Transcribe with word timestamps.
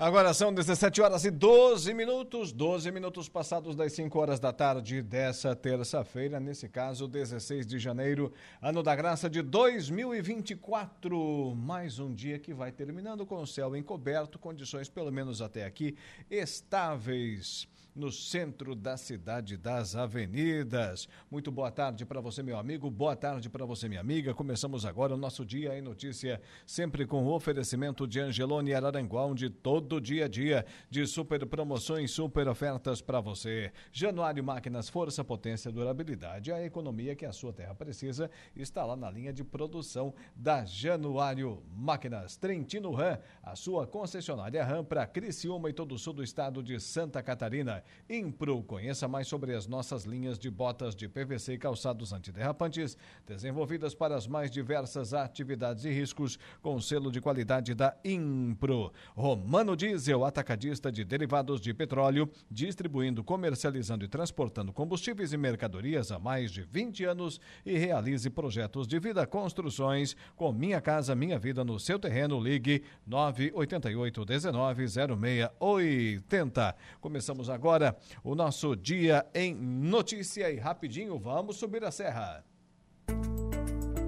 Agora 0.00 0.32
são 0.32 0.50
17 0.50 1.02
horas 1.02 1.26
e 1.26 1.30
12 1.30 1.92
minutos, 1.92 2.52
12 2.52 2.90
minutos 2.90 3.28
passados 3.28 3.76
das 3.76 3.92
5 3.92 4.18
horas 4.18 4.40
da 4.40 4.50
tarde 4.50 5.02
dessa 5.02 5.54
terça-feira, 5.54 6.40
nesse 6.40 6.70
caso, 6.70 7.06
16 7.06 7.66
de 7.66 7.78
janeiro, 7.78 8.32
ano 8.62 8.82
da 8.82 8.96
graça 8.96 9.28
de 9.28 9.42
2024. 9.42 11.54
Mais 11.54 11.98
um 11.98 12.14
dia 12.14 12.38
que 12.38 12.54
vai 12.54 12.72
terminando 12.72 13.26
com 13.26 13.42
o 13.42 13.46
céu 13.46 13.76
encoberto, 13.76 14.38
condições 14.38 14.88
pelo 14.88 15.12
menos 15.12 15.42
até 15.42 15.66
aqui 15.66 15.94
estáveis 16.30 17.68
no 17.94 18.10
centro 18.10 18.74
da 18.74 18.96
cidade 18.96 19.56
das 19.56 19.96
avenidas. 19.96 21.08
Muito 21.30 21.50
boa 21.50 21.70
tarde 21.70 22.04
para 22.06 22.20
você, 22.20 22.42
meu 22.42 22.58
amigo. 22.58 22.90
Boa 22.90 23.16
tarde 23.16 23.48
para 23.48 23.64
você, 23.64 23.88
minha 23.88 24.00
amiga. 24.00 24.34
Começamos 24.34 24.84
agora 24.84 25.14
o 25.14 25.16
nosso 25.16 25.44
Dia 25.44 25.76
em 25.76 25.82
Notícia, 25.82 26.40
sempre 26.66 27.06
com 27.06 27.24
o 27.24 27.34
oferecimento 27.34 28.06
de 28.06 28.20
Angelone 28.20 28.74
Araranguá, 28.74 29.24
onde 29.26 29.50
todo 29.50 30.00
dia 30.00 30.26
a 30.26 30.28
dia 30.28 30.64
de 30.88 31.06
super 31.06 31.44
promoções, 31.46 32.10
super 32.10 32.48
ofertas 32.48 33.00
para 33.00 33.20
você. 33.20 33.72
Januário 33.92 34.42
Máquinas, 34.42 34.88
força, 34.88 35.24
potência, 35.24 35.70
durabilidade. 35.70 36.52
A 36.52 36.64
economia 36.64 37.14
que 37.14 37.26
a 37.26 37.32
sua 37.32 37.52
terra 37.52 37.74
precisa 37.74 38.30
está 38.54 38.84
lá 38.84 38.96
na 38.96 39.10
linha 39.10 39.32
de 39.32 39.44
produção 39.44 40.14
da 40.34 40.64
Januário 40.64 41.62
Máquinas. 41.74 42.36
Trentino 42.36 42.92
Ram, 42.92 43.18
a 43.42 43.56
sua 43.56 43.86
concessionária 43.86 44.64
Ram 44.64 44.84
para 44.84 45.06
Criciúma 45.06 45.68
e 45.68 45.72
todo 45.72 45.94
o 45.94 45.98
sul 45.98 46.12
do 46.12 46.22
estado 46.22 46.62
de 46.62 46.78
Santa 46.78 47.22
Catarina. 47.22 47.79
Impro, 48.08 48.62
conheça 48.62 49.08
mais 49.08 49.28
sobre 49.28 49.54
as 49.54 49.66
nossas 49.66 50.04
linhas 50.04 50.38
de 50.38 50.50
botas 50.50 50.94
de 50.94 51.08
PVC 51.08 51.54
e 51.54 51.58
calçados 51.58 52.12
antiderrapantes, 52.12 52.96
desenvolvidas 53.26 53.94
para 53.94 54.16
as 54.16 54.26
mais 54.26 54.50
diversas 54.50 55.14
atividades 55.14 55.84
e 55.84 55.90
riscos, 55.90 56.38
com 56.60 56.80
selo 56.80 57.10
de 57.10 57.20
qualidade 57.20 57.74
da 57.74 57.96
Impro. 58.04 58.92
Romano 59.14 59.76
Diesel, 59.76 60.24
atacadista 60.24 60.90
de 60.90 61.04
derivados 61.04 61.60
de 61.60 61.72
petróleo, 61.72 62.28
distribuindo, 62.50 63.22
comercializando 63.22 64.04
e 64.04 64.08
transportando 64.08 64.72
combustíveis 64.72 65.32
e 65.32 65.36
mercadorias 65.36 66.10
há 66.10 66.18
mais 66.18 66.50
de 66.50 66.62
20 66.62 67.04
anos 67.04 67.40
e 67.64 67.76
realize 67.76 68.28
projetos 68.30 68.86
de 68.86 68.98
vida 68.98 69.26
construções 69.26 70.16
com 70.36 70.52
Minha 70.52 70.80
Casa 70.80 71.14
Minha 71.14 71.38
Vida 71.38 71.64
no 71.64 71.78
seu 71.78 71.98
terreno. 71.98 72.40
Ligue 72.40 72.82
988 73.06 74.24
19 74.24 74.86
0680. 74.88 76.76
Começamos 77.00 77.48
agora 77.48 77.69
agora 77.70 77.96
o 78.24 78.34
nosso 78.34 78.74
Dia 78.74 79.24
em 79.32 79.54
Notícia 79.54 80.50
e 80.50 80.56
rapidinho 80.56 81.16
vamos 81.18 81.56
subir 81.56 81.84
a 81.84 81.90
serra. 81.92 82.44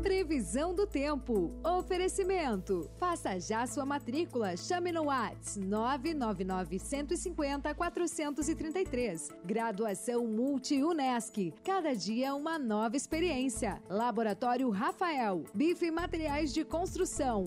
Previsão 0.03 0.75
do 0.75 0.85
tempo. 0.85 1.53
Oferecimento. 1.65 2.91
Faça 2.97 3.39
já 3.39 3.67
sua 3.67 3.87
matrícula. 3.87 4.57
Chame 4.57 4.91
no 4.91 5.05
Whats 5.05 5.57
999 5.57 6.79
150 6.79 7.73
433. 7.75 9.31
Graduação 9.45 10.27
Multi-UNESC. 10.27 11.55
Cada 11.65 11.95
dia 11.95 12.35
uma 12.35 12.59
nova 12.59 12.97
experiência. 12.97 13.81
Laboratório 13.89 14.69
Rafael. 14.71 15.45
Bife 15.55 15.91
Materiais 15.91 16.53
de 16.53 16.65
Construção. 16.65 17.45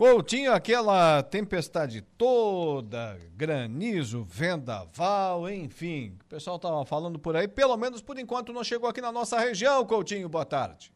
Coutinho, 0.00 0.54
aquela 0.54 1.22
tempestade 1.22 2.00
toda, 2.00 3.20
granizo, 3.36 4.24
vendaval, 4.24 5.46
enfim. 5.50 6.16
O 6.22 6.24
pessoal 6.24 6.56
estava 6.56 6.86
falando 6.86 7.18
por 7.18 7.36
aí, 7.36 7.46
pelo 7.46 7.76
menos 7.76 8.00
por 8.00 8.18
enquanto 8.18 8.50
não 8.50 8.64
chegou 8.64 8.88
aqui 8.88 9.02
na 9.02 9.12
nossa 9.12 9.38
região, 9.38 9.84
Coutinho. 9.84 10.26
Boa 10.26 10.46
tarde. 10.46 10.90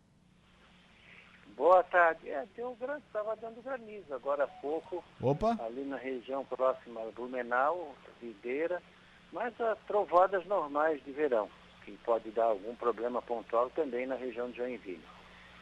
Boa 1.54 1.84
tarde. 1.84 2.30
É, 2.30 2.46
deu 2.56 2.74
grande, 2.80 3.02
estava 3.06 3.36
dando 3.36 3.60
granizo 3.60 4.14
agora 4.14 4.44
há 4.44 4.48
pouco. 4.48 5.04
Opa. 5.20 5.54
Ali 5.62 5.84
na 5.84 5.98
região 5.98 6.42
próxima 6.42 7.02
a 7.02 7.10
Blumenau, 7.10 7.94
Videira, 8.22 8.82
mas 9.30 9.52
as 9.60 9.78
trovadas 9.80 10.46
normais 10.46 11.04
de 11.04 11.12
verão, 11.12 11.50
que 11.84 11.92
pode 12.06 12.30
dar 12.30 12.44
algum 12.44 12.74
problema 12.74 13.20
pontual 13.20 13.68
também 13.68 14.06
na 14.06 14.14
região 14.14 14.50
de 14.50 14.56
Joinville 14.56 15.13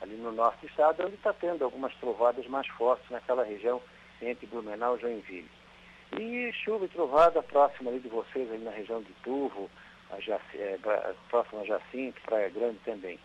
ali 0.02 0.16
no 0.16 0.32
norte 0.32 0.60
do 0.60 0.66
estado, 0.66 1.04
onde 1.04 1.14
está 1.14 1.32
tendo 1.32 1.64
algumas 1.64 1.94
trovadas 1.94 2.46
mais 2.48 2.66
fortes 2.66 3.08
naquela 3.08 3.44
região 3.44 3.80
entre 4.20 4.46
Blumenau 4.46 4.96
e 4.96 5.00
Joinville. 5.00 5.50
E 6.18 6.52
chuva 6.52 6.84
e 6.84 6.88
trovada 6.88 7.42
próxima 7.42 7.90
ali 7.90 8.00
de 8.00 8.08
vocês, 8.08 8.50
ali 8.50 8.62
na 8.62 8.72
região 8.72 9.00
de 9.00 9.12
Turvo, 9.24 9.70
a 10.10 10.20
Jac... 10.20 10.42
é, 10.54 10.78
próxima 11.30 11.62
a 11.62 11.64
Jacinto, 11.64 12.20
Praia 12.22 12.50
Grande 12.50 12.78
também. 12.84 13.18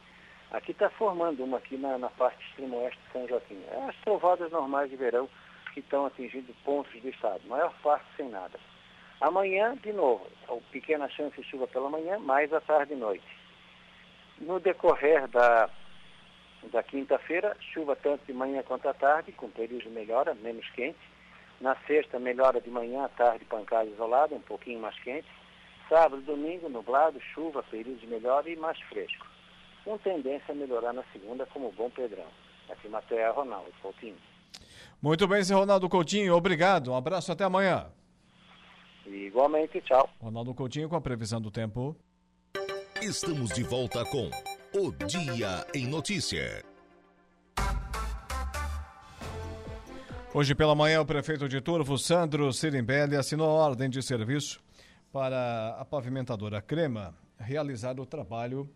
Aqui 0.51 0.71
está 0.71 0.89
formando 0.91 1.43
uma 1.43 1.57
aqui 1.57 1.75
na, 1.77 1.97
na 1.97 2.09
parte 2.11 2.41
extremo-oeste 2.47 2.99
de 3.05 3.11
São 3.11 3.27
Joaquim. 3.27 3.61
É 3.69 3.89
as 3.89 3.95
trovadas 3.97 4.49
normais 4.51 4.89
de 4.89 4.95
verão 4.95 5.27
que 5.73 5.81
estão 5.81 6.05
atingindo 6.05 6.55
pontos 6.63 7.01
do 7.01 7.09
estado, 7.09 7.45
maior 7.47 7.73
parte 7.83 8.05
sem 8.15 8.29
nada. 8.29 8.57
Amanhã, 9.19 9.75
de 9.75 9.91
novo, 9.91 10.25
pequena 10.71 11.09
chance 11.09 11.35
de 11.35 11.49
chuva 11.49 11.67
pela 11.67 11.89
manhã, 11.89 12.19
mais 12.19 12.53
à 12.53 12.61
tarde 12.61 12.93
e 12.93 12.95
noite. 12.95 13.25
No 14.39 14.59
decorrer 14.59 15.27
da 15.27 15.69
da 16.71 16.83
quinta-feira, 16.83 17.55
chuva 17.73 17.95
tanto 17.95 18.25
de 18.25 18.33
manhã 18.33 18.63
quanto 18.63 18.87
à 18.87 18.93
tarde, 18.93 19.31
com 19.31 19.49
período 19.49 19.83
de 19.83 19.89
melhora, 19.89 20.33
menos 20.35 20.67
quente. 20.71 20.99
Na 21.61 21.75
sexta, 21.87 22.19
melhora 22.19 22.61
de 22.61 22.69
manhã 22.69 23.05
à 23.05 23.09
tarde, 23.09 23.45
pancada 23.45 23.89
isolada, 23.89 24.35
um 24.35 24.41
pouquinho 24.41 24.79
mais 24.79 24.97
quente. 24.99 25.27
Sábado 25.89 26.21
e 26.21 26.25
domingo, 26.25 26.69
nublado, 26.69 27.19
chuva, 27.33 27.63
período 27.63 27.99
de 27.99 28.07
melhora 28.07 28.49
e 28.49 28.55
mais 28.55 28.79
fresco. 28.81 29.25
Com 29.83 29.97
tendência 29.99 30.51
a 30.51 30.55
melhorar 30.55 30.93
na 30.93 31.03
segunda, 31.13 31.45
como 31.47 31.71
bom 31.71 31.89
Pedrão. 31.89 32.27
Aqui 32.69 32.89
Matéria 32.89 33.31
Ronaldo 33.31 33.71
Coutinho. 33.81 34.17
Muito 35.01 35.27
bem, 35.27 35.43
seu 35.43 35.57
Ronaldo 35.57 35.87
Coutinho, 35.87 36.35
obrigado. 36.35 36.91
Um 36.91 36.95
abraço 36.95 37.31
até 37.31 37.45
amanhã. 37.45 37.87
igualmente, 39.05 39.79
tchau. 39.81 40.09
Ronaldo 40.19 40.53
Coutinho 40.53 40.89
com 40.89 40.95
a 40.95 41.01
previsão 41.01 41.39
do 41.39 41.49
tempo. 41.49 41.95
Estamos 43.01 43.49
de 43.53 43.63
volta 43.63 44.03
com 44.05 44.29
o 44.73 44.91
Dia 45.05 45.65
em 45.73 45.87
Notícia. 45.87 46.63
Hoje 50.33 50.53
pela 50.53 50.75
manhã, 50.75 51.01
o 51.01 51.05
prefeito 51.05 51.47
de 51.47 51.61
Turvo, 51.61 51.97
Sandro 51.97 52.51
Sirimbelli, 52.51 53.15
assinou 53.15 53.49
ordem 53.49 53.89
de 53.89 54.01
serviço 54.01 54.59
para 55.11 55.77
a 55.79 55.85
pavimentadora 55.85 56.61
Crema 56.61 57.15
realizar 57.39 57.99
o 57.99 58.05
trabalho 58.05 58.69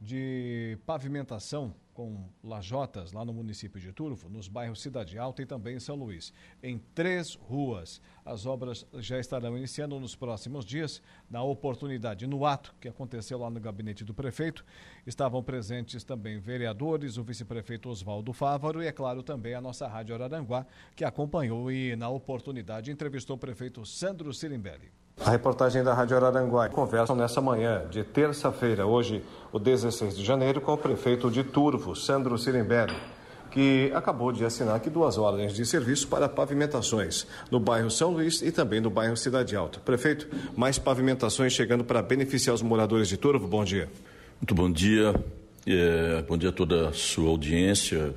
de 0.00 0.78
pavimentação 0.86 1.74
com 1.98 2.28
lajotas 2.44 3.10
lá 3.10 3.24
no 3.24 3.32
município 3.32 3.80
de 3.80 3.92
Turvo, 3.92 4.28
nos 4.28 4.46
bairros 4.46 4.80
Cidade 4.80 5.18
Alta 5.18 5.42
e 5.42 5.46
também 5.46 5.74
em 5.74 5.80
São 5.80 5.96
Luís, 5.96 6.32
em 6.62 6.78
três 6.94 7.34
ruas. 7.34 8.00
As 8.24 8.46
obras 8.46 8.86
já 9.00 9.18
estarão 9.18 9.58
iniciando 9.58 9.98
nos 9.98 10.14
próximos 10.14 10.64
dias. 10.64 11.02
Na 11.28 11.42
oportunidade, 11.42 12.24
no 12.24 12.46
ato 12.46 12.72
que 12.80 12.86
aconteceu 12.86 13.36
lá 13.36 13.50
no 13.50 13.58
gabinete 13.58 14.04
do 14.04 14.14
prefeito, 14.14 14.64
estavam 15.04 15.42
presentes 15.42 16.04
também 16.04 16.38
vereadores, 16.38 17.16
o 17.16 17.24
vice-prefeito 17.24 17.88
Oswaldo 17.88 18.32
Fávaro 18.32 18.80
e, 18.80 18.86
é 18.86 18.92
claro, 18.92 19.20
também 19.20 19.54
a 19.54 19.60
nossa 19.60 19.88
Rádio 19.88 20.14
Araranguá, 20.14 20.68
que 20.94 21.04
acompanhou 21.04 21.68
e, 21.68 21.96
na 21.96 22.08
oportunidade, 22.08 22.92
entrevistou 22.92 23.34
o 23.34 23.40
prefeito 23.40 23.84
Sandro 23.84 24.32
Sirimbelli. 24.32 24.92
A 25.24 25.30
reportagem 25.30 25.82
da 25.82 25.92
Rádio 25.92 26.16
Araranguá 26.16 26.68
conversam 26.68 27.16
nessa 27.16 27.40
manhã 27.40 27.82
de 27.90 28.04
terça-feira, 28.04 28.86
hoje, 28.86 29.22
o 29.52 29.58
16 29.58 30.16
de 30.16 30.24
janeiro, 30.24 30.60
com 30.60 30.72
o 30.72 30.78
prefeito 30.78 31.30
de 31.30 31.42
Turvo, 31.42 31.94
Sandro 31.96 32.38
Sirimbelli, 32.38 32.94
que 33.50 33.90
acabou 33.94 34.30
de 34.30 34.44
assinar 34.44 34.76
aqui 34.76 34.88
duas 34.88 35.18
ordens 35.18 35.54
de 35.54 35.66
serviço 35.66 36.06
para 36.06 36.28
pavimentações 36.28 37.26
no 37.50 37.58
bairro 37.58 37.90
São 37.90 38.12
Luís 38.12 38.42
e 38.42 38.52
também 38.52 38.80
no 38.80 38.90
bairro 38.90 39.16
Cidade 39.16 39.56
Alta. 39.56 39.80
Prefeito, 39.80 40.28
mais 40.56 40.78
pavimentações 40.78 41.52
chegando 41.52 41.84
para 41.84 42.00
beneficiar 42.00 42.54
os 42.54 42.62
moradores 42.62 43.08
de 43.08 43.16
Turvo. 43.16 43.48
Bom 43.48 43.64
dia. 43.64 43.88
Muito 44.40 44.54
bom 44.54 44.70
dia. 44.70 45.14
É, 45.66 46.22
bom 46.22 46.38
dia 46.38 46.50
a 46.50 46.52
toda 46.52 46.90
a 46.90 46.92
sua 46.92 47.28
audiência. 47.28 48.14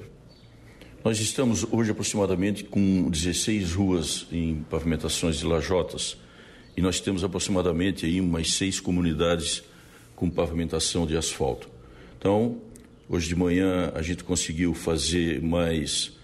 Nós 1.04 1.20
estamos 1.20 1.66
hoje 1.72 1.92
aproximadamente 1.92 2.64
com 2.64 3.10
16 3.10 3.74
ruas 3.74 4.28
em 4.32 4.64
pavimentações 4.70 5.38
de 5.38 5.48
lajotas 5.48 6.16
e 6.76 6.82
nós 6.82 7.00
temos 7.00 7.24
aproximadamente 7.24 8.06
aí 8.06 8.22
umas 8.22 8.54
seis 8.54 8.80
comunidades 8.80 9.64
com 10.16 10.30
pavimentação 10.30 11.06
de 11.06 11.18
asfalto. 11.18 11.70
Então, 12.18 12.58
hoje 13.10 13.28
de 13.28 13.36
manhã 13.36 13.92
a 13.96 14.02
gente 14.02 14.24
conseguiu 14.24 14.74
fazer 14.74 15.42
mais 15.42 16.18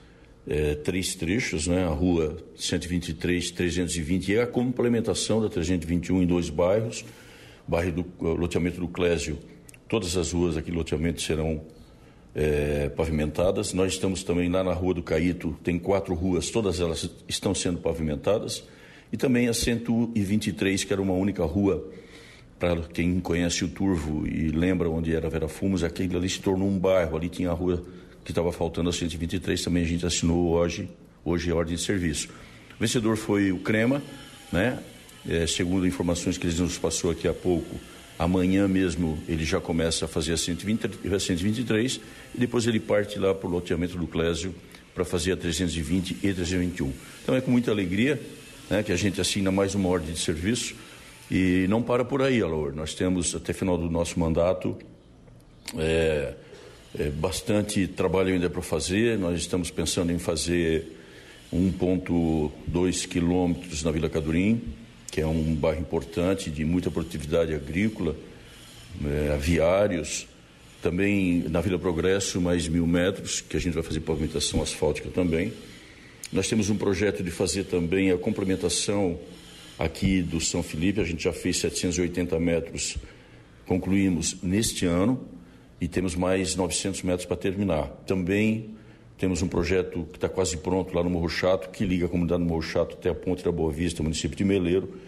é, 0.47 0.75
três 0.75 1.15
trechos, 1.15 1.67
né? 1.67 1.83
a 1.83 1.89
rua 1.89 2.38
123, 2.55 3.51
320 3.51 4.31
e 4.31 4.39
a 4.39 4.47
complementação 4.47 5.41
da 5.41 5.49
321 5.49 6.21
em 6.21 6.25
dois 6.25 6.49
bairros, 6.49 7.03
bairro 7.67 7.91
do 7.91 8.33
loteamento 8.35 8.79
do 8.79 8.88
Clésio, 8.88 9.38
todas 9.89 10.15
as 10.15 10.31
ruas 10.31 10.55
aqui 10.55 10.71
do 10.71 10.77
loteamento 10.77 11.21
serão 11.21 11.61
é, 12.33 12.88
pavimentadas. 12.89 13.73
Nós 13.73 13.94
estamos 13.94 14.23
também 14.23 14.49
lá 14.49 14.63
na 14.63 14.73
rua 14.73 14.94
do 14.94 15.03
Caíto, 15.03 15.57
tem 15.63 15.77
quatro 15.77 16.13
ruas, 16.13 16.49
todas 16.49 16.79
elas 16.79 17.09
estão 17.27 17.53
sendo 17.53 17.79
pavimentadas 17.79 18.63
e 19.12 19.18
também 19.18 19.48
a 19.48 19.54
123, 19.54 20.83
que 20.83 20.94
era 20.94 21.01
uma 21.01 21.13
única 21.13 21.44
rua, 21.45 21.92
para 22.59 22.81
quem 22.81 23.19
conhece 23.19 23.63
o 23.63 23.68
Turvo 23.68 24.27
e 24.27 24.50
lembra 24.50 24.89
onde 24.89 25.15
era 25.15 25.30
Vera 25.30 25.48
Fumos, 25.48 25.83
aquele 25.83 26.15
ali 26.15 26.30
se 26.30 26.39
tornou 26.39 26.68
um 26.68 26.77
bairro, 26.77 27.15
ali 27.15 27.30
tinha 27.30 27.50
a 27.50 27.54
rua 27.54 27.83
que 28.24 28.31
estava 28.31 28.51
faltando 28.51 28.89
a 28.89 28.94
123, 28.94 29.63
também 29.63 29.83
a 29.83 29.86
gente 29.86 30.06
assinou 30.06 30.50
hoje, 30.50 30.89
hoje 31.24 31.51
a 31.51 31.56
ordem 31.56 31.75
de 31.75 31.81
serviço. 31.81 32.30
O 32.75 32.80
vencedor 32.80 33.15
foi 33.15 33.51
o 33.51 33.59
Crema, 33.59 34.01
né? 34.51 34.80
É, 35.27 35.45
segundo 35.45 35.86
informações 35.86 36.38
que 36.38 36.48
ele 36.48 36.56
nos 36.59 36.77
passou 36.77 37.12
aqui 37.12 37.27
há 37.27 37.33
pouco, 37.33 37.75
amanhã 38.18 38.68
mesmo 38.68 39.19
ele 39.27 39.44
já 39.44 39.59
começa 39.59 40.06
a 40.06 40.07
fazer 40.07 40.33
a, 40.33 40.38
120, 40.38 41.13
a 41.13 41.19
123 41.19 42.00
e 42.33 42.39
depois 42.39 42.65
ele 42.65 42.80
parte 42.80 43.19
lá 43.19 43.33
para 43.33 43.48
o 43.48 43.51
loteamento 43.51 43.98
do 43.98 44.07
Clésio 44.07 44.56
para 44.95 45.04
fazer 45.06 45.33
a 45.33 45.38
320 45.38 46.12
e 46.12 46.33
321. 46.33 46.92
Então 47.24 47.36
é 47.36 47.42
com 47.42 47.51
muita 47.51 47.71
alegria 47.71 48.19
né, 48.69 48.83
que 48.83 48.91
a 48.91 48.95
gente 48.95 49.19
assina 49.21 49.51
mais 49.51 49.75
uma 49.75 49.89
ordem 49.89 50.13
de 50.13 50.19
serviço 50.19 50.75
e 51.29 51.65
não 51.69 51.81
para 51.81 52.05
por 52.05 52.21
aí, 52.21 52.41
Alor. 52.41 52.73
Nós 52.73 52.93
temos 52.93 53.35
até 53.35 53.53
final 53.53 53.77
do 53.77 53.89
nosso 53.89 54.19
mandato 54.19 54.77
é, 55.77 56.33
é, 56.97 57.09
bastante 57.09 57.87
trabalho 57.87 58.33
ainda 58.33 58.49
para 58.49 58.61
fazer. 58.61 59.17
Nós 59.17 59.39
estamos 59.39 59.69
pensando 59.69 60.11
em 60.11 60.19
fazer 60.19 60.85
1,2 61.53 63.07
quilômetros 63.07 63.83
na 63.83 63.91
Vila 63.91 64.09
Cadurim, 64.09 64.61
que 65.11 65.21
é 65.21 65.27
um 65.27 65.55
bairro 65.55 65.81
importante 65.81 66.49
de 66.49 66.63
muita 66.63 66.89
produtividade 66.89 67.53
agrícola, 67.53 68.15
é, 69.05 69.33
aviários. 69.33 70.27
Também 70.81 71.43
na 71.49 71.59
Vila 71.59 71.79
Progresso, 71.79 72.39
mais 72.39 72.67
mil 72.67 72.85
metros, 72.85 73.41
que 73.41 73.57
a 73.57 73.59
gente 73.59 73.73
vai 73.73 73.83
fazer 73.83 73.99
pavimentação 73.99 74.61
asfáltica 74.61 75.09
também. 75.09 75.51
Nós 76.31 76.47
temos 76.47 76.69
um 76.69 76.77
projeto 76.77 77.24
de 77.24 77.31
fazer 77.31 77.63
também 77.65 78.12
a 78.12 78.18
complementação 78.18 79.18
aqui 79.79 80.21
do 80.21 80.41
São 80.41 80.62
Felipe, 80.62 81.00
a 81.00 81.03
gente 81.03 81.24
já 81.24 81.31
fez 81.31 81.57
780 81.57 82.38
metros, 82.39 82.97
concluímos 83.65 84.38
neste 84.41 84.85
ano 84.85 85.25
e 85.79 85.88
temos 85.88 86.15
mais 86.15 86.56
900 86.56 87.03
metros 87.03 87.25
para 87.25 87.38
terminar. 87.38 87.88
Também 88.06 88.71
temos 89.18 89.41
um 89.41 89.47
projeto 89.47 90.06
que 90.12 90.18
está 90.18 90.27
quase 90.27 90.57
pronto 90.57 90.94
lá 90.94 91.03
no 91.03 91.09
Morro 91.09 91.29
Chato, 91.29 91.69
que 91.69 91.85
liga 91.85 92.06
a 92.06 92.09
comunidade 92.09 92.44
do 92.44 92.50
Morro 92.50 92.62
Chato 92.62 92.94
até 92.94 93.09
a 93.09 93.15
Ponte 93.15 93.44
da 93.44 93.51
Boa 93.51 93.71
Vista, 93.71 94.03
município 94.03 94.38
de 94.38 94.44
Meleiro. 94.44 95.00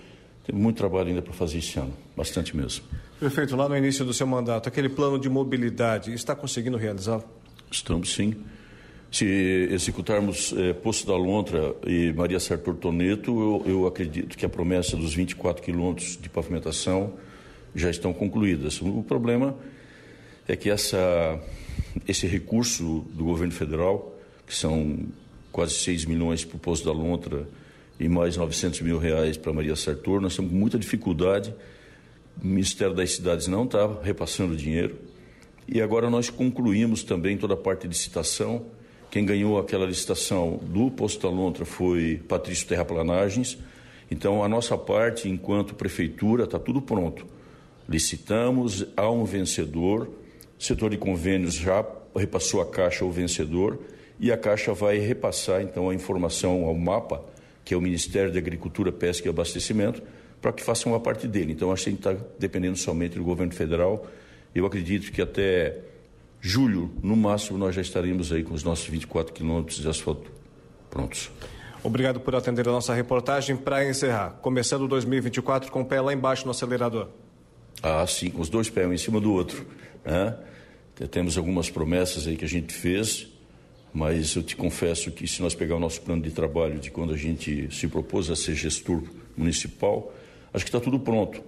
Tem 0.45 0.55
muito 0.55 0.77
trabalho 0.77 1.09
ainda 1.09 1.21
para 1.21 1.33
fazer 1.33 1.59
esse 1.59 1.77
ano, 1.77 1.93
bastante 2.15 2.55
mesmo. 2.55 2.85
Prefeito, 3.19 3.55
lá 3.55 3.67
no 3.67 3.75
início 3.75 4.05
do 4.05 4.13
seu 4.13 4.25
mandato, 4.25 4.67
aquele 4.67 4.89
plano 4.89 5.19
de 5.19 5.29
mobilidade, 5.29 6.13
está 6.13 6.35
conseguindo 6.35 6.77
realizá-lo? 6.77 7.23
Estamos 7.69 8.13
sim. 8.13 8.35
Se 9.11 9.25
executarmos 9.71 10.53
é, 10.55 10.71
Poço 10.71 11.07
da 11.07 11.15
Lontra 11.15 11.75
e 11.85 12.13
Maria 12.13 12.39
Sartor 12.39 12.75
Toneto, 12.75 13.63
eu, 13.65 13.71
eu 13.71 13.87
acredito 13.87 14.37
que 14.37 14.45
a 14.45 14.49
promessa 14.49 14.95
dos 14.95 15.15
24 15.15 15.63
quilômetros 15.63 16.15
de 16.21 16.29
pavimentação 16.29 17.13
já 17.73 17.89
estão 17.89 18.13
concluídas. 18.13 18.79
O 18.81 19.01
problema 19.01 19.57
é 20.47 20.55
que 20.55 20.69
essa, 20.69 21.39
esse 22.07 22.27
recurso 22.27 23.03
do 23.11 23.23
governo 23.23 23.51
federal, 23.51 24.15
que 24.45 24.55
são 24.55 24.99
quase 25.51 25.73
6 25.73 26.05
milhões 26.05 26.45
para 26.45 26.57
o 26.57 26.59
Poço 26.59 26.85
da 26.85 26.91
Lontra 26.91 27.47
e 27.99 28.07
mais 28.07 28.37
900 28.37 28.81
mil 28.81 28.99
reais 28.99 29.37
para 29.37 29.51
Maria 29.51 29.75
Sartor, 29.75 30.21
nós 30.21 30.35
temos 30.35 30.51
muita 30.51 30.77
dificuldade. 30.77 31.53
O 32.41 32.45
Ministério 32.45 32.93
das 32.93 33.11
Cidades 33.13 33.47
não 33.47 33.65
está 33.65 33.89
repassando 34.03 34.55
dinheiro. 34.55 34.99
E 35.67 35.81
agora 35.81 36.11
nós 36.11 36.29
concluímos 36.29 37.03
também 37.03 37.37
toda 37.37 37.55
a 37.55 37.57
parte 37.57 37.81
de 37.81 37.87
licitação 37.87 38.77
quem 39.09 39.25
ganhou 39.25 39.57
aquela 39.57 39.85
licitação 39.85 40.59
do 40.61 40.91
Posto 40.91 41.21
da 41.21 41.29
Lontra 41.33 41.65
foi 41.65 42.21
Patrício 42.27 42.67
Terraplanagens. 42.67 43.57
Então, 44.11 44.43
a 44.43 44.47
nossa 44.47 44.77
parte, 44.77 45.27
enquanto 45.27 45.73
prefeitura, 45.73 46.43
está 46.43 46.59
tudo 46.59 46.81
pronto. 46.81 47.25
Licitamos, 47.87 48.85
há 48.95 49.09
um 49.09 49.23
vencedor, 49.25 50.09
setor 50.59 50.91
de 50.91 50.97
convênios 50.97 51.55
já 51.55 51.83
repassou 52.15 52.61
a 52.61 52.65
Caixa 52.65 53.03
ao 53.03 53.11
vencedor 53.11 53.79
e 54.19 54.31
a 54.31 54.37
Caixa 54.37 54.73
vai 54.73 54.99
repassar, 54.99 55.61
então, 55.61 55.89
a 55.89 55.95
informação 55.95 56.65
ao 56.65 56.75
MAPA, 56.75 57.23
que 57.65 57.73
é 57.73 57.77
o 57.77 57.81
Ministério 57.81 58.31
da 58.31 58.37
Agricultura, 58.37 58.91
Pesca 58.91 59.27
e 59.27 59.29
Abastecimento, 59.29 60.03
para 60.39 60.53
que 60.53 60.61
façam 60.61 60.93
a 60.93 60.99
parte 60.99 61.27
dele. 61.27 61.53
Então, 61.53 61.71
acho 61.71 61.85
que 61.85 61.89
a 61.89 61.93
gente 61.93 62.07
está 62.07 62.25
dependendo 62.37 62.77
somente 62.77 63.17
do 63.17 63.23
governo 63.23 63.53
federal. 63.53 64.05
Eu 64.53 64.65
acredito 64.65 65.11
que 65.11 65.21
até 65.21 65.77
julho, 66.41 66.91
no 67.01 67.15
máximo, 67.15 67.57
nós 67.57 67.75
já 67.75 67.81
estaremos 67.81 68.31
aí 68.31 68.43
com 68.43 68.53
os 68.53 68.63
nossos 68.63 68.87
24 68.87 69.33
quilômetros 69.33 69.79
de 69.79 69.87
asfalto 69.87 70.31
prontos. 70.89 71.31
Obrigado 71.83 72.19
por 72.19 72.35
atender 72.35 72.67
a 72.67 72.71
nossa 72.71 72.93
reportagem. 72.93 73.55
Para 73.55 73.87
encerrar, 73.87 74.31
começando 74.41 74.87
2024 74.87 75.71
com 75.71 75.81
o 75.81 75.85
pé 75.85 76.01
lá 76.01 76.13
embaixo 76.13 76.45
no 76.45 76.51
acelerador. 76.51 77.07
Ah, 77.81 78.05
sim, 78.05 78.29
com 78.29 78.41
os 78.41 78.49
dois 78.49 78.69
pés 78.69 78.87
um 78.87 78.93
em 78.93 78.97
cima 78.97 79.21
do 79.21 79.31
outro. 79.31 79.65
Né? 80.03 80.35
Temos 81.09 81.37
algumas 81.37 81.69
promessas 81.69 82.27
aí 82.27 82.35
que 82.35 82.43
a 82.43 82.47
gente 82.47 82.73
fez, 82.73 83.27
mas 83.93 84.35
eu 84.35 84.43
te 84.43 84.55
confesso 84.57 85.11
que 85.11 85.25
se 85.25 85.41
nós 85.41 85.55
pegar 85.55 85.77
o 85.77 85.79
nosso 85.79 86.01
plano 86.01 86.21
de 86.21 86.31
trabalho 86.31 86.79
de 86.79 86.91
quando 86.91 87.13
a 87.13 87.17
gente 87.17 87.73
se 87.73 87.87
propôs 87.87 88.29
a 88.29 88.35
ser 88.35 88.55
gestor 88.55 89.01
municipal, 89.37 90.13
acho 90.53 90.65
que 90.65 90.69
está 90.69 90.81
tudo 90.81 90.99
pronto. 90.99 91.41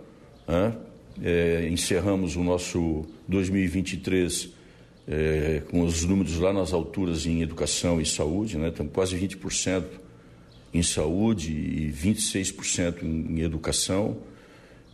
Né? 0.47 0.73
É, 1.21 1.67
encerramos 1.69 2.37
o 2.37 2.43
nosso 2.43 3.05
2023 3.27 4.60
é, 5.07 5.61
com 5.69 5.81
os 5.81 6.03
números 6.03 6.37
lá 6.37 6.53
nas 6.53 6.73
alturas 6.73 7.25
em 7.25 7.41
educação 7.41 7.99
e 7.99 8.05
saúde, 8.05 8.57
né? 8.57 8.69
Estamos 8.69 8.93
quase 8.93 9.15
20% 9.17 9.83
em 10.73 10.83
saúde 10.83 11.51
e 11.51 11.91
26% 11.91 13.03
em, 13.03 13.41
educação. 13.41 14.17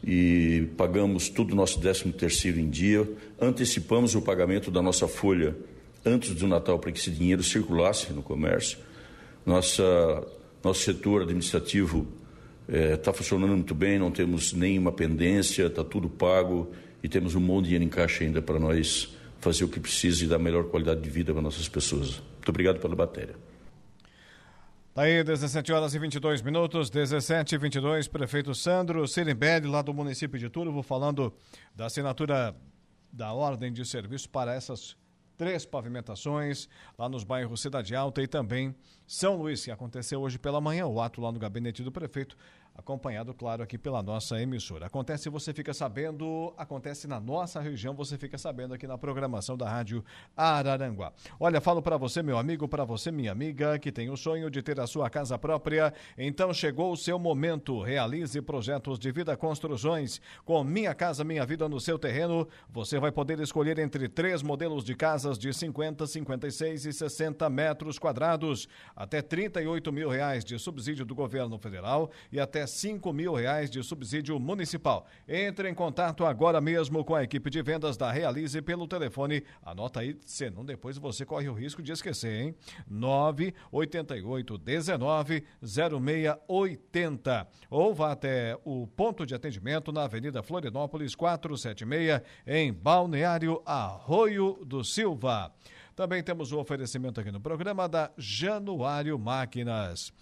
E 0.03 0.67
pagamos 0.77 1.27
todo 1.27 1.51
o 1.51 1.55
nosso 1.55 1.79
13 1.79 2.11
terceiro 2.13 2.59
em 2.59 2.69
dia, 2.69 3.09
antecipamos 3.41 4.15
o 4.15 4.21
pagamento 4.21 4.69
da 4.69 4.81
nossa 4.81 5.07
folha 5.07 5.55
antes 6.05 6.33
do 6.35 6.47
Natal 6.47 6.79
para 6.79 6.91
que 6.91 6.99
esse 6.99 7.11
dinheiro 7.11 7.43
circulasse 7.43 8.13
no 8.13 8.21
comércio. 8.21 8.77
Nossa, 9.45 9.83
nosso 10.63 10.81
setor 10.81 11.23
administrativo 11.23 12.07
está 12.67 13.11
é, 13.11 13.13
funcionando 13.13 13.51
muito 13.51 13.73
bem, 13.73 13.97
não 13.97 14.11
temos 14.11 14.53
nenhuma 14.53 14.91
pendência, 14.91 15.65
está 15.65 15.83
tudo 15.83 16.07
pago 16.07 16.71
e 17.03 17.09
temos 17.09 17.33
um 17.33 17.39
monte 17.39 17.63
de 17.63 17.69
dinheiro 17.69 17.85
em 17.85 17.89
caixa 17.89 18.23
ainda 18.23 18.41
para 18.41 18.59
nós 18.59 19.16
fazer 19.39 19.63
o 19.63 19.67
que 19.67 19.79
precisa 19.79 20.23
e 20.23 20.27
dar 20.27 20.39
melhor 20.39 20.65
qualidade 20.65 21.01
de 21.01 21.09
vida 21.09 21.33
para 21.33 21.41
nossas 21.41 21.67
pessoas. 21.67 22.19
Muito 22.19 22.49
obrigado 22.49 22.79
pela 22.79 22.95
matéria. 22.95 23.35
Tá 24.93 25.03
aí, 25.03 25.23
17 25.23 25.71
horas 25.71 25.93
e 25.93 25.99
22 25.99 26.41
minutos, 26.41 26.89
17 26.89 27.53
e 27.53 27.57
22, 27.59 28.07
prefeito 28.07 28.55
Sandro 28.55 29.07
Sirimbelli, 29.07 29.67
lá 29.67 29.83
do 29.83 29.93
município 29.93 30.39
de 30.39 30.49
Turvo, 30.49 30.81
falando 30.81 31.31
da 31.75 31.85
assinatura 31.85 32.55
da 33.13 33.31
ordem 33.31 33.71
de 33.71 33.85
serviço 33.85 34.27
para 34.27 34.55
essas 34.55 34.97
três 35.37 35.65
pavimentações 35.65 36.67
lá 36.97 37.07
nos 37.07 37.23
bairros 37.23 37.61
Cidade 37.61 37.95
Alta 37.95 38.23
e 38.23 38.27
também 38.27 38.75
São 39.05 39.35
Luís, 39.35 39.63
que 39.63 39.69
aconteceu 39.69 40.19
hoje 40.19 40.39
pela 40.39 40.59
manhã, 40.59 40.87
o 40.87 40.99
ato 40.99 41.21
lá 41.21 41.31
no 41.31 41.37
gabinete 41.37 41.83
do 41.83 41.91
prefeito, 41.91 42.35
acompanhado, 42.77 43.33
claro, 43.33 43.63
aqui 43.63 43.77
pela 43.77 44.03
nossa 44.03 44.39
emissora. 44.39 44.85
Acontece, 44.85 45.29
você 45.29 45.51
fica 45.51 45.73
sabendo, 45.73 46.53
acontece 46.55 47.07
na 47.07 47.19
nossa 47.19 47.59
região, 47.59 47.95
você 47.95 48.17
fica 48.17 48.37
sabendo 48.37 48.75
aqui 48.75 48.85
na 48.85 48.97
programação 48.97 49.57
da 49.57 49.67
Rádio 49.67 50.05
Araranguá. 50.35 51.11
Olha, 51.39 51.59
falo 51.59 51.81
para 51.81 51.97
você, 51.97 52.21
meu 52.21 52.37
amigo, 52.37 52.67
para 52.67 52.85
você, 52.85 53.11
minha 53.11 53.31
amiga, 53.31 53.79
que 53.79 53.91
tem 53.91 54.11
o 54.11 54.15
sonho 54.15 54.51
de 54.51 54.61
ter 54.61 54.79
a 54.79 54.85
sua 54.85 55.09
casa 55.09 55.39
própria, 55.39 55.91
então 56.15 56.53
chegou 56.53 56.91
o 56.91 56.97
seu 56.97 57.17
momento. 57.17 57.81
Realize 57.81 58.39
projetos 58.43 58.99
de 58.99 59.11
vida 59.11 59.35
construções 59.35 60.21
com 60.45 60.63
Minha 60.63 60.93
Casa 60.93 61.23
Minha 61.23 61.45
Vida 61.45 61.67
no 61.67 61.79
seu 61.79 61.97
terreno. 61.97 62.47
Você 62.69 62.99
vai 62.99 63.11
poder 63.11 63.39
escolher 63.39 63.79
entre 63.79 64.07
três 64.07 64.43
modelos 64.43 64.83
de 64.83 64.93
casas 64.93 65.39
de 65.39 65.51
50, 65.51 66.05
56 66.05 66.85
e 66.85 66.93
60 66.93 67.49
metros 67.49 67.97
quadrados, 67.97 68.67
até 68.95 69.21
38 69.21 69.91
mil 69.91 70.09
reais 70.09 70.45
de 70.45 70.59
subsídio 70.59 71.05
do 71.05 71.15
governo 71.15 71.57
federal 71.57 72.11
e 72.31 72.39
até 72.39 72.66
5 72.67 73.11
mil 73.13 73.33
reais 73.33 73.69
de 73.69 73.81
subsídio 73.81 74.39
municipal. 74.39 75.07
Entre 75.27 75.69
em 75.69 75.73
contato 75.73 76.25
agora 76.25 76.61
mesmo 76.61 77.03
com 77.03 77.15
a 77.15 77.23
equipe 77.23 77.49
de 77.49 77.61
vendas 77.61 77.97
da 77.97 78.11
Realize 78.11 78.61
pelo 78.61 78.87
telefone. 78.87 79.43
Anota 79.63 80.01
aí, 80.01 80.17
senão 80.25 80.63
depois 80.63 80.97
você 80.97 81.25
corre 81.25 81.49
o 81.49 81.53
risco 81.53 81.81
de 81.81 81.91
esquecer, 81.91 82.41
hein? 82.41 82.55
988 82.87 84.57
19 84.57 85.43
0680. 85.61 87.47
Ou 87.69 87.93
vá 87.93 88.11
até 88.11 88.59
o 88.63 88.85
ponto 88.85 89.25
de 89.25 89.33
atendimento 89.33 89.91
na 89.91 90.03
Avenida 90.03 90.43
Florinópolis 90.43 91.15
476, 91.15 92.21
em 92.45 92.73
Balneário 92.73 93.61
Arroio 93.65 94.63
do 94.65 94.83
Silva. 94.83 95.51
Também 95.95 96.21
temos 96.21 96.51
o 96.51 96.59
oferecimento 96.59 97.19
aqui 97.19 97.31
no 97.31 97.41
programa 97.41 97.89
da 97.89 98.11
Januário 98.17 99.17
Máquinas. 99.17 100.13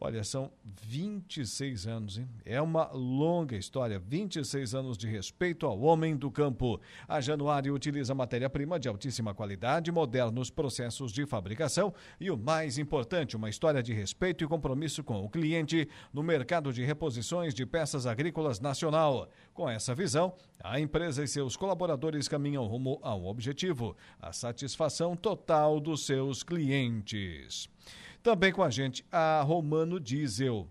Olha, 0.00 0.22
são 0.22 0.52
26 0.64 1.88
anos, 1.88 2.18
hein? 2.18 2.28
É 2.44 2.62
uma 2.62 2.88
longa 2.92 3.56
história. 3.56 3.98
26 3.98 4.72
anos 4.72 4.96
de 4.96 5.08
respeito 5.08 5.66
ao 5.66 5.80
homem 5.80 6.16
do 6.16 6.30
campo. 6.30 6.80
A 7.08 7.20
Januário 7.20 7.74
utiliza 7.74 8.14
matéria-prima 8.14 8.78
de 8.78 8.88
altíssima 8.88 9.34
qualidade, 9.34 9.90
modernos 9.90 10.50
processos 10.50 11.10
de 11.10 11.26
fabricação 11.26 11.92
e 12.20 12.30
o 12.30 12.36
mais 12.36 12.78
importante, 12.78 13.36
uma 13.36 13.50
história 13.50 13.82
de 13.82 13.92
respeito 13.92 14.44
e 14.44 14.46
compromisso 14.46 15.02
com 15.02 15.24
o 15.24 15.28
cliente 15.28 15.88
no 16.12 16.22
mercado 16.22 16.72
de 16.72 16.84
reposições 16.84 17.52
de 17.52 17.66
peças 17.66 18.06
agrícolas 18.06 18.60
nacional. 18.60 19.28
Com 19.52 19.68
essa 19.68 19.96
visão, 19.96 20.32
a 20.62 20.78
empresa 20.78 21.24
e 21.24 21.28
seus 21.28 21.56
colaboradores 21.56 22.28
caminham 22.28 22.64
rumo 22.66 23.00
a 23.02 23.16
um 23.16 23.26
objetivo: 23.26 23.96
a 24.22 24.32
satisfação 24.32 25.16
total 25.16 25.80
dos 25.80 26.06
seus 26.06 26.44
clientes. 26.44 27.68
Também 28.28 28.52
com 28.52 28.62
a 28.62 28.68
gente 28.68 29.02
a 29.10 29.40
Romano 29.40 29.98
Diesel. 29.98 30.68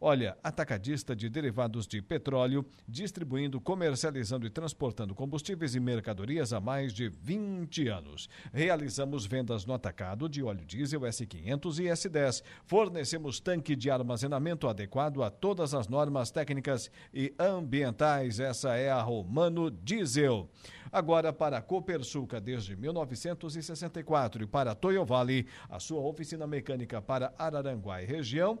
Olha, 0.00 0.38
atacadista 0.44 1.14
de 1.14 1.28
derivados 1.28 1.84
de 1.84 2.00
petróleo, 2.00 2.64
distribuindo, 2.86 3.60
comercializando 3.60 4.46
e 4.46 4.50
transportando 4.50 5.12
combustíveis 5.12 5.74
e 5.74 5.80
mercadorias 5.80 6.52
há 6.52 6.60
mais 6.60 6.92
de 6.92 7.08
20 7.08 7.88
anos. 7.88 8.28
Realizamos 8.52 9.26
vendas 9.26 9.66
no 9.66 9.74
atacado 9.74 10.28
de 10.28 10.40
óleo 10.40 10.64
diesel 10.64 11.00
S500 11.00 11.78
e 11.80 11.84
S10. 11.88 12.44
Fornecemos 12.64 13.40
tanque 13.40 13.74
de 13.74 13.90
armazenamento 13.90 14.68
adequado 14.68 15.20
a 15.24 15.30
todas 15.30 15.74
as 15.74 15.88
normas 15.88 16.30
técnicas 16.30 16.88
e 17.12 17.34
ambientais. 17.36 18.38
Essa 18.38 18.76
é 18.76 18.90
a 18.90 19.02
Romano 19.02 19.68
Diesel. 19.68 20.48
Agora 20.92 21.32
para 21.32 21.58
a 21.58 21.62
Copersuca 21.62 22.40
desde 22.40 22.76
1964 22.76 24.44
e 24.44 24.46
para 24.46 24.76
Toyo 24.76 25.04
Valley, 25.04 25.44
a 25.68 25.80
sua 25.80 26.00
oficina 26.00 26.46
mecânica 26.46 27.02
para 27.02 27.34
Araranguá 27.36 28.00
e 28.00 28.06
região, 28.06 28.60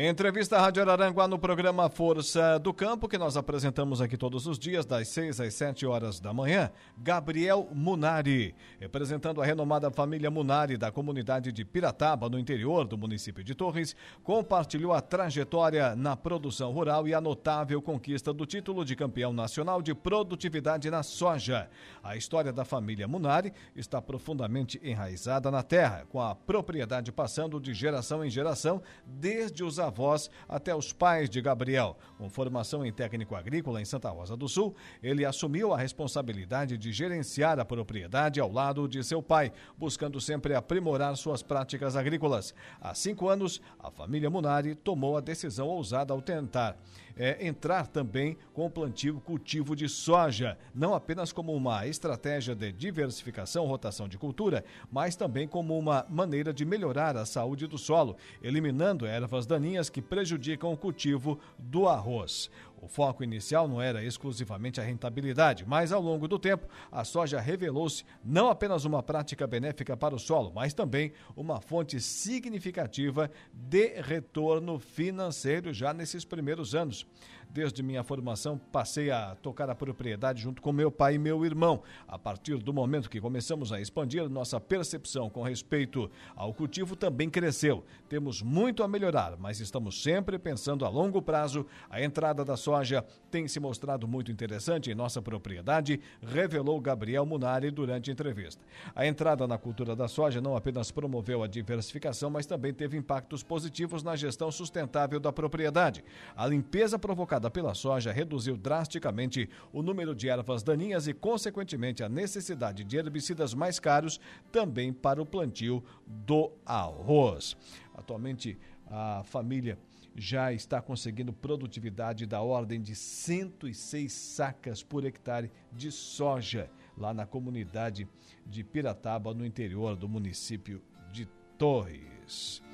Entrevista 0.00 0.56
à 0.56 0.60
Rádio 0.60 0.80
Araranguá 0.80 1.26
no 1.26 1.40
programa 1.40 1.90
Força 1.90 2.56
do 2.60 2.72
Campo, 2.72 3.08
que 3.08 3.18
nós 3.18 3.36
apresentamos 3.36 4.00
aqui 4.00 4.16
todos 4.16 4.46
os 4.46 4.56
dias, 4.56 4.86
das 4.86 5.08
6 5.08 5.40
às 5.40 5.54
7 5.54 5.84
horas 5.84 6.20
da 6.20 6.32
manhã. 6.32 6.70
Gabriel 6.96 7.68
Munari, 7.72 8.54
representando 8.78 9.42
a 9.42 9.44
renomada 9.44 9.90
família 9.90 10.30
Munari 10.30 10.76
da 10.76 10.92
comunidade 10.92 11.50
de 11.50 11.64
Pirataba, 11.64 12.28
no 12.28 12.38
interior 12.38 12.86
do 12.86 12.96
município 12.96 13.42
de 13.42 13.56
Torres, 13.56 13.96
compartilhou 14.22 14.92
a 14.92 15.00
trajetória 15.00 15.96
na 15.96 16.16
produção 16.16 16.70
rural 16.70 17.08
e 17.08 17.12
a 17.12 17.20
notável 17.20 17.82
conquista 17.82 18.32
do 18.32 18.46
título 18.46 18.84
de 18.84 18.94
campeão 18.94 19.32
nacional 19.32 19.82
de 19.82 19.96
produtividade 19.96 20.88
na 20.92 21.02
soja. 21.02 21.68
A 22.04 22.14
história 22.14 22.52
da 22.52 22.64
família 22.64 23.08
Munari 23.08 23.52
está 23.74 24.00
profundamente 24.00 24.80
enraizada 24.80 25.50
na 25.50 25.64
terra, 25.64 26.06
com 26.08 26.20
a 26.20 26.36
propriedade 26.36 27.10
passando 27.10 27.58
de 27.58 27.74
geração 27.74 28.24
em 28.24 28.30
geração, 28.30 28.80
desde 29.04 29.64
os 29.64 29.80
avós 29.88 30.30
até 30.48 30.74
os 30.74 30.92
pais 30.92 31.28
de 31.28 31.40
Gabriel. 31.40 31.96
Com 32.16 32.30
formação 32.30 32.84
em 32.86 32.92
técnico 32.92 33.34
agrícola 33.34 33.80
em 33.80 33.84
Santa 33.84 34.08
Rosa 34.10 34.36
do 34.36 34.48
Sul, 34.48 34.74
ele 35.02 35.24
assumiu 35.24 35.72
a 35.72 35.78
responsabilidade 35.78 36.78
de 36.78 36.92
gerenciar 36.92 37.58
a 37.58 37.64
propriedade 37.64 38.40
ao 38.40 38.50
lado 38.50 38.86
de 38.86 39.02
seu 39.02 39.22
pai, 39.22 39.52
buscando 39.76 40.20
sempre 40.20 40.54
aprimorar 40.54 41.16
suas 41.16 41.42
práticas 41.42 41.96
agrícolas. 41.96 42.54
Há 42.80 42.94
cinco 42.94 43.28
anos, 43.28 43.60
a 43.78 43.90
família 43.90 44.30
Munari 44.30 44.74
tomou 44.74 45.16
a 45.16 45.20
decisão 45.20 45.66
ousada 45.66 46.12
ao 46.12 46.22
tentar 46.22 46.78
é, 47.18 47.46
entrar 47.46 47.86
também 47.88 48.36
com 48.54 48.64
o 48.64 48.70
plantio 48.70 49.20
cultivo 49.20 49.74
de 49.74 49.88
soja, 49.88 50.56
não 50.74 50.94
apenas 50.94 51.32
como 51.32 51.52
uma 51.52 51.86
estratégia 51.86 52.54
de 52.54 52.72
diversificação, 52.72 53.66
rotação 53.66 54.08
de 54.08 54.16
cultura, 54.16 54.64
mas 54.90 55.16
também 55.16 55.48
como 55.48 55.76
uma 55.76 56.06
maneira 56.08 56.52
de 56.52 56.64
melhorar 56.64 57.16
a 57.16 57.26
saúde 57.26 57.66
do 57.66 57.76
solo, 57.76 58.16
eliminando 58.42 59.04
ervas 59.04 59.46
daninhas 59.46 59.90
que 59.90 60.00
prejudicam 60.00 60.72
o 60.72 60.76
cultivo 60.76 61.38
do 61.58 61.88
arroz. 61.88 62.50
O 62.80 62.86
foco 62.88 63.24
inicial 63.24 63.66
não 63.66 63.82
era 63.82 64.04
exclusivamente 64.04 64.80
a 64.80 64.84
rentabilidade, 64.84 65.64
mas 65.66 65.90
ao 65.90 66.00
longo 66.00 66.28
do 66.28 66.38
tempo, 66.38 66.68
a 66.92 67.04
soja 67.04 67.40
revelou-se 67.40 68.04
não 68.24 68.48
apenas 68.48 68.84
uma 68.84 69.02
prática 69.02 69.46
benéfica 69.46 69.96
para 69.96 70.14
o 70.14 70.18
solo, 70.18 70.52
mas 70.54 70.72
também 70.72 71.12
uma 71.36 71.60
fonte 71.60 72.00
significativa 72.00 73.30
de 73.52 74.00
retorno 74.00 74.78
financeiro 74.78 75.72
já 75.72 75.92
nesses 75.92 76.24
primeiros 76.24 76.74
anos. 76.74 77.06
Desde 77.50 77.82
minha 77.82 78.04
formação, 78.04 78.58
passei 78.70 79.10
a 79.10 79.34
tocar 79.36 79.70
a 79.70 79.74
propriedade 79.74 80.42
junto 80.42 80.60
com 80.60 80.70
meu 80.70 80.90
pai 80.90 81.14
e 81.14 81.18
meu 81.18 81.46
irmão. 81.46 81.82
A 82.06 82.18
partir 82.18 82.58
do 82.58 82.74
momento 82.74 83.08
que 83.08 83.20
começamos 83.20 83.72
a 83.72 83.80
expandir, 83.80 84.28
nossa 84.28 84.60
percepção 84.60 85.30
com 85.30 85.42
respeito 85.42 86.10
ao 86.36 86.52
cultivo 86.52 86.94
também 86.94 87.30
cresceu. 87.30 87.82
Temos 88.06 88.42
muito 88.42 88.82
a 88.82 88.88
melhorar, 88.88 89.36
mas 89.38 89.60
estamos 89.60 90.02
sempre 90.02 90.38
pensando 90.38 90.84
a 90.84 90.90
longo 90.90 91.22
prazo. 91.22 91.64
A 91.88 92.02
entrada 92.02 92.44
da 92.44 92.56
soja 92.56 93.02
tem 93.30 93.48
se 93.48 93.58
mostrado 93.58 94.06
muito 94.06 94.30
interessante 94.30 94.90
em 94.90 94.94
nossa 94.94 95.22
propriedade, 95.22 96.00
revelou 96.20 96.78
Gabriel 96.80 97.24
Munari 97.24 97.70
durante 97.70 98.10
a 98.10 98.12
entrevista. 98.12 98.62
A 98.94 99.06
entrada 99.06 99.46
na 99.46 99.56
cultura 99.56 99.96
da 99.96 100.06
soja 100.06 100.40
não 100.40 100.54
apenas 100.54 100.90
promoveu 100.90 101.42
a 101.42 101.46
diversificação, 101.46 102.28
mas 102.28 102.44
também 102.44 102.74
teve 102.74 102.96
impactos 102.98 103.42
positivos 103.42 104.02
na 104.02 104.14
gestão 104.16 104.52
sustentável 104.52 105.18
da 105.18 105.32
propriedade. 105.32 106.04
A 106.36 106.46
limpeza 106.46 106.98
provocada 106.98 107.37
pela 107.48 107.74
soja 107.74 108.10
reduziu 108.10 108.56
drasticamente 108.56 109.48
o 109.72 109.82
número 109.82 110.14
de 110.14 110.28
ervas 110.28 110.62
daninhas 110.62 111.06
e, 111.06 111.14
consequentemente, 111.14 112.02
a 112.02 112.08
necessidade 112.08 112.82
de 112.82 112.96
herbicidas 112.96 113.54
mais 113.54 113.78
caros 113.78 114.18
também 114.50 114.92
para 114.92 115.22
o 115.22 115.26
plantio 115.26 115.84
do 116.04 116.50
arroz. 116.66 117.56
Atualmente, 117.94 118.58
a 118.86 119.22
família 119.24 119.78
já 120.16 120.52
está 120.52 120.82
conseguindo 120.82 121.32
produtividade 121.32 122.26
da 122.26 122.42
ordem 122.42 122.80
de 122.80 122.94
106 122.94 124.12
sacas 124.12 124.82
por 124.82 125.04
hectare 125.04 125.50
de 125.72 125.92
soja 125.92 126.68
lá 126.96 127.14
na 127.14 127.24
comunidade 127.24 128.08
de 128.44 128.64
Pirataba, 128.64 129.32
no 129.32 129.46
interior 129.46 129.94
do 129.94 130.08
município 130.08 130.82
de 131.12 131.26
Torres. 131.56 132.62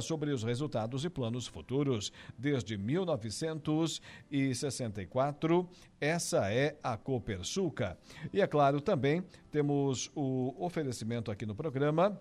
sobre 0.00 0.30
os 0.30 0.42
resultados 0.42 1.04
e 1.04 1.10
planos 1.10 1.46
futuros. 1.46 2.10
Desde 2.38 2.78
1964, 2.78 5.68
essa 6.00 6.50
é 6.52 6.78
a 6.82 6.96
Copersuca. 6.96 7.98
E 8.32 8.40
é 8.40 8.46
claro, 8.46 8.80
também 8.80 9.22
temos 9.50 10.10
o 10.14 10.54
oferecimento 10.58 11.30
aqui 11.30 11.44
no 11.44 11.54
programa 11.54 12.18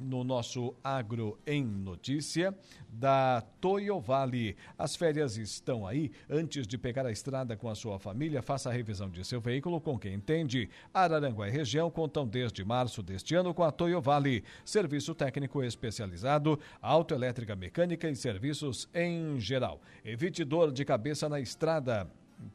no 0.00 0.24
nosso 0.24 0.74
Agro 0.82 1.38
em 1.46 1.64
Notícia 1.64 2.54
da 2.88 3.42
Toyo 3.60 4.00
Vale. 4.00 4.56
As 4.78 4.96
férias 4.96 5.36
estão 5.36 5.86
aí. 5.86 6.10
Antes 6.28 6.66
de 6.66 6.78
pegar 6.78 7.06
a 7.06 7.12
estrada 7.12 7.56
com 7.56 7.68
a 7.68 7.74
sua 7.74 7.98
família, 7.98 8.42
faça 8.42 8.70
a 8.70 8.72
revisão 8.72 9.08
de 9.08 9.24
seu 9.24 9.40
veículo 9.40 9.80
com 9.80 9.98
quem 9.98 10.14
entende. 10.14 10.68
Araranguá 10.92 11.48
e 11.48 11.50
região 11.50 11.90
contam 11.90 12.26
desde 12.26 12.64
março 12.64 13.02
deste 13.02 13.34
ano 13.34 13.52
com 13.52 13.62
a 13.62 13.70
Toyo 13.70 14.00
Vale. 14.00 14.44
Serviço 14.64 15.14
técnico 15.14 15.62
especializado, 15.62 16.58
autoelétrica 16.80 17.56
mecânica 17.56 18.08
e 18.08 18.16
serviços 18.16 18.88
em 18.94 19.38
geral. 19.38 19.80
Evite 20.04 20.44
dor 20.44 20.72
de 20.72 20.84
cabeça 20.84 21.28
na 21.28 21.40
estrada. 21.40 22.08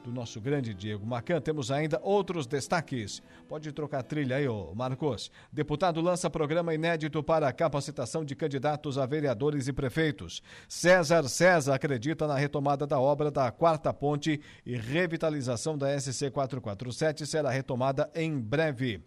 do 0.03 0.11
nosso 0.11 0.41
grande 0.41 0.73
Diego 0.73 1.05
Macan, 1.05 1.39
temos 1.39 1.71
ainda 1.71 2.01
outros 2.03 2.45
destaques. 2.45 3.21
Pode 3.47 3.71
trocar 3.71 4.03
trilha 4.03 4.35
aí, 4.35 4.47
ô 4.47 4.73
Marcos. 4.75 5.31
Deputado 5.51 6.01
lança 6.01 6.29
programa 6.29 6.73
inédito 6.73 7.23
para 7.23 7.51
capacitação 7.53 8.25
de 8.25 8.35
candidatos 8.35 8.97
a 8.97 9.05
vereadores 9.05 9.67
e 9.69 9.73
prefeitos. 9.73 10.41
César 10.67 11.29
César 11.29 11.75
acredita 11.75 12.27
na 12.27 12.35
retomada 12.35 12.85
da 12.85 12.99
obra 12.99 13.31
da 13.31 13.51
quarta 13.51 13.93
ponte 13.93 14.41
e 14.65 14.75
revitalização 14.75 15.77
da 15.77 15.97
SC 15.97 16.29
447 16.29 17.25
será 17.25 17.49
retomada 17.49 18.09
em 18.13 18.37
breve. 18.37 19.01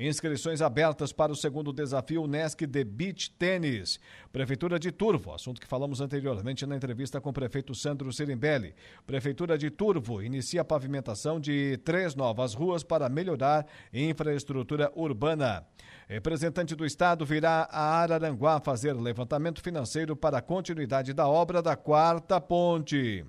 Inscrições 0.00 0.62
abertas 0.62 1.12
para 1.12 1.30
o 1.30 1.36
segundo 1.36 1.74
desafio 1.74 2.26
Nesc 2.26 2.66
de 2.66 2.82
Beach 2.84 3.30
Tênis. 3.32 4.00
Prefeitura 4.32 4.78
de 4.78 4.90
Turvo, 4.90 5.34
assunto 5.34 5.60
que 5.60 5.66
falamos 5.66 6.00
anteriormente 6.00 6.64
na 6.64 6.74
entrevista 6.74 7.20
com 7.20 7.28
o 7.28 7.34
prefeito 7.34 7.74
Sandro 7.74 8.10
Sirimbelli. 8.10 8.74
Prefeitura 9.06 9.58
de 9.58 9.68
Turvo 9.68 10.22
inicia 10.22 10.62
a 10.62 10.64
pavimentação 10.64 11.38
de 11.38 11.76
três 11.84 12.14
novas 12.14 12.54
ruas 12.54 12.82
para 12.82 13.10
melhorar 13.10 13.66
infraestrutura 13.92 14.90
urbana. 14.96 15.66
Representante 16.08 16.74
do 16.74 16.86
Estado 16.86 17.26
virá 17.26 17.68
a 17.70 18.00
Araranguá 18.00 18.58
fazer 18.58 18.94
levantamento 18.94 19.60
financeiro 19.60 20.16
para 20.16 20.38
a 20.38 20.42
continuidade 20.42 21.12
da 21.12 21.28
obra 21.28 21.60
da 21.60 21.76
quarta 21.76 22.40
ponte. 22.40 23.22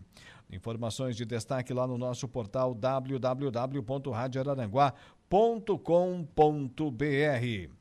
Informações 0.49 1.17
de 1.17 1.25
destaque 1.25 1.73
lá 1.73 1.85
no 1.85 1.97
nosso 1.97 2.29
portal 2.29 2.73
www.radioararanguá.com 2.73 5.20
www.cultura.com.br. 5.31 7.71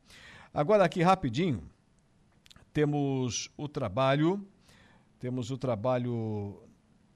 Agora 0.54 0.84
aqui 0.84 1.02
rapidinho, 1.02 1.68
temos 2.72 3.50
o 3.56 3.68
trabalho, 3.68 4.46
temos 5.18 5.50
o 5.50 5.58
trabalho 5.58 6.62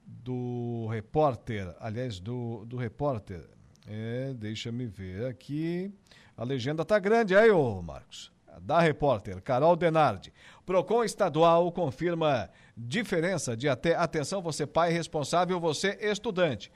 do 0.05 0.87
repórter, 0.91 1.73
aliás, 1.79 2.19
do, 2.19 2.65
do 2.65 2.75
repórter. 2.75 3.49
É, 3.87 4.33
deixa-me 4.33 4.85
ver 4.85 5.25
aqui. 5.25 5.91
A 6.35 6.43
legenda 6.43 6.83
tá 6.83 6.99
grande 6.99 7.35
aí, 7.35 7.49
ô 7.49 7.81
Marcos. 7.81 8.33
Da 8.61 8.79
repórter 8.79 9.41
Carol 9.41 9.75
Denardi. 9.75 10.33
Procon 10.65 11.03
estadual 11.03 11.71
confirma 11.71 12.49
diferença 12.75 13.55
de 13.55 13.67
até 13.67 13.95
atenção 13.95 14.41
você 14.41 14.65
pai 14.65 14.91
responsável, 14.91 15.59
você 15.59 15.97
estudante 16.01 16.71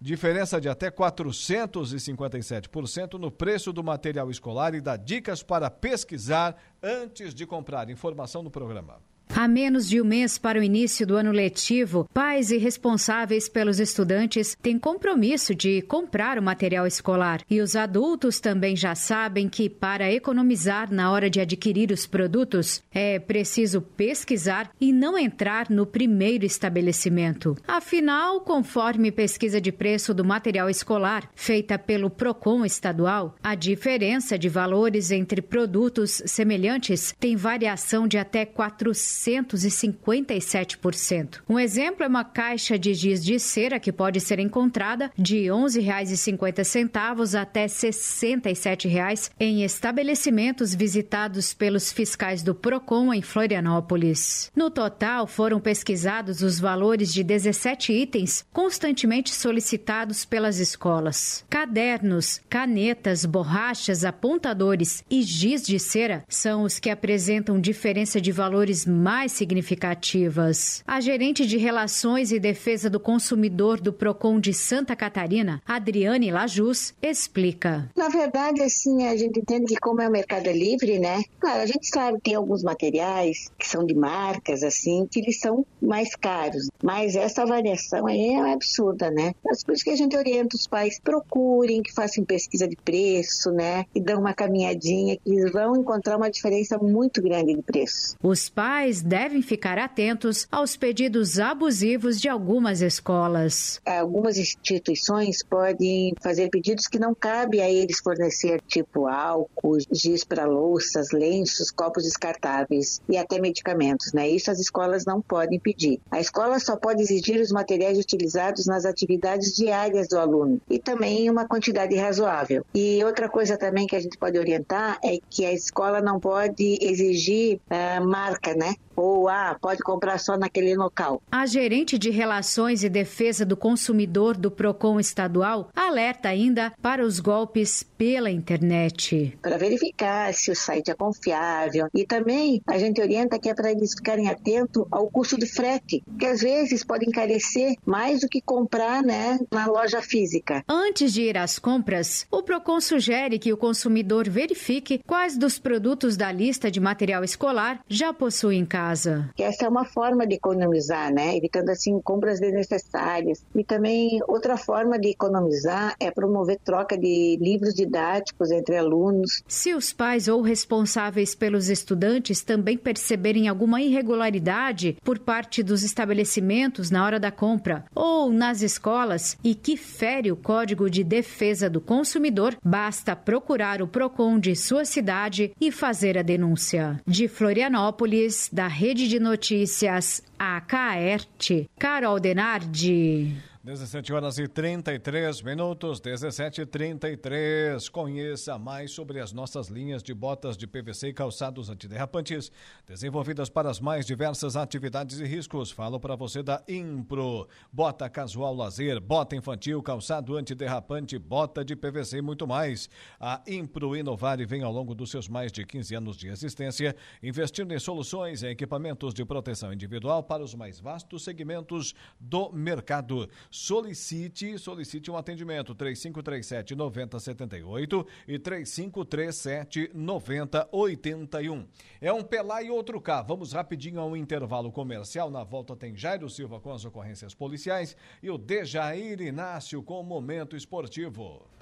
Diferença 0.00 0.60
de 0.60 0.68
até 0.68 0.92
457% 0.92 3.14
no 3.14 3.32
preço 3.32 3.72
do 3.72 3.82
material 3.82 4.30
escolar 4.30 4.72
e 4.74 4.80
dá 4.80 4.96
dicas 4.96 5.42
para 5.42 5.68
pesquisar 5.68 6.56
antes 6.80 7.34
de 7.34 7.44
comprar. 7.44 7.90
Informação 7.90 8.40
no 8.40 8.50
programa. 8.50 9.00
Há 9.34 9.46
menos 9.46 9.88
de 9.88 10.00
um 10.00 10.04
mês 10.04 10.38
para 10.38 10.58
o 10.58 10.62
início 10.62 11.06
do 11.06 11.16
ano 11.16 11.30
letivo, 11.30 12.08
pais 12.12 12.50
e 12.50 12.56
responsáveis 12.56 13.48
pelos 13.48 13.78
estudantes 13.78 14.56
têm 14.60 14.78
compromisso 14.78 15.54
de 15.54 15.82
comprar 15.82 16.38
o 16.38 16.42
material 16.42 16.86
escolar. 16.86 17.42
E 17.48 17.60
os 17.60 17.76
adultos 17.76 18.40
também 18.40 18.74
já 18.74 18.94
sabem 18.94 19.48
que, 19.48 19.68
para 19.68 20.10
economizar 20.10 20.92
na 20.92 21.12
hora 21.12 21.30
de 21.30 21.40
adquirir 21.40 21.92
os 21.92 22.06
produtos, 22.06 22.82
é 22.92 23.18
preciso 23.18 23.80
pesquisar 23.80 24.70
e 24.80 24.92
não 24.92 25.16
entrar 25.16 25.70
no 25.70 25.86
primeiro 25.86 26.44
estabelecimento. 26.44 27.56
Afinal, 27.66 28.40
conforme 28.40 29.12
pesquisa 29.12 29.60
de 29.60 29.70
preço 29.70 30.12
do 30.12 30.24
material 30.24 30.68
escolar 30.68 31.28
feita 31.34 31.78
pelo 31.78 32.10
PROCON 32.10 32.64
estadual, 32.64 33.36
a 33.42 33.54
diferença 33.54 34.38
de 34.38 34.48
valores 34.48 35.10
entre 35.10 35.40
produtos 35.40 36.22
semelhantes 36.26 37.14
tem 37.20 37.36
variação 37.36 38.08
de 38.08 38.18
até 38.18 38.44
400 38.44 39.17
457%. 39.18 41.40
Um 41.48 41.58
exemplo 41.58 42.04
é 42.04 42.06
uma 42.06 42.24
caixa 42.24 42.78
de 42.78 42.94
giz 42.94 43.24
de 43.24 43.40
cera 43.40 43.80
que 43.80 43.90
pode 43.90 44.20
ser 44.20 44.38
encontrada 44.38 45.10
de 45.18 45.44
R$ 45.44 45.48
11,50 45.48 47.40
até 47.40 47.62
R$ 47.62 47.66
67,00 47.66 49.30
em 49.40 49.64
estabelecimentos 49.64 50.74
visitados 50.74 51.52
pelos 51.52 51.92
fiscais 51.92 52.42
do 52.42 52.54
Procon 52.54 53.12
em 53.12 53.22
Florianópolis. 53.22 54.52
No 54.54 54.70
total, 54.70 55.26
foram 55.26 55.58
pesquisados 55.60 56.42
os 56.42 56.60
valores 56.60 57.12
de 57.12 57.24
17 57.24 57.92
itens 57.92 58.46
constantemente 58.52 59.34
solicitados 59.34 60.24
pelas 60.24 60.58
escolas. 60.58 61.44
Cadernos, 61.50 62.40
canetas, 62.48 63.24
borrachas, 63.24 64.04
apontadores 64.04 65.02
e 65.10 65.22
giz 65.22 65.66
de 65.66 65.78
cera 65.78 66.22
são 66.28 66.62
os 66.62 66.78
que 66.78 66.90
apresentam 66.90 67.58
diferença 67.60 68.20
de 68.20 68.30
valores 68.30 68.86
mais 68.86 69.07
mais 69.08 69.32
significativas. 69.32 70.84
A 70.86 71.00
gerente 71.00 71.46
de 71.46 71.56
Relações 71.56 72.30
e 72.30 72.38
Defesa 72.38 72.90
do 72.90 73.00
Consumidor 73.00 73.80
do 73.80 73.90
Procon 73.90 74.38
de 74.38 74.52
Santa 74.52 74.94
Catarina, 74.94 75.62
Adriane 75.66 76.30
Lajus, 76.30 76.92
explica. 77.00 77.90
Na 77.96 78.10
verdade, 78.10 78.60
assim, 78.60 79.06
a 79.06 79.16
gente 79.16 79.40
entende 79.40 79.72
que 79.72 79.80
como 79.80 80.02
é 80.02 80.08
o 80.08 80.12
mercado 80.12 80.50
livre, 80.50 80.98
né? 80.98 81.22
Claro, 81.40 81.62
a 81.62 81.64
gente 81.64 81.88
sabe 81.88 82.18
que 82.18 82.24
tem 82.24 82.34
alguns 82.34 82.62
materiais 82.62 83.50
que 83.58 83.66
são 83.66 83.82
de 83.82 83.94
marcas, 83.94 84.62
assim, 84.62 85.08
que 85.10 85.20
eles 85.20 85.40
são 85.40 85.64
mais 85.80 86.14
caros. 86.14 86.68
Mas 86.82 87.16
essa 87.16 87.46
variação 87.46 88.06
aí 88.06 88.34
é 88.34 88.52
absurda, 88.52 89.10
né? 89.10 89.32
Mas 89.42 89.64
por 89.64 89.72
isso 89.72 89.84
que 89.84 89.90
a 89.90 89.96
gente 89.96 90.18
orienta 90.18 90.54
os 90.54 90.66
pais, 90.66 91.00
procurem, 91.02 91.82
que 91.82 91.94
façam 91.94 92.26
pesquisa 92.26 92.68
de 92.68 92.76
preço, 92.76 93.50
né? 93.52 93.86
E 93.94 94.02
dão 94.02 94.20
uma 94.20 94.34
caminhadinha, 94.34 95.16
que 95.16 95.30
eles 95.32 95.50
vão 95.50 95.76
encontrar 95.76 96.18
uma 96.18 96.30
diferença 96.30 96.76
muito 96.76 97.22
grande 97.22 97.54
de 97.54 97.62
preço. 97.62 98.14
Os 98.22 98.50
pais 98.50 98.97
devem 99.02 99.42
ficar 99.42 99.78
atentos 99.78 100.46
aos 100.50 100.76
pedidos 100.76 101.38
abusivos 101.38 102.20
de 102.20 102.28
algumas 102.28 102.80
escolas. 102.80 103.80
Algumas 103.84 104.38
instituições 104.38 105.42
podem 105.42 106.14
fazer 106.20 106.48
pedidos 106.50 106.86
que 106.86 106.98
não 106.98 107.14
cabe 107.14 107.60
a 107.60 107.70
eles 107.70 107.98
fornecer, 107.98 108.60
tipo 108.66 109.06
álcool, 109.06 109.78
giz 109.90 110.24
para 110.24 110.44
louças, 110.44 111.10
lenços, 111.12 111.70
copos 111.70 112.04
descartáveis 112.04 113.00
e 113.08 113.16
até 113.16 113.40
medicamentos, 113.40 114.12
né? 114.12 114.28
Isso 114.28 114.50
as 114.50 114.58
escolas 114.58 115.04
não 115.04 115.20
podem 115.20 115.58
pedir. 115.58 116.00
A 116.10 116.20
escola 116.20 116.58
só 116.58 116.76
pode 116.76 117.02
exigir 117.02 117.40
os 117.40 117.52
materiais 117.52 117.98
utilizados 117.98 118.66
nas 118.66 118.84
atividades 118.84 119.54
diárias 119.54 120.08
do 120.08 120.18
aluno 120.18 120.60
e 120.68 120.78
também 120.78 121.30
uma 121.30 121.46
quantidade 121.46 121.94
razoável. 121.96 122.64
E 122.74 123.02
outra 123.04 123.28
coisa 123.28 123.56
também 123.56 123.86
que 123.86 123.96
a 123.96 124.00
gente 124.00 124.18
pode 124.18 124.38
orientar 124.38 124.98
é 125.04 125.18
que 125.28 125.44
a 125.44 125.52
escola 125.52 126.00
não 126.00 126.20
pode 126.20 126.78
exigir 126.80 127.60
uh, 127.70 128.06
marca, 128.06 128.54
né? 128.54 128.74
Ou 128.98 129.28
ah, 129.28 129.56
pode 129.60 129.80
comprar 129.82 130.18
só 130.18 130.36
naquele 130.36 130.74
local. 130.74 131.22
A 131.30 131.46
gerente 131.46 131.96
de 131.96 132.10
Relações 132.10 132.82
e 132.82 132.88
Defesa 132.88 133.46
do 133.46 133.56
Consumidor 133.56 134.36
do 134.36 134.50
Procon 134.50 134.98
estadual 134.98 135.70
alerta 135.74 136.28
ainda 136.28 136.72
para 136.82 137.04
os 137.04 137.20
golpes 137.20 137.84
pela 137.96 138.28
internet. 138.28 139.38
Para 139.40 139.56
verificar 139.56 140.34
se 140.34 140.50
o 140.50 140.56
site 140.56 140.90
é 140.90 140.94
confiável 140.94 141.88
e 141.94 142.04
também 142.04 142.60
a 142.66 142.76
gente 142.76 143.00
orienta 143.00 143.38
que 143.38 143.48
é 143.48 143.54
para 143.54 143.70
eles 143.70 143.94
ficarem 143.94 144.28
atentos 144.28 144.84
ao 144.90 145.08
custo 145.08 145.38
de 145.38 145.46
frete, 145.46 146.02
que 146.18 146.26
às 146.26 146.40
vezes 146.40 146.84
pode 146.84 147.06
encarecer 147.06 147.76
mais 147.86 148.20
do 148.20 148.28
que 148.28 148.40
comprar, 148.40 149.02
né, 149.02 149.38
na 149.52 149.66
loja 149.66 150.02
física. 150.02 150.64
Antes 150.68 151.12
de 151.12 151.22
ir 151.22 151.38
às 151.38 151.58
compras, 151.58 152.26
o 152.30 152.42
Procon 152.42 152.80
sugere 152.80 153.38
que 153.38 153.52
o 153.52 153.56
consumidor 153.56 154.28
verifique 154.28 155.00
quais 155.06 155.36
dos 155.36 155.58
produtos 155.58 156.16
da 156.16 156.32
lista 156.32 156.68
de 156.70 156.80
material 156.80 157.22
escolar 157.22 157.80
já 157.88 158.12
possui 158.12 158.56
em 158.56 158.66
casa 158.66 158.87
casa. 158.88 159.30
Essa 159.38 159.66
é 159.66 159.68
uma 159.68 159.84
forma 159.84 160.26
de 160.26 160.34
economizar, 160.34 161.12
né? 161.12 161.36
Evitando 161.36 161.70
assim 161.70 162.00
compras 162.00 162.40
desnecessárias. 162.40 163.44
E 163.54 163.62
também 163.62 164.20
outra 164.26 164.56
forma 164.56 164.98
de 164.98 165.08
economizar 165.08 165.94
é 166.00 166.10
promover 166.10 166.58
troca 166.64 166.96
de 166.96 167.38
livros 167.40 167.74
didáticos 167.74 168.50
entre 168.50 168.76
alunos. 168.76 169.42
Se 169.46 169.74
os 169.74 169.92
pais 169.92 170.28
ou 170.28 170.40
responsáveis 170.40 171.34
pelos 171.34 171.68
estudantes 171.68 172.42
também 172.42 172.76
perceberem 172.76 173.48
alguma 173.48 173.80
irregularidade 173.80 174.96
por 175.04 175.18
parte 175.18 175.62
dos 175.62 175.82
estabelecimentos 175.82 176.90
na 176.90 177.04
hora 177.04 177.20
da 177.20 177.30
compra 177.30 177.84
ou 177.94 178.30
nas 178.32 178.62
escolas 178.62 179.36
e 179.44 179.54
que 179.54 179.76
fere 179.76 180.32
o 180.32 180.36
Código 180.36 180.88
de 180.88 181.04
Defesa 181.04 181.68
do 181.68 181.80
Consumidor, 181.80 182.56
basta 182.64 183.14
procurar 183.14 183.82
o 183.82 183.88
Procon 183.88 184.38
de 184.38 184.54
sua 184.54 184.84
cidade 184.84 185.52
e 185.60 185.70
fazer 185.70 186.16
a 186.16 186.22
denúncia. 186.22 187.00
De 187.06 187.28
Florianópolis, 187.28 188.48
da 188.52 188.66
Rede 188.80 189.08
de 189.08 189.18
Notícias 189.18 190.22
AKERT, 190.38 191.68
Carol 191.80 192.20
Denardi. 192.20 193.34
17 193.68 194.14
horas 194.14 194.38
e 194.38 194.48
33 194.48 195.42
minutos, 195.42 196.00
17 196.00 196.62
e 196.62 196.66
33. 196.66 197.86
Conheça 197.90 198.56
mais 198.56 198.92
sobre 198.92 199.20
as 199.20 199.30
nossas 199.30 199.68
linhas 199.68 200.02
de 200.02 200.14
botas 200.14 200.56
de 200.56 200.66
PVC 200.66 201.08
e 201.08 201.12
calçados 201.12 201.68
antiderrapantes, 201.68 202.50
desenvolvidas 202.86 203.50
para 203.50 203.68
as 203.68 203.78
mais 203.78 204.06
diversas 204.06 204.56
atividades 204.56 205.20
e 205.20 205.24
riscos. 205.26 205.70
Falo 205.70 206.00
para 206.00 206.16
você 206.16 206.42
da 206.42 206.64
Impro. 206.66 207.46
Bota 207.70 208.08
casual 208.08 208.54
lazer, 208.54 209.02
bota 209.02 209.36
infantil, 209.36 209.82
calçado 209.82 210.38
antiderrapante, 210.38 211.18
bota 211.18 211.62
de 211.62 211.76
PVC 211.76 212.20
e 212.20 212.22
muito 212.22 212.46
mais. 212.46 212.88
A 213.20 213.42
Impro 213.46 213.94
Inovar 213.94 214.38
vem 214.46 214.62
ao 214.62 214.72
longo 214.72 214.94
dos 214.94 215.10
seus 215.10 215.28
mais 215.28 215.52
de 215.52 215.66
15 215.66 215.94
anos 215.94 216.16
de 216.16 216.28
existência, 216.28 216.96
investindo 217.22 217.74
em 217.74 217.78
soluções 217.78 218.42
e 218.42 218.46
equipamentos 218.46 219.12
de 219.12 219.26
proteção 219.26 219.74
individual 219.74 220.22
para 220.22 220.42
os 220.42 220.54
mais 220.54 220.80
vastos 220.80 221.22
segmentos 221.22 221.94
do 222.18 222.50
mercado 222.50 223.28
solicite, 223.58 224.56
solicite 224.56 225.10
um 225.10 225.16
atendimento 225.16 225.74
3537 225.74 226.76
9078 226.76 228.06
e 228.28 228.38
3537 228.38 229.90
9081. 229.92 231.66
É 232.00 232.12
um 232.12 232.22
Pelá 232.22 232.62
e 232.62 232.70
outro 232.70 233.00
cá. 233.00 233.20
Vamos 233.20 233.52
rapidinho 233.52 234.00
ao 234.00 234.16
intervalo 234.16 234.70
comercial. 234.70 235.28
Na 235.28 235.42
volta 235.42 235.74
tem 235.74 235.96
Jairo 235.96 236.30
Silva 236.30 236.60
com 236.60 236.72
as 236.72 236.84
ocorrências 236.84 237.34
policiais 237.34 237.96
e 238.22 238.30
o 238.30 238.38
Dejair 238.38 239.20
Inácio 239.20 239.82
com 239.82 240.00
o 240.00 240.04
momento 240.04 240.56
esportivo. 240.56 241.57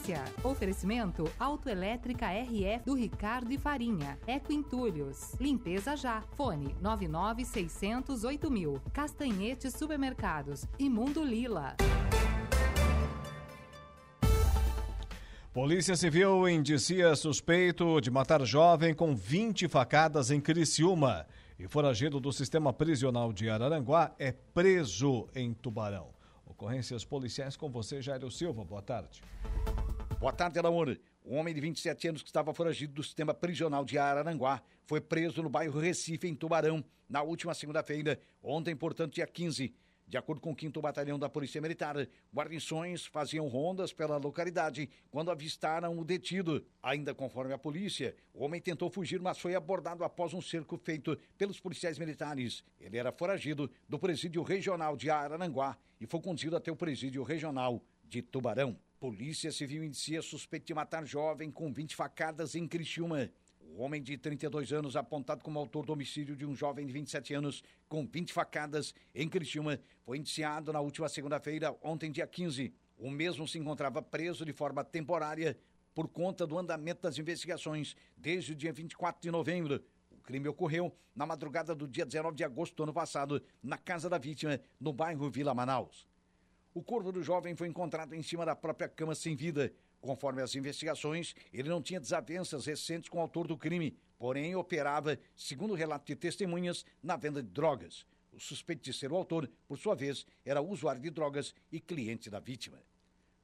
Polícia. 0.00 0.24
Oferecimento 0.42 1.30
Autoelétrica 1.38 2.26
RF 2.26 2.84
do 2.86 2.94
Ricardo 2.94 3.52
e 3.52 3.58
Farinha. 3.58 4.18
Eco 4.26 4.50
Entulhos. 4.50 5.34
Limpeza 5.38 5.94
já. 5.94 6.22
Fone 6.36 6.74
99608 6.80 8.50
mil. 8.50 8.80
Castanhete 8.94 9.70
Supermercados. 9.70 10.66
Imundo 10.78 11.22
Lila. 11.22 11.76
Polícia 15.52 15.94
Civil 15.94 16.48
indicia 16.48 17.14
suspeito 17.14 18.00
de 18.00 18.10
matar 18.10 18.42
jovem 18.46 18.94
com 18.94 19.14
20 19.14 19.68
facadas 19.68 20.30
em 20.30 20.40
Criciúma. 20.40 21.26
E 21.58 21.68
foragido 21.68 22.18
do 22.18 22.32
sistema 22.32 22.72
prisional 22.72 23.34
de 23.34 23.50
Araranguá 23.50 24.14
é 24.18 24.32
preso 24.32 25.28
em 25.34 25.52
Tubarão. 25.52 26.08
Ocorrências 26.46 27.04
policiais 27.04 27.56
com 27.56 27.70
você, 27.70 28.02
Jairo 28.02 28.30
Silva. 28.30 28.62
Boa 28.64 28.82
tarde. 28.82 29.22
Boa 30.20 30.34
tarde, 30.34 30.58
Alaor. 30.58 30.98
Um 31.24 31.38
homem 31.38 31.54
de 31.54 31.62
27 31.62 32.08
anos 32.08 32.22
que 32.22 32.28
estava 32.28 32.52
foragido 32.52 32.92
do 32.92 33.02
sistema 33.02 33.32
prisional 33.32 33.86
de 33.86 33.96
Araranguá 33.96 34.62
foi 34.84 35.00
preso 35.00 35.42
no 35.42 35.48
bairro 35.48 35.80
Recife, 35.80 36.28
em 36.28 36.34
Tubarão, 36.34 36.84
na 37.08 37.22
última 37.22 37.54
segunda-feira, 37.54 38.20
ontem, 38.42 38.76
portanto, 38.76 39.14
dia 39.14 39.26
15. 39.26 39.74
De 40.06 40.18
acordo 40.18 40.42
com 40.42 40.52
o 40.52 40.56
5 40.60 40.78
Batalhão 40.78 41.18
da 41.18 41.30
Polícia 41.30 41.58
Militar, 41.58 42.06
guarnições 42.34 43.06
faziam 43.06 43.48
rondas 43.48 43.94
pela 43.94 44.18
localidade 44.18 44.90
quando 45.10 45.30
avistaram 45.30 45.98
o 45.98 46.04
detido. 46.04 46.66
Ainda 46.82 47.14
conforme 47.14 47.54
a 47.54 47.58
polícia, 47.58 48.14
o 48.34 48.44
homem 48.44 48.60
tentou 48.60 48.90
fugir, 48.90 49.22
mas 49.22 49.38
foi 49.38 49.54
abordado 49.54 50.04
após 50.04 50.34
um 50.34 50.42
cerco 50.42 50.76
feito 50.76 51.16
pelos 51.38 51.58
policiais 51.58 51.98
militares. 51.98 52.62
Ele 52.78 52.98
era 52.98 53.10
foragido 53.10 53.70
do 53.88 53.98
presídio 53.98 54.42
regional 54.42 54.98
de 54.98 55.08
Araranguá 55.08 55.78
e 55.98 56.04
foi 56.04 56.20
conduzido 56.20 56.56
até 56.56 56.70
o 56.70 56.76
presídio 56.76 57.22
regional 57.22 57.82
de 58.04 58.20
Tubarão. 58.20 58.76
Polícia 59.00 59.50
Civil 59.50 59.82
inicia 59.82 60.20
suspeito 60.20 60.66
de 60.66 60.74
matar 60.74 61.06
jovem 61.06 61.50
com 61.50 61.72
20 61.72 61.96
facadas 61.96 62.54
em 62.54 62.68
Criciúma. 62.68 63.30
O 63.58 63.80
homem 63.80 64.02
de 64.02 64.18
32 64.18 64.74
anos, 64.74 64.94
apontado 64.94 65.42
como 65.42 65.58
autor 65.58 65.86
do 65.86 65.94
homicídio 65.94 66.36
de 66.36 66.44
um 66.44 66.54
jovem 66.54 66.86
de 66.86 66.92
27 66.92 67.32
anos 67.32 67.64
com 67.88 68.06
20 68.06 68.30
facadas 68.30 68.94
em 69.14 69.26
Criciúma, 69.26 69.80
foi 70.02 70.18
indiciado 70.18 70.70
na 70.70 70.80
última 70.80 71.08
segunda-feira, 71.08 71.74
ontem, 71.82 72.12
dia 72.12 72.26
15. 72.26 72.74
O 72.98 73.10
mesmo 73.10 73.48
se 73.48 73.58
encontrava 73.58 74.02
preso 74.02 74.44
de 74.44 74.52
forma 74.52 74.84
temporária 74.84 75.56
por 75.94 76.06
conta 76.06 76.46
do 76.46 76.58
andamento 76.58 77.00
das 77.00 77.16
investigações 77.16 77.96
desde 78.18 78.52
o 78.52 78.54
dia 78.54 78.70
24 78.70 79.22
de 79.22 79.30
novembro. 79.30 79.82
O 80.10 80.18
crime 80.18 80.46
ocorreu 80.46 80.94
na 81.16 81.24
madrugada 81.24 81.74
do 81.74 81.88
dia 81.88 82.04
19 82.04 82.36
de 82.36 82.44
agosto 82.44 82.76
do 82.76 82.82
ano 82.82 82.92
passado, 82.92 83.42
na 83.62 83.78
casa 83.78 84.10
da 84.10 84.18
vítima, 84.18 84.60
no 84.78 84.92
bairro 84.92 85.30
Vila 85.30 85.54
Manaus. 85.54 86.09
O 86.72 86.82
corpo 86.82 87.10
do 87.10 87.22
jovem 87.22 87.56
foi 87.56 87.66
encontrado 87.66 88.14
em 88.14 88.22
cima 88.22 88.46
da 88.46 88.54
própria 88.54 88.88
cama 88.88 89.14
sem 89.14 89.34
vida. 89.34 89.72
Conforme 90.00 90.40
as 90.40 90.54
investigações, 90.54 91.34
ele 91.52 91.68
não 91.68 91.82
tinha 91.82 91.98
desavenças 91.98 92.64
recentes 92.64 93.10
com 93.10 93.18
o 93.18 93.20
autor 93.20 93.48
do 93.48 93.56
crime, 93.56 93.96
porém 94.16 94.54
operava, 94.54 95.18
segundo 95.34 95.74
relato 95.74 96.06
de 96.06 96.14
testemunhas, 96.14 96.84
na 97.02 97.16
venda 97.16 97.42
de 97.42 97.48
drogas. 97.48 98.06
O 98.32 98.38
suspeito 98.38 98.84
de 98.84 98.92
ser 98.92 99.10
o 99.10 99.16
autor, 99.16 99.50
por 99.66 99.78
sua 99.78 99.96
vez, 99.96 100.24
era 100.44 100.62
usuário 100.62 101.02
de 101.02 101.10
drogas 101.10 101.52
e 101.72 101.80
cliente 101.80 102.30
da 102.30 102.38
vítima. 102.38 102.80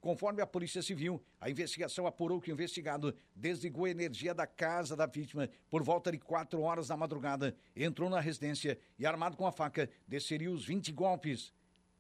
Conforme 0.01 0.41
a 0.41 0.47
Polícia 0.47 0.81
Civil, 0.81 1.21
a 1.41 1.51
investigação 1.51 2.07
apurou 2.07 2.41
que 2.41 2.53
o 2.53 2.55
investigado 2.55 3.13
desligou 3.35 3.87
a 3.87 3.91
energia 3.91 4.33
da 4.33 4.47
casa 4.47 4.95
da 4.95 5.05
vítima 5.05 5.51
por 5.69 5.83
volta 5.83 6.13
de 6.13 6.19
quatro 6.19 6.61
horas 6.61 6.87
da 6.87 6.97
madrugada, 6.97 7.57
entrou 7.75 8.09
na 8.09 8.21
residência 8.21 8.79
e, 8.97 9.05
armado 9.05 9.37
com 9.37 9.45
a 9.45 9.51
faca, 9.51 9.91
desceria 10.07 10.53
os 10.53 10.65
20 10.65 10.93
golpes. 10.93 11.53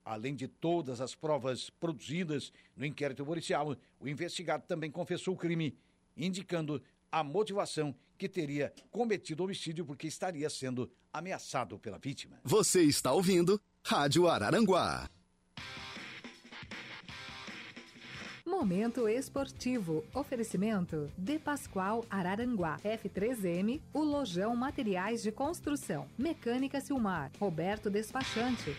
Além 0.06 0.36
de 0.36 0.46
todas 0.46 1.00
as 1.00 1.16
provas 1.16 1.68
produzidas 1.68 2.52
no 2.76 2.86
inquérito 2.86 3.26
policial, 3.26 3.76
o 3.98 4.06
investigado 4.06 4.62
também 4.64 4.88
confessou 4.88 5.34
o 5.34 5.36
crime, 5.36 5.76
indicando 6.16 6.80
a 7.10 7.24
motivação 7.24 7.92
que 8.16 8.28
teria 8.28 8.72
cometido 8.88 9.42
o 9.42 9.46
homicídio 9.46 9.84
porque 9.84 10.06
estaria 10.06 10.48
sendo 10.48 10.88
ameaçado 11.12 11.76
pela 11.80 11.98
vítima. 11.98 12.38
Você 12.44 12.82
está 12.82 13.12
ouvindo 13.12 13.60
Rádio 13.82 14.28
Araranguá. 14.28 15.10
Momento 18.46 19.08
esportivo. 19.08 20.04
Oferecimento 20.14 21.10
De 21.18 21.36
Pascoal 21.36 22.04
Araranguá. 22.08 22.78
F3M, 22.84 23.82
o 23.92 24.04
Lojão 24.04 24.54
Materiais 24.54 25.20
de 25.20 25.32
Construção. 25.32 26.06
Mecânica 26.16 26.80
Silmar. 26.80 27.32
Roberto 27.40 27.90
Despachante. 27.90 28.72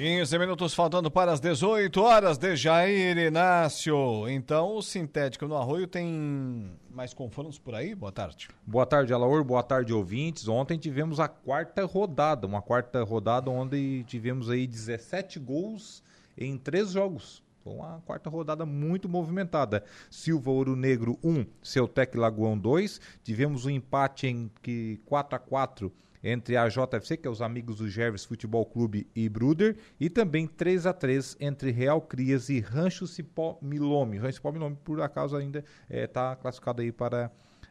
15 0.00 0.38
minutos 0.38 0.72
faltando 0.72 1.10
para 1.10 1.30
as 1.30 1.40
18 1.40 2.00
horas 2.00 2.38
de 2.38 2.56
Jair 2.56 3.18
Inácio. 3.18 4.26
Então, 4.30 4.76
o 4.76 4.82
sintético 4.82 5.46
no 5.46 5.54
Arroio 5.54 5.86
tem 5.86 6.72
mais 6.90 7.12
confrontos 7.12 7.58
por 7.58 7.74
aí? 7.74 7.94
Boa 7.94 8.10
tarde. 8.10 8.48
Boa 8.66 8.86
tarde, 8.86 9.12
Alaor. 9.12 9.44
Boa 9.44 9.62
tarde, 9.62 9.92
ouvintes. 9.92 10.48
Ontem 10.48 10.78
tivemos 10.78 11.20
a 11.20 11.28
quarta 11.28 11.84
rodada, 11.84 12.46
uma 12.46 12.62
quarta 12.62 13.04
rodada 13.04 13.50
onde 13.50 14.02
tivemos 14.04 14.48
aí 14.48 14.66
17 14.66 15.38
gols 15.38 16.02
em 16.34 16.56
três 16.56 16.92
jogos. 16.92 17.42
Foi 17.62 17.74
uma 17.74 18.00
quarta 18.06 18.30
rodada 18.30 18.64
muito 18.64 19.06
movimentada. 19.06 19.84
Silva 20.10 20.50
Ouro 20.50 20.74
Negro 20.74 21.18
1, 21.22 21.44
Celtec 21.62 22.16
Lagoão 22.16 22.56
2. 22.56 22.98
Tivemos 23.22 23.66
um 23.66 23.70
empate 23.70 24.28
em 24.28 24.50
que 24.62 24.98
4 25.04 25.36
a 25.36 25.38
4 25.38 25.92
entre 26.22 26.56
a 26.56 26.68
JFC, 26.68 27.16
que 27.16 27.26
é 27.26 27.30
os 27.30 27.42
amigos 27.42 27.78
do 27.78 27.88
Gerves 27.88 28.24
Futebol 28.24 28.64
Clube 28.66 29.06
e 29.14 29.28
Bruder, 29.28 29.76
e 29.98 30.10
também 30.10 30.46
3 30.46 30.86
a 30.86 30.92
3 30.92 31.36
entre 31.40 31.70
Real 31.70 32.00
Crias 32.00 32.48
e 32.48 32.60
Rancho 32.60 33.06
Cipó 33.06 33.58
Milome. 33.62 34.18
Rancho 34.18 34.36
Cipó 34.36 34.52
Milome, 34.52 34.76
por 34.84 35.00
acaso, 35.00 35.36
ainda 35.36 35.64
está 35.88 36.32
eh, 36.32 36.36
classificado 36.36 36.82
aí 36.82 36.92
para 36.92 37.30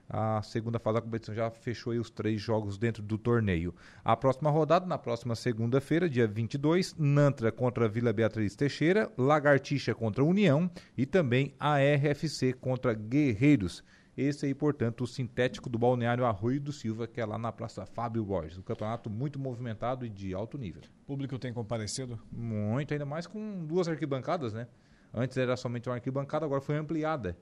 a 0.10 0.42
segunda 0.42 0.80
fase 0.80 0.96
da 0.96 1.02
competição 1.04 1.36
já 1.36 1.52
fechou 1.52 1.94
os 1.94 2.10
três 2.10 2.42
jogos 2.42 2.80
dentro 2.80 3.04
do 3.04 3.16
torneio. 3.16 3.76
A 4.04 4.18
próxima 4.18 4.50
rodada, 4.50 4.88
na 4.88 4.98
próxima 4.98 5.36
segunda-feira, 5.36 6.10
dia 6.10 6.28
22, 6.28 6.96
Nantra 6.98 7.52
contra 7.52 7.88
Vila 7.88 8.12
Beatriz 8.12 8.56
Teixeira, 8.56 9.12
Lagartixa 9.16 9.94
contra 9.94 10.24
União 10.24 10.70
e 10.98 11.06
também 11.06 11.54
a 11.60 11.78
RFC 11.78 12.54
contra 12.54 12.94
Guerreiros. 12.96 13.84
Esse 14.22 14.46
aí, 14.46 14.54
portanto, 14.54 15.06
o 15.06 15.08
sintético 15.08 15.70
do 15.70 15.80
Balneário 15.80 16.26
Arroio 16.26 16.60
do 16.60 16.74
Silva, 16.74 17.08
que 17.08 17.22
é 17.22 17.26
lá 17.26 17.38
na 17.38 17.54
Praça 17.54 17.86
Fábio 17.86 18.22
Borges. 18.26 18.58
Um 18.58 18.62
campeonato 18.62 19.10
muito 19.10 19.40
movimentado 19.40 20.06
e 20.06 20.10
de 20.10 20.34
alto 20.34 20.58
nível. 20.58 20.82
O 21.04 21.06
público 21.06 21.40
tem 21.40 21.54
comparecido? 21.54 22.20
Muito, 22.30 22.94
ainda 22.94 23.06
mais 23.06 23.26
com 23.26 23.66
duas 23.66 23.88
arquibancadas, 23.88 24.52
né? 24.52 24.68
Antes 25.14 25.38
era 25.38 25.56
somente 25.56 25.88
uma 25.88 25.96
arquibancada, 25.96 26.46
agora 26.46 26.60
foi 26.60 26.76
ampliada. 26.76 27.38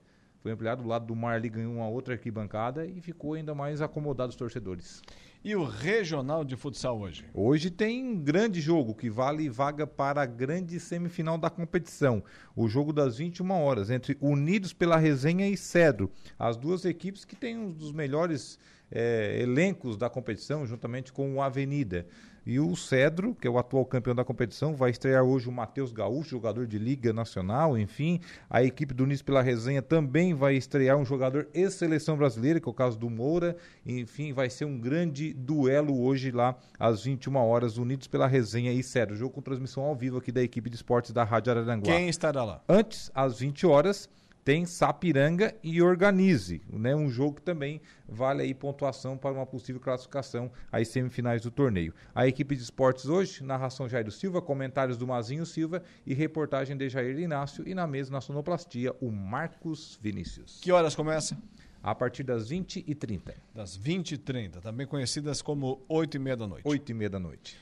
Foi 0.48 0.54
ampliado 0.54 0.82
do 0.82 0.88
lado 0.88 1.06
do 1.06 1.14
Marli, 1.14 1.50
ganhou 1.50 1.74
uma 1.74 1.90
outra 1.90 2.14
arquibancada 2.14 2.86
e 2.86 3.02
ficou 3.02 3.34
ainda 3.34 3.54
mais 3.54 3.82
acomodado 3.82 4.30
os 4.30 4.36
torcedores. 4.38 5.02
E 5.44 5.54
o 5.54 5.66
Regional 5.66 6.46
de 6.46 6.56
Futsal 6.56 6.98
hoje? 6.98 7.26
Hoje 7.34 7.70
tem 7.70 8.02
um 8.02 8.18
grande 8.18 8.62
jogo 8.62 8.96
que 8.96 9.10
vale 9.10 9.50
vaga 9.50 9.86
para 9.86 10.22
a 10.22 10.26
grande 10.26 10.80
semifinal 10.80 11.38
da 11.38 11.50
competição. 11.50 12.24
O 12.56 12.70
jogo 12.70 12.94
das 12.94 13.18
21 13.18 13.52
horas 13.52 13.90
entre 13.90 14.18
Unidos 14.22 14.72
pela 14.72 14.96
Resenha 14.96 15.50
e 15.50 15.58
Cedro. 15.58 16.10
As 16.40 16.56
duas 16.56 16.86
equipes 16.86 17.26
que 17.26 17.36
têm 17.36 17.58
um 17.58 17.70
dos 17.70 17.92
melhores 17.92 18.58
é, 18.90 19.42
elencos 19.42 19.98
da 19.98 20.10
competição, 20.10 20.66
juntamente 20.66 21.12
com 21.12 21.36
o 21.36 21.42
Avenida. 21.42 22.08
E 22.50 22.62
o 22.62 22.78
Cedro, 22.78 23.36
que 23.36 23.46
é 23.46 23.52
o 23.52 23.58
atual 23.58 23.86
campeão 23.86 24.16
da 24.16 24.24
competição, 24.24 24.74
vai 24.74 24.90
estrear 24.90 25.22
hoje 25.22 25.50
o 25.50 25.52
Matheus 25.52 25.92
Gaúcho, 25.92 26.30
jogador 26.30 26.66
de 26.66 26.80
Liga 26.80 27.12
Nacional, 27.12 27.78
enfim. 27.78 28.22
A 28.50 28.64
equipe 28.64 28.94
do 28.94 29.04
Unidos 29.04 29.22
pela 29.22 29.42
Resenha 29.42 29.82
também 29.82 30.34
vai 30.34 30.56
estrear 30.56 30.96
um 30.96 31.04
jogador 31.04 31.50
ex-seleção 31.54 32.16
brasileira, 32.16 32.62
que 32.62 32.70
é 32.70 32.72
o 32.72 32.74
caso 32.74 32.98
do 32.98 33.10
Moura. 33.10 33.58
Enfim, 33.86 34.32
vai 34.32 34.50
ser 34.50 34.64
um 34.64 34.80
grande 34.80 35.34
duelo 35.34 36.02
hoje 36.02 36.32
lá 36.32 36.56
às 36.80 37.04
21 37.04 37.36
horas, 37.36 37.78
Unidos 37.78 38.08
pela 38.08 38.28
Resenha 38.28 38.72
e 38.72 38.82
Cedro. 38.82 39.18
Jogo 39.18 39.34
com 39.34 39.42
transmissão 39.42 39.84
ao 39.84 39.94
vivo 39.94 40.16
aqui 40.16 40.32
da 40.32 40.42
equipe 40.42 40.70
de 40.70 40.78
esportes 40.78 41.12
da 41.12 41.26
Rádio 41.26 41.52
Araranguá. 41.52 41.92
Quem 41.92 42.08
estará 42.08 42.46
lá? 42.46 42.62
Antes, 42.70 43.12
às 43.14 43.40
20 43.40 43.68
horas, 43.68 44.08
tem 44.48 44.66
Sapiranga 44.66 45.54
e 45.62 45.82
Organize, 45.82 46.62
né? 46.72 46.96
Um 46.96 47.10
jogo 47.10 47.36
que 47.36 47.42
também 47.42 47.82
vale 48.08 48.44
aí 48.44 48.54
pontuação 48.54 49.18
para 49.18 49.36
uma 49.36 49.46
possível 49.46 49.82
classificação 49.82 50.50
às 50.72 50.88
semifinais 50.88 51.42
do 51.42 51.52
torneio. 51.52 51.94
A 52.16 52.26
equipe 52.26 52.56
de 52.56 52.64
esportes 52.64 53.08
hoje, 53.08 53.44
narração 53.44 53.90
Jairo 53.90 54.10
Silva, 54.10 54.42
comentários 54.42 54.98
do 54.98 55.06
Mazinho 55.06 55.46
Silva 55.46 55.84
e 56.06 56.14
reportagem 56.14 56.78
de 56.78 56.88
Jair 56.88 57.20
Inácio 57.20 57.68
e 57.68 57.76
na 57.76 57.86
mesa 57.86 58.10
na 58.10 58.22
sonoplastia 58.22 58.96
o 59.02 59.12
Marcos 59.12 60.00
Vinícius. 60.02 60.62
Que 60.62 60.72
horas 60.72 60.96
começa? 60.96 61.38
A 61.84 61.94
partir 61.94 62.24
das 62.24 62.50
20h30. 62.50 63.34
Das 63.54 63.78
20h30, 63.78 64.62
também 64.62 64.88
conhecidas 64.88 65.42
como 65.42 65.86
8h30 65.90 66.36
da 66.38 66.48
noite. 66.48 66.66
8h30 66.66 67.10
da 67.10 67.20
noite. 67.20 67.58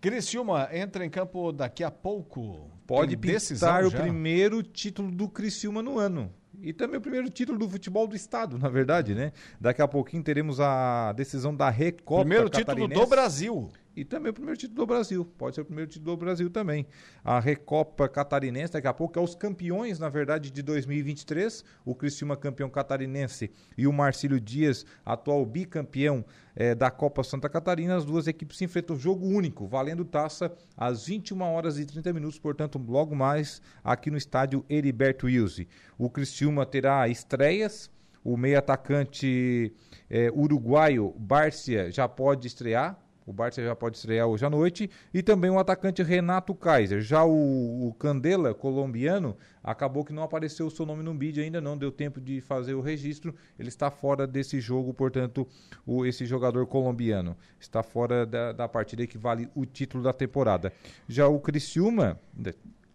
Criciúma 0.00 0.68
entra 0.72 1.04
em 1.04 1.10
campo 1.10 1.52
daqui 1.52 1.84
a 1.84 1.90
pouco. 1.90 2.70
Pode 2.86 3.16
pisar 3.18 3.84
o 3.84 3.90
primeiro 3.90 4.62
título 4.62 5.10
do 5.10 5.28
Criciúma 5.28 5.82
no 5.82 5.98
ano. 5.98 6.32
E 6.62 6.72
também 6.72 6.98
o 6.98 7.00
primeiro 7.00 7.28
título 7.30 7.58
do 7.58 7.68
futebol 7.68 8.06
do 8.06 8.16
estado, 8.16 8.58
na 8.58 8.68
verdade, 8.68 9.14
né? 9.14 9.32
Daqui 9.60 9.80
a 9.80 9.88
pouquinho 9.88 10.22
teremos 10.22 10.60
a 10.60 11.12
decisão 11.12 11.54
da 11.54 11.70
Recopa 11.70 12.20
Primeiro 12.20 12.48
título 12.48 12.88
do 12.88 13.06
Brasil 13.06 13.70
e 14.00 14.04
também 14.04 14.30
o 14.30 14.32
primeiro 14.32 14.58
título 14.58 14.78
do 14.78 14.86
Brasil. 14.86 15.26
Pode 15.36 15.54
ser 15.54 15.60
o 15.60 15.64
primeiro 15.64 15.90
título 15.90 16.16
do 16.16 16.16
Brasil 16.16 16.48
também. 16.48 16.86
A 17.22 17.38
Recopa 17.38 18.08
Catarinense, 18.08 18.72
daqui 18.72 18.88
a 18.88 18.94
pouco, 18.94 19.18
é 19.18 19.22
os 19.22 19.34
campeões, 19.34 19.98
na 19.98 20.08
verdade, 20.08 20.50
de 20.50 20.62
2023. 20.62 21.62
O 21.84 21.94
Cristiúma 21.94 22.34
campeão 22.34 22.70
catarinense 22.70 23.50
e 23.76 23.86
o 23.86 23.92
Marcílio 23.92 24.40
Dias, 24.40 24.86
atual 25.04 25.44
bicampeão 25.44 26.24
é, 26.56 26.74
da 26.74 26.90
Copa 26.90 27.22
Santa 27.22 27.46
Catarina. 27.46 27.94
As 27.94 28.06
duas 28.06 28.26
equipes 28.26 28.56
se 28.56 28.64
enfrentam 28.64 28.96
jogo 28.96 29.26
único, 29.26 29.66
valendo 29.66 30.02
taça 30.02 30.50
às 30.74 31.04
21 31.04 31.42
horas 31.42 31.78
e 31.78 31.84
30 31.84 32.10
minutos, 32.14 32.38
portanto, 32.38 32.82
logo 32.88 33.14
mais 33.14 33.60
aqui 33.84 34.10
no 34.10 34.16
estádio 34.16 34.64
Heriberto 34.66 35.26
Wilson. 35.26 35.64
O 35.98 36.08
Cristiúma 36.08 36.64
terá 36.64 37.06
estreias. 37.06 37.90
O 38.22 38.36
meio 38.36 38.58
atacante 38.58 39.72
é, 40.08 40.30
uruguaio 40.30 41.14
Bárcia 41.18 41.90
já 41.90 42.06
pode 42.06 42.46
estrear, 42.46 42.98
o 43.30 43.32
Barça 43.32 43.62
já 43.62 43.76
pode 43.76 43.96
estrear 43.96 44.26
hoje 44.26 44.44
à 44.44 44.50
noite. 44.50 44.90
E 45.14 45.22
também 45.22 45.50
o 45.50 45.58
atacante 45.58 46.02
Renato 46.02 46.52
Kaiser. 46.52 47.00
Já 47.00 47.24
o, 47.24 47.86
o 47.86 47.94
Candela, 47.94 48.52
colombiano, 48.52 49.36
acabou 49.62 50.04
que 50.04 50.12
não 50.12 50.24
apareceu 50.24 50.66
o 50.66 50.70
seu 50.70 50.84
nome 50.84 51.04
no 51.04 51.14
bid 51.14 51.40
ainda, 51.40 51.60
não 51.60 51.78
deu 51.78 51.92
tempo 51.92 52.20
de 52.20 52.40
fazer 52.40 52.74
o 52.74 52.80
registro. 52.80 53.32
Ele 53.56 53.68
está 53.68 53.88
fora 53.88 54.26
desse 54.26 54.60
jogo, 54.60 54.92
portanto, 54.92 55.46
o, 55.86 56.04
esse 56.04 56.26
jogador 56.26 56.66
colombiano 56.66 57.36
está 57.60 57.84
fora 57.84 58.26
da, 58.26 58.50
da 58.50 58.68
partida 58.68 59.06
que 59.06 59.16
vale 59.16 59.48
o 59.54 59.64
título 59.64 60.02
da 60.02 60.12
temporada. 60.12 60.72
Já 61.08 61.28
o 61.28 61.38
Criciúma 61.38 62.18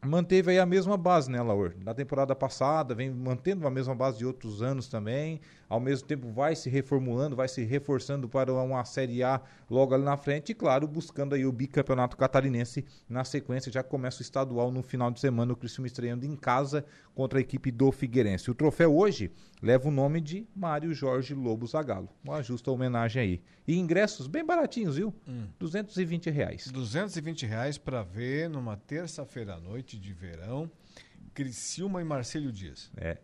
manteve 0.05 0.51
aí 0.51 0.59
a 0.59 0.65
mesma 0.65 0.97
base, 0.97 1.31
né, 1.31 1.41
Laur? 1.41 1.73
Da 1.77 1.93
temporada 1.93 2.35
passada, 2.35 2.93
vem 2.93 3.09
mantendo 3.09 3.65
a 3.65 3.71
mesma 3.71 3.95
base 3.95 4.17
de 4.17 4.25
outros 4.25 4.61
anos 4.61 4.89
também 4.89 5.39
ao 5.69 5.79
mesmo 5.79 6.07
tempo 6.07 6.31
vai 6.31 6.55
se 6.55 6.69
reformulando, 6.69 7.35
vai 7.35 7.47
se 7.47 7.63
reforçando 7.63 8.27
para 8.29 8.53
uma 8.53 8.83
Série 8.85 9.23
A 9.23 9.41
logo 9.69 9.93
ali 9.93 10.03
na 10.03 10.17
frente 10.17 10.51
e, 10.51 10.55
claro, 10.55 10.87
buscando 10.87 11.35
aí 11.35 11.45
o 11.45 11.51
bicampeonato 11.51 12.15
catarinense 12.17 12.85
na 13.09 13.23
sequência. 13.23 13.71
Já 13.71 13.83
começa 13.83 14.19
o 14.19 14.21
estadual 14.21 14.71
no 14.71 14.83
final 14.83 15.11
de 15.11 15.19
semana, 15.19 15.53
o 15.53 15.55
Criciúma 15.55 15.87
estreando 15.87 16.25
em 16.25 16.35
casa 16.35 16.85
contra 17.13 17.39
a 17.39 17.41
equipe 17.41 17.71
do 17.71 17.91
Figueirense. 17.91 18.51
O 18.51 18.55
troféu 18.55 18.95
hoje 18.95 19.31
leva 19.61 19.87
o 19.87 19.91
nome 19.91 20.21
de 20.21 20.47
Mário 20.55 20.93
Jorge 20.93 21.33
Lobo 21.33 21.65
Zagalo. 21.65 22.09
Uma 22.23 22.41
justa 22.41 22.71
homenagem 22.71 23.21
aí. 23.21 23.41
E 23.67 23.77
ingressos 23.77 24.27
bem 24.27 24.45
baratinhos, 24.45 24.97
viu? 24.97 25.13
Hum. 25.27 25.47
220 25.59 26.29
reais. 26.29 26.67
220 26.71 27.45
reais 27.45 27.77
para 27.77 28.03
ver 28.03 28.49
numa 28.49 28.77
terça-feira 28.77 29.55
à 29.55 29.59
noite 29.59 29.97
de 29.97 30.13
verão 30.13 30.69
Criciúma 31.33 32.01
e 32.01 32.05
Marcelo 32.05 32.51
Dias. 32.51 32.89
É. 32.95 33.17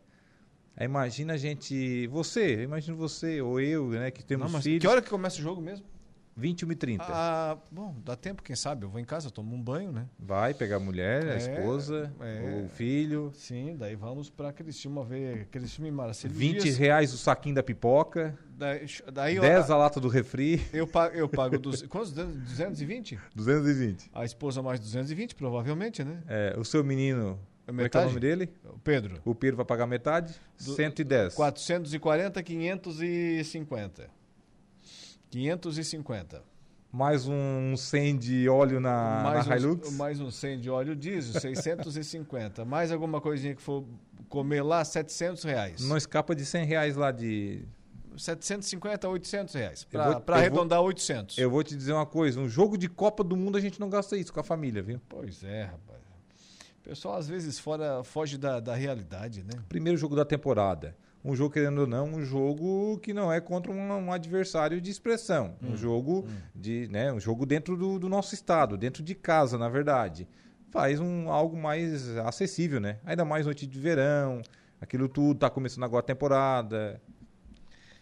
Aí 0.76 0.86
imagina 0.86 1.34
a 1.34 1.38
gente. 1.38 2.08
Você, 2.08 2.64
imagino 2.64 2.98
você 2.98 3.42
ou 3.42 3.60
eu, 3.60 3.90
né, 3.90 4.12
que 4.12 4.24
temos 4.24 4.52
Não, 4.52 4.62
filhos. 4.62 4.82
Que 4.82 4.88
hora 4.88 5.02
que 5.02 5.10
começa 5.10 5.40
o 5.40 5.42
jogo 5.42 5.62
mesmo? 5.62 5.86
21 6.36 6.72
e 6.72 6.76
30. 6.76 7.06
Ah, 7.08 7.58
bom, 7.70 7.96
dá 8.04 8.16
tempo, 8.16 8.42
quem 8.42 8.56
sabe? 8.56 8.86
Eu 8.86 8.90
vou 8.90 9.00
em 9.00 9.06
casa, 9.06 9.30
tomo 9.30 9.56
um 9.56 9.62
banho, 9.62 9.92
né? 9.92 10.08
Vai 10.18 10.54
pegar 10.54 10.78
a 10.78 10.80
mulher, 10.80 11.28
a 11.28 11.34
é, 11.34 11.38
esposa, 11.38 12.12
é, 12.20 12.64
o 12.64 12.70
filho. 12.70 13.32
Sim, 13.36 13.76
daí 13.78 13.96
vamos 13.96 14.30
pra 14.30 14.52
Cristina 14.54 15.04
ver 15.04 15.46
Cristina 15.48 15.88
e 15.88 15.92
Marcelo. 15.92 16.34
20 16.34 16.62
Dias. 16.62 16.78
reais 16.78 17.14
o 17.14 17.18
saquinho 17.18 17.56
da 17.56 17.64
pipoca. 17.64 18.38
Daí, 18.58 18.86
daí 19.12 19.40
10 19.40 19.70
eu, 19.70 19.76
a 19.76 19.78
lata 19.78 20.00
do 20.00 20.08
refri. 20.08 20.62
Eu 20.72 20.88
pago, 20.88 21.16
eu 21.16 21.28
pago 21.28 21.60
dos, 21.60 21.82
quantos? 21.84 22.12
220? 22.12 23.20
220. 23.36 24.10
A 24.14 24.24
esposa 24.24 24.62
mais 24.62 24.80
220, 24.80 25.36
provavelmente, 25.36 26.04
né? 26.04 26.24
É, 26.28 26.56
o 26.58 26.64
seu 26.64 26.84
menino 26.84 27.40
como 27.66 27.82
é 27.82 27.90
que 27.90 27.98
é 27.98 28.02
o 28.02 28.06
nome 28.06 28.20
dele? 28.20 28.54
O 28.66 28.80
Pedro. 28.80 29.22
O 29.24 29.36
Pedro 29.36 29.58
vai 29.58 29.66
pagar 29.66 29.88
metade? 29.88 30.34
Do, 30.58 30.76
110. 30.76 31.34
440, 31.36 32.44
550. 32.44 34.10
550. 35.30 36.44
Mais 36.92 37.26
um 37.26 37.76
100 37.78 38.18
de 38.18 38.50
óleo 38.50 38.82
na, 38.82 39.22
mais 39.24 39.48
na 39.48 39.56
um, 39.56 39.58
Hilux? 39.58 39.92
Mais 39.94 40.20
um 40.20 40.30
100 40.30 40.60
de 40.60 40.70
óleo 40.70 40.94
diesel, 40.94 41.40
650. 41.40 42.66
mais 42.66 42.92
alguma 42.92 43.22
coisinha 43.22 43.56
que 43.56 43.62
for 43.62 43.86
comer 44.28 44.62
lá, 44.62 44.84
700 44.84 45.44
reais. 45.44 45.82
Não 45.88 45.96
escapa 45.96 46.36
de 46.36 46.46
100 46.46 46.66
reais 46.66 46.96
lá 46.98 47.12
de... 47.12 47.64
750 48.18 49.08
a 49.08 49.10
800 49.10 49.54
reais. 49.56 49.84
Para 49.86 50.36
arredondar 50.36 50.80
vou, 50.80 50.88
800. 50.90 51.38
Eu 51.38 51.50
vou 51.50 51.64
te 51.64 51.78
dizer 51.78 51.94
uma 51.94 52.06
coisa: 52.06 52.42
um 52.42 52.50
jogo 52.50 52.78
de 52.78 52.90
Copa 52.90 53.24
do 53.24 53.38
Mundo 53.38 53.58
a 53.58 53.62
gente 53.62 53.80
não 53.80 53.90
gasta 53.90 54.18
isso 54.18 54.34
com 54.34 54.42
a 54.42 54.44
família, 54.44 54.82
viu? 54.82 55.00
Pois 55.08 55.46
é, 55.46 55.64
rapaz. 55.64 56.11
O 56.82 56.84
pessoal 56.84 57.16
às 57.16 57.28
vezes 57.28 57.60
fora, 57.60 58.04
foge 58.04 58.38
da, 58.38 58.60
da 58.60 58.76
realidade, 58.76 59.44
né? 59.44 59.54
Primeiro 59.70 59.98
jogo 59.98 60.16
da 60.16 60.26
temporada. 60.26 60.96
Um 61.24 61.36
jogo, 61.36 61.54
querendo 61.54 61.82
ou 61.82 61.88
não, 61.88 62.06
um 62.06 62.26
jogo 62.26 62.98
que 62.98 63.14
não 63.14 63.32
é 63.32 63.40
contra 63.40 63.72
um, 63.72 63.78
um 63.78 64.12
adversário 64.12 64.82
de 64.82 64.90
expressão. 64.90 65.56
Hum, 65.62 65.74
um 65.74 65.78
jogo 65.78 66.26
hum. 66.28 66.38
de, 66.56 66.88
né, 66.92 67.14
um 67.14 67.20
jogo 67.20 67.46
dentro 67.46 67.78
do, 67.78 68.00
do, 68.00 68.10
nosso 68.10 68.34
estado, 68.34 68.76
dentro 68.76 69.04
de 69.04 69.14
casa, 69.14 69.60
na 69.60 69.70
verdade. 69.70 70.28
Faz 70.72 71.00
um, 71.00 71.30
algo 71.30 71.56
mais 71.56 72.18
acessível, 72.18 72.80
né? 72.80 72.98
Ainda 73.06 73.24
mais 73.24 73.46
noite 73.46 73.68
de 73.68 73.80
verão, 73.80 74.42
aquilo 74.80 75.08
tudo, 75.08 75.38
tá 75.38 75.50
começando 75.52 75.84
agora 75.84 76.00
a 76.00 76.08
temporada. 76.08 77.00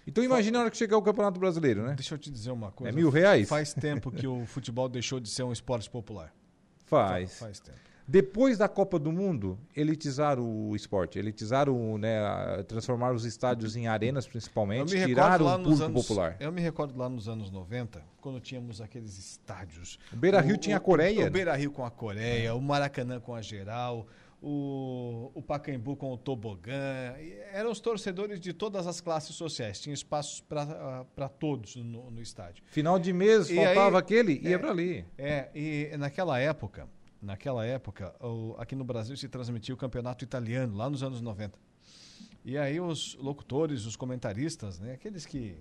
Então 0.07 0.23
imagina 0.23 0.59
a 0.59 0.61
hora 0.61 0.71
que 0.71 0.77
chegar 0.77 0.97
o 0.97 1.01
Campeonato 1.01 1.37
Brasileiro, 1.37 1.83
né? 1.83 1.95
Deixa 1.95 2.15
eu 2.15 2.17
te 2.17 2.31
dizer 2.31 2.51
uma 2.51 2.71
coisa. 2.71 2.93
É 2.93 2.95
mil 2.95 3.09
reais? 3.09 3.49
Faz 3.49 3.73
tempo 3.73 4.09
que 4.09 4.25
o 4.25 4.45
futebol 4.45 4.87
deixou 4.87 5.19
de 5.19 5.29
ser 5.29 5.43
um 5.43 5.51
esporte 5.51 5.89
popular. 5.89 6.33
Faz. 6.87 7.37
Faz 7.37 7.59
tempo. 7.59 7.88
Depois 8.09 8.57
da 8.57 8.67
Copa 8.67 8.97
do 8.97 9.11
Mundo, 9.11 9.55
elitizaram 9.75 10.43
o 10.43 10.75
esporte, 10.75 11.19
elitizaram, 11.19 11.95
né, 11.99 12.19
transformaram 12.67 13.15
os 13.15 13.23
estádios 13.23 13.75
em 13.75 13.85
arenas 13.85 14.27
principalmente, 14.27 14.89
tiraram 15.05 15.45
o 15.45 15.59
público 15.59 15.83
anos, 15.83 16.07
popular. 16.07 16.35
Eu 16.39 16.51
me 16.51 16.59
recordo 16.59 16.97
lá 16.97 17.07
nos 17.07 17.29
anos 17.29 17.51
90, 17.51 18.03
quando 18.19 18.39
tínhamos 18.39 18.81
aqueles 18.81 19.15
estádios. 19.19 19.99
O 20.11 20.15
Beira-Rio 20.15 20.57
tinha 20.57 20.77
a 20.77 20.79
Coreia. 20.79 21.25
O, 21.25 21.27
o 21.27 21.29
Beira-Rio 21.29 21.69
com 21.69 21.85
a 21.85 21.91
Coreia, 21.91 22.55
o 22.55 22.59
Maracanã 22.59 23.19
com 23.19 23.35
a 23.35 23.43
Geral, 23.43 24.07
o, 24.41 25.29
o 25.35 25.41
Pacaembu 25.43 25.95
com 25.95 26.11
o 26.11 26.17
Tobogã. 26.17 27.13
Eram 27.53 27.69
os 27.69 27.79
torcedores 27.79 28.39
de 28.39 28.53
todas 28.53 28.87
as 28.87 28.99
classes 28.99 29.35
sociais. 29.35 29.79
Tinha 29.79 29.93
espaços 29.93 30.41
para 30.41 31.29
todos 31.29 31.75
no, 31.75 32.09
no, 32.09 32.21
estádio. 32.23 32.63
Final 32.71 32.97
de 32.97 33.13
mês, 33.13 33.51
e 33.51 33.55
faltava 33.55 33.97
aí, 33.97 34.01
aquele, 34.01 34.39
ia 34.41 34.55
é, 34.55 34.57
para 34.57 34.71
ali. 34.71 35.05
É, 35.15 35.49
e 35.53 35.95
naquela 35.95 36.39
época 36.39 36.87
naquela 37.21 37.65
época, 37.65 38.13
o, 38.19 38.55
aqui 38.58 38.75
no 38.75 38.84
Brasil 38.84 39.15
se 39.17 39.27
transmitia 39.27 39.73
o 39.73 39.77
campeonato 39.77 40.23
italiano, 40.23 40.75
lá 40.75 40.89
nos 40.89 41.03
anos 41.03 41.21
90. 41.21 41.58
E 42.43 42.58
aí 42.58 42.79
os 42.79 43.15
locutores, 43.15 43.86
os 43.86 43.95
comentaristas, 43.95 44.79
né, 44.79 44.93
aqueles 44.93 45.25
que 45.25 45.58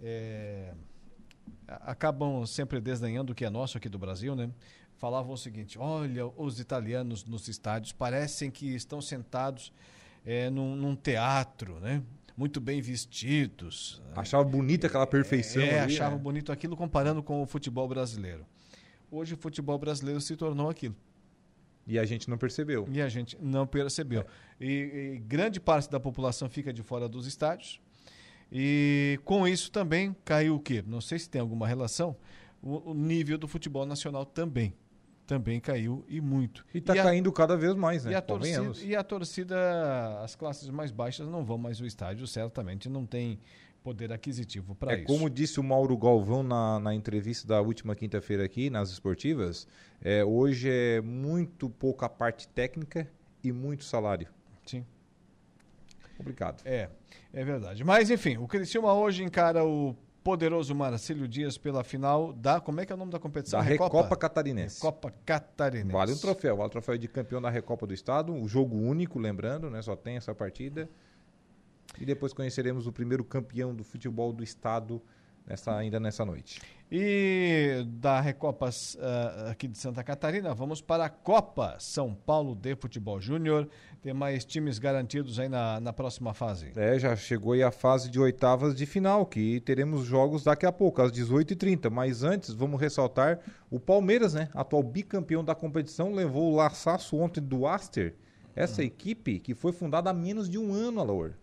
é, 0.00 0.74
acabam 1.66 2.44
sempre 2.44 2.80
desdenhando 2.80 3.32
o 3.32 3.34
que 3.34 3.44
é 3.44 3.50
nosso 3.50 3.78
aqui 3.78 3.88
do 3.88 3.98
Brasil, 3.98 4.34
né, 4.34 4.50
falavam 4.96 5.32
o 5.32 5.38
seguinte: 5.38 5.78
olha, 5.78 6.26
os 6.36 6.58
italianos 6.58 7.24
nos 7.24 7.48
estádios 7.48 7.92
parecem 7.92 8.50
que 8.50 8.74
estão 8.74 9.00
sentados 9.00 9.72
é, 10.24 10.50
num, 10.50 10.74
num 10.74 10.96
teatro, 10.96 11.78
né? 11.80 12.02
muito 12.38 12.60
bem 12.60 12.80
vestidos. 12.80 14.00
Achava 14.14 14.44
bonita 14.44 14.86
aquela 14.86 15.08
perfeição. 15.08 15.60
É, 15.60 15.80
ali, 15.80 15.94
achava 15.94 16.14
é. 16.14 16.18
bonito 16.18 16.52
aquilo 16.52 16.76
comparando 16.76 17.20
com 17.20 17.42
o 17.42 17.46
futebol 17.46 17.88
brasileiro. 17.88 18.46
Hoje 19.10 19.34
o 19.34 19.36
futebol 19.36 19.78
brasileiro 19.78 20.20
se 20.20 20.36
tornou 20.36 20.68
aquilo. 20.68 20.94
E 21.86 21.98
a 21.98 22.04
gente 22.04 22.28
não 22.28 22.36
percebeu. 22.36 22.86
E 22.90 23.00
a 23.00 23.08
gente 23.08 23.36
não 23.40 23.66
percebeu. 23.66 24.20
É. 24.60 24.64
E, 24.64 25.14
e, 25.14 25.18
grande 25.20 25.58
parte 25.58 25.90
da 25.90 25.98
população 25.98 26.48
fica 26.48 26.70
de 26.70 26.82
fora 26.82 27.08
dos 27.08 27.26
estádios. 27.26 27.80
E 28.52 29.18
com 29.24 29.48
isso 29.48 29.70
também 29.70 30.14
caiu 30.24 30.56
o 30.56 30.60
quê? 30.60 30.84
Não 30.86 31.00
sei 31.00 31.18
se 31.18 31.28
tem 31.28 31.40
alguma 31.40 31.66
relação, 31.66 32.14
o, 32.62 32.90
o 32.90 32.94
nível 32.94 33.38
do 33.38 33.48
futebol 33.48 33.86
nacional 33.86 34.26
também. 34.26 34.74
Também 35.26 35.60
caiu 35.60 36.04
e 36.08 36.20
muito. 36.20 36.64
E 36.72 36.78
está 36.78 36.94
caindo 36.94 37.30
cada 37.30 37.54
vez 37.56 37.74
mais, 37.74 38.04
né? 38.04 38.12
E 38.12 38.14
a, 38.14 38.22
torcida, 38.22 38.72
e 38.82 38.96
a 38.96 39.04
torcida, 39.04 40.20
as 40.22 40.34
classes 40.34 40.70
mais 40.70 40.90
baixas 40.90 41.28
não 41.28 41.44
vão 41.44 41.58
mais 41.58 41.80
ao 41.80 41.86
estádio, 41.86 42.26
certamente 42.26 42.88
não 42.88 43.04
tem 43.04 43.38
poder 43.88 44.12
aquisitivo 44.12 44.74
para 44.74 44.92
é, 44.92 44.96
isso. 44.96 45.06
Como 45.06 45.30
disse 45.30 45.58
o 45.58 45.62
Mauro 45.62 45.96
Galvão 45.96 46.42
na, 46.42 46.78
na 46.78 46.94
entrevista 46.94 47.48
da 47.48 47.60
última 47.62 47.94
quinta-feira 47.94 48.44
aqui, 48.44 48.68
nas 48.68 48.90
esportivas, 48.90 49.66
é, 50.02 50.22
hoje 50.22 50.68
é 50.70 51.00
muito 51.00 51.70
pouca 51.70 52.06
parte 52.06 52.46
técnica 52.48 53.08
e 53.42 53.50
muito 53.50 53.84
salário. 53.84 54.28
Sim. 54.66 54.84
Complicado. 56.18 56.60
É, 56.66 56.90
é 57.32 57.44
verdade. 57.44 57.82
Mas, 57.82 58.10
enfim, 58.10 58.36
o 58.36 58.46
Criciúma 58.46 58.92
hoje 58.92 59.24
encara 59.24 59.64
o 59.64 59.96
poderoso 60.22 60.74
Marcílio 60.74 61.26
Dias 61.26 61.56
pela 61.56 61.82
final 61.82 62.34
da. 62.34 62.60
Como 62.60 62.82
é 62.82 62.84
que 62.84 62.92
é 62.92 62.94
o 62.94 62.98
nome 62.98 63.10
da 63.10 63.18
competição? 63.18 63.58
Da 63.58 63.64
Recopa, 63.64 63.96
Recopa 63.96 64.16
Catarinense. 64.16 64.82
Recopa 64.82 65.14
Catarinense. 65.24 65.92
Vale 65.92 66.12
um 66.12 66.18
troféu, 66.18 66.56
vale 66.58 66.66
o 66.66 66.70
troféu 66.70 66.98
de 66.98 67.08
campeão 67.08 67.40
da 67.40 67.48
Recopa 67.48 67.86
do 67.86 67.94
Estado. 67.94 68.34
O 68.34 68.46
jogo 68.46 68.76
único, 68.76 69.18
lembrando, 69.18 69.70
né? 69.70 69.80
Só 69.80 69.96
tem 69.96 70.16
essa 70.16 70.34
partida. 70.34 70.90
E 72.00 72.04
depois 72.04 72.32
conheceremos 72.32 72.86
o 72.86 72.92
primeiro 72.92 73.24
campeão 73.24 73.74
do 73.74 73.84
futebol 73.84 74.32
do 74.32 74.42
Estado 74.42 75.02
nessa, 75.48 75.76
ainda 75.76 75.98
nessa 75.98 76.24
noite. 76.24 76.60
E 76.90 77.84
da 77.86 78.20
Recopa 78.20 78.68
uh, 78.68 79.50
aqui 79.50 79.68
de 79.68 79.76
Santa 79.76 80.02
Catarina, 80.02 80.54
vamos 80.54 80.80
para 80.80 81.04
a 81.04 81.08
Copa 81.10 81.76
São 81.78 82.14
Paulo 82.14 82.54
de 82.54 82.74
Futebol 82.76 83.20
Júnior. 83.20 83.68
Tem 84.00 84.14
mais 84.14 84.44
times 84.44 84.78
garantidos 84.78 85.38
aí 85.38 85.48
na, 85.48 85.80
na 85.80 85.92
próxima 85.92 86.32
fase. 86.32 86.72
É, 86.76 86.98
já 86.98 87.14
chegou 87.16 87.52
aí 87.52 87.62
a 87.62 87.70
fase 87.70 88.10
de 88.10 88.18
oitavas 88.18 88.74
de 88.74 88.86
final, 88.86 89.26
que 89.26 89.60
teremos 89.60 90.06
jogos 90.06 90.44
daqui 90.44 90.64
a 90.64 90.72
pouco, 90.72 91.02
às 91.02 91.12
18h30. 91.12 91.90
Mas 91.90 92.22
antes, 92.22 92.54
vamos 92.54 92.80
ressaltar 92.80 93.40
o 93.70 93.78
Palmeiras, 93.78 94.32
né? 94.32 94.48
Atual 94.54 94.82
bicampeão 94.82 95.44
da 95.44 95.54
competição, 95.54 96.14
levou 96.14 96.52
o 96.52 96.56
laçaço 96.56 97.16
ontem 97.16 97.42
do 97.42 97.66
Aster. 97.66 98.14
Essa 98.56 98.80
hum. 98.80 98.86
equipe 98.86 99.40
que 99.40 99.54
foi 99.54 99.72
fundada 99.72 100.08
há 100.08 100.14
menos 100.14 100.48
de 100.48 100.58
um 100.58 100.72
ano, 100.72 101.00
Alaor. 101.00 101.34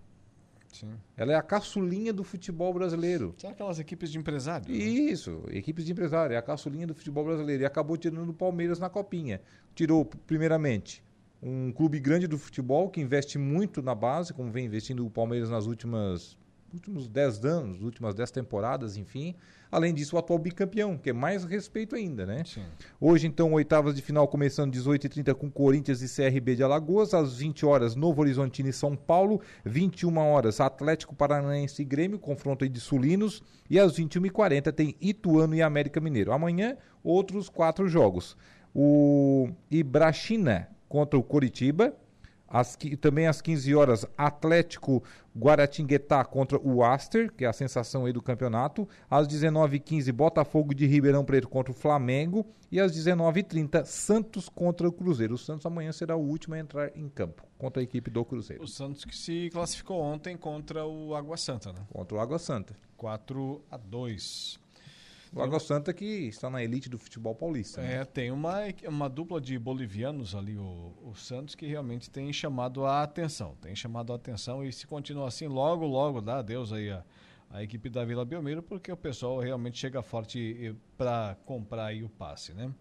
Sim. 0.75 0.93
Ela 1.15 1.33
é 1.33 1.35
a 1.35 1.41
caçulinha 1.41 2.11
do 2.11 2.23
futebol 2.23 2.73
brasileiro. 2.73 3.33
São 3.37 3.49
aquelas 3.49 3.79
equipes 3.79 4.11
de 4.11 4.17
empresário? 4.17 4.69
Né? 4.69 4.77
Isso, 4.77 5.43
equipes 5.49 5.85
de 5.85 5.91
empresário. 5.91 6.33
É 6.33 6.37
a 6.37 6.41
caçulinha 6.41 6.85
do 6.85 6.93
futebol 6.93 7.23
brasileiro. 7.25 7.63
E 7.63 7.65
acabou 7.65 7.97
tirando 7.97 8.29
o 8.29 8.33
Palmeiras 8.33 8.79
na 8.79 8.89
copinha. 8.89 9.41
Tirou, 9.73 10.05
primeiramente, 10.05 11.03
um 11.41 11.71
clube 11.71 11.99
grande 11.99 12.27
do 12.27 12.37
futebol 12.37 12.89
que 12.89 12.99
investe 12.99 13.37
muito 13.37 13.81
na 13.81 13.95
base, 13.95 14.33
como 14.33 14.51
vem 14.51 14.65
investindo 14.65 15.05
o 15.05 15.09
Palmeiras 15.09 15.49
nas 15.49 15.65
últimas 15.65 16.37
últimos 16.75 17.07
10 17.07 17.45
anos, 17.45 17.81
últimas 17.81 18.13
10 18.13 18.31
temporadas, 18.31 18.97
enfim. 18.97 19.35
Além 19.71 19.93
disso, 19.93 20.15
o 20.15 20.19
atual 20.19 20.37
bicampeão, 20.39 20.97
que 20.97 21.09
é 21.09 21.13
mais 21.13 21.43
respeito 21.43 21.95
ainda, 21.95 22.25
né? 22.25 22.43
Sim. 22.45 22.63
Hoje, 23.01 23.27
então, 23.27 23.51
oitavas 23.53 23.95
de 23.95 24.01
final 24.01 24.27
começando 24.27 24.73
18h30 24.73 25.33
com 25.33 25.49
Corinthians 25.49 26.01
e 26.01 26.07
CRB 26.07 26.55
de 26.55 26.63
Alagoas, 26.63 27.13
às 27.13 27.37
20 27.37 27.65
horas 27.65 27.95
Novo 27.95 28.21
Horizontino 28.21 28.69
e 28.69 28.73
São 28.73 28.95
Paulo, 28.95 29.41
21 29.65 30.17
horas 30.17 30.61
Atlético 30.61 31.15
Paranaense 31.15 31.81
e 31.81 31.85
Grêmio, 31.85 32.19
confronto 32.19 32.63
aí 32.63 32.69
de 32.69 32.79
Sulinos, 32.79 33.41
e 33.69 33.79
às 33.79 33.97
21h40 33.97 34.71
tem 34.71 34.95
Ituano 35.01 35.55
e 35.55 35.61
América 35.61 35.99
Mineiro. 35.99 36.31
Amanhã, 36.31 36.77
outros 37.03 37.49
quatro 37.49 37.87
jogos. 37.87 38.37
O 38.73 39.49
Ibrachina 39.71 40.69
contra 40.87 41.17
o 41.17 41.23
Coritiba, 41.23 41.93
as, 42.55 42.77
também 43.01 43.27
às 43.27 43.41
15 43.41 43.75
horas, 43.75 44.05
Atlético 44.17 45.03
Guaratinguetá 45.37 46.23
contra 46.23 46.57
o 46.57 46.85
Aster, 46.85 47.29
que 47.33 47.43
é 47.43 47.47
a 47.49 47.53
sensação 47.53 48.05
aí 48.05 48.13
do 48.13 48.21
campeonato. 48.21 48.87
Às 49.09 49.27
19h15, 49.27 50.13
Botafogo 50.13 50.73
de 50.73 50.85
Ribeirão 50.85 51.25
Preto 51.25 51.49
contra 51.49 51.73
o 51.73 51.75
Flamengo. 51.75 52.45
E 52.71 52.79
às 52.79 52.93
19h30, 52.93 53.83
Santos 53.83 54.47
contra 54.47 54.87
o 54.87 54.91
Cruzeiro. 54.91 55.33
O 55.33 55.37
Santos 55.37 55.65
amanhã 55.65 55.91
será 55.91 56.15
o 56.15 56.21
último 56.21 56.55
a 56.55 56.59
entrar 56.59 56.95
em 56.95 57.09
campo 57.09 57.43
contra 57.57 57.81
a 57.81 57.83
equipe 57.83 58.09
do 58.09 58.23
Cruzeiro. 58.23 58.63
O 58.63 58.67
Santos 58.67 59.03
que 59.03 59.15
se 59.15 59.49
classificou 59.51 59.99
ontem 59.99 60.37
contra 60.37 60.85
o 60.85 61.13
Água 61.13 61.35
Santa, 61.35 61.73
né? 61.73 61.81
Contra 61.91 62.17
o 62.17 62.21
Água 62.21 62.39
Santa. 62.39 62.73
4 62.95 63.61
a 63.69 63.75
2 63.75 64.59
o 64.61 64.64
Água 65.41 65.59
Santa 65.59 65.93
que 65.93 66.05
está 66.05 66.49
na 66.49 66.63
elite 66.63 66.89
do 66.89 66.97
futebol 66.97 67.35
paulista. 67.35 67.81
Né? 67.81 67.95
É, 67.95 68.05
tem 68.05 68.31
uma, 68.31 68.59
uma 68.87 69.09
dupla 69.09 69.41
de 69.41 69.57
bolivianos 69.59 70.33
ali, 70.33 70.57
o, 70.57 70.93
o, 71.03 71.15
Santos, 71.15 71.55
que 71.55 71.65
realmente 71.65 72.09
tem 72.09 72.31
chamado 72.31 72.85
a 72.85 73.03
atenção. 73.03 73.55
Tem 73.61 73.75
chamado 73.75 74.13
a 74.13 74.15
atenção 74.15 74.63
e 74.63 74.71
se 74.71 74.87
continuar 74.87 75.27
assim, 75.27 75.47
logo, 75.47 75.85
logo 75.85 76.21
dá 76.21 76.39
adeus 76.39 76.71
aí 76.71 76.89
a, 76.89 77.03
a 77.49 77.63
equipe 77.63 77.89
da 77.89 78.05
Vila 78.05 78.23
Belmiro, 78.23 78.63
porque 78.63 78.91
o 78.91 78.97
pessoal 78.97 79.39
realmente 79.39 79.77
chega 79.77 80.01
forte 80.01 80.75
para 80.97 81.37
comprar 81.45 81.87
aí 81.87 82.03
o 82.03 82.09
passe, 82.09 82.53
né? 82.53 82.71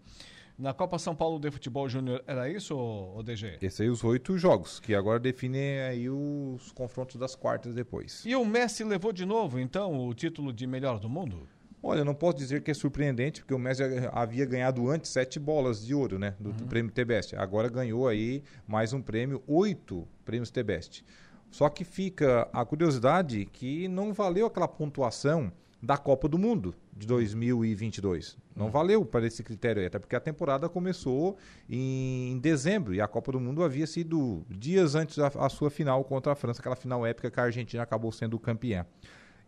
Na 0.57 0.73
Copa 0.73 0.97
São 0.97 1.13
Paulo 1.13 1.37
de 1.37 1.51
Futebol 1.51 1.89
Júnior, 1.89 2.23
era 2.25 2.49
isso, 2.49 2.77
o 2.77 3.21
DG? 3.21 3.57
Esses 3.61 3.81
aí 3.81 3.89
os 3.89 4.01
oito 4.05 4.37
jogos, 4.37 4.79
que 4.79 4.95
agora 4.95 5.19
definem 5.19 5.81
aí 5.81 6.09
os 6.09 6.71
confrontos 6.71 7.17
das 7.17 7.35
quartas 7.35 7.75
depois. 7.75 8.23
E 8.25 8.33
o 8.37 8.45
Messi 8.45 8.81
levou 8.85 9.11
de 9.11 9.25
novo, 9.25 9.59
então, 9.59 10.07
o 10.07 10.13
título 10.13 10.53
de 10.53 10.65
melhor 10.65 10.97
do 10.97 11.09
mundo? 11.09 11.45
Olha, 11.81 12.03
não 12.03 12.15
posso 12.15 12.37
dizer 12.37 12.61
que 12.61 12.71
é 12.71 12.73
surpreendente, 12.73 13.41
porque 13.41 13.53
o 13.53 13.59
Messi 13.59 13.83
havia 14.11 14.45
ganhado 14.45 14.89
antes 14.89 15.11
sete 15.11 15.39
bolas 15.39 15.85
de 15.85 15.93
ouro, 15.93 16.17
né? 16.17 16.35
Do, 16.39 16.49
uhum. 16.49 16.55
do 16.55 16.65
prêmio 16.65 16.91
T-Best. 16.91 17.35
Agora 17.35 17.69
ganhou 17.69 18.07
aí 18.07 18.43
mais 18.67 18.93
um 18.93 19.01
prêmio, 19.01 19.43
oito 19.47 20.07
prêmios 20.23 20.49
T-Best. 20.49 21.05
Só 21.51 21.69
que 21.69 21.83
fica 21.83 22.49
a 22.51 22.65
curiosidade 22.65 23.45
que 23.45 23.87
não 23.87 24.13
valeu 24.13 24.47
aquela 24.47 24.67
pontuação 24.67 25.51
da 25.81 25.97
Copa 25.97 26.27
do 26.27 26.37
Mundo 26.37 26.73
de 26.91 27.05
2022. 27.05 28.37
Não 28.55 28.65
uhum. 28.65 28.71
valeu 28.71 29.05
para 29.05 29.27
esse 29.27 29.43
critério 29.43 29.81
aí, 29.81 29.87
até 29.87 29.99
porque 29.99 30.15
a 30.15 30.19
temporada 30.19 30.67
começou 30.67 31.37
em 31.69 32.39
dezembro 32.39 32.93
e 32.93 32.99
a 32.99 33.07
Copa 33.07 33.31
do 33.31 33.39
Mundo 33.39 33.63
havia 33.63 33.85
sido 33.85 34.43
dias 34.49 34.95
antes 34.95 35.17
da 35.17 35.49
sua 35.49 35.69
final 35.69 36.03
contra 36.03 36.31
a 36.31 36.35
França, 36.35 36.59
aquela 36.59 36.75
final 36.75 37.05
épica 37.05 37.29
que 37.29 37.39
a 37.39 37.43
Argentina 37.43 37.83
acabou 37.83 38.11
sendo 38.11 38.39
campeã. 38.39 38.85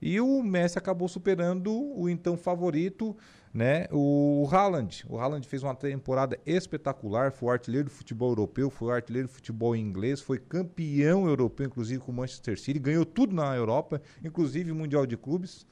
E 0.02 0.20
o 0.22 0.44
Messi 0.44 0.78
acabou 0.78 1.08
superando 1.08 1.72
o 1.74 2.08
então 2.08 2.38
favorito, 2.38 3.16
né, 3.54 3.88
o 3.92 4.48
Haaland. 4.52 5.04
O 5.10 5.18
Haaland 5.18 5.48
fez 5.48 5.64
uma 5.64 5.74
temporada 5.74 6.40
espetacular, 6.46 7.32
foi 7.32 7.54
artilheiro 7.54 7.86
do 7.86 7.92
futebol 7.92 8.30
europeu, 8.30 8.70
foi 8.70 8.94
artilheiro 8.94 9.28
do 9.28 9.34
futebol 9.34 9.76
inglês, 9.76 10.22
foi 10.22 10.38
campeão 10.38 11.28
europeu, 11.28 11.66
inclusive 11.66 12.00
com 12.00 12.12
o 12.12 12.16
Manchester 12.16 12.60
City, 12.60 12.80
ganhou 12.80 13.06
tudo 13.06 13.34
na 13.34 13.56
Europa, 13.56 14.02
inclusive 14.24 14.72
o 14.72 14.76
Mundial 14.76 15.06
de 15.06 15.18
Clubes. 15.18 15.66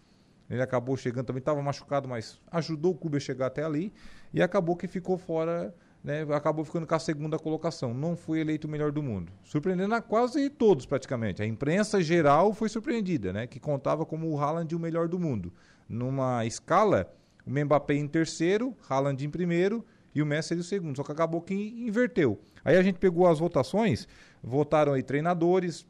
Ele 0.49 0.61
acabou 0.61 0.95
chegando 0.95 1.25
também, 1.25 1.39
estava 1.39 1.61
machucado, 1.61 2.07
mas 2.07 2.39
ajudou 2.51 2.93
o 2.93 2.95
clube 2.95 3.17
a 3.17 3.19
chegar 3.19 3.47
até 3.47 3.63
ali 3.63 3.93
e 4.33 4.41
acabou 4.41 4.75
que 4.75 4.87
ficou 4.87 5.17
fora 5.17 5.73
né, 6.05 6.21
acabou 6.35 6.63
ficando 6.63 6.85
com 6.85 6.93
a 6.93 6.99
segunda 6.99 7.39
colocação. 7.39 7.91
Não 7.91 8.15
foi 8.15 8.39
eleito 8.39 8.67
o 8.67 8.69
melhor 8.69 8.91
do 8.91 9.01
mundo. 9.01 9.33
Surpreendendo 9.43 9.95
a 9.95 10.01
quase 10.01 10.51
todos, 10.51 10.85
praticamente. 10.85 11.41
A 11.41 11.47
imprensa 11.47 11.99
geral 11.99 12.53
foi 12.53 12.69
surpreendida, 12.69 13.33
né, 13.33 13.47
que 13.47 13.59
contava 13.59 14.05
como 14.05 14.29
o 14.29 14.39
Haaland 14.39 14.75
o 14.75 14.79
melhor 14.79 15.07
do 15.07 15.19
mundo. 15.19 15.51
Numa 15.89 16.45
escala, 16.45 17.11
o 17.43 17.49
Mbappé 17.49 17.95
em 17.95 18.07
terceiro, 18.07 18.75
Haaland 18.87 19.25
em 19.25 19.29
primeiro 19.31 19.83
e 20.13 20.21
o 20.21 20.27
Messi 20.27 20.53
em 20.53 20.61
segundo. 20.61 20.95
Só 20.95 21.03
que 21.03 21.11
acabou 21.11 21.41
que 21.41 21.55
inverteu. 21.55 22.39
Aí 22.63 22.77
a 22.77 22.83
gente 22.83 22.99
pegou 22.99 23.25
as 23.25 23.39
votações, 23.39 24.07
votaram 24.43 24.93
aí 24.93 25.01
treinadores, 25.01 25.87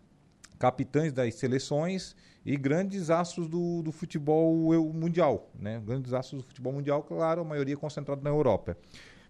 capitães 0.57 1.11
das 1.11 1.35
seleções 1.35 2.15
e 2.45 2.55
grandes 2.55 3.09
astros 3.09 3.49
do, 3.49 3.81
do 3.83 3.91
futebol 3.91 4.71
mundial, 4.93 5.51
né? 5.59 5.81
Grandes 5.85 6.13
astros 6.13 6.41
do 6.41 6.47
futebol 6.47 6.71
mundial, 6.71 7.03
claro, 7.03 7.41
a 7.41 7.43
maioria 7.43 7.75
concentrada 7.75 8.21
na 8.21 8.29
Europa. 8.29 8.77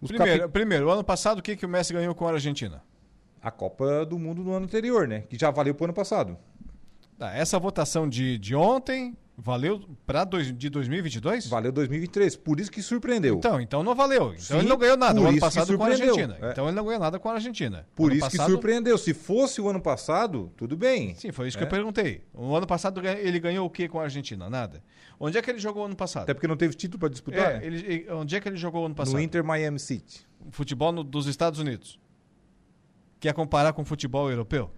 Primeiro, 0.04 0.40
capi... 0.40 0.52
primeiro, 0.52 0.90
ano 0.90 1.04
passado, 1.04 1.38
o 1.38 1.42
que, 1.42 1.56
que 1.56 1.66
o 1.66 1.68
Messi 1.68 1.92
ganhou 1.92 2.14
com 2.14 2.26
a 2.26 2.32
Argentina? 2.32 2.82
A 3.42 3.50
Copa 3.50 4.04
do 4.04 4.18
Mundo 4.18 4.42
no 4.42 4.52
ano 4.52 4.66
anterior, 4.66 5.06
né? 5.06 5.20
Que 5.28 5.38
já 5.38 5.50
valeu 5.50 5.74
para 5.74 5.84
o 5.84 5.86
ano 5.86 5.94
passado. 5.94 6.36
Tá, 7.18 7.32
essa 7.34 7.58
votação 7.58 8.08
de, 8.08 8.36
de 8.38 8.54
ontem 8.54 9.16
valeu 9.36 9.80
para 10.06 10.24
de 10.24 10.70
2022? 10.70 11.48
Valeu 11.48 11.70
2023, 11.70 12.36
por 12.36 12.58
isso 12.58 12.70
que 12.70 12.82
surpreendeu. 12.82 13.36
Então, 13.36 13.60
então 13.60 13.82
não 13.82 13.94
valeu. 13.94 14.32
Então 14.32 14.38
Sim, 14.38 14.58
ele 14.58 14.68
não 14.68 14.78
ganhou 14.78 14.96
nada 14.96 15.20
o 15.20 15.26
ano 15.26 15.38
passado 15.38 15.76
com 15.76 15.84
a 15.84 15.88
Argentina. 15.88 16.38
É. 16.40 16.50
Então 16.50 16.66
ele 16.66 16.76
não 16.76 16.84
ganhou 16.84 17.00
nada 17.00 17.18
com 17.18 17.28
a 17.28 17.34
Argentina. 17.34 17.86
Por 17.94 18.12
isso 18.12 18.22
passado... 18.22 18.46
que 18.46 18.52
surpreendeu. 18.52 18.96
Se 18.96 19.12
fosse 19.12 19.60
o 19.60 19.68
ano 19.68 19.80
passado, 19.80 20.52
tudo 20.56 20.76
bem. 20.76 21.14
Sim, 21.14 21.32
foi 21.32 21.48
isso 21.48 21.56
é. 21.56 21.60
que 21.60 21.64
eu 21.64 21.68
perguntei. 21.68 22.22
O 22.32 22.54
ano 22.54 22.66
passado 22.66 23.00
ele 23.06 23.38
ganhou 23.38 23.66
o 23.66 23.70
que 23.70 23.88
com 23.88 24.00
a 24.00 24.04
Argentina? 24.04 24.48
Nada. 24.48 24.82
Onde 25.18 25.38
é 25.38 25.42
que 25.42 25.50
ele 25.50 25.58
jogou 25.58 25.84
ano 25.84 25.96
passado? 25.96 26.24
Até 26.24 26.34
porque 26.34 26.46
não 26.46 26.56
teve 26.56 26.74
título 26.74 26.98
para 26.98 27.08
disputar. 27.08 27.62
É, 27.62 27.66
ele, 27.66 28.06
onde 28.10 28.36
é 28.36 28.40
que 28.40 28.48
ele 28.48 28.56
jogou 28.56 28.86
ano 28.86 28.94
passado? 28.94 29.14
No 29.14 29.20
Inter 29.20 29.44
Miami 29.44 29.78
City. 29.78 30.26
Futebol 30.50 30.92
no, 30.92 31.02
dos 31.02 31.26
Estados 31.26 31.58
Unidos. 31.58 31.98
Quer 33.18 33.32
comparar 33.32 33.72
com 33.72 33.84
futebol 33.84 34.30
europeu? 34.30 34.70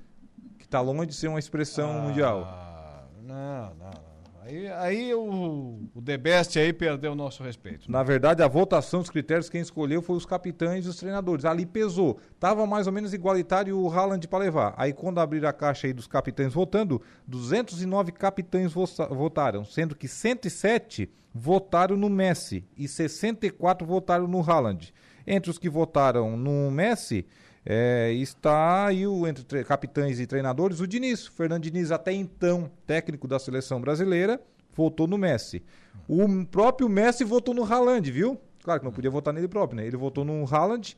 Que 0.58 0.64
está 0.64 0.80
longe 0.80 1.06
de 1.06 1.14
ser 1.14 1.28
uma 1.28 1.38
expressão 1.38 1.90
ah, 1.90 2.00
mundial. 2.02 3.08
Não, 3.22 3.74
não. 3.74 4.07
Aí, 4.48 4.66
aí 4.68 5.14
o, 5.14 5.90
o 5.94 6.00
The 6.00 6.16
Best 6.16 6.58
aí 6.58 6.72
perdeu 6.72 7.12
o 7.12 7.14
nosso 7.14 7.42
respeito. 7.42 7.90
Na 7.92 8.02
verdade, 8.02 8.42
a 8.42 8.48
votação 8.48 9.00
dos 9.00 9.10
critérios, 9.10 9.50
quem 9.50 9.60
escolheu 9.60 10.00
foi 10.00 10.16
os 10.16 10.24
capitães 10.24 10.86
e 10.86 10.88
os 10.88 10.96
treinadores. 10.96 11.44
Ali 11.44 11.66
pesou. 11.66 12.18
Tava 12.40 12.66
mais 12.66 12.86
ou 12.86 12.92
menos 12.92 13.12
igualitário 13.12 13.78
o 13.78 13.92
Haaland 13.92 14.26
para 14.26 14.38
levar. 14.38 14.74
Aí 14.78 14.94
quando 14.94 15.20
abrir 15.20 15.44
a 15.44 15.52
caixa 15.52 15.86
aí 15.86 15.92
dos 15.92 16.06
capitães 16.06 16.54
votando, 16.54 17.02
209 17.26 18.10
capitães 18.12 18.72
votaram, 18.72 19.66
sendo 19.66 19.94
que 19.94 20.08
107 20.08 21.10
votaram 21.34 21.94
no 21.94 22.08
Messi 22.08 22.64
e 22.74 22.88
64 22.88 23.86
votaram 23.86 24.26
no 24.26 24.40
Haaland. 24.40 24.94
Entre 25.26 25.50
os 25.50 25.58
que 25.58 25.68
votaram 25.68 26.38
no 26.38 26.70
Messi, 26.70 27.26
é, 27.64 28.12
está 28.12 28.86
aí 28.86 29.06
o, 29.06 29.26
entre 29.26 29.64
capitães 29.64 30.20
e 30.20 30.26
treinadores 30.26 30.80
o 30.80 30.86
Diniz. 30.86 31.26
O 31.26 31.32
Fernando 31.32 31.62
Diniz, 31.62 31.90
até 31.90 32.12
então 32.12 32.70
técnico 32.86 33.28
da 33.28 33.38
seleção 33.38 33.80
brasileira, 33.80 34.40
votou 34.74 35.06
no 35.06 35.18
Messi. 35.18 35.62
O 36.08 36.46
próprio 36.46 36.88
Messi 36.88 37.24
votou 37.24 37.54
no 37.54 37.64
Haaland, 37.64 38.10
viu? 38.10 38.40
Claro 38.62 38.80
que 38.80 38.86
não 38.86 38.92
podia 38.92 39.10
votar 39.10 39.34
nele 39.34 39.48
próprio, 39.48 39.76
né? 39.76 39.86
Ele 39.86 39.96
votou 39.96 40.24
no 40.24 40.44
Haaland, 40.44 40.96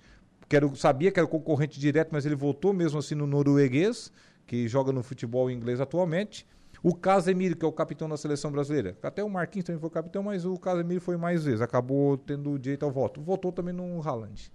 que 0.49 0.57
era, 0.57 0.73
sabia 0.75 1.11
que 1.11 1.19
era 1.19 1.27
concorrente 1.27 1.79
direto, 1.79 2.11
mas 2.13 2.27
ele 2.27 2.35
votou 2.35 2.73
mesmo 2.73 2.99
assim 2.99 3.15
no 3.15 3.27
norueguês, 3.27 4.13
que 4.47 4.69
joga 4.69 4.93
no 4.93 5.03
futebol 5.03 5.51
inglês 5.51 5.81
atualmente. 5.81 6.47
O 6.83 6.95
Casemiro, 6.95 7.57
que 7.57 7.65
é 7.65 7.69
o 7.69 7.73
capitão 7.73 8.09
da 8.09 8.17
seleção 8.17 8.51
brasileira. 8.51 8.97
Até 9.03 9.23
o 9.23 9.29
Marquinhos 9.29 9.67
também 9.67 9.81
foi 9.81 9.91
capitão, 9.91 10.23
mas 10.23 10.47
o 10.47 10.57
Casemiro 10.57 11.01
foi 11.01 11.17
mais 11.17 11.45
vezes. 11.45 11.61
Acabou 11.61 12.17
tendo 12.17 12.59
direito 12.59 12.85
ao 12.85 12.91
voto. 12.91 13.21
Votou 13.21 13.53
também 13.53 13.75
no 13.75 14.01
Haaland. 14.01 14.51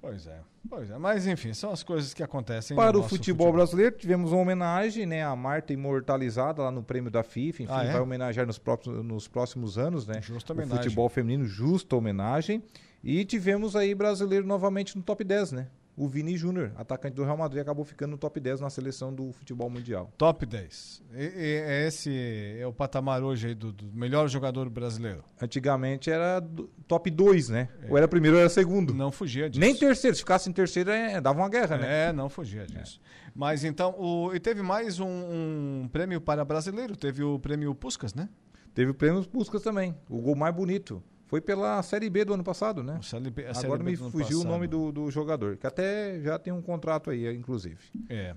Pois 0.00 0.26
é, 0.28 0.38
pois 0.68 0.90
é. 0.90 0.96
Mas 0.96 1.26
enfim, 1.26 1.52
são 1.52 1.72
as 1.72 1.82
coisas 1.82 2.14
que 2.14 2.22
acontecem. 2.22 2.76
Para 2.76 2.96
o 2.96 3.02
futebol, 3.02 3.18
futebol, 3.18 3.52
brasileiro, 3.52 3.96
tivemos 3.96 4.30
uma 4.30 4.40
homenagem, 4.40 5.04
né? 5.04 5.24
A 5.24 5.34
Marta 5.34 5.72
imortalizada 5.72 6.62
lá 6.62 6.70
no 6.70 6.82
prêmio 6.82 7.10
da 7.10 7.24
FIFA. 7.24 7.64
Enfim, 7.64 7.72
ah, 7.72 7.84
é? 7.84 7.92
vai 7.92 8.00
homenagear 8.00 8.46
nos 8.46 8.58
próximos, 8.58 9.04
nos 9.04 9.26
próximos 9.26 9.76
anos, 9.76 10.06
né? 10.06 10.22
Justa 10.22 10.52
homenagem. 10.52 10.78
O 10.78 10.82
futebol 10.84 11.08
feminino, 11.08 11.44
justa 11.44 11.96
homenagem. 11.96 12.62
E 13.02 13.24
tivemos 13.24 13.74
aí 13.74 13.94
brasileiro 13.94 14.46
novamente 14.46 14.96
no 14.96 15.02
top 15.02 15.24
10, 15.24 15.52
né? 15.52 15.68
O 15.98 16.06
Vini 16.06 16.36
Júnior, 16.36 16.70
atacante 16.76 17.16
do 17.16 17.24
Real 17.24 17.36
Madrid, 17.36 17.60
acabou 17.60 17.84
ficando 17.84 18.12
no 18.12 18.18
top 18.18 18.38
10 18.38 18.60
na 18.60 18.70
seleção 18.70 19.12
do 19.12 19.32
futebol 19.32 19.68
mundial. 19.68 20.12
Top 20.16 20.46
10. 20.46 21.02
E, 21.12 21.16
e, 21.16 21.62
é 21.66 21.86
esse 21.88 22.56
é 22.56 22.64
o 22.64 22.72
patamar 22.72 23.20
hoje 23.20 23.52
do, 23.52 23.72
do, 23.72 23.92
melhor 23.92 24.28
jogador 24.28 24.70
brasileiro? 24.70 25.24
Antigamente 25.42 26.08
era 26.08 26.38
do, 26.38 26.68
top 26.86 27.10
2, 27.10 27.48
né? 27.48 27.68
É. 27.82 27.90
Ou 27.90 27.98
era 27.98 28.06
primeiro 28.06 28.36
ou 28.36 28.40
era 28.40 28.48
segundo. 28.48 28.94
Não 28.94 29.10
fugia 29.10 29.50
disso. 29.50 29.58
Nem 29.58 29.74
terceiro. 29.74 30.14
Se 30.14 30.22
ficasse 30.22 30.48
em 30.48 30.52
terceiro, 30.52 30.88
é, 30.88 31.20
dava 31.20 31.40
uma 31.40 31.48
guerra, 31.48 31.76
né? 31.76 32.08
É, 32.08 32.12
não 32.12 32.28
fugia 32.28 32.64
disso. 32.64 33.00
É. 33.26 33.30
Mas 33.34 33.64
então, 33.64 33.96
o, 33.98 34.32
e 34.32 34.38
teve 34.38 34.62
mais 34.62 35.00
um, 35.00 35.08
um, 35.08 35.88
prêmio 35.90 36.20
para 36.20 36.44
brasileiro. 36.44 36.94
Teve 36.94 37.24
o 37.24 37.40
prêmio 37.40 37.74
Puscas, 37.74 38.14
né? 38.14 38.28
Teve 38.72 38.92
o 38.92 38.94
prêmio 38.94 39.26
Puscas 39.26 39.62
também. 39.62 39.96
O 40.08 40.20
gol 40.20 40.36
mais 40.36 40.54
bonito. 40.54 41.02
Foi 41.28 41.42
pela 41.42 41.82
Série 41.82 42.08
B 42.08 42.24
do 42.24 42.32
ano 42.32 42.42
passado, 42.42 42.82
né? 42.82 42.98
B, 43.30 43.46
Agora 43.54 43.82
me 43.82 43.94
fugiu 43.96 44.40
o 44.40 44.44
nome 44.44 44.66
do, 44.66 44.90
do, 44.90 45.10
jogador, 45.10 45.58
que 45.58 45.66
até 45.66 46.18
já 46.22 46.38
tem 46.38 46.50
um 46.52 46.62
contrato 46.62 47.10
aí, 47.10 47.30
inclusive. 47.36 47.78
É. 48.08 48.34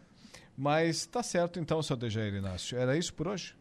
Mas 0.58 1.06
tá 1.06 1.24
certo 1.24 1.58
então, 1.58 1.82
seu 1.82 1.96
Dejair 1.96 2.34
Inácio. 2.34 2.78
Era 2.78 2.98
isso 2.98 3.14
por 3.14 3.30
hoje? 3.30 3.56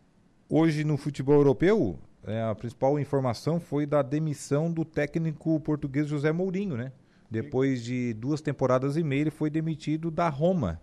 Hoje 0.49 0.83
no 0.83 0.97
futebol 0.97 1.37
europeu, 1.37 1.97
é, 2.25 2.43
a 2.43 2.53
principal 2.57 2.99
informação 2.99 3.61
foi 3.61 3.87
da 3.87 4.03
demissão 4.03 4.71
do 4.71 4.85
técnico 4.85 5.61
português 5.61 6.09
José 6.09 6.33
Mourinho, 6.33 6.77
né? 6.77 6.93
Depois 7.31 7.85
de 7.85 8.13
duas 8.15 8.41
temporadas 8.41 8.97
e 8.97 9.05
meia, 9.05 9.21
ele 9.21 9.31
foi 9.31 9.49
demitido 9.49 10.11
da 10.11 10.29
Roma. 10.29 10.81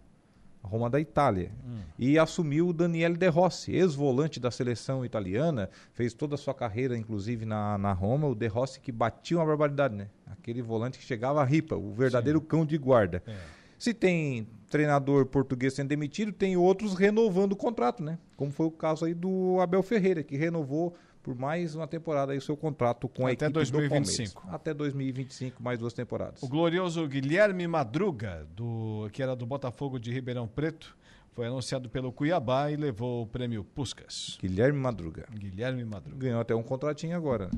Roma 0.68 0.90
da 0.90 1.00
Itália. 1.00 1.52
Hum. 1.66 1.80
E 1.98 2.20
assumiu 2.20 2.68
o 2.68 2.74
Daniele 2.74 3.18
De 3.18 3.28
Rossi, 3.28 3.72
ex-volante 3.72 4.40
da 4.40 4.52
seleção 4.52 5.04
italiana, 5.04 5.70
fez 5.94 6.14
toda 6.14 6.36
a 6.36 6.38
sua 6.38 6.54
carreira, 6.54 6.98
inclusive, 6.98 7.46
na, 7.46 7.78
na 7.78 7.94
Roma. 7.94 8.28
O 8.28 8.36
De 8.36 8.48
Rossi 8.48 8.80
que 8.80 8.92
batia 8.92 9.38
uma 9.38 9.46
barbaridade, 9.46 9.96
né? 9.96 10.10
Aquele 10.28 10.62
volante 10.62 11.00
que 11.00 11.06
chegava 11.06 11.42
a 11.42 11.46
ripa, 11.46 11.76
o 11.76 11.92
verdadeiro 11.94 12.40
Sim. 12.40 12.46
cão 12.46 12.66
de 12.66 12.78
guarda. 12.78 13.24
É. 13.26 13.36
Se 13.78 13.94
tem 13.94 14.48
treinador 14.70 15.26
português 15.28 15.74
sendo 15.74 15.90
demitido, 15.90 16.32
tem 16.32 16.58
outros 16.58 16.96
renovando 16.96 17.54
o 17.54 17.56
contrato, 17.56 18.04
né? 18.04 18.18
Como 18.36 18.52
foi 18.52 18.66
o 18.66 18.72
caso 18.72 19.06
aí 19.06 19.14
do 19.14 19.60
Abel 19.62 19.84
Ferreira, 19.84 20.24
que 20.24 20.36
renovou 20.36 20.96
por 21.28 21.36
mais 21.36 21.76
uma 21.76 21.86
temporada 21.86 22.32
aí 22.32 22.38
o 22.38 22.42
seu 22.42 22.56
contrato 22.56 23.10
com 23.10 23.28
a 23.28 23.32
Até 23.32 23.48
equipe 23.48 23.52
2025. 23.52 24.30
do 24.30 24.34
Palmeiras. 24.36 24.56
Até 24.56 24.74
2025, 24.74 25.62
mais 25.62 25.78
duas 25.78 25.92
temporadas. 25.92 26.42
O 26.42 26.48
glorioso 26.48 27.06
Guilherme 27.06 27.68
Madruga, 27.68 28.48
do, 28.56 29.10
que 29.12 29.22
era 29.22 29.36
do 29.36 29.46
Botafogo 29.46 30.00
de 30.00 30.10
Ribeirão 30.10 30.48
Preto, 30.48 30.96
foi 31.34 31.46
anunciado 31.46 31.90
pelo 31.90 32.14
Cuiabá 32.14 32.72
e 32.72 32.78
levou 32.78 33.24
o 33.24 33.28
prêmio 33.28 33.62
Puscas. 33.66 34.38
Guilherme 34.40 34.80
Madruga. 34.80 35.28
Guilherme 35.30 35.84
Madruga. 35.84 36.18
Ganhou 36.18 36.40
até 36.40 36.56
um 36.56 36.64
contratinho 36.64 37.18
agora. 37.18 37.50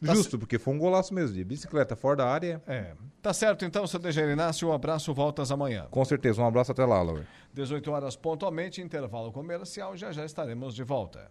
Tá 0.00 0.14
Justo, 0.14 0.38
porque 0.38 0.56
foi 0.56 0.72
um 0.72 0.78
golaço 0.78 1.12
mesmo, 1.12 1.34
de 1.34 1.42
bicicleta 1.42 1.96
fora 1.96 2.18
da 2.18 2.28
área. 2.28 2.62
É. 2.64 2.92
Tá 3.20 3.34
certo 3.34 3.64
então, 3.64 3.88
seu 3.88 3.98
Dejair 3.98 4.30
Inácio, 4.30 4.68
um 4.68 4.72
abraço, 4.72 5.12
voltas 5.12 5.50
amanhã. 5.50 5.88
Com 5.90 6.04
certeza, 6.04 6.40
um 6.40 6.46
abraço 6.46 6.70
até 6.70 6.84
lá, 6.84 7.02
Laura. 7.02 7.26
18 7.52 7.90
horas 7.90 8.14
pontualmente, 8.14 8.80
intervalo 8.80 9.32
comercial, 9.32 9.96
já 9.96 10.12
já 10.12 10.24
estaremos 10.24 10.76
de 10.76 10.84
volta. 10.84 11.28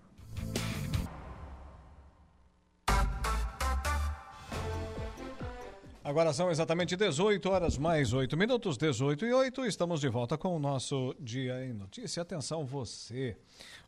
Agora 6.10 6.34
são 6.34 6.50
exatamente 6.50 6.96
18 6.96 7.48
horas 7.52 7.78
mais 7.78 8.14
8 8.14 8.36
minutos, 8.36 8.80
18 8.80 9.28
e 9.28 9.32
8. 9.32 9.64
Estamos 9.68 10.02
de 10.02 10.10
volta 10.10 10.40
com 10.40 10.56
o 10.56 10.60
nosso 10.60 11.16
Dia 11.20 11.64
em 11.64 11.72
Notícia. 11.72 12.24
Atenção, 12.24 12.66
você. 12.66 13.38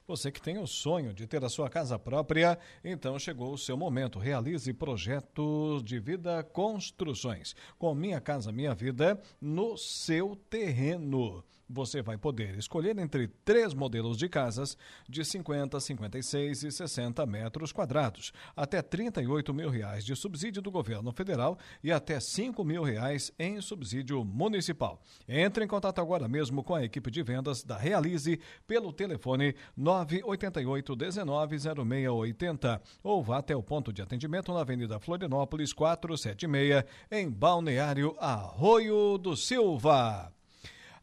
Você 0.07 0.31
que 0.31 0.39
tem 0.39 0.59
o 0.59 0.67
sonho 0.67 1.15
de 1.15 1.25
ter 1.25 1.43
a 1.43 1.49
sua 1.49 1.67
casa 1.67 1.97
própria, 1.97 2.59
então 2.83 3.17
chegou 3.17 3.51
o 3.51 3.57
seu 3.57 3.75
momento. 3.75 4.19
Realize 4.19 4.71
projetos 4.71 5.83
de 5.83 5.99
vida 5.99 6.43
construções. 6.43 7.55
Com 7.79 7.95
Minha 7.95 8.21
Casa 8.21 8.51
Minha 8.51 8.75
Vida 8.75 9.19
no 9.41 9.75
seu 9.75 10.35
terreno 10.47 11.43
você 11.71 12.01
vai 12.01 12.17
poder 12.17 12.57
escolher 12.57 12.97
entre 12.97 13.27
três 13.27 13.73
modelos 13.73 14.17
de 14.17 14.27
casas 14.27 14.77
de 15.07 15.23
50, 15.23 15.79
56 15.79 16.63
e 16.63 16.71
60 16.71 17.25
metros 17.25 17.71
quadrados, 17.71 18.33
até 18.55 18.81
38 18.81 19.53
mil 19.53 19.69
reais 19.69 20.03
de 20.03 20.15
subsídio 20.15 20.61
do 20.61 20.69
governo 20.69 21.11
federal 21.11 21.57
e 21.83 21.91
até 21.91 22.19
5 22.19 22.63
mil 22.63 22.83
reais 22.83 23.31
em 23.39 23.61
subsídio 23.61 24.23
municipal. 24.23 25.01
Entre 25.27 25.63
em 25.63 25.67
contato 25.67 25.99
agora 25.99 26.27
mesmo 26.27 26.63
com 26.63 26.75
a 26.75 26.83
equipe 26.83 27.09
de 27.09 27.23
vendas 27.23 27.63
da 27.63 27.77
Realize 27.77 28.39
pelo 28.67 28.91
telefone 28.91 29.55
988 29.75 30.95
19 30.95 31.57
0680 31.59 32.81
ou 33.03 33.23
vá 33.23 33.37
até 33.37 33.55
o 33.55 33.63
ponto 33.63 33.93
de 33.93 34.01
atendimento 34.01 34.53
na 34.53 34.61
Avenida 34.61 34.99
Florianópolis 34.99 35.73
476 35.73 36.83
em 37.09 37.29
Balneário 37.29 38.15
Arroio 38.19 39.17
do 39.17 39.35
Silva. 39.35 40.40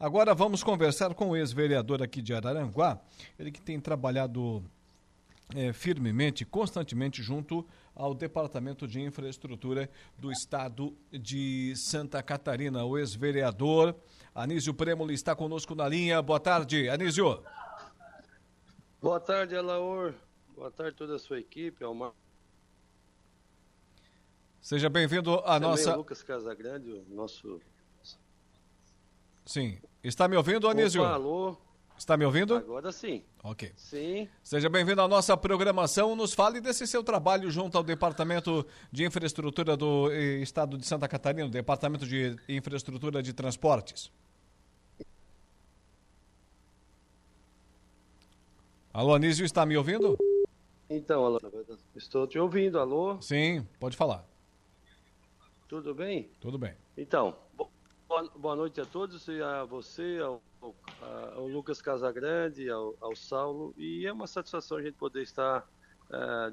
Agora 0.01 0.33
vamos 0.33 0.63
conversar 0.63 1.13
com 1.13 1.31
o 1.31 1.37
ex-vereador 1.37 2.01
aqui 2.05 2.23
de 2.23 2.33
Araranguá, 2.33 3.01
ele 3.37 3.51
que 3.51 3.61
tem 3.61 3.81
trabalhado 3.81 4.63
é, 5.57 5.73
firmemente, 5.73 6.45
constantemente 6.45 7.21
junto 7.21 7.67
ao 7.97 8.15
Departamento 8.15 8.87
de 8.87 9.01
Infraestrutura 9.01 9.91
do 10.17 10.31
Estado 10.31 10.97
de 11.11 11.75
Santa 11.75 12.23
Catarina. 12.23 12.85
O 12.85 12.97
ex-vereador 12.97 13.93
Anísio 14.33 14.73
Premoli 14.73 15.15
está 15.15 15.35
conosco 15.35 15.75
na 15.75 15.89
linha. 15.89 16.23
Boa 16.23 16.39
tarde, 16.39 16.89
Anísio. 16.89 17.43
Boa 19.03 19.19
tarde, 19.19 19.57
Alaor. 19.57 20.15
Boa 20.55 20.71
tarde 20.71 20.97
toda 20.97 21.17
a 21.17 21.19
sua 21.19 21.41
equipe, 21.41 21.83
Almar. 21.83 22.13
Seja 24.61 24.89
bem-vindo 24.89 25.35
à 25.41 25.55
Também 25.55 25.71
nossa. 25.71 25.97
Lucas 25.97 26.23
Casagrande, 26.23 26.89
o 26.93 27.05
nosso 27.09 27.61
Sim. 29.49 29.79
Está 30.03 30.29
me 30.29 30.37
ouvindo, 30.37 30.69
Anísio? 30.69 31.03
Opa, 31.03 31.13
alô? 31.15 31.57
Está 31.99 32.17
me 32.17 32.25
ouvindo? 32.25 32.55
Agora 32.55 32.93
sim. 32.93 33.25
Ok. 33.43 33.73
Sim. 33.75 34.29
Seja 34.45 34.69
bem-vindo 34.69 35.03
à 35.03 35.09
nossa 35.09 35.37
programação. 35.37 36.15
Nos 36.15 36.33
fale 36.33 36.61
desse 36.61 36.87
seu 36.87 37.03
trabalho 37.03 37.51
junto 37.51 37.77
ao 37.77 37.83
Departamento 37.83 38.65
de 38.93 39.05
Infraestrutura 39.05 39.77
do 39.77 40.09
eh, 40.13 40.41
Estado 40.41 40.79
de 40.79 40.87
Santa 40.87 41.09
Catarina, 41.09 41.49
Departamento 41.49 42.07
de 42.07 42.37
Infraestrutura 42.49 43.21
de 43.21 43.33
Transportes. 43.33 44.13
Alô, 48.93 49.15
Anísio, 49.15 49.45
está 49.45 49.67
me 49.67 49.77
ouvindo? 49.77 50.17
Então, 50.89 51.25
alô, 51.25 51.41
estou 51.97 52.27
te 52.27 52.39
ouvindo, 52.39 52.79
alô? 52.79 53.21
Sim, 53.21 53.67
pode 53.81 53.97
falar. 53.97 54.25
Tudo 55.69 55.93
bem? 55.95 56.31
Tudo 56.41 56.57
bem. 56.57 56.75
Então, 56.97 57.37
Boa, 57.55 57.69
boa 58.37 58.57
noite 58.57 58.81
a 58.81 58.87
todos, 58.87 59.29
e 59.29 59.43
a 59.43 59.65
você, 59.65 60.19
ao, 60.23 60.43
ao, 61.03 61.47
Lucas 61.47 61.83
Casagrande, 61.83 62.69
ao, 62.71 62.97
ao, 63.03 63.15
Saulo, 63.15 63.75
e 63.77 64.07
é 64.07 64.13
uma 64.13 64.27
satisfação 64.27 64.79
a 64.79 64.83
gente 64.83 64.95
poder 64.95 65.23
estar 65.23 65.69
é, 66.11 66.53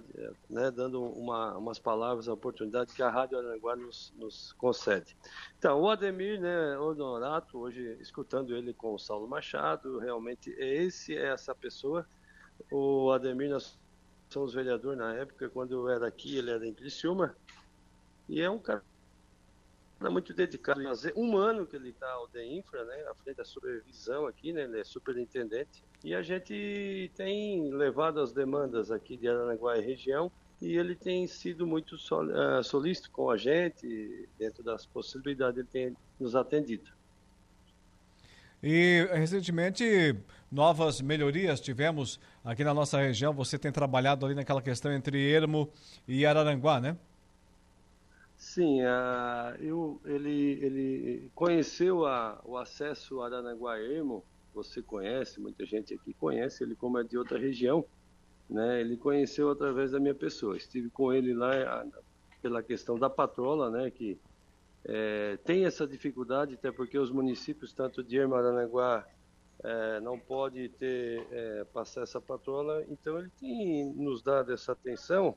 né, 0.50 0.70
dando 0.70 1.02
uma, 1.02 1.58
umas 1.58 1.80
palavras, 1.80 2.28
a 2.28 2.34
oportunidade 2.34 2.94
que 2.94 3.02
a 3.02 3.10
Rádio 3.10 3.38
Aranguá 3.38 3.74
nos, 3.74 4.14
nos 4.18 4.52
concede. 4.54 5.16
Então, 5.58 5.80
o 5.82 5.90
Ademir 5.90 6.42
né, 6.42 6.78
Honorato, 6.78 7.58
hoje 7.58 7.98
escutando 8.02 8.54
ele 8.54 8.74
com 8.74 8.94
o 8.94 9.00
Saulo 9.00 9.26
Machado, 9.26 9.98
realmente 10.00 10.54
é 10.60 10.84
esse 10.84 11.16
é 11.16 11.28
essa 11.28 11.56
pessoa. 11.56 12.06
O 12.70 13.12
Ademir, 13.12 13.50
nós 13.50 13.80
são 14.30 14.44
os 14.44 14.54
vereadores 14.54 15.00
na 15.00 15.14
época, 15.14 15.50
quando 15.50 15.72
eu 15.72 15.90
era 15.90 16.06
aqui, 16.06 16.38
ele 16.38 16.52
era 16.52 16.68
em 16.68 16.74
Criciúma, 16.74 17.34
e 18.28 18.42
é 18.42 18.50
um 18.50 18.60
cara 18.60 18.84
muito 20.02 20.34
dedicado. 20.34 20.84
Fazer 20.84 21.14
um 21.16 21.38
ano 21.38 21.66
que 21.66 21.76
ele 21.76 21.90
está 21.90 22.10
ao 22.12 22.28
DEINFRA, 22.28 22.86
né, 22.86 23.06
à 23.10 23.16
frente 23.16 23.38
da 23.38 23.46
supervisão 23.46 24.28
aqui, 24.28 24.54
né, 24.54 24.64
ele 24.64 24.80
é 24.80 24.84
superintendente, 24.84 25.84
e 26.04 26.14
a 26.14 26.22
gente 26.22 27.12
tem 27.16 27.72
levado 27.72 28.20
as 28.20 28.32
demandas 28.32 28.92
aqui 28.92 29.18
de 29.18 29.28
Aranaguá 29.28 29.78
e 29.78 29.82
região, 29.82 30.32
e 30.62 30.78
ele 30.78 30.96
tem 30.96 31.28
sido 31.28 31.68
muito 31.68 31.96
eh, 31.96 32.64
solícito 32.64 33.12
com 33.12 33.30
a 33.30 33.38
gente, 33.38 34.30
dentro 34.38 34.64
das 34.64 34.86
possibilidades, 34.86 35.58
ele 35.58 35.68
tem 35.68 35.98
nos 36.20 36.36
atendido. 36.36 36.90
E 38.64 39.08
recentemente 39.12 40.16
novas 40.52 41.02
melhorias 41.02 41.60
tivemos 41.60 42.20
aqui 42.44 42.64
na 42.64 42.74
nossa 42.74 42.98
região. 42.98 43.34
Você 43.34 43.60
tem 43.60 43.72
trabalhado 43.72 44.26
ali 44.26 44.34
naquela 44.34 44.62
questão 44.62 44.92
entre 44.92 45.22
Ermo 45.30 45.70
e 46.08 46.26
Araranguá, 46.26 46.80
né? 46.80 46.98
Sim, 48.56 48.84
uh, 48.84 49.54
eu, 49.60 50.00
ele, 50.06 50.64
ele 50.64 51.32
conheceu 51.36 52.06
a, 52.06 52.40
o 52.46 52.56
acesso 52.56 53.20
a 53.20 53.26
Araranguá 53.26 53.78
Ermo, 53.78 54.24
você 54.54 54.82
conhece, 54.82 55.42
muita 55.42 55.66
gente 55.66 55.94
aqui 55.94 56.14
conhece 56.14 56.64
ele 56.64 56.74
como 56.74 56.98
é 56.98 57.04
de 57.04 57.18
outra 57.18 57.38
região, 57.38 57.84
né? 58.50 58.80
Ele 58.80 58.96
conheceu 58.96 59.50
através 59.50 59.92
da 59.92 60.00
minha 60.00 60.16
pessoa. 60.16 60.56
Estive 60.56 60.90
com 60.90 61.12
ele 61.12 61.34
lá 61.34 61.52
a, 61.52 61.86
pela 62.42 62.64
questão 62.64 62.98
da 62.98 63.10
patrola, 63.10 63.70
né? 63.70 63.92
Que 63.92 64.18
é, 64.86 65.36
tem 65.44 65.66
essa 65.66 65.86
dificuldade, 65.86 66.54
até 66.54 66.72
porque 66.72 66.98
os 66.98 67.12
municípios, 67.12 67.74
tanto 67.74 68.02
de 68.02 68.22
Aranaguá, 68.22 69.06
é, 69.66 70.00
não 70.00 70.18
pode 70.18 70.70
ter 70.70 71.28
é, 71.30 71.66
passar 71.74 72.04
essa 72.04 72.22
patrola, 72.22 72.86
então 72.88 73.20
ele 73.20 73.32
tem 73.38 73.94
nos 73.96 74.22
dado 74.22 74.54
essa 74.54 74.72
atenção, 74.72 75.36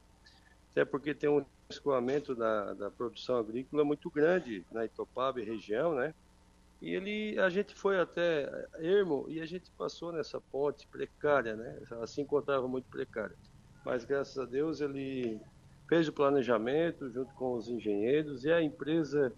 até 0.79 0.85
porque 0.85 1.13
tem 1.13 1.29
um 1.29 1.45
escoamento 1.69 2.37
da, 2.37 2.73
da 2.73 2.89
produção 2.89 3.37
agrícola 3.37 3.85
muito 3.85 4.09
grande 4.09 4.65
na 4.71 4.85
Itopaba 4.85 5.41
e 5.41 5.45
região, 5.45 5.97
né? 5.97 6.15
E 6.81 6.95
ele, 6.95 7.37
a 7.41 7.49
gente 7.49 7.75
foi 7.75 7.99
até 7.99 8.49
Ermo 8.79 9.27
e 9.29 9.41
a 9.41 9.47
gente 9.47 9.69
passou 9.73 10.13
nessa 10.13 10.41
ponte 10.41 10.87
precária, 10.87 11.57
né? 11.57 11.83
Ela 11.91 12.07
se 12.07 12.21
encontrava 12.21 12.69
muito 12.69 12.85
precária. 12.89 13.35
Mas 13.85 14.05
graças 14.05 14.39
a 14.39 14.45
Deus 14.45 14.81
ele 14.81 15.41
fez 15.89 16.07
o 16.07 16.13
planejamento 16.13 17.11
junto 17.11 17.35
com 17.35 17.55
os 17.55 17.69
engenheiros 17.69 18.45
e 18.45 18.53
a 18.53 18.63
empresa 18.63 19.33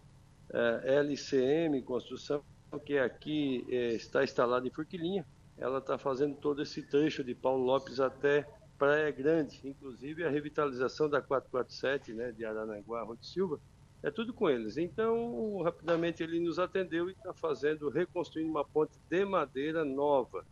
é, 0.53 0.97
LCM 0.97 1.81
Construção, 1.81 2.43
que 2.85 2.99
aqui 2.99 3.65
é, 3.71 3.95
está 3.95 4.23
instalada 4.23 4.69
em 4.69 4.71
Forquilinha, 4.71 5.25
ela 5.57 5.79
está 5.79 5.97
fazendo 5.97 6.37
todo 6.37 6.61
esse 6.61 6.83
trecho 6.83 7.25
de 7.25 7.35
Paulo 7.35 7.65
Lopes 7.65 7.99
até 7.99 8.47
Praia 8.81 9.11
Grande, 9.11 9.61
inclusive 9.63 10.25
a 10.25 10.31
revitalização 10.31 11.07
da 11.07 11.21
447, 11.21 12.15
né, 12.15 12.33
de 12.33 12.47
Aranaguá, 12.47 13.03
Rui 13.03 13.19
Silva, 13.21 13.61
é 14.03 14.11
tudo 14.11 14.33
com 14.33 14.49
eles. 14.49 14.79
Então, 14.79 15.61
rapidamente 15.63 16.23
ele 16.23 16.41
nos 16.41 16.59
atendeu 16.59 17.11
e 17.11 17.13
está 17.13 17.35
fazendo, 17.35 17.91
reconstruindo 17.91 18.51
uma 18.51 18.65
ponte 18.65 18.99
de 19.11 19.23
madeira 19.27 19.85
nova. 19.85 20.47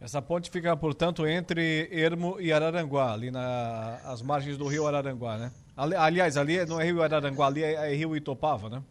Essa 0.00 0.22
ponte 0.22 0.52
fica, 0.52 0.76
portanto, 0.76 1.26
entre 1.26 1.88
Ermo 1.90 2.40
e 2.40 2.52
Araranguá, 2.52 3.12
ali 3.12 3.32
nas 3.32 4.22
margens 4.22 4.56
do 4.56 4.68
rio 4.68 4.86
Araranguá, 4.86 5.36
né? 5.36 5.52
aliás, 5.76 6.36
ali 6.36 6.64
não 6.64 6.80
é 6.80 6.84
rio 6.84 7.02
Araranguá, 7.02 7.48
ali 7.48 7.64
é, 7.64 7.92
é 7.92 7.94
rio 7.94 8.14
Itopava, 8.14 8.70
né? 8.70 8.82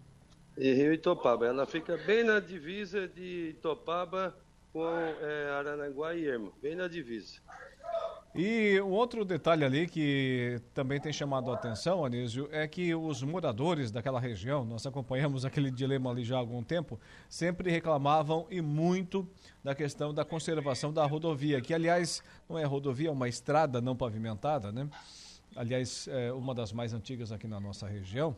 É 0.57 0.73
rio 0.73 0.91
Itopava. 0.91 1.45
Ela 1.45 1.65
fica 1.65 1.95
bem 1.95 2.25
na 2.25 2.41
divisa 2.41 3.07
de 3.07 3.51
Itopaba 3.51 4.35
com 4.71 4.85
é, 4.87 5.49
Araranguá 5.51 6.15
e 6.15 6.25
Ermo, 6.25 6.53
bem 6.61 6.75
na 6.75 6.87
divisa. 6.87 7.39
E 8.33 8.79
um 8.79 8.91
outro 8.91 9.25
detalhe 9.25 9.65
ali 9.65 9.87
que 9.87 10.61
também 10.73 11.01
tem 11.01 11.11
chamado 11.11 11.51
a 11.51 11.55
atenção, 11.55 12.05
Anísio, 12.05 12.47
é 12.49 12.65
que 12.65 12.95
os 12.95 13.21
moradores 13.21 13.91
daquela 13.91 14.21
região, 14.21 14.63
nós 14.63 14.85
acompanhamos 14.87 15.43
aquele 15.45 15.69
dilema 15.69 16.09
ali 16.09 16.23
já 16.23 16.37
há 16.37 16.39
algum 16.39 16.63
tempo, 16.63 16.97
sempre 17.27 17.69
reclamavam 17.69 18.47
e 18.49 18.61
muito 18.61 19.27
da 19.61 19.75
questão 19.75 20.13
da 20.13 20.23
conservação 20.23 20.93
da 20.93 21.05
rodovia, 21.05 21.59
que 21.59 21.73
aliás 21.73 22.23
não 22.47 22.57
é 22.57 22.63
rodovia, 22.63 23.09
é 23.09 23.11
uma 23.11 23.27
estrada 23.27 23.81
não 23.81 23.95
pavimentada, 23.97 24.71
né? 24.71 24.89
Aliás, 25.53 26.07
é 26.07 26.31
uma 26.31 26.55
das 26.55 26.71
mais 26.71 26.93
antigas 26.93 27.33
aqui 27.33 27.45
na 27.45 27.59
nossa 27.59 27.85
região 27.85 28.33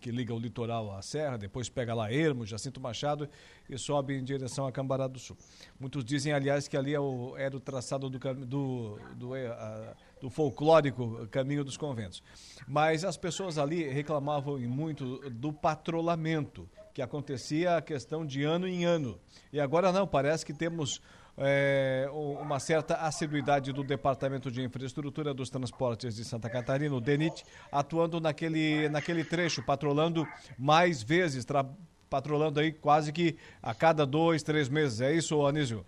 que 0.00 0.10
liga 0.10 0.34
o 0.34 0.38
litoral 0.38 0.94
à 0.94 1.02
serra, 1.02 1.36
depois 1.36 1.68
pega 1.68 1.94
lá 1.94 2.12
Ermo, 2.12 2.46
Jacinto 2.46 2.80
Machado 2.80 3.28
e 3.68 3.78
sobe 3.78 4.14
em 4.14 4.24
direção 4.24 4.66
a 4.66 4.72
Cambará 4.72 5.06
do 5.06 5.18
Sul. 5.18 5.36
Muitos 5.78 6.04
dizem, 6.04 6.32
aliás, 6.32 6.66
que 6.66 6.76
ali 6.76 6.94
é 6.94 7.00
o, 7.00 7.36
era 7.36 7.56
o 7.56 7.60
traçado 7.60 8.08
do, 8.08 8.18
do, 8.18 8.98
do, 9.14 9.34
é, 9.34 9.46
a, 9.46 9.94
do 10.20 10.30
folclórico 10.30 11.26
Caminho 11.28 11.64
dos 11.64 11.76
Conventos. 11.76 12.22
Mas 12.66 13.04
as 13.04 13.16
pessoas 13.16 13.58
ali 13.58 13.88
reclamavam 13.88 14.58
muito 14.60 15.30
do 15.30 15.52
patrulhamento, 15.52 16.68
que 16.92 17.02
acontecia 17.02 17.76
a 17.76 17.82
questão 17.82 18.24
de 18.24 18.42
ano 18.42 18.66
em 18.66 18.84
ano. 18.84 19.18
E 19.52 19.60
agora 19.60 19.92
não, 19.92 20.06
parece 20.06 20.44
que 20.44 20.52
temos 20.52 21.00
é, 21.36 22.08
uma 22.12 22.60
certa 22.60 22.96
assiduidade 22.96 23.72
do 23.72 23.82
Departamento 23.82 24.50
de 24.50 24.62
Infraestrutura 24.62 25.32
dos 25.32 25.50
Transportes 25.50 26.14
de 26.14 26.24
Santa 26.24 26.50
Catarina, 26.50 26.94
o 26.94 27.00
DENIT, 27.00 27.44
atuando 27.70 28.20
naquele, 28.20 28.88
naquele 28.88 29.24
trecho, 29.24 29.62
patrolando 29.62 30.26
mais 30.58 31.02
vezes, 31.02 31.46
patrolando 32.10 32.60
aí 32.60 32.72
quase 32.72 33.12
que 33.12 33.36
a 33.62 33.74
cada 33.74 34.04
dois, 34.04 34.42
três 34.42 34.68
meses. 34.68 35.00
É 35.00 35.12
isso, 35.12 35.44
Anísio? 35.46 35.84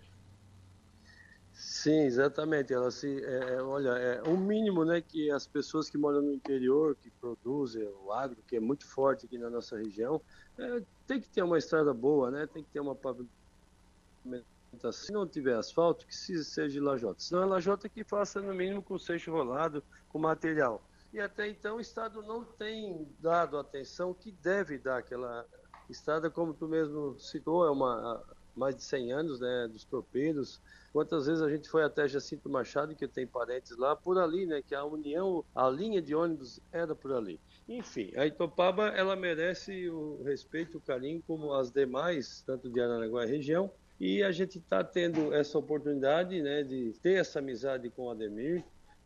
Sim, 1.53 2.01
exatamente. 2.01 2.73
Ela 2.73 2.89
se, 2.89 3.23
é, 3.23 3.53
é, 3.53 3.61
olha, 3.61 3.89
é 3.89 4.23
o 4.23 4.35
mínimo, 4.35 4.83
né, 4.83 5.01
que 5.01 5.29
as 5.29 5.45
pessoas 5.45 5.89
que 5.89 5.97
moram 5.97 6.21
no 6.21 6.33
interior, 6.33 6.97
que 7.01 7.11
produzem 7.11 7.87
o 8.03 8.11
agro, 8.11 8.37
que 8.47 8.55
é 8.55 8.59
muito 8.59 8.85
forte 8.87 9.25
aqui 9.25 9.37
na 9.37 9.49
nossa 9.49 9.77
região, 9.77 10.19
é, 10.57 10.81
tem 11.05 11.21
que 11.21 11.29
ter 11.29 11.43
uma 11.43 11.57
estrada 11.57 11.93
boa, 11.93 12.31
né? 12.31 12.47
Tem 12.51 12.63
que 12.63 12.69
ter 12.71 12.79
uma 12.79 12.95
pavimentação 12.95 14.54
se 14.91 15.11
não 15.11 15.27
tiver 15.27 15.55
asfalto, 15.55 16.05
que 16.05 16.15
seja 16.15 16.81
lajota. 16.83 17.19
Se 17.19 17.33
não 17.33 17.43
é 17.43 17.45
lajota, 17.45 17.89
que 17.89 18.03
faça 18.03 18.41
no 18.41 18.53
mínimo 18.53 18.81
com 18.81 18.97
seixo 18.97 19.31
rolado, 19.31 19.83
com 20.09 20.19
material. 20.19 20.83
E 21.13 21.19
até 21.19 21.47
então 21.47 21.77
o 21.77 21.81
Estado 21.81 22.21
não 22.21 22.43
tem 22.43 23.07
dado 23.19 23.57
a 23.57 23.61
atenção 23.61 24.13
que 24.13 24.31
deve 24.31 24.77
dar 24.77 24.97
aquela 24.97 25.45
estrada, 25.89 26.29
como 26.29 26.53
tu 26.53 26.67
mesmo 26.67 27.17
citou, 27.19 27.65
é 27.65 27.71
uma 27.71 28.21
mais 28.55 28.75
de 28.75 28.83
100 28.83 29.11
anos, 29.11 29.39
né, 29.39 29.67
dos 29.67 29.83
tropeiros. 29.83 30.61
Quantas 30.93 31.25
vezes 31.25 31.41
a 31.41 31.49
gente 31.49 31.69
foi 31.69 31.83
até 31.83 32.07
Jacinto 32.07 32.49
Machado, 32.49 32.95
que 32.95 33.07
tem 33.07 33.27
parentes 33.27 33.77
lá, 33.77 33.95
por 33.95 34.17
ali, 34.17 34.45
né, 34.45 34.61
que 34.61 34.73
a 34.73 34.85
União, 34.85 35.43
a 35.53 35.69
linha 35.69 36.01
de 36.01 36.15
ônibus 36.15 36.61
era 36.71 36.95
por 36.95 37.11
ali. 37.11 37.39
Enfim, 37.67 38.11
a 38.15 38.25
Itopaba, 38.25 38.87
ela 38.89 39.15
merece 39.15 39.89
o 39.89 40.21
respeito, 40.23 40.77
o 40.77 40.81
carinho, 40.81 41.21
como 41.27 41.53
as 41.53 41.69
demais, 41.69 42.43
tanto 42.45 42.69
de 42.69 42.79
Aranaguá 42.79 43.25
e 43.25 43.29
região, 43.29 43.71
e 43.99 44.23
a 44.23 44.31
gente 44.31 44.57
está 44.57 44.83
tendo 44.83 45.33
essa 45.33 45.57
oportunidade 45.57 46.41
né, 46.41 46.63
de 46.63 46.93
ter 47.01 47.19
essa 47.19 47.39
amizade 47.39 47.89
com 47.89 48.03
o 48.03 48.09
Ademir. 48.09 48.63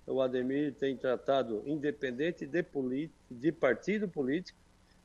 O 0.07 0.21
Ademir 0.21 0.73
tem 0.73 0.97
tratado, 0.97 1.61
independente 1.65 2.47
de, 2.47 2.65
de 3.29 3.51
partido 3.51 4.07
político, 4.07 4.57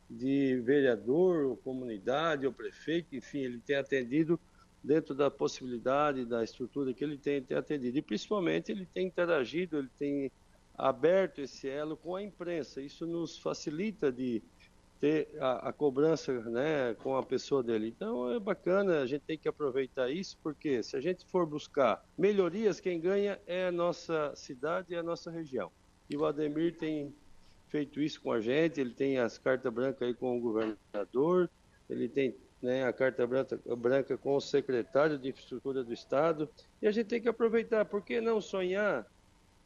de 0.08 0.60
vereador, 0.60 1.44
ou 1.44 1.56
comunidade, 1.56 2.46
ou 2.46 2.52
prefeito, 2.52 3.14
enfim, 3.14 3.40
ele 3.40 3.60
tem 3.60 3.76
atendido 3.76 4.40
dentro 4.82 5.14
da 5.14 5.30
possibilidade, 5.30 6.24
da 6.24 6.42
estrutura 6.44 6.92
que 6.92 7.02
ele 7.04 7.18
tem, 7.18 7.42
tem 7.42 7.56
atendido. 7.56 7.98
E 7.98 8.02
principalmente 8.02 8.72
ele 8.72 8.86
tem 8.86 9.06
interagido, 9.06 9.78
ele 9.78 9.90
tem 9.98 10.30
aberto 10.76 11.40
esse 11.40 11.68
elo 11.68 11.96
com 11.96 12.16
a 12.16 12.22
imprensa. 12.22 12.80
Isso 12.80 13.06
nos 13.06 13.38
facilita 13.38 14.10
de 14.10 14.42
ter 15.04 15.28
a, 15.38 15.68
a, 15.68 15.72
cobrança 15.72 16.32
né, 16.48 16.94
com 17.02 17.14
a 17.14 17.22
pessoa 17.22 17.62
dele. 17.62 17.92
Então 17.94 18.32
é 18.32 18.40
bacana, 18.40 19.02
a 19.02 19.06
gente 19.06 19.20
tem 19.20 19.36
que 19.36 19.46
aproveitar 19.46 20.08
isso, 20.08 20.38
porque 20.42 20.82
se 20.82 20.96
a 20.96 21.00
gente 21.00 21.26
for 21.26 21.44
buscar 21.44 22.02
melhorias, 22.16 22.80
quem 22.80 22.98
ganha 22.98 23.38
é 23.46 23.66
a 23.66 23.72
nossa 23.72 24.34
cidade 24.34 24.94
e 24.94 24.96
a 24.96 25.02
nossa 25.02 25.30
região. 25.30 25.70
E 26.08 26.16
o 26.16 26.24
Ademir 26.24 26.78
tem 26.78 27.14
feito 27.68 28.00
isso 28.00 28.18
com 28.22 28.32
a 28.32 28.40
gente, 28.40 28.80
ele 28.80 28.94
tem 28.94 29.18
as 29.18 29.36
cartas 29.36 29.70
brancas 29.70 30.08
aí 30.08 30.14
com 30.14 30.38
o 30.38 30.40
governador, 30.40 31.50
ele 31.90 32.08
tem 32.08 32.34
né, 32.62 32.86
a 32.86 32.92
carta 32.92 33.26
branca, 33.26 33.60
branca 33.76 34.16
com 34.16 34.36
o 34.36 34.40
secretário 34.40 35.18
de 35.18 35.28
infraestrutura 35.28 35.84
do 35.84 35.92
Estado, 35.92 36.48
e 36.80 36.86
a 36.86 36.90
gente 36.90 37.08
tem 37.08 37.20
que 37.20 37.28
aproveitar, 37.28 37.84
por 37.84 38.00
que 38.00 38.22
não 38.22 38.40
sonhar? 38.40 39.06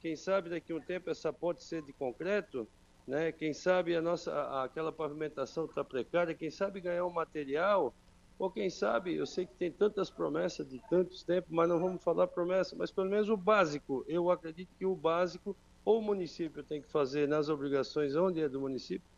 Quem 0.00 0.16
sabe 0.16 0.50
daqui 0.50 0.72
a 0.72 0.76
um 0.76 0.80
tempo 0.80 1.10
essa 1.10 1.32
pode 1.32 1.62
ser 1.62 1.82
de 1.82 1.92
concreto, 1.92 2.66
né? 3.08 3.32
Quem 3.32 3.54
sabe 3.54 3.96
a 3.96 4.02
nossa 4.02 4.62
aquela 4.62 4.92
pavimentação 4.92 5.64
está 5.64 5.82
precária, 5.82 6.34
quem 6.34 6.50
sabe 6.50 6.78
ganhar 6.78 7.06
um 7.06 7.10
material, 7.10 7.94
ou 8.38 8.50
quem 8.50 8.68
sabe, 8.68 9.14
eu 9.14 9.26
sei 9.26 9.46
que 9.46 9.54
tem 9.54 9.72
tantas 9.72 10.10
promessas 10.10 10.68
de 10.68 10.78
tantos 10.90 11.24
tempos, 11.24 11.50
mas 11.50 11.68
não 11.68 11.80
vamos 11.80 12.04
falar 12.04 12.26
promessa, 12.26 12.76
mas 12.76 12.90
pelo 12.92 13.08
menos 13.08 13.30
o 13.30 13.36
básico, 13.36 14.04
eu 14.06 14.30
acredito 14.30 14.68
que 14.78 14.84
o 14.84 14.94
básico 14.94 15.56
ou 15.84 15.98
o 15.98 16.02
município 16.02 16.62
tem 16.62 16.82
que 16.82 16.88
fazer 16.88 17.26
nas 17.26 17.48
obrigações 17.48 18.14
onde 18.14 18.42
é 18.42 18.48
do 18.48 18.60
município, 18.60 19.08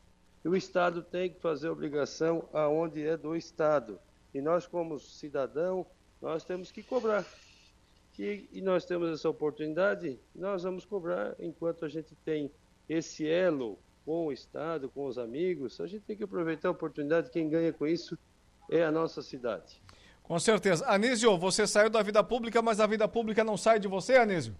e 0.44 0.48
o 0.48 0.56
Estado 0.56 1.02
tem 1.02 1.28
que 1.28 1.40
fazer 1.40 1.68
obrigação 1.68 2.48
aonde 2.52 3.04
é 3.04 3.16
do 3.16 3.36
Estado. 3.36 3.98
E 4.32 4.40
nós, 4.40 4.66
como 4.66 4.98
cidadão, 4.98 5.84
nós 6.22 6.44
temos 6.44 6.70
que 6.70 6.82
cobrar 6.82 7.26
que 8.12 8.48
e 8.52 8.62
nós 8.62 8.84
temos 8.84 9.10
essa 9.10 9.28
oportunidade, 9.28 10.18
nós 10.34 10.62
vamos 10.62 10.84
cobrar 10.84 11.34
enquanto 11.38 11.84
a 11.84 11.88
gente 11.88 12.14
tem 12.24 12.50
esse 12.90 13.28
elo 13.28 13.78
com 14.04 14.26
o 14.26 14.32
Estado, 14.32 14.88
com 14.88 15.06
os 15.06 15.16
amigos, 15.16 15.80
a 15.80 15.86
gente 15.86 16.02
tem 16.02 16.16
que 16.16 16.24
aproveitar 16.24 16.68
a 16.68 16.72
oportunidade, 16.72 17.30
quem 17.30 17.48
ganha 17.48 17.72
com 17.72 17.86
isso 17.86 18.18
é 18.68 18.82
a 18.82 18.90
nossa 18.90 19.22
cidade. 19.22 19.80
Com 20.24 20.38
certeza. 20.38 20.84
Anísio, 20.88 21.38
você 21.38 21.66
saiu 21.66 21.88
da 21.88 22.02
vida 22.02 22.22
pública, 22.24 22.60
mas 22.60 22.80
a 22.80 22.86
vida 22.86 23.06
pública 23.06 23.44
não 23.44 23.56
sai 23.56 23.78
de 23.78 23.86
você, 23.86 24.16
Anísio? 24.16 24.54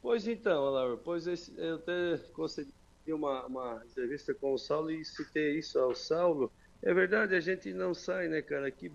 Pois 0.00 0.28
então, 0.28 0.64
Laura, 0.70 0.96
pois 0.96 1.26
eu 1.26 1.74
até 1.76 2.18
concedi 2.32 2.72
uma, 3.08 3.46
uma 3.46 3.82
entrevista 3.84 4.32
com 4.34 4.52
o 4.52 4.58
Saulo 4.58 4.90
e 4.90 5.04
citei 5.04 5.58
isso 5.58 5.78
ao 5.78 5.94
Saulo. 5.94 6.52
É 6.82 6.94
verdade, 6.94 7.34
a 7.34 7.40
gente 7.40 7.72
não 7.72 7.94
sai, 7.94 8.28
né, 8.28 8.42
cara? 8.42 8.70
Que 8.70 8.92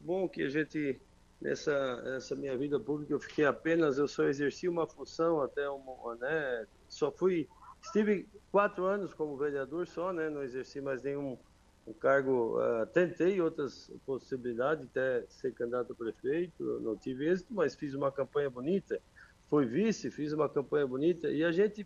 bom 0.00 0.28
que 0.28 0.42
a 0.42 0.48
gente, 0.48 0.98
nessa, 1.40 2.02
nessa 2.02 2.36
minha 2.36 2.56
vida 2.56 2.78
pública, 2.78 3.12
eu 3.12 3.20
fiquei 3.20 3.44
apenas, 3.44 3.98
eu 3.98 4.08
só 4.08 4.24
exerci 4.24 4.68
uma 4.68 4.86
função 4.86 5.42
até 5.42 5.68
uma, 5.68 6.14
né? 6.16 6.66
Só 6.88 7.10
fui, 7.10 7.48
estive 7.82 8.28
quatro 8.50 8.84
anos 8.84 9.12
como 9.12 9.36
vereador 9.36 9.86
só, 9.86 10.12
né? 10.12 10.30
Não 10.30 10.42
exerci 10.42 10.80
mais 10.80 11.02
nenhum 11.02 11.38
um 11.86 11.92
cargo, 11.92 12.60
uh, 12.60 12.86
tentei 12.86 13.40
outras 13.40 13.90
possibilidades, 14.06 14.84
até 14.84 15.24
ser 15.28 15.52
candidato 15.52 15.92
a 15.92 15.96
prefeito, 15.96 16.80
não 16.80 16.96
tive 16.96 17.28
êxito, 17.28 17.52
mas 17.52 17.74
fiz 17.74 17.92
uma 17.94 18.12
campanha 18.12 18.48
bonita, 18.48 19.00
fui 19.50 19.66
vice, 19.66 20.10
fiz 20.10 20.32
uma 20.32 20.48
campanha 20.48 20.86
bonita, 20.86 21.28
e 21.28 21.42
a 21.42 21.50
gente 21.50 21.84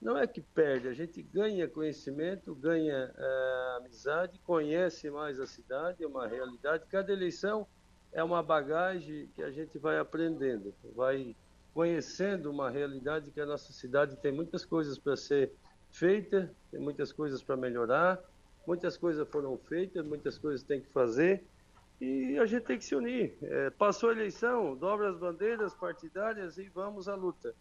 não 0.00 0.16
é 0.16 0.26
que 0.26 0.40
perde, 0.40 0.88
a 0.88 0.92
gente 0.92 1.22
ganha 1.22 1.68
conhecimento, 1.68 2.54
ganha 2.54 3.12
uh, 3.16 3.76
amizade, 3.78 4.40
conhece 4.40 5.10
mais 5.10 5.40
a 5.40 5.46
cidade, 5.46 6.02
é 6.02 6.06
uma 6.06 6.26
realidade. 6.26 6.84
Cada 6.88 7.12
eleição 7.12 7.66
é 8.12 8.22
uma 8.22 8.42
bagagem 8.42 9.28
que 9.34 9.42
a 9.42 9.50
gente 9.50 9.76
vai 9.78 9.98
aprendendo, 9.98 10.72
vai 10.94 11.34
conhecendo 11.78 12.50
uma 12.50 12.68
realidade 12.68 13.30
que 13.30 13.40
a 13.40 13.46
nossa 13.46 13.72
cidade 13.72 14.16
tem 14.16 14.32
muitas 14.32 14.64
coisas 14.64 14.98
para 14.98 15.16
ser 15.16 15.52
feita, 15.92 16.52
tem 16.72 16.80
muitas 16.80 17.12
coisas 17.12 17.40
para 17.40 17.56
melhorar, 17.56 18.18
muitas 18.66 18.96
coisas 18.96 19.28
foram 19.28 19.56
feitas, 19.56 20.04
muitas 20.04 20.36
coisas 20.36 20.64
tem 20.64 20.80
que 20.80 20.88
fazer 20.88 21.44
e 22.00 22.36
a 22.36 22.46
gente 22.46 22.64
tem 22.64 22.78
que 22.78 22.84
se 22.84 22.96
unir. 22.96 23.38
É, 23.40 23.70
passou 23.70 24.08
a 24.08 24.12
eleição, 24.12 24.74
dobra 24.74 25.08
as 25.08 25.16
bandeiras 25.16 25.72
partidárias 25.72 26.58
e 26.58 26.68
vamos 26.68 27.08
à 27.08 27.14
luta. 27.14 27.54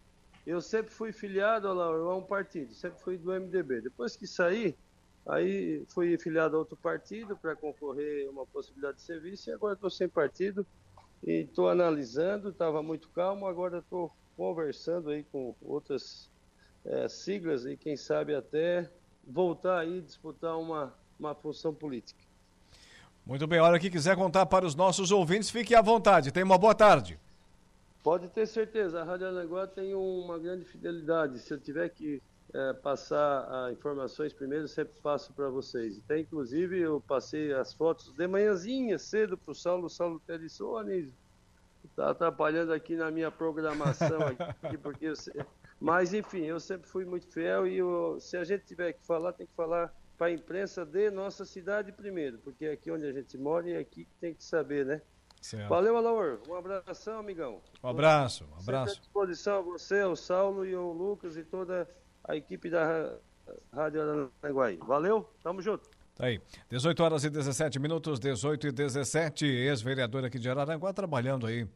Eu 0.47 0.61
sempre 0.61 0.91
fui 0.91 1.11
filiado 1.11 1.68
a 1.68 2.18
um 2.18 2.24
partido, 2.24 2.74
sempre 2.74 2.99
fui 2.99 3.20
do 3.20 3.32
MDB. 3.32 3.82
Depois 3.82 4.15
que 4.15 4.26
saí, 4.26 4.76
aí 5.28 5.86
fui 5.89 6.18
filiado 6.18 6.55
a 6.55 6.59
outro 6.59 6.76
partido 6.76 7.38
para 7.38 7.55
concorrer 7.55 8.28
a 8.28 8.32
uma 8.32 8.47
possibilidade 8.47 8.97
de 8.97 9.03
serviço 9.03 9.51
e 9.51 9.53
agora 9.53 9.76
estou 9.76 9.91
sem 9.91 10.09
partido 10.09 10.65
e 11.24 11.41
estou 11.41 11.70
analisando, 11.70 12.49
estava 12.49 12.82
muito 12.84 13.09
calmo, 13.09 13.47
agora 13.47 13.80
estou 13.80 14.11
conversando 14.36 15.09
aí 15.09 15.24
com 15.24 15.55
outras 15.61 16.30
é, 16.86 17.07
siglas 17.07 17.65
e 17.65 17.76
quem 17.76 17.97
sabe 17.97 18.36
até 18.36 18.89
voltar 19.28 19.80
aí 19.80 20.01
disputar 20.01 20.57
uma, 20.57 20.93
uma 21.20 21.36
função 21.36 21.74
política. 21.74 22.24
Muito 23.26 23.45
bem, 23.45 23.59
a 23.59 23.63
hora 23.63 23.80
que 23.80 23.89
quiser 23.89 24.15
contar 24.15 24.45
para 24.45 24.65
os 24.65 24.74
nossos 24.74 25.11
ouvintes, 25.11 25.49
fique 25.49 25.76
à 25.76 25.82
vontade. 25.82 26.32
Tenha 26.32 26.45
uma 26.45 26.57
boa 26.57 26.74
tarde. 26.74 27.20
Pode 28.01 28.30
ter 28.30 28.45
certeza, 28.45 29.01
a 29.01 29.03
Rádio 29.03 29.28
Aranguá 29.28 29.68
tem 29.68 29.93
uma 29.93 30.39
grande 30.39 30.63
fidelidade. 30.63 31.39
Se 31.39 31.53
eu 31.53 31.59
tiver 31.59 31.89
que 31.89 32.22
é, 32.53 32.73
passar 32.73 33.71
informações 33.71 34.33
primeiro, 34.33 34.67
sempre 34.67 34.99
passo 35.01 35.33
para 35.33 35.49
vocês. 35.49 35.99
Até 35.99 36.19
inclusive 36.19 36.79
eu 36.79 37.01
passei 37.01 37.53
as 37.53 37.73
fotos 37.73 38.11
de 38.13 38.27
manhãzinha 38.27 38.97
cedo 38.97 39.37
para 39.37 39.51
o 39.51 39.55
Saulo. 39.55 39.85
O 39.85 39.89
Saulo 39.89 40.21
até 40.23 40.37
disse, 40.37 40.63
ô 40.63 40.77
Anísio, 40.77 41.15
está 41.85 42.11
atrapalhando 42.11 42.73
aqui 42.73 42.95
na 42.95 43.11
minha 43.11 43.31
programação 43.31 44.19
aqui, 44.21 44.77
porque 44.77 45.05
eu, 45.05 45.13
mas, 45.79 46.13
enfim, 46.13 46.43
eu 46.43 46.59
sempre 46.59 46.89
fui 46.89 47.05
muito 47.05 47.27
fiel 47.27 47.67
e 47.67 47.77
eu, 47.77 48.19
se 48.19 48.35
a 48.35 48.43
gente 48.43 48.65
tiver 48.65 48.93
que 48.93 49.05
falar, 49.05 49.33
tem 49.33 49.45
que 49.45 49.53
falar 49.53 49.93
para 50.17 50.27
a 50.27 50.31
imprensa 50.31 50.83
de 50.83 51.11
nossa 51.11 51.45
cidade 51.45 51.91
primeiro, 51.91 52.39
porque 52.39 52.65
é 52.65 52.71
aqui 52.71 52.89
onde 52.89 53.05
a 53.05 53.11
gente 53.11 53.37
mora 53.37 53.69
e 53.69 53.73
é 53.73 53.79
aqui 53.79 54.05
que 54.05 54.15
tem 54.19 54.33
que 54.33 54.43
saber, 54.43 54.85
né? 54.85 55.01
Certo. 55.39 55.69
Valeu, 55.69 55.95
Alaor. 55.95 56.41
Um 56.49 56.55
abração, 56.55 57.19
amigão. 57.19 57.61
Um 57.83 57.87
abraço, 57.87 58.43
um 58.45 58.59
abraço. 58.59 58.95
Sempre 58.95 58.99
à 58.99 59.01
disposição 59.01 59.59
a 59.59 59.61
você, 59.61 60.03
o 60.03 60.15
Saulo 60.15 60.65
e 60.65 60.75
o 60.75 60.91
Lucas 60.91 61.37
e 61.37 61.43
toda 61.43 61.83
a 61.83 61.87
equipe 62.36 62.69
da 62.69 63.17
Rádio 63.71 64.01
Aranaguai. 64.01 64.78
Valeu, 64.78 65.30
tamo 65.41 65.61
junto. 65.61 65.89
Tá 66.15 66.25
aí. 66.25 66.41
18 66.69 67.03
horas 67.03 67.23
e 67.23 67.30
17 67.30 67.80
minutos, 67.80 68.19
18 68.19 68.67
e 68.67 68.71
17. 68.71 69.45
Ex-vereador 69.45 70.25
aqui 70.25 70.39
de 70.39 70.49
Araranguá 70.49 70.91
trabalhando 70.91 71.45
aí 71.45 71.67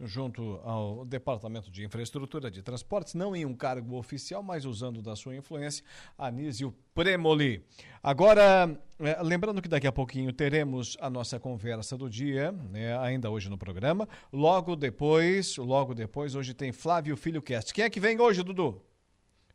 junto 0.00 0.60
ao 0.64 1.04
Departamento 1.04 1.70
de 1.70 1.84
Infraestrutura 1.84 2.50
de 2.50 2.62
Transportes, 2.62 3.14
não 3.14 3.34
em 3.36 3.44
um 3.44 3.54
cargo 3.54 3.96
oficial, 3.96 4.42
mas 4.42 4.64
usando 4.64 5.02
da 5.02 5.14
sua 5.14 5.36
influência, 5.36 5.84
Anísio 6.18 6.74
Premoli. 6.94 7.64
Agora, 8.02 8.76
é, 8.98 9.22
lembrando 9.22 9.62
que 9.62 9.68
daqui 9.68 9.86
a 9.86 9.92
pouquinho 9.92 10.32
teremos 10.32 10.96
a 11.00 11.08
nossa 11.08 11.38
conversa 11.38 11.96
do 11.96 12.10
dia, 12.10 12.52
né, 12.52 12.98
ainda 12.98 13.30
hoje 13.30 13.48
no 13.48 13.58
programa. 13.58 14.08
Logo 14.32 14.74
depois, 14.74 15.56
logo 15.56 15.94
depois, 15.94 16.34
hoje 16.34 16.54
tem 16.54 16.72
Flávio 16.72 17.16
Filho 17.16 17.42
Cast. 17.42 17.72
Quem 17.72 17.84
é 17.84 17.90
que 17.90 18.00
vem 18.00 18.20
hoje, 18.20 18.42
Dudu? 18.42 18.82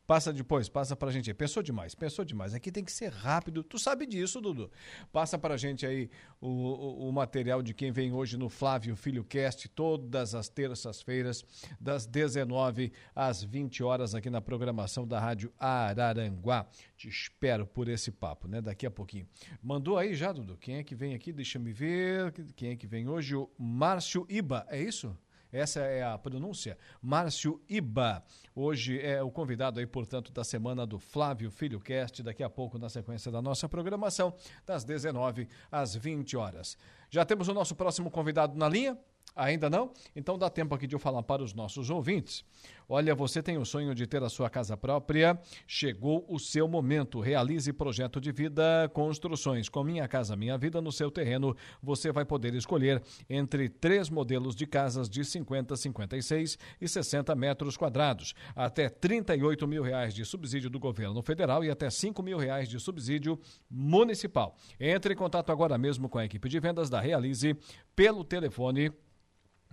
Passa 0.07 0.31
depois, 0.31 0.69
passa 0.69 0.95
pra 0.95 1.11
gente 1.11 1.29
aí. 1.29 1.33
Pensou 1.33 1.61
demais, 1.61 1.93
pensou 1.93 2.23
demais. 2.23 2.53
Aqui 2.53 2.71
tem 2.71 2.81
que 2.81 2.93
ser 2.93 3.11
rápido. 3.11 3.61
Tu 3.61 3.77
sabe 3.77 4.05
disso, 4.05 4.39
Dudu. 4.39 4.71
Passa 5.11 5.37
pra 5.37 5.57
gente 5.57 5.85
aí 5.85 6.09
o, 6.39 6.47
o, 6.47 7.09
o 7.09 7.11
material 7.11 7.61
de 7.61 7.73
quem 7.73 7.91
vem 7.91 8.13
hoje 8.13 8.37
no 8.37 8.47
Flávio 8.47 8.95
Filho 8.95 9.21
Cast, 9.25 9.67
todas 9.67 10.33
as 10.33 10.47
terças-feiras, 10.47 11.43
das 11.77 12.05
19 12.05 12.93
às 13.13 13.43
20 13.43 13.83
horas, 13.83 14.15
aqui 14.15 14.29
na 14.29 14.39
programação 14.39 15.05
da 15.05 15.19
Rádio 15.19 15.51
Araranguá. 15.59 16.65
Te 16.95 17.09
espero 17.09 17.67
por 17.67 17.89
esse 17.89 18.09
papo, 18.09 18.47
né? 18.47 18.61
Daqui 18.61 18.85
a 18.85 18.91
pouquinho. 18.91 19.27
Mandou 19.61 19.97
aí 19.97 20.15
já, 20.15 20.31
Dudu? 20.31 20.55
Quem 20.55 20.77
é 20.77 20.83
que 20.85 20.95
vem 20.95 21.15
aqui? 21.15 21.33
Deixa 21.33 21.59
me 21.59 21.73
ver. 21.73 22.31
Quem 22.55 22.69
é 22.69 22.75
que 22.77 22.87
vem 22.87 23.09
hoje? 23.09 23.35
O 23.35 23.49
Márcio 23.59 24.25
Iba, 24.29 24.65
é 24.69 24.81
isso? 24.81 25.13
Essa 25.51 25.81
é 25.81 26.03
a 26.03 26.17
pronúncia. 26.17 26.77
Márcio 27.01 27.61
Iba. 27.69 28.23
Hoje 28.53 28.99
é 29.01 29.21
o 29.21 29.31
convidado 29.31 29.79
aí, 29.79 29.85
portanto, 29.85 30.31
da 30.31 30.43
semana 30.43 30.85
do 30.85 30.99
Flávio 30.99 31.49
Filho 31.49 31.79
Cast. 31.79 32.21
Daqui 32.21 32.43
a 32.43 32.49
pouco, 32.49 32.77
na 32.77 32.89
sequência 32.89 33.31
da 33.31 33.41
nossa 33.41 33.69
programação, 33.69 34.33
das 34.65 34.83
19 34.83 35.47
às 35.71 35.95
20 35.95 36.35
horas. 36.35 36.77
Já 37.09 37.23
temos 37.23 37.47
o 37.47 37.53
nosso 37.53 37.75
próximo 37.75 38.11
convidado 38.11 38.57
na 38.57 38.67
linha? 38.67 38.97
Ainda 39.37 39.69
não? 39.69 39.91
Então 40.15 40.37
dá 40.37 40.49
tempo 40.49 40.73
aqui 40.73 40.87
de 40.87 40.95
eu 40.95 40.99
falar 40.99 41.21
para 41.21 41.43
os 41.43 41.53
nossos 41.53 41.91
ouvintes. 41.91 42.43
Olha, 42.89 43.13
você 43.13 43.43
tem 43.43 43.57
o 43.57 43.65
sonho 43.65 43.93
de 43.93 44.07
ter 44.07 44.23
a 44.23 44.29
sua 44.29 44.49
casa 44.49 44.75
própria? 44.75 45.39
Chegou 45.67 46.25
o 46.27 46.39
seu 46.39 46.67
momento. 46.67 47.19
Realize 47.19 47.71
projeto 47.71 48.19
de 48.19 48.31
vida 48.31 48.89
construções. 48.93 49.69
Com 49.69 49.83
Minha 49.83 50.07
Casa 50.07 50.35
Minha 50.35 50.57
Vida 50.57 50.81
no 50.81 50.91
seu 50.91 51.11
terreno, 51.11 51.55
você 51.83 52.11
vai 52.11 52.25
poder 52.25 52.55
escolher 52.55 53.03
entre 53.29 53.69
três 53.69 54.09
modelos 54.09 54.55
de 54.55 54.65
casas 54.65 55.07
de 55.07 55.23
50, 55.23 55.75
56 55.75 56.57
e 56.81 56.87
60 56.87 57.35
metros 57.35 57.77
quadrados. 57.77 58.33
Até 58.55 58.89
38 58.89 59.67
mil 59.67 59.83
reais 59.83 60.13
de 60.13 60.25
subsídio 60.25 60.69
do 60.69 60.79
governo 60.79 61.21
federal 61.21 61.63
e 61.63 61.69
até 61.69 61.89
5 61.89 62.23
mil 62.23 62.37
reais 62.39 62.67
de 62.67 62.79
subsídio 62.79 63.39
municipal. 63.69 64.55
Entre 64.79 65.13
em 65.13 65.17
contato 65.17 65.51
agora 65.51 65.77
mesmo 65.77 66.09
com 66.09 66.17
a 66.17 66.25
equipe 66.25 66.49
de 66.49 66.59
vendas 66.59 66.89
da 66.89 66.99
Realize 66.99 67.55
pelo 67.95 68.23
telefone 68.23 68.91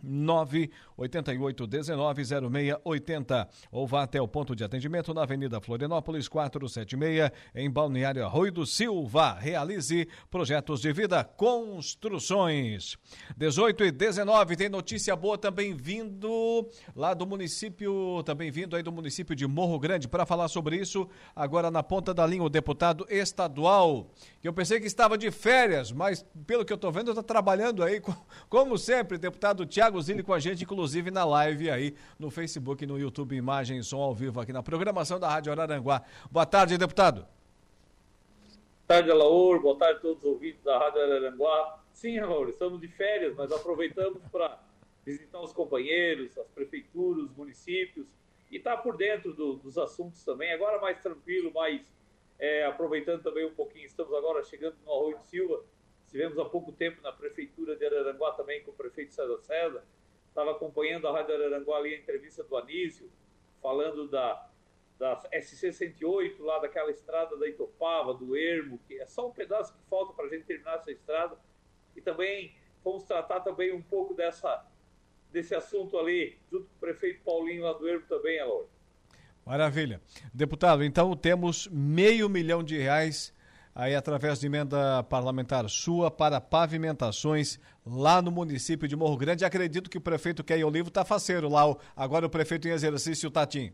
988 0.03 1.66
19 1.66 2.24
0680 2.24 3.49
ou 3.70 3.86
vá 3.86 4.03
até 4.03 4.20
o 4.20 4.28
ponto 4.28 4.55
de 4.55 4.64
atendimento 4.64 5.14
na 5.14 5.22
Avenida 5.22 5.61
Florianópolis 5.61 6.28
476 6.28 7.30
em 7.55 7.70
Balneário 7.70 8.24
Arroio 8.24 8.53
do 8.53 8.66
Silva. 8.66 9.34
Realize 9.34 10.09
projetos 10.30 10.80
de 10.80 10.92
vida, 10.92 11.24
construções. 11.24 12.97
18 13.36 13.84
e 13.84 13.90
19 13.90 14.57
tem 14.57 14.68
notícia 14.68 15.14
boa 15.16 15.38
também 15.38 15.74
vindo 15.74 16.68
lá 16.95 17.14
do 17.14 17.26
município, 17.26 18.22
também 18.24 18.51
vindo 18.51 18.76
aí 18.76 18.82
do 18.82 18.92
município 18.92 19.34
de 19.34 19.47
Morro 19.47 19.78
Grande 19.78 20.09
para 20.09 20.26
falar 20.26 20.49
sobre 20.49 20.76
isso. 20.76 21.09
Agora 21.34 21.70
na 21.70 21.82
ponta 21.82 22.12
da 22.12 22.26
linha 22.26 22.42
o 22.42 22.49
deputado 22.49 23.07
estadual, 23.09 24.11
que 24.40 24.49
eu 24.49 24.53
pensei 24.53 24.80
que 24.80 24.86
estava 24.86 25.16
de 25.16 25.30
férias, 25.30 25.92
mas 25.92 26.24
pelo 26.47 26.64
que 26.64 26.72
eu 26.72 26.76
estou 26.76 26.92
vendo 26.92 27.11
está 27.11 27.22
trabalhando 27.22 27.82
aí 27.82 28.01
como 28.49 28.76
sempre, 28.76 29.18
deputado 29.18 29.66
Tiago 29.66 29.84
Zilli 30.01 30.22
com 30.22 30.32
a 30.32 30.39
gente, 30.39 30.64
inclusive 30.64 31.11
na 31.11 31.24
live 31.24 31.70
aí 31.70 31.95
no 32.18 32.30
Facebook, 32.30 32.87
no 32.87 32.99
YouTube, 32.99 33.37
imagem 33.37 33.78
e 33.78 33.82
som 33.82 34.01
ao 34.01 34.14
vivo 34.14 34.41
aqui 34.41 34.53
na 34.53 34.62
programação 34.62 35.18
da 35.20 35.28
Rádio 35.28 35.53
Araranguá. 35.53 36.03
Boa 36.30 36.47
tarde, 36.47 36.78
deputado. 36.78 37.20
Boa 37.20 38.87
tarde, 38.87 39.11
Alaor. 39.11 39.61
Boa 39.61 39.76
tarde 39.76 39.99
a 39.99 40.01
todos 40.01 40.24
os 40.24 40.30
ouvintes 40.30 40.62
da 40.62 40.78
Rádio 40.78 41.03
Araranguá. 41.03 41.82
Sim, 41.93 42.18
Alaor, 42.18 42.49
estamos 42.49 42.80
de 42.80 42.89
férias, 42.89 43.35
mas 43.37 43.53
aproveitamos 43.53 44.22
para 44.30 44.59
visitar 45.05 45.41
os 45.41 45.53
companheiros, 45.53 46.37
as 46.39 46.49
prefeituras, 46.49 47.24
os 47.24 47.37
municípios 47.37 48.07
e 48.51 48.57
estar 48.57 48.76
tá 48.76 48.82
por 48.82 48.97
dentro 48.97 49.32
do, 49.32 49.55
dos 49.57 49.76
assuntos 49.76 50.24
também. 50.24 50.53
Agora 50.53 50.80
mais 50.80 51.01
tranquilo, 51.01 51.53
mais 51.53 51.93
é, 52.39 52.64
aproveitando 52.64 53.22
também 53.22 53.47
um 53.47 53.55
pouquinho. 53.55 53.87
Estamos 53.87 54.14
agora 54.14 54.43
chegando 54.45 54.76
no 54.85 54.93
Arroio 54.93 55.18
de 55.18 55.24
Silva 55.26 55.62
Tivemos 56.15 56.39
há 56.39 56.45
pouco 56.45 56.71
tempo 56.71 57.03
na 57.03 57.11
prefeitura 57.11 57.75
de 57.75 57.85
Araranguá 57.85 58.31
também 58.35 58.62
com 58.62 58.71
o 58.71 58.75
prefeito 58.75 59.12
César 59.12 59.37
César. 59.41 59.83
estava 60.29 60.53
acompanhando 60.53 61.09
a 61.09 61.12
Rádio 61.12 61.35
Araranguá 61.35 61.79
ali 61.79 61.93
a 61.93 61.99
entrevista 61.99 62.45
do 62.45 62.57
Anísio, 62.57 63.11
falando 63.61 64.07
da, 64.07 64.49
da 64.97 65.21
SC-108, 65.33 66.39
lá 66.39 66.61
daquela 66.61 66.93
estrada 66.93 67.37
da 67.37 67.49
Itopava, 67.49 68.15
do 68.15 68.37
Ermo, 68.37 68.79
que 68.87 68.97
é 69.01 69.07
só 69.07 69.27
um 69.27 69.33
pedaço 69.33 69.75
que 69.75 69.81
falta 69.91 70.12
para 70.12 70.27
a 70.27 70.29
gente 70.29 70.45
terminar 70.45 70.77
essa 70.77 70.93
estrada. 70.93 71.37
E 71.97 72.01
também 72.01 72.55
vamos 72.85 73.03
tratar 73.03 73.41
também 73.41 73.73
um 73.73 73.83
pouco 73.83 74.15
dessa, 74.15 74.65
desse 75.33 75.53
assunto 75.53 75.99
ali, 75.99 76.39
junto 76.49 76.67
com 76.67 76.77
o 76.77 76.79
prefeito 76.79 77.25
Paulinho 77.25 77.65
lá 77.65 77.73
do 77.73 77.89
Ermo 77.89 78.07
também, 78.07 78.39
Alô. 78.39 78.69
Maravilha. 79.45 80.01
Deputado, 80.33 80.85
então 80.85 81.17
temos 81.17 81.67
meio 81.67 82.29
milhão 82.29 82.62
de 82.62 82.79
reais 82.79 83.35
aí 83.75 83.95
através 83.95 84.39
de 84.39 84.47
emenda 84.47 85.03
parlamentar 85.03 85.68
sua 85.68 86.11
para 86.11 86.41
pavimentações 86.41 87.59
lá 87.85 88.22
no 88.22 88.31
município 88.31 88.87
de 88.87 88.95
Morro 88.95 89.16
Grande. 89.16 89.45
Acredito 89.45 89.91
que 89.91 89.99
o 89.99 90.01
prefeito 90.01 90.45
Keio 90.45 90.68
Olivo 90.68 90.89
está 90.89 91.05
faceiro 91.05 91.49
lá, 91.49 91.62
agora 91.97 92.27
o 92.27 92.31
prefeito 92.31 92.68
em 92.68 92.70
exercício, 92.70 93.31
Tatim. 93.31 93.72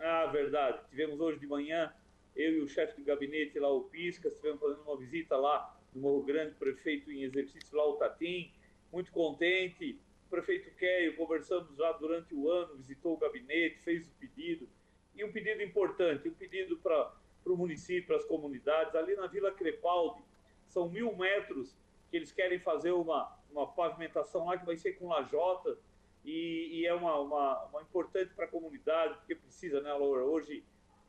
Ah, 0.00 0.26
verdade. 0.26 0.78
Tivemos 0.88 1.20
hoje 1.20 1.38
de 1.38 1.46
manhã, 1.46 1.92
eu 2.34 2.58
e 2.58 2.60
o 2.60 2.68
chefe 2.68 2.96
de 2.96 3.02
gabinete 3.02 3.58
lá, 3.58 3.70
o 3.70 3.82
Pisca, 3.82 4.28
estivemos 4.28 4.60
fazendo 4.60 4.82
uma 4.82 4.96
visita 4.96 5.36
lá 5.36 5.76
no 5.94 6.00
Morro 6.00 6.22
Grande, 6.22 6.54
prefeito 6.54 7.10
em 7.10 7.22
exercício 7.22 7.76
lá, 7.76 7.86
o 7.86 7.94
Tatim, 7.94 8.50
muito 8.92 9.12
contente. 9.12 10.00
O 10.26 10.30
prefeito 10.30 10.70
Keio, 10.76 11.16
conversamos 11.16 11.76
já 11.76 11.92
durante 11.92 12.34
o 12.34 12.50
ano, 12.50 12.76
visitou 12.76 13.14
o 13.14 13.16
gabinete, 13.16 13.78
fez 13.78 14.06
o 14.06 14.10
pedido. 14.18 14.68
E 15.14 15.24
um 15.24 15.30
pedido 15.30 15.62
importante, 15.62 16.28
um 16.28 16.34
pedido 16.34 16.76
para 16.78 17.12
para 17.46 17.52
o 17.52 17.56
município, 17.56 18.08
para 18.08 18.16
as 18.16 18.24
comunidades. 18.24 18.92
Ali 18.96 19.14
na 19.14 19.28
Vila 19.28 19.52
Crepaldi, 19.52 20.20
são 20.66 20.88
mil 20.90 21.14
metros 21.14 21.76
que 22.10 22.16
eles 22.16 22.32
querem 22.32 22.58
fazer 22.58 22.90
uma, 22.90 23.32
uma 23.52 23.68
pavimentação 23.68 24.46
lá 24.46 24.58
que 24.58 24.66
vai 24.66 24.76
ser 24.76 24.94
com 24.94 25.06
lajota 25.06 25.78
e, 26.24 26.80
e 26.80 26.86
é 26.86 26.92
uma, 26.92 27.16
uma, 27.20 27.64
uma 27.66 27.82
importante 27.82 28.34
para 28.34 28.46
a 28.46 28.48
comunidade, 28.48 29.14
porque 29.18 29.36
precisa, 29.36 29.80
né, 29.80 29.92
Laura? 29.92 30.24
Hoje 30.24 30.64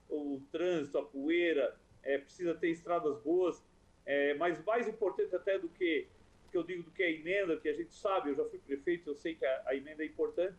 o 0.07 0.39
trânsito, 0.51 0.99
a 0.99 1.03
poeira, 1.03 1.75
é, 2.03 2.19
precisa 2.19 2.53
ter 2.53 2.69
estradas 2.69 3.19
boas, 3.21 3.65
é, 4.05 4.35
mas 4.35 4.63
mais 4.63 4.87
importante 4.87 5.35
até 5.35 5.57
do 5.57 5.67
que, 5.69 6.07
que 6.51 6.55
eu 6.55 6.63
digo 6.63 6.83
do 6.83 6.91
que 6.91 7.01
a 7.01 7.09
emenda, 7.09 7.57
que 7.57 7.67
a 7.67 7.73
gente 7.73 7.93
sabe, 7.93 8.29
eu 8.29 8.35
já 8.35 8.45
fui 8.45 8.59
prefeito, 8.59 9.09
eu 9.09 9.15
sei 9.15 9.33
que 9.33 9.45
a, 9.45 9.63
a 9.65 9.75
emenda 9.75 10.03
é 10.03 10.05
importante, 10.05 10.55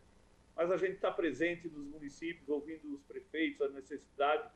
mas 0.55 0.69
a 0.69 0.77
gente 0.77 0.95
está 0.95 1.09
presente 1.09 1.69
nos 1.69 1.85
municípios, 1.87 2.49
ouvindo 2.49 2.93
os 2.93 3.01
prefeitos, 3.03 3.61
a 3.61 3.69
necessidade, 3.69 4.51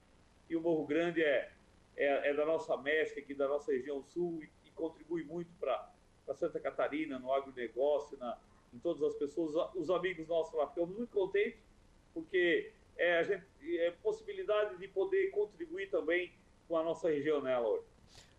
e 0.49 0.55
o 0.55 0.61
Morro 0.61 0.85
Grande 0.85 1.21
é, 1.23 1.51
é, 1.95 2.29
é 2.29 2.33
da 2.33 2.45
nossa 2.45 2.75
mescla 2.77 3.21
aqui, 3.21 3.33
da 3.33 3.47
nossa 3.47 3.71
região 3.71 4.03
sul, 4.03 4.41
e, 4.41 4.49
e 4.67 4.71
contribui 4.71 5.23
muito 5.23 5.51
para 5.59 5.89
Santa 6.33 6.59
Catarina, 6.59 7.19
no 7.19 7.31
agronegócio, 7.33 8.17
na, 8.17 8.37
em 8.73 8.79
todas 8.79 9.03
as 9.03 9.15
pessoas, 9.15 9.53
os 9.75 9.89
amigos 9.89 10.27
nossos 10.27 10.53
lá. 10.53 10.67
Ficamos 10.67 10.95
muito 10.95 11.11
contentes, 11.11 11.59
porque 12.13 12.71
é, 12.97 13.19
a 13.19 13.23
gente, 13.23 13.43
é 13.79 13.91
possibilidade 13.91 14.77
de 14.77 14.87
poder 14.87 15.31
contribuir 15.31 15.89
também 15.89 16.31
com 16.67 16.77
a 16.77 16.83
nossa 16.83 17.09
região, 17.09 17.41
né, 17.41 17.57
Laura? 17.57 17.81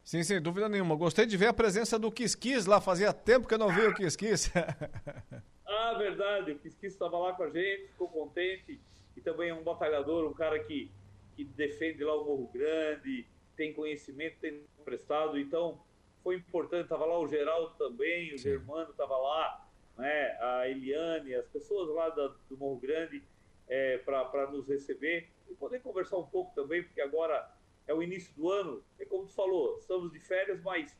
Sim, 0.04 0.22
sem 0.22 0.40
dúvida 0.40 0.68
nenhuma. 0.68 0.96
Gostei 0.96 1.24
de 1.24 1.36
ver 1.36 1.46
a 1.46 1.54
presença 1.54 1.98
do 1.98 2.12
Quisquis 2.12 2.66
lá, 2.66 2.80
fazia 2.80 3.12
tempo 3.12 3.48
que 3.48 3.54
eu 3.54 3.58
não 3.58 3.68
vi 3.68 3.86
o 3.86 3.94
Quisquis. 3.94 4.50
ah, 5.66 5.94
verdade, 5.94 6.52
o 6.52 6.58
Quisquis 6.58 6.92
estava 6.92 7.18
lá 7.18 7.32
com 7.32 7.44
a 7.44 7.50
gente, 7.50 7.88
ficou 7.88 8.08
contente, 8.08 8.78
e 9.16 9.20
também 9.20 9.48
é 9.48 9.54
um 9.54 9.62
batalhador, 9.62 10.28
um 10.28 10.34
cara 10.34 10.58
que 10.58 10.90
que 11.34 11.44
defende 11.44 12.04
lá 12.04 12.14
o 12.14 12.24
Morro 12.24 12.50
Grande, 12.52 13.26
tem 13.56 13.72
conhecimento, 13.72 14.38
tem 14.40 14.64
prestado. 14.84 15.38
Então, 15.38 15.80
foi 16.22 16.36
importante. 16.36 16.84
Estava 16.84 17.04
lá 17.04 17.18
o 17.18 17.28
Geraldo 17.28 17.74
também, 17.76 18.34
o 18.34 18.38
Sim. 18.38 18.50
Germano 18.50 18.90
estava 18.90 19.16
lá, 19.16 19.68
né? 19.96 20.38
a 20.40 20.68
Eliane, 20.68 21.34
as 21.34 21.46
pessoas 21.46 21.88
lá 21.90 22.08
da, 22.08 22.28
do 22.48 22.56
Morro 22.56 22.76
Grande 22.76 23.22
é, 23.68 23.98
para 23.98 24.50
nos 24.50 24.68
receber 24.68 25.28
e 25.48 25.54
poder 25.54 25.80
conversar 25.80 26.18
um 26.18 26.26
pouco 26.26 26.54
também, 26.54 26.82
porque 26.82 27.00
agora 27.00 27.50
é 27.86 27.94
o 27.94 28.02
início 28.02 28.34
do 28.34 28.50
ano. 28.50 28.82
É 28.98 29.04
como 29.04 29.26
tu 29.26 29.34
falou, 29.34 29.78
estamos 29.78 30.12
de 30.12 30.20
férias, 30.20 30.60
mas 30.62 30.96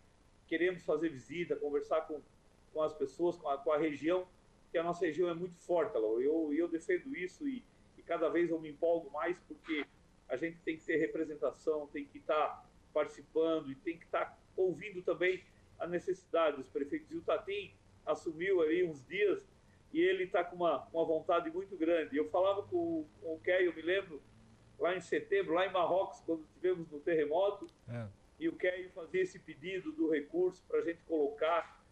queremos 0.47 0.83
fazer 0.85 1.09
visita, 1.09 1.57
conversar 1.57 2.03
com, 2.03 2.21
com 2.73 2.83
as 2.83 2.93
pessoas, 2.93 3.37
com 3.37 3.49
a, 3.49 3.59
com 3.59 3.73
a 3.73 3.79
região, 3.79 4.27
que 4.71 4.79
a 4.79 4.83
nossa 4.83 5.07
região 5.07 5.29
é 5.29 5.35
muito 5.35 5.57
forte, 5.61 5.97
Alô. 5.97 6.21
Eu, 6.21 6.53
eu 6.53 6.69
defendo 6.69 7.17
isso 7.17 7.49
e, 7.49 7.65
e 7.97 8.03
cada 8.03 8.29
vez 8.29 8.51
eu 8.51 8.61
me 8.61 8.71
empolgo 8.71 9.11
mais, 9.11 9.39
porque 9.41 9.87
a 10.29 10.37
gente 10.37 10.59
tem 10.61 10.77
que 10.77 10.85
ter 10.85 10.97
representação, 10.97 11.87
tem 11.89 12.05
que 12.05 12.19
estar 12.19 12.35
tá 12.35 12.65
participando 12.93 13.71
e 13.71 13.75
tem 13.75 13.99
que 13.99 14.05
estar 14.05 14.27
tá 14.27 14.39
ouvindo 14.57 15.03
também 15.03 15.43
a 15.79 15.87
necessidade 15.87 16.57
dos 16.57 16.69
prefeitos. 16.69 17.11
E 17.11 17.17
o 17.17 17.23
Tatim 17.23 17.75
assumiu 18.07 18.61
ali 18.61 18.85
uns 18.85 19.05
dias 19.07 19.47
e 19.93 20.01
ele 20.01 20.25
está 20.25 20.43
com 20.43 20.57
uma, 20.57 20.87
uma 20.93 21.05
vontade 21.05 21.51
muito 21.51 21.77
grande. 21.77 22.17
Eu 22.17 22.29
falava 22.29 22.63
com, 22.63 23.07
com 23.21 23.35
o 23.35 23.41
Key, 23.41 23.65
eu 23.65 23.75
me 23.75 23.83
lembro, 23.83 24.21
lá 24.79 24.97
em 24.97 25.01
setembro, 25.01 25.55
lá 25.55 25.67
em 25.67 25.73
Marrocos, 25.73 26.21
quando 26.21 26.45
tivemos 26.55 26.91
no 26.91 26.99
terremoto, 27.01 27.71
é. 27.89 28.07
e 28.41 28.49
o 28.49 28.57
Key 28.57 28.89
fazia 28.95 29.23
esse 29.23 29.39
pedido 29.39 29.93
do 29.93 30.11
recurso 30.11 30.65
para 30.67 30.81
a 30.81 30.83
gente 30.83 31.01
colocar 31.03 31.85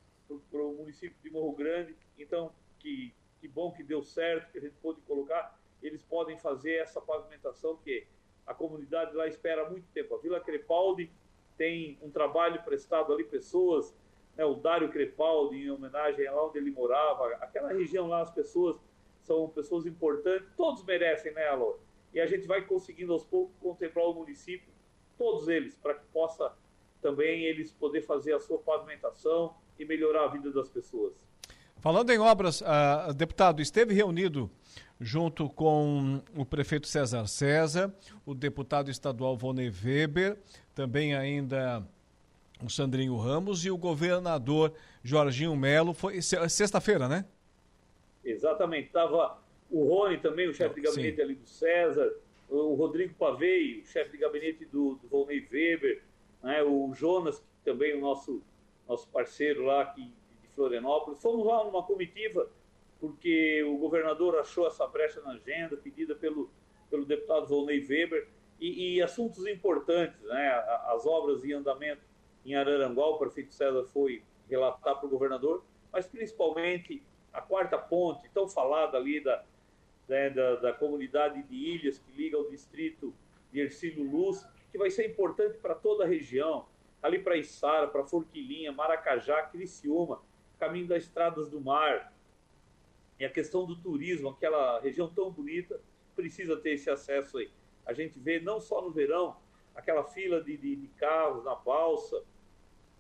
para 0.51 0.62
o 0.62 0.74
município 0.74 1.16
de 1.22 1.30
Morro 1.30 1.53
Grande. 1.53 1.95
Então, 2.18 2.53
que, 2.78 3.14
que 3.41 3.49
bom 3.49 3.70
que 3.70 3.83
deu 3.83 4.03
certo, 4.03 4.51
que 4.51 4.59
a 4.59 4.61
gente 4.61 4.74
pôde 4.83 5.01
colocar. 5.03 5.59
Eles 5.83 6.03
podem 6.03 6.39
fazer 6.39 6.74
essa 6.74 7.01
pavimentação 7.01 7.76
que 7.78 8.07
a 8.47 8.55
comunidade 8.55 9.14
lá 9.14 9.26
espera 9.26 9.62
há 9.62 9.70
muito 9.70 9.86
tempo. 9.93 10.14
A 10.14 10.18
Vila 10.18 10.40
Crepaldi 10.40 11.11
tem 11.57 11.99
um 12.03 12.11
trabalho 12.11 12.62
prestado 12.62 13.12
ali, 13.12 13.24
pessoas, 13.24 13.95
né, 14.36 14.45
o 14.45 14.55
Dário 14.55 14.90
Crepaldi, 14.90 15.57
em 15.57 15.70
homenagem 15.70 16.24
lá 16.24 16.47
onde 16.47 16.59
ele 16.59 16.70
morava, 16.70 17.26
aquela 17.40 17.72
região 17.72 18.09
lá, 18.09 18.22
as 18.22 18.30
pessoas 18.30 18.80
são 19.20 19.49
pessoas 19.49 19.86
importantes, 19.86 20.49
todos 20.57 20.84
merecem, 20.84 21.32
né, 21.32 21.47
Alô? 21.49 21.78
E 22.12 22.20
a 22.20 22.26
gente 22.26 22.47
vai 22.47 22.62
conseguindo 22.62 23.12
aos 23.12 23.24
poucos 23.24 23.57
contemplar 23.59 24.07
o 24.07 24.14
município, 24.14 24.72
todos 25.16 25.49
eles, 25.49 25.74
para 25.76 25.95
que 25.95 26.05
possa 26.12 26.53
também 27.01 27.45
eles 27.45 27.72
poder 27.72 28.03
fazer 28.03 28.34
a 28.34 28.40
sua 28.40 28.59
pavimentação 28.59 29.55
e 29.78 29.84
melhorar 29.84 30.24
a 30.24 30.28
vida 30.28 30.51
das 30.51 30.68
pessoas. 30.68 31.14
Falando 31.78 32.11
em 32.11 32.18
obras, 32.18 32.61
uh, 32.61 33.12
deputado, 33.12 33.61
esteve 33.61 33.93
reunido 33.93 34.51
junto 35.03 35.48
com 35.48 36.22
o 36.36 36.44
prefeito 36.44 36.86
César 36.86 37.26
César, 37.26 37.92
o 38.24 38.34
deputado 38.34 38.90
estadual 38.90 39.36
Vonei 39.36 39.70
Weber, 39.70 40.38
também 40.74 41.14
ainda 41.14 41.86
o 42.64 42.70
Sandrinho 42.70 43.16
Ramos 43.16 43.64
e 43.64 43.70
o 43.70 43.76
governador 43.76 44.72
Jorginho 45.03 45.57
Melo. 45.57 45.92
Foi 45.92 46.22
sexta-feira, 46.22 47.09
né? 47.09 47.24
Exatamente. 48.24 48.86
Estava 48.86 49.38
o 49.68 49.84
Rony 49.88 50.18
também, 50.18 50.48
o 50.48 50.55
chefe 50.55 50.76
de 50.76 50.82
gabinete 50.82 51.16
Sim. 51.16 51.22
ali 51.22 51.34
do 51.34 51.48
César, 51.48 52.12
o 52.48 52.74
Rodrigo 52.74 53.14
Pavei, 53.14 53.80
o 53.80 53.86
chefe 53.86 54.12
de 54.12 54.18
gabinete 54.18 54.64
do, 54.66 54.94
do 54.94 55.09
Volney 55.09 55.46
Weber, 55.50 56.03
né? 56.42 56.62
o 56.62 56.92
Jonas, 56.94 57.42
também 57.64 57.96
o 57.96 58.00
nosso, 58.00 58.40
nosso 58.88 59.09
parceiro 59.09 59.64
lá 59.64 59.82
aqui 59.82 60.03
de 60.05 60.48
Florianópolis. 60.55 61.20
Fomos 61.20 61.44
lá 61.44 61.64
numa 61.64 61.82
comitiva 61.82 62.48
porque 63.03 63.64
o 63.64 63.76
governador 63.78 64.38
achou 64.38 64.64
essa 64.64 64.86
brecha 64.86 65.20
na 65.22 65.32
agenda 65.32 65.76
pedida 65.76 66.14
pelo, 66.14 66.48
pelo 66.88 67.05
deputado 67.05 67.48
Volney 67.48 67.84
Weber 67.84 68.28
e, 68.61 68.94
e 68.94 69.03
assuntos 69.03 69.44
importantes, 69.48 70.22
né? 70.22 70.50
As 70.86 71.05
obras 71.05 71.44
em 71.44 71.53
andamento 71.53 72.00
em 72.46 72.55
Araranguá, 72.55 73.09
o 73.09 73.18
prefeito 73.18 73.53
César 73.53 73.82
foi 73.86 74.22
relatar 74.48 75.00
para 75.00 75.07
o 75.07 75.09
governador, 75.09 75.64
mas 75.92 76.07
principalmente 76.07 77.03
a 77.32 77.40
quarta 77.40 77.76
ponte, 77.76 78.30
tão 78.32 78.48
falada 78.48 78.96
ali 78.96 79.18
da, 79.18 79.44
né, 80.07 80.30
da, 80.30 80.55
da, 80.57 80.72
comunidade 80.72 81.42
de 81.42 81.57
Ilhas, 81.57 81.98
que 81.98 82.12
liga 82.12 82.36
ao 82.36 82.48
distrito 82.48 83.12
de 83.50 83.62
Ercílio 83.62 84.09
Luz, 84.09 84.46
que 84.70 84.78
vai 84.78 84.90
ser 84.90 85.09
importante 85.09 85.59
para 85.59 85.74
toda 85.74 86.05
a 86.05 86.07
região, 86.07 86.66
ali 87.03 87.18
para 87.18 87.36
Içara, 87.36 87.88
para 87.88 88.05
Forquilinha, 88.05 88.70
Maracajá, 88.70 89.42
Criciúma, 89.42 90.22
caminho 90.61 90.86
das 90.86 91.03
estradas 91.03 91.50
do 91.50 91.61
mar, 91.61 92.12
e 93.22 93.24
a 93.24 93.30
questão 93.30 93.64
do 93.64 93.76
turismo, 93.76 94.30
aquela 94.30 94.80
região 94.80 95.08
tão 95.08 95.30
bonita, 95.30 95.80
precisa 96.16 96.56
ter 96.56 96.70
esse 96.72 96.90
acesso 96.90 97.38
aí. 97.38 97.52
A 97.86 97.92
gente 97.92 98.18
vê 98.18 98.40
não 98.40 98.60
só 98.60 98.82
no 98.82 98.90
verão, 98.90 99.36
aquela 99.76 100.02
fila 100.02 100.42
de, 100.42 100.56
de, 100.56 100.74
de 100.74 100.88
carros 100.88 101.44
na 101.44 101.54
balsa 101.54 102.20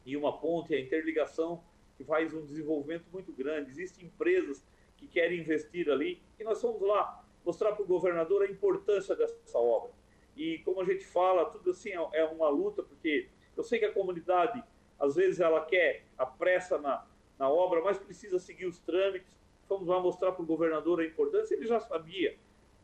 e 0.06 0.16
uma 0.16 0.38
ponte, 0.38 0.76
a 0.76 0.80
interligação 0.80 1.64
que 1.96 2.04
faz 2.04 2.32
um 2.32 2.46
desenvolvimento 2.46 3.06
muito 3.12 3.32
grande. 3.32 3.72
Existem 3.72 4.04
empresas 4.04 4.64
que 4.96 5.08
querem 5.08 5.40
investir 5.40 5.90
ali 5.90 6.22
e 6.38 6.44
nós 6.44 6.62
vamos 6.62 6.82
lá 6.82 7.26
mostrar 7.44 7.72
para 7.72 7.82
o 7.82 7.86
governador 7.86 8.42
a 8.42 8.46
importância 8.46 9.16
dessa 9.16 9.58
obra. 9.58 9.90
E 10.36 10.58
como 10.58 10.82
a 10.82 10.84
gente 10.84 11.04
fala, 11.04 11.46
tudo 11.46 11.72
assim 11.72 11.90
é, 11.90 12.20
é 12.20 12.24
uma 12.26 12.48
luta, 12.48 12.80
porque 12.80 13.28
eu 13.56 13.64
sei 13.64 13.80
que 13.80 13.86
a 13.86 13.92
comunidade, 13.92 14.62
às 15.00 15.16
vezes, 15.16 15.40
ela 15.40 15.64
quer 15.64 16.04
a 16.16 16.24
pressa 16.24 16.78
na, 16.78 17.04
na 17.36 17.50
obra, 17.50 17.82
mas 17.82 17.98
precisa 17.98 18.38
seguir 18.38 18.66
os 18.66 18.78
trâmites 18.78 19.41
fomos 19.72 19.88
lá 19.88 19.98
mostrar 19.98 20.32
para 20.32 20.42
o 20.42 20.46
governador 20.46 21.00
a 21.00 21.06
importância, 21.06 21.54
ele 21.54 21.66
já 21.66 21.80
sabia, 21.80 22.36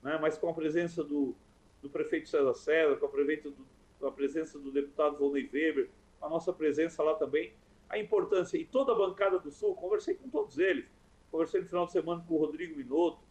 né? 0.03 0.19
mas 0.21 0.39
com 0.39 0.49
a 0.49 0.55
presença 0.55 1.05
do, 1.05 1.35
do 1.83 1.91
prefeito 1.91 2.29
César 2.29 2.55
César, 2.55 2.97
com 2.97 3.07
a, 3.07 3.09
do, 3.09 3.67
com 4.01 4.07
a 4.07 4.13
presença 4.13 4.59
do 4.59 4.71
deputado 4.71 5.19
Volney 5.19 5.49
Weber, 5.53 5.91
a 6.21 6.29
nossa 6.29 6.53
presença 6.53 7.03
lá 7.03 7.15
também, 7.15 7.53
a 7.91 7.99
importância, 7.99 8.57
e 8.57 8.65
toda 8.65 8.93
a 8.93 8.95
bancada 8.95 9.39
do 9.39 9.51
Sul, 9.51 9.75
conversei 9.75 10.15
com 10.15 10.29
todos 10.31 10.59
eles, 10.59 10.87
conversei 11.31 11.61
no 11.61 11.67
final 11.67 11.87
de 11.87 11.93
semana 11.93 12.25
com 12.27 12.35
o 12.35 12.39
Rodrigo 12.39 12.77
Minotto, 12.77 13.23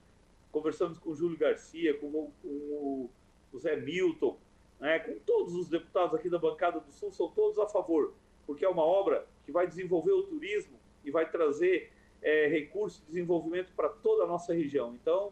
conversamos 0.51 0.99
com 0.99 1.09
o 1.09 1.15
Júlio 1.15 1.37
Garcia, 1.37 1.97
com 1.97 2.07
o, 2.07 2.31
com 2.41 3.09
o 3.51 3.57
Zé 3.57 3.75
Milton, 3.75 4.37
né, 4.79 4.99
com 4.99 5.17
todos 5.19 5.55
os 5.55 5.67
deputados 5.67 6.13
aqui 6.13 6.29
da 6.29 6.37
bancada 6.37 6.79
do 6.79 6.91
Sul, 6.91 7.11
são 7.11 7.29
todos 7.31 7.57
a 7.57 7.67
favor, 7.67 8.13
porque 8.45 8.63
é 8.63 8.69
uma 8.69 8.83
obra 8.83 9.27
que 9.45 9.51
vai 9.51 9.65
desenvolver 9.65 10.11
o 10.11 10.23
turismo 10.23 10.79
e 11.03 11.09
vai 11.09 11.29
trazer 11.29 11.91
é, 12.21 12.47
recursos 12.47 12.99
de 13.01 13.07
desenvolvimento 13.07 13.71
para 13.75 13.89
toda 13.89 14.23
a 14.23 14.27
nossa 14.27 14.53
região. 14.53 14.93
Então, 14.93 15.31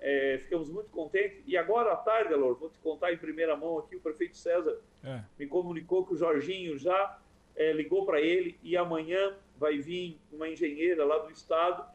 é, 0.00 0.38
ficamos 0.38 0.68
muito 0.70 0.90
contentes. 0.90 1.42
E 1.46 1.56
agora 1.56 1.92
à 1.92 1.96
tarde, 1.96 2.32
Alor, 2.32 2.56
vou 2.56 2.70
te 2.70 2.78
contar 2.78 3.12
em 3.12 3.18
primeira 3.18 3.56
mão 3.56 3.78
aqui, 3.78 3.96
o 3.96 4.00
prefeito 4.00 4.36
César 4.36 4.78
é. 5.04 5.22
me 5.38 5.46
comunicou 5.46 6.06
que 6.06 6.14
o 6.14 6.16
Jorginho 6.16 6.78
já 6.78 7.18
é, 7.54 7.72
ligou 7.72 8.06
para 8.06 8.20
ele 8.20 8.58
e 8.62 8.76
amanhã 8.76 9.36
vai 9.58 9.78
vir 9.78 10.18
uma 10.32 10.48
engenheira 10.48 11.04
lá 11.04 11.18
do 11.18 11.30
estado 11.30 11.86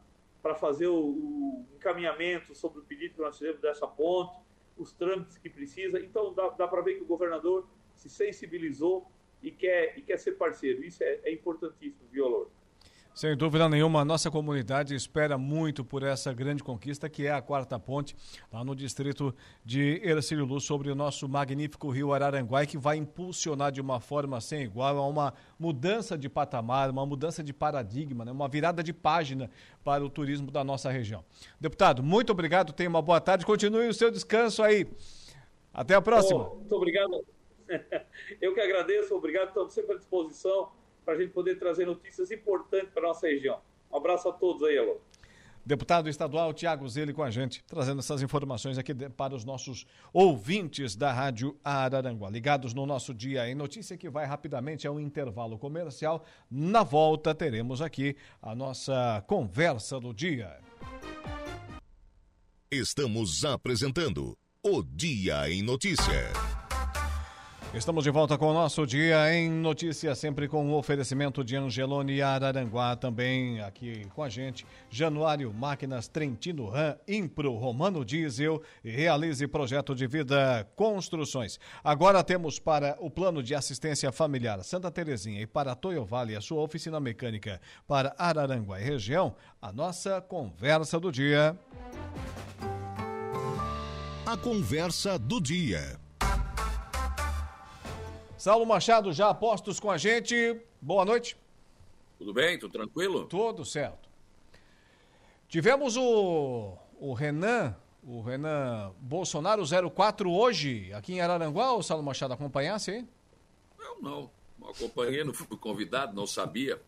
para 0.42 0.54
fazer 0.54 0.88
o, 0.88 0.96
o, 0.96 1.66
encaminhamento 1.76 2.54
sobre 2.54 2.80
o 2.80 2.84
pedido 2.84 3.16
que 3.16 3.22
nós 3.22 3.38
fizemos 3.38 3.60
dessa 3.60 3.88
ponte, 3.88 4.40
os 4.78 4.94
trâmites 4.94 5.38
que 5.38 5.50
precisa. 5.50 6.00
Então 6.00 6.34
dá, 6.34 6.50
dá 6.50 6.68
para 6.68 6.82
ver 6.82 6.96
que 6.96 7.02
o 7.02 7.06
governador 7.06 7.68
se 7.96 8.10
sensibilizou 8.10 9.10
e 9.42 9.50
quer, 9.50 9.98
e 9.98 10.02
quer 10.02 10.18
ser 10.18 10.34
parceiro. 10.34 10.84
Isso 10.84 11.04
é, 11.04 11.20
é 11.24 11.34
importantíssimo, 11.34 12.08
Violor. 12.12 12.50
Sem 13.16 13.34
dúvida 13.38 13.70
nenhuma, 13.70 14.02
a 14.02 14.06
nossa 14.06 14.30
comunidade 14.30 14.94
espera 14.94 15.38
muito 15.38 15.86
por 15.86 16.04
essa 16.04 16.34
grande 16.34 16.62
conquista 16.62 17.10
que 17.10 17.26
é 17.26 17.32
a 17.32 17.42
quarta 17.42 17.80
ponte 17.80 18.14
lá 18.52 18.62
no 18.62 18.76
distrito 18.76 19.34
de 19.64 20.02
Ercílio 20.04 20.44
Luz 20.44 20.66
sobre 20.66 20.92
o 20.92 20.96
nosso 20.96 21.30
magnífico 21.30 21.90
rio 21.90 22.12
Araranguá 22.12 22.66
que 22.66 22.78
vai 22.78 22.98
impulsionar 22.98 23.72
de 23.72 23.80
uma 23.80 24.02
forma 24.02 24.42
sem 24.42 24.64
igual 24.64 24.98
a 24.98 25.08
uma 25.08 25.34
mudança 25.58 26.18
de 26.18 26.28
patamar, 26.28 26.90
uma 26.90 27.06
mudança 27.06 27.42
de 27.42 27.54
paradigma, 27.54 28.26
né? 28.26 28.34
uma 28.34 28.50
virada 28.50 28.84
de 28.84 28.92
página 28.92 29.50
para 29.82 30.04
o 30.04 30.10
turismo 30.10 30.52
da 30.52 30.62
nossa 30.62 30.92
região. 30.92 31.24
Deputado, 31.58 32.04
muito 32.04 32.34
obrigado, 32.34 32.74
tenha 32.74 32.90
uma 32.90 33.02
boa 33.02 33.22
tarde, 33.22 33.46
continue 33.46 33.88
o 33.88 33.94
seu 33.94 34.12
descanso 34.12 34.62
aí. 34.62 34.86
Até 35.74 35.96
a 35.96 36.02
próxima. 36.02 36.50
Oh, 36.52 36.56
muito 36.56 36.76
obrigado. 36.76 37.26
Eu 38.42 38.54
que 38.54 38.60
agradeço, 38.60 39.16
obrigado, 39.16 39.48
estamos 39.48 39.72
sempre 39.72 39.96
à 39.96 39.98
disposição 39.98 40.70
para 41.06 41.14
a 41.14 41.18
gente 41.18 41.32
poder 41.32 41.60
trazer 41.60 41.86
notícias 41.86 42.32
importantes 42.32 42.90
para 42.90 43.04
a 43.04 43.08
nossa 43.10 43.28
região. 43.28 43.62
Um 43.92 43.98
abraço 43.98 44.28
a 44.28 44.34
todos 44.34 44.64
aí, 44.64 44.78
alô. 44.78 45.00
Deputado 45.66 46.08
estadual 46.08 46.54
Tiago 46.54 46.88
Zeli 46.88 47.12
com 47.12 47.24
a 47.24 47.32
gente, 47.32 47.64
trazendo 47.64 47.98
essas 47.98 48.22
informações 48.22 48.78
aqui 48.78 48.94
para 48.94 49.34
os 49.34 49.44
nossos 49.44 49.88
ouvintes 50.14 50.96
da 50.96 51.12
Rádio 51.12 51.58
Araranguá. 51.64 52.30
Ligados 52.30 52.72
no 52.76 52.86
nosso 52.86 53.16
Dia 53.16 53.50
em 53.50 53.56
Notícia, 53.56 53.98
que 53.98 54.08
vai 54.08 54.28
rapidamente 54.28 54.86
ao 54.86 55.00
intervalo 55.00 55.58
comercial. 55.58 56.24
Na 56.52 56.84
volta, 56.84 57.34
teremos 57.34 57.82
aqui 57.82 58.16
a 58.40 58.54
nossa 58.54 59.24
conversa 59.26 60.00
do 60.00 60.14
dia. 60.14 60.56
Estamos 62.72 63.44
apresentando 63.44 64.38
o 64.62 64.84
Dia 64.84 65.50
em 65.50 65.64
Notícia. 65.64 66.65
Estamos 67.76 68.06
de 68.06 68.10
volta 68.10 68.38
com 68.38 68.52
o 68.52 68.54
nosso 68.54 68.88
Dia 68.88 69.36
em 69.36 69.52
Notícias, 69.52 70.18
sempre 70.18 70.48
com 70.48 70.66
o 70.72 70.78
oferecimento 70.78 71.44
de 71.44 71.58
Angelone 71.58 72.22
Araranguá, 72.22 72.96
também 72.96 73.60
aqui 73.60 74.08
com 74.16 74.24
a 74.24 74.30
gente, 74.30 74.66
Januário 74.90 75.54
Máquinas, 75.54 76.08
Trentino 76.08 76.70
Ram, 76.70 76.96
Impro, 77.06 77.54
Romano 77.54 78.06
Diesel 78.06 78.62
e 78.82 78.90
Realize 78.90 79.46
Projeto 79.48 79.94
de 79.94 80.08
Vida 80.08 80.66
Construções. 80.74 81.60
Agora 81.84 82.24
temos 82.24 82.60
para 82.60 82.96
o 82.98 83.10
plano 83.10 83.44
de 83.44 83.54
assistência 83.54 84.10
familiar 84.10 84.64
Santa 84.64 84.90
Terezinha 84.90 85.42
e 85.42 85.46
para 85.46 85.76
Toyo 85.76 86.06
Vale, 86.06 86.34
a 86.34 86.42
sua 86.42 86.62
oficina 86.62 87.02
mecânica 87.02 87.60
para 87.86 88.16
Araranguá 88.18 88.80
e 88.80 88.86
região, 88.86 89.36
a 89.62 89.74
nossa 89.74 90.22
conversa 90.22 90.98
do 90.98 91.12
dia. 91.12 91.60
A 94.26 94.38
conversa 94.38 95.20
do 95.20 95.42
dia. 95.42 96.05
Saulo 98.46 98.64
Machado 98.64 99.12
já 99.12 99.32
apostos 99.32 99.80
com 99.80 99.90
a 99.90 99.98
gente. 99.98 100.62
Boa 100.80 101.04
noite. 101.04 101.36
Tudo 102.20 102.32
bem? 102.32 102.60
Tudo 102.60 102.74
tranquilo? 102.74 103.26
Tudo 103.26 103.66
certo. 103.66 104.08
Tivemos 105.50 105.98
o, 105.98 106.78
o 107.00 107.14
Renan, 107.14 107.76
o 108.04 108.22
Renan 108.22 108.94
Bolsonaro 109.00 109.64
04 109.90 110.32
hoje, 110.32 110.94
aqui 110.94 111.14
em 111.14 111.22
Araranguá, 111.22 111.74
o 111.74 111.82
Saulo 111.82 112.04
Machado 112.04 112.36
acompanhasse 112.36 112.92
aí? 112.92 113.08
Não, 113.80 114.00
não. 114.00 114.32
Não 114.60 114.70
acompanhei, 114.70 115.24
não 115.24 115.34
fui 115.34 115.58
convidado, 115.58 116.16
não 116.16 116.28
sabia. 116.28 116.80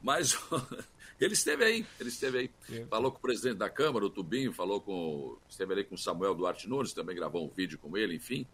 Mas 0.00 0.34
ele 1.20 1.34
esteve 1.34 1.62
aí, 1.62 1.86
ele 2.00 2.08
esteve 2.08 2.38
aí. 2.38 2.84
Falou 2.88 3.12
com 3.12 3.18
o 3.18 3.20
presidente 3.20 3.58
da 3.58 3.68
Câmara, 3.68 4.06
o 4.06 4.08
Tubinho, 4.08 4.50
falou 4.50 4.80
com. 4.80 5.36
Esteve 5.46 5.74
ali 5.74 5.84
com 5.84 5.94
o 5.94 5.98
Samuel 5.98 6.34
Duarte 6.34 6.66
Nunes, 6.66 6.94
também 6.94 7.14
gravou 7.14 7.44
um 7.44 7.50
vídeo 7.50 7.78
com 7.78 7.98
ele, 7.98 8.16
enfim. 8.16 8.46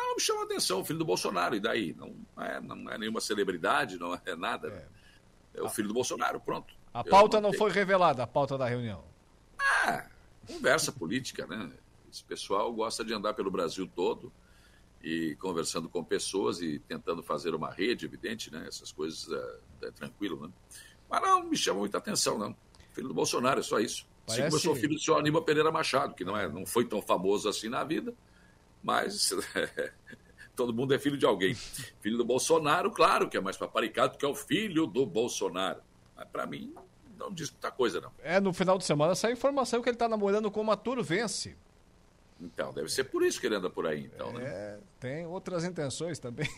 Ah, 0.00 0.06
não 0.08 0.14
me 0.14 0.20
chama 0.20 0.44
atenção, 0.44 0.80
o 0.80 0.84
filho 0.84 0.98
do 0.98 1.04
Bolsonaro, 1.04 1.54
e 1.54 1.60
daí? 1.60 1.94
Não 1.94 2.14
é, 2.42 2.60
não 2.60 2.90
é 2.90 2.96
nenhuma 2.96 3.20
celebridade, 3.20 3.98
não 3.98 4.14
é 4.14 4.34
nada. 4.34 4.68
É, 5.54 5.60
é 5.60 5.62
o 5.62 5.68
filho 5.68 5.88
do 5.88 5.94
Bolsonaro, 5.94 6.40
pronto. 6.40 6.74
A 6.92 7.04
pauta 7.04 7.40
não, 7.40 7.50
não 7.50 7.58
foi 7.58 7.70
revelada, 7.70 8.22
a 8.22 8.26
pauta 8.26 8.56
da 8.56 8.66
reunião. 8.66 9.04
Ah, 9.58 10.06
conversa 10.46 10.90
política, 10.90 11.46
né? 11.46 11.70
Esse 12.10 12.24
pessoal 12.24 12.72
gosta 12.72 13.04
de 13.04 13.12
andar 13.12 13.34
pelo 13.34 13.50
Brasil 13.50 13.88
todo 13.94 14.32
e 15.02 15.36
conversando 15.36 15.88
com 15.88 16.02
pessoas 16.02 16.60
e 16.60 16.78
tentando 16.80 17.22
fazer 17.22 17.54
uma 17.54 17.70
rede, 17.70 18.04
evidente, 18.04 18.50
né? 18.50 18.64
Essas 18.66 18.90
coisas 18.90 19.30
é, 19.30 19.86
é 19.86 19.90
tranquilo, 19.90 20.46
né? 20.46 20.52
Mas 21.08 21.22
não 21.22 21.44
me 21.44 21.56
chama 21.56 21.80
muita 21.80 21.98
atenção, 21.98 22.38
não. 22.38 22.56
Filho 22.92 23.08
do 23.08 23.14
Bolsonaro, 23.14 23.60
é 23.60 23.62
só 23.62 23.78
isso. 23.78 24.06
Parece... 24.26 24.42
Assim 24.42 24.50
como 24.50 24.56
eu 24.56 24.60
sou 24.60 24.74
filho 24.74 24.94
do 24.94 25.00
senhor 25.00 25.18
Aníbal 25.18 25.42
Pereira 25.42 25.70
Machado, 25.70 26.14
que 26.14 26.24
não, 26.24 26.36
é, 26.36 26.48
não 26.48 26.66
foi 26.66 26.84
tão 26.84 27.00
famoso 27.00 27.48
assim 27.48 27.68
na 27.68 27.84
vida, 27.84 28.14
mas 28.82 29.30
todo 30.56 30.72
mundo 30.72 30.94
é 30.94 30.98
filho 30.98 31.16
de 31.16 31.26
alguém. 31.26 31.54
Filho 31.54 32.16
do 32.16 32.24
Bolsonaro, 32.24 32.90
claro 32.90 33.28
que 33.28 33.36
é 33.36 33.40
mais 33.40 33.56
paparicado, 33.56 34.16
que 34.16 34.24
é 34.24 34.28
o 34.28 34.34
filho 34.34 34.86
do 34.86 35.06
Bolsonaro. 35.06 35.80
Mas 36.16 36.28
para 36.28 36.46
mim, 36.46 36.74
não 37.18 37.32
diz 37.32 37.50
muita 37.50 37.70
coisa, 37.70 38.00
não. 38.00 38.12
É, 38.22 38.40
no 38.40 38.52
final 38.52 38.78
de 38.78 38.84
semana 38.84 39.14
saiu 39.14 39.34
informação 39.34 39.82
que 39.82 39.88
ele 39.88 39.96
está 39.96 40.08
namorando 40.08 40.50
com 40.50 40.60
uma 40.60 40.76
Turvense. 40.76 41.56
Então, 42.40 42.72
deve 42.72 42.88
ser 42.88 43.04
por 43.04 43.22
isso 43.22 43.38
que 43.38 43.46
ele 43.46 43.56
anda 43.56 43.68
por 43.68 43.86
aí, 43.86 44.06
então, 44.06 44.32
né? 44.32 44.44
é? 44.44 44.78
Tem 44.98 45.26
outras 45.26 45.62
intenções 45.62 46.18
também. 46.18 46.48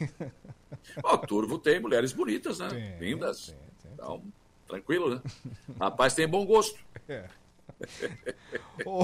o 1.02 1.18
Turvo 1.18 1.58
tem 1.58 1.80
mulheres 1.80 2.12
bonitas, 2.12 2.60
né? 2.60 2.68
Tem, 2.68 2.98
Lindas. 2.98 3.46
Tem, 3.46 3.56
tem, 3.82 3.92
então, 3.92 4.22
tranquilo, 4.68 5.16
né? 5.16 5.22
Rapaz 5.80 6.14
tem 6.14 6.28
bom 6.28 6.46
gosto. 6.46 6.78
É 7.08 7.28
o, 8.86 9.02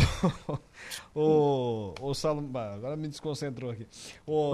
o, 1.14 1.94
o 2.00 2.14
Salom, 2.14 2.50
agora 2.56 2.96
me 2.96 3.08
desconcentrou 3.08 3.70
aqui. 3.70 3.86
O, 4.26 4.52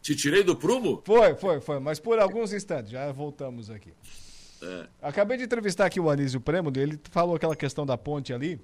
Te 0.00 0.14
tirei 0.14 0.42
do 0.42 0.54
prumo? 0.54 1.02
Foi, 1.04 1.34
foi, 1.34 1.60
foi, 1.60 1.78
mas 1.80 1.98
por 1.98 2.18
alguns 2.18 2.52
instantes, 2.52 2.90
já 2.90 3.10
voltamos 3.10 3.70
aqui. 3.70 3.92
É. 4.62 4.86
Acabei 5.00 5.36
de 5.36 5.44
entrevistar 5.44 5.86
aqui 5.86 5.98
o 5.98 6.10
Anísio 6.10 6.40
Premo, 6.40 6.70
ele 6.76 7.00
falou 7.10 7.36
aquela 7.36 7.56
questão 7.56 7.86
da 7.86 7.96
ponte 7.96 8.32
ali, 8.32 8.60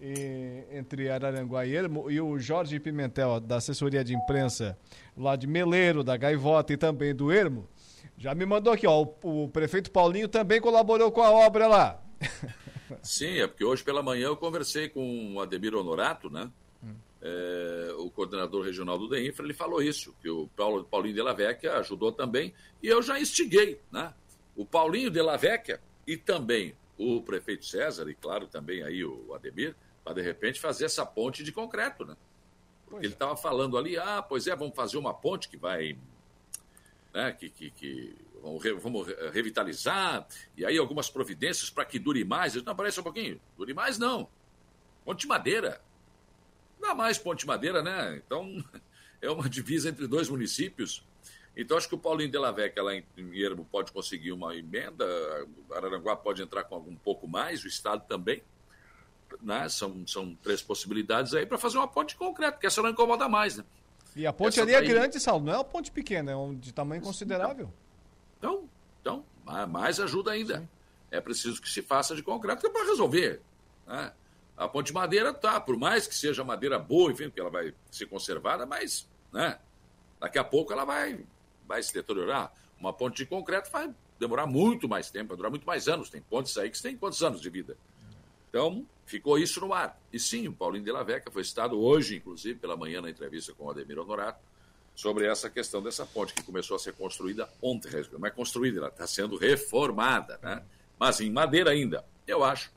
e, 0.00 0.64
entre 0.70 1.08
Araranguá 1.08 1.66
e 1.66 1.74
Ermo, 1.74 2.10
e 2.10 2.20
o 2.20 2.38
Jorge 2.38 2.78
Pimentel, 2.78 3.40
da 3.40 3.56
assessoria 3.56 4.04
de 4.04 4.14
imprensa 4.14 4.78
lá 5.16 5.36
de 5.36 5.46
Meleiro, 5.46 6.04
da 6.04 6.16
Gaivota 6.16 6.72
e 6.72 6.76
também 6.76 7.14
do 7.14 7.32
Ermo, 7.32 7.68
já 8.16 8.34
me 8.34 8.46
mandou 8.46 8.72
aqui, 8.72 8.86
ó, 8.86 9.02
o, 9.02 9.44
o 9.44 9.48
prefeito 9.48 9.90
Paulinho 9.90 10.28
também 10.28 10.60
colaborou 10.60 11.10
com 11.10 11.22
a 11.22 11.30
obra 11.30 11.66
lá. 11.66 12.02
Sim, 13.02 13.38
é 13.38 13.46
porque 13.46 13.64
hoje 13.64 13.82
pela 13.82 14.02
manhã 14.02 14.26
eu 14.26 14.36
conversei 14.36 14.88
com 14.88 15.34
o 15.34 15.40
Ademir 15.40 15.74
Honorato, 15.74 16.30
né? 16.30 16.50
Hum. 16.82 16.94
É, 17.20 17.94
o 17.98 18.10
coordenador 18.10 18.64
regional 18.64 18.98
do 18.98 19.08
DEINFRA, 19.08 19.44
ele 19.44 19.54
falou 19.54 19.82
isso, 19.82 20.14
que 20.20 20.28
o 20.28 20.48
Paulo, 20.56 20.84
Paulinho 20.84 21.14
de 21.14 21.22
la 21.22 21.32
Vecchia 21.32 21.74
ajudou 21.78 22.12
também, 22.12 22.54
e 22.82 22.88
eu 22.88 23.02
já 23.02 23.18
instiguei, 23.20 23.80
né? 23.90 24.12
O 24.54 24.64
Paulinho 24.64 25.10
de 25.10 25.20
la 25.20 25.36
Vecchia 25.36 25.80
e 26.06 26.16
também 26.16 26.74
o 26.98 27.20
prefeito 27.20 27.66
César, 27.66 28.08
e 28.08 28.14
claro 28.14 28.46
também 28.46 28.82
aí 28.82 29.04
o 29.04 29.34
Ademir, 29.34 29.74
para 30.04 30.14
de 30.14 30.22
repente 30.22 30.60
fazer 30.60 30.84
essa 30.84 31.04
ponte 31.04 31.42
de 31.42 31.52
concreto, 31.52 32.04
né? 32.04 32.16
Porque 32.86 33.06
ele 33.06 33.14
estava 33.14 33.36
falando 33.36 33.76
ali, 33.76 33.96
ah, 33.98 34.22
pois 34.22 34.46
é, 34.46 34.54
vamos 34.54 34.74
fazer 34.74 34.96
uma 34.96 35.12
ponte 35.12 35.48
que 35.48 35.56
vai, 35.56 35.98
né, 37.12 37.32
que, 37.32 37.50
que, 37.50 37.70
que 37.72 38.14
vamos, 38.80 39.06
revitalizar, 39.32 40.26
e 40.56 40.64
aí 40.64 40.78
algumas 40.78 41.10
providências 41.10 41.70
para 41.70 41.84
que 41.84 41.98
dure 41.98 42.24
mais. 42.24 42.54
Não, 42.62 42.76
parece 42.76 43.00
um 43.00 43.02
pouquinho, 43.02 43.40
dure 43.56 43.74
mais 43.74 43.98
não. 43.98 44.28
Ponte 45.04 45.26
Madeira. 45.26 45.80
Dá 46.80 46.94
mais 46.94 47.18
Ponte 47.18 47.46
Madeira, 47.46 47.82
né? 47.82 48.20
Então, 48.24 48.62
é 49.20 49.30
uma 49.30 49.48
divisa 49.48 49.88
entre 49.88 50.06
dois 50.06 50.28
municípios. 50.28 51.02
Então, 51.56 51.76
acho 51.76 51.88
que 51.88 51.94
o 51.94 51.98
Paulinho 51.98 52.30
de 52.30 52.36
la 52.36 52.50
Vecchia, 52.50 52.82
lá 52.82 52.94
em 52.94 53.04
Ermo, 53.32 53.64
pode 53.64 53.90
conseguir 53.90 54.32
uma 54.32 54.54
emenda, 54.54 55.06
Araranguá 55.72 56.14
pode 56.14 56.42
entrar 56.42 56.64
com 56.64 56.74
algum 56.74 56.94
pouco 56.94 57.26
mais, 57.26 57.64
o 57.64 57.68
Estado 57.68 58.04
também. 58.06 58.42
Né? 59.40 59.66
São, 59.68 60.06
são 60.06 60.34
três 60.34 60.60
possibilidades 60.60 61.32
aí 61.34 61.46
para 61.46 61.56
fazer 61.56 61.78
uma 61.78 61.88
ponte 61.88 62.14
concreta, 62.14 62.52
porque 62.52 62.66
essa 62.66 62.82
não 62.82 62.90
incomoda 62.90 63.28
mais, 63.28 63.56
né? 63.56 63.64
E 64.14 64.26
a 64.26 64.32
ponte 64.32 64.60
essa 64.60 64.62
ali 64.62 64.74
é 64.74 64.82
grande, 64.82 65.18
Saulo, 65.18 65.44
não 65.44 65.52
é 65.52 65.56
uma 65.56 65.64
ponte 65.64 65.90
pequena, 65.90 66.32
é 66.32 66.36
um 66.36 66.54
de 66.54 66.72
tamanho 66.72 67.02
considerável. 67.02 67.72
Então, 69.06 69.24
mais 69.68 70.00
ajuda 70.00 70.32
ainda. 70.32 70.58
Sim. 70.58 70.68
É 71.12 71.20
preciso 71.20 71.62
que 71.62 71.70
se 71.70 71.80
faça 71.80 72.16
de 72.16 72.24
concreto 72.24 72.68
para 72.68 72.86
resolver. 72.86 73.40
Né? 73.86 74.12
A 74.56 74.66
ponte 74.66 74.86
de 74.86 74.92
madeira 74.92 75.32
tá, 75.32 75.60
por 75.60 75.76
mais 75.76 76.08
que 76.08 76.14
seja 76.14 76.42
madeira 76.42 76.76
boa, 76.76 77.12
enfim, 77.12 77.24
porque 77.24 77.40
ela 77.40 77.50
vai 77.50 77.72
ser 77.88 78.06
conservada, 78.06 78.66
mas 78.66 79.08
né, 79.32 79.60
daqui 80.18 80.38
a 80.38 80.44
pouco 80.44 80.72
ela 80.72 80.84
vai, 80.84 81.24
vai 81.68 81.80
se 81.84 81.94
deteriorar. 81.94 82.52
Uma 82.80 82.92
ponte 82.92 83.18
de 83.18 83.26
concreto 83.26 83.70
vai 83.70 83.94
demorar 84.18 84.46
muito 84.46 84.88
mais 84.88 85.08
tempo, 85.08 85.28
vai 85.28 85.36
durar 85.36 85.50
muito 85.50 85.66
mais 85.66 85.86
anos. 85.86 86.10
Tem 86.10 86.20
pontes 86.20 86.58
aí 86.58 86.68
que 86.68 86.82
têm 86.82 86.96
quantos 86.96 87.22
anos 87.22 87.40
de 87.40 87.48
vida? 87.48 87.76
Então, 88.48 88.84
ficou 89.04 89.38
isso 89.38 89.60
no 89.60 89.72
ar. 89.72 89.96
E 90.12 90.18
sim, 90.18 90.48
o 90.48 90.52
Paulinho 90.52 90.84
de 90.84 90.90
la 90.90 91.04
Veca 91.04 91.30
foi 91.30 91.44
citado 91.44 91.78
hoje, 91.78 92.16
inclusive, 92.16 92.58
pela 92.58 92.76
manhã, 92.76 93.00
na 93.00 93.10
entrevista 93.10 93.54
com 93.54 93.66
o 93.66 93.70
Ademir 93.70 94.00
Honorato, 94.00 94.40
sobre 94.96 95.26
essa 95.26 95.50
questão 95.50 95.82
dessa 95.82 96.06
ponte 96.06 96.32
que 96.32 96.42
começou 96.42 96.74
a 96.74 96.78
ser 96.78 96.94
construída 96.94 97.46
ontem. 97.60 97.90
Não 98.10 98.26
é 98.26 98.30
construída, 98.30 98.78
ela 98.78 98.88
está 98.88 99.06
sendo 99.06 99.36
reformada, 99.36 100.40
né? 100.42 100.62
mas 100.98 101.20
em 101.20 101.30
madeira 101.30 101.70
ainda. 101.70 102.02
Eu 102.26 102.42
acho 102.42 102.72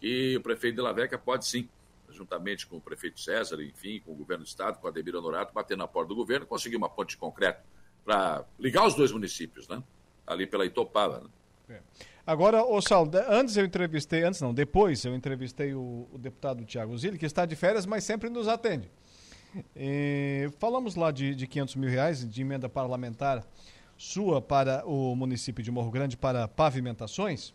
que 0.00 0.34
o 0.38 0.40
prefeito 0.40 0.76
de 0.76 0.80
la 0.80 0.92
Veca 0.92 1.18
pode 1.18 1.46
sim, 1.46 1.68
juntamente 2.10 2.66
com 2.66 2.78
o 2.78 2.80
prefeito 2.80 3.20
César, 3.20 3.62
enfim, 3.62 4.00
com 4.00 4.12
o 4.12 4.14
governo 4.14 4.44
do 4.44 4.48
estado, 4.48 4.78
com 4.78 4.86
o 4.86 4.90
Ademir 4.90 5.14
Honorato, 5.14 5.52
bater 5.52 5.76
na 5.76 5.86
porta 5.86 6.08
do 6.08 6.16
governo, 6.16 6.46
conseguir 6.46 6.76
uma 6.76 6.88
ponte 6.88 7.10
de 7.10 7.16
concreto 7.18 7.62
para 8.02 8.46
ligar 8.58 8.86
os 8.86 8.94
dois 8.94 9.12
municípios, 9.12 9.68
né? 9.68 9.82
ali 10.26 10.46
pela 10.46 10.64
Itopava. 10.64 11.20
Né? 11.20 11.28
É. 11.76 11.80
Agora, 12.26 12.64
ô 12.64 12.80
Saulo, 12.80 13.10
antes 13.28 13.58
eu 13.58 13.64
entrevistei, 13.66 14.22
antes 14.22 14.40
não, 14.40 14.54
depois 14.54 15.04
eu 15.04 15.14
entrevistei 15.14 15.74
o, 15.74 16.08
o 16.10 16.18
deputado 16.18 16.64
Tiago 16.64 16.96
Zilli, 16.96 17.18
que 17.18 17.26
está 17.26 17.44
de 17.44 17.54
férias, 17.54 17.84
mas 17.84 18.04
sempre 18.04 18.30
nos 18.30 18.48
atende. 18.48 18.90
Falamos 20.58 20.94
lá 20.94 21.10
de, 21.10 21.34
de 21.34 21.46
500 21.46 21.76
mil 21.76 21.90
reais 21.90 22.28
de 22.28 22.40
emenda 22.40 22.68
parlamentar 22.68 23.44
sua 23.96 24.40
para 24.40 24.86
o 24.86 25.14
município 25.16 25.62
de 25.62 25.70
Morro 25.70 25.90
Grande 25.90 26.16
para 26.16 26.46
pavimentações. 26.46 27.52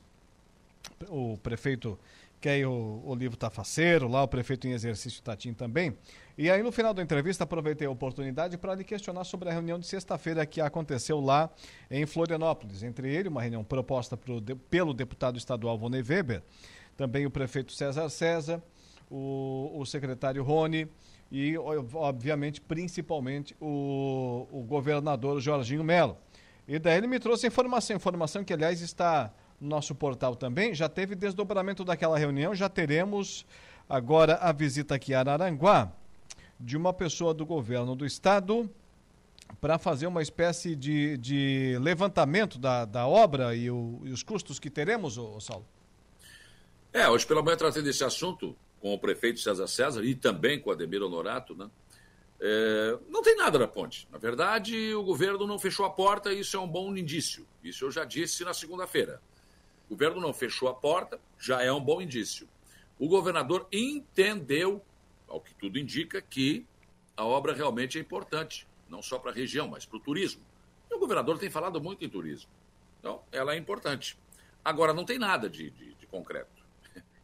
O 1.10 1.38
prefeito 1.38 1.98
quer 2.42 2.68
o, 2.68 3.02
o 3.06 3.16
livro 3.16 3.38
Tafaceiro, 3.38 4.06
lá 4.10 4.22
o 4.22 4.28
prefeito 4.28 4.68
em 4.68 4.72
exercício 4.72 5.24
Tatim 5.24 5.54
também. 5.54 5.98
E 6.38 6.52
aí, 6.52 6.62
no 6.62 6.74
final 6.74 6.94
da 6.94 7.02
entrevista, 7.02 7.46
aproveitei 7.46 7.88
a 7.88 7.90
oportunidade 7.90 8.58
para 8.58 8.76
lhe 8.76 8.84
questionar 8.84 9.24
sobre 9.24 9.48
a 9.48 9.54
reunião 9.54 9.80
de 9.80 9.88
sexta-feira 9.88 10.46
que 10.46 10.60
aconteceu 10.60 11.22
lá 11.22 11.50
em 11.90 12.06
Florianópolis. 12.06 12.84
Entre 12.84 13.10
ele, 13.16 13.30
uma 13.30 13.42
reunião 13.42 13.64
proposta 13.64 14.18
pro, 14.18 14.42
pelo 14.70 14.94
deputado 14.94 15.38
estadual 15.38 15.78
Vonei 15.78 16.02
Weber, 16.02 16.44
também 16.98 17.26
o 17.26 17.32
prefeito 17.32 17.72
César 17.72 18.10
César, 18.10 18.62
o, 19.10 19.72
o 19.76 19.86
secretário 19.86 20.44
Rony 20.44 20.90
e, 21.34 21.58
obviamente, 21.58 22.62
principalmente 22.62 23.56
o, 23.60 24.48
o 24.52 24.62
governador 24.62 25.42
Jorginho 25.42 25.84
Melo. 25.84 26.16
E 26.68 26.78
daí 26.78 27.00
ele 27.00 27.08
me 27.08 27.20
trouxe 27.20 27.48
informação, 27.48 27.96
informação 27.96 28.44
que, 28.44 28.54
aliás, 28.54 28.82
está 28.82 29.34
no 29.60 29.68
nosso 29.68 29.96
portal 29.96 30.36
também. 30.36 30.76
Já 30.76 30.88
teve 30.88 31.16
desdobramento 31.16 31.84
daquela 31.84 32.20
reunião, 32.20 32.54
já 32.54 32.70
teremos 32.70 33.48
agora 33.90 34.36
a 34.36 34.52
visita 34.52 34.94
aqui 34.94 35.12
a 35.12 35.22
Araranguá 35.22 35.92
de 36.60 36.78
uma 36.78 36.94
pessoa 36.94 37.34
do 37.34 37.48
governo 37.48 37.96
do 37.96 38.06
estado 38.06 38.70
para 39.60 39.80
fazer 39.80 40.06
uma 40.06 40.22
espécie 40.22 40.76
de, 40.76 41.18
de 41.18 41.80
levantamento 41.82 42.60
da, 42.60 42.86
da 42.86 43.08
obra 43.08 43.56
e, 43.56 43.72
o, 43.72 44.02
e 44.04 44.12
os 44.12 44.22
custos 44.22 44.60
que 44.60 44.70
teremos, 44.70 45.18
ô, 45.18 45.36
ô 45.36 45.42
Saulo? 45.42 45.66
É, 46.94 47.10
hoje 47.10 47.26
pela 47.26 47.42
manhã 47.42 47.58
tratei 47.58 47.82
desse 47.82 48.04
assunto 48.04 48.56
com 48.84 48.94
o 48.94 49.00
prefeito 49.00 49.40
César 49.40 49.66
César 49.66 50.04
e 50.04 50.14
também 50.14 50.60
com 50.60 50.70
Ademir 50.70 51.02
Honorato, 51.02 51.56
né? 51.56 51.72
É, 52.38 53.00
não 53.08 53.24
tem 53.24 53.34
nada 53.38 53.58
na 53.58 53.66
ponte. 53.66 54.06
Na 54.12 54.18
verdade, 54.18 54.94
o 54.94 55.02
governo 55.04 55.48
não 55.48 55.58
fechou 55.58 55.86
a 55.86 55.90
porta 55.90 56.34
e 56.34 56.42
isso 56.42 56.58
é 56.58 56.60
um 56.60 56.68
bom 56.68 56.94
indício. 56.94 57.48
Isso 57.64 57.86
eu 57.86 57.92
já 57.92 58.04
disse 58.04 58.44
na 58.44 58.54
segunda-feira. 58.54 59.22
O 59.86 59.92
governo 59.92 60.20
não 60.20 60.34
fechou 60.34 60.68
a 60.68 60.74
porta, 60.74 61.18
já 61.40 61.64
é 61.64 61.72
um 61.72 61.80
bom 61.80 62.02
indício. 62.02 62.46
O 63.00 63.08
governador 63.08 63.66
entendeu 63.72 64.84
ao 65.30 65.40
que 65.40 65.56
tudo 65.56 65.80
indica, 65.80 66.22
que 66.22 66.66
a 67.16 67.24
obra 67.24 67.54
realmente 67.54 67.98
é 67.98 68.02
importante, 68.02 68.68
não 68.90 69.02
só 69.02 69.18
para 69.18 69.32
a 69.32 69.34
região, 69.34 69.66
mas 69.70 69.86
para 69.86 69.96
o 69.96 70.02
turismo. 70.02 70.42
E 70.92 70.94
o 70.94 71.00
governador 71.00 71.40
tem 71.40 71.50
falado 71.50 71.82
muito 71.82 72.04
em 72.04 72.10
turismo. 72.10 72.52
Então, 73.00 73.22
ela 73.32 73.54
é 73.54 73.58
importante. 73.58 74.18
Agora, 74.62 74.94
não 74.94 75.06
tem 75.06 75.18
nada 75.18 75.50
de, 75.50 75.70
de, 75.70 75.94
de 75.94 76.06
concreto. 76.08 76.63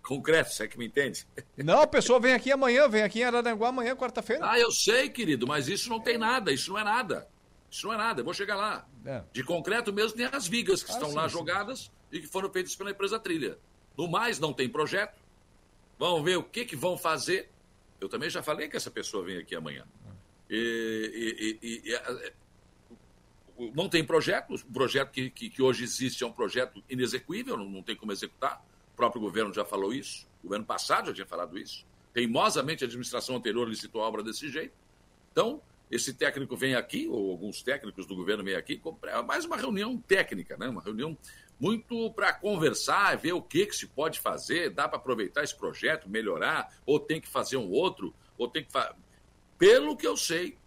Concreto, 0.09 0.51
você 0.51 0.63
é 0.63 0.67
que 0.67 0.77
me 0.77 0.87
entende? 0.87 1.25
Não, 1.57 1.81
a 1.81 1.87
pessoa 1.87 2.19
vem 2.19 2.33
aqui 2.33 2.51
amanhã, 2.51 2.87
vem 2.87 3.03
aqui 3.03 3.19
em 3.19 3.23
Araranguá 3.23 3.69
amanhã, 3.69 3.95
quarta-feira. 3.95 4.49
Ah, 4.49 4.59
eu 4.59 4.71
sei, 4.71 5.09
querido, 5.09 5.45
mas 5.45 5.67
isso 5.67 5.89
não 5.89 5.99
tem 5.99 6.17
nada, 6.17 6.51
isso 6.51 6.71
não 6.71 6.79
é 6.79 6.83
nada. 6.83 7.27
Isso 7.69 7.85
não 7.85 7.93
é 7.93 7.97
nada, 7.97 8.21
eu 8.21 8.25
vou 8.25 8.33
chegar 8.33 8.55
lá. 8.55 8.87
É. 9.05 9.23
De 9.31 9.43
concreto 9.43 9.93
mesmo 9.93 10.17
tem 10.17 10.25
as 10.25 10.47
vigas 10.47 10.81
que 10.81 10.91
ah, 10.91 10.95
estão 10.95 11.09
sim, 11.09 11.15
lá 11.15 11.29
sim. 11.29 11.33
jogadas 11.33 11.91
e 12.11 12.19
que 12.19 12.27
foram 12.27 12.49
feitas 12.49 12.75
pela 12.75 12.89
empresa 12.89 13.19
Trilha. 13.19 13.59
No 13.95 14.07
mais, 14.07 14.39
não 14.39 14.51
tem 14.51 14.67
projeto. 14.67 15.19
Vamos 15.99 16.23
ver 16.23 16.37
o 16.37 16.43
que, 16.43 16.65
que 16.65 16.75
vão 16.75 16.97
fazer 16.97 17.49
eu 17.99 18.07
também 18.07 18.29
já 18.29 18.41
falei 18.41 18.69
que 18.69 18.77
essa 18.77 18.89
pessoa 18.89 19.23
vem 19.23 19.37
aqui 19.37 19.55
amanhã. 19.55 19.85
E, 20.49 21.59
e, 21.61 21.67
e, 21.67 21.93
e 23.59 23.71
não 23.75 23.89
tem 23.89 24.03
projeto, 24.03 24.55
o 24.55 24.71
projeto 24.71 25.11
que, 25.11 25.29
que, 25.29 25.49
que, 25.49 25.61
hoje 25.61 25.83
existe 25.83 26.23
é 26.23 26.27
um 26.27 26.31
projeto 26.31 26.81
inexequível, 26.89 27.57
não, 27.57 27.69
não 27.69 27.83
tem 27.83 27.95
como 27.95 28.11
executar. 28.11 28.63
Próprio 28.99 29.21
governo 29.21 29.53
já 29.53 29.63
falou 29.63 29.93
isso, 29.93 30.27
o 30.41 30.43
governo 30.43 30.65
passado 30.65 31.07
já 31.07 31.13
tinha 31.13 31.25
falado 31.25 31.57
isso. 31.57 31.85
Teimosamente, 32.11 32.83
a 32.83 32.85
administração 32.85 33.37
anterior 33.37 33.65
licitou 33.65 34.01
a 34.01 34.05
obra 34.05 34.21
desse 34.21 34.49
jeito. 34.49 34.73
Então, 35.31 35.61
esse 35.89 36.13
técnico 36.13 36.53
vem 36.57 36.75
aqui, 36.75 37.07
ou 37.07 37.31
alguns 37.31 37.63
técnicos 37.63 38.05
do 38.05 38.13
governo 38.13 38.43
vêm 38.43 38.55
aqui, 38.55 38.81
é 39.03 39.21
mais 39.21 39.45
uma 39.45 39.55
reunião 39.55 39.97
técnica, 39.97 40.57
né? 40.57 40.67
uma 40.67 40.81
reunião 40.81 41.17
muito 41.57 42.11
para 42.11 42.33
conversar, 42.33 43.15
ver 43.15 43.31
o 43.31 43.41
que, 43.41 43.67
que 43.67 43.73
se 43.73 43.87
pode 43.87 44.19
fazer, 44.19 44.69
dá 44.69 44.85
para 44.85 44.97
aproveitar 44.97 45.45
esse 45.45 45.55
projeto, 45.55 46.09
melhorar, 46.09 46.69
ou 46.85 46.99
tem 46.99 47.21
que 47.21 47.27
fazer 47.29 47.55
um 47.55 47.71
outro, 47.71 48.13
ou 48.37 48.49
tem 48.49 48.65
que 48.65 48.71
fazer. 48.73 48.95
Pelo 49.57 49.95
que 49.95 50.05
eu 50.05 50.17
sei, 50.17 50.57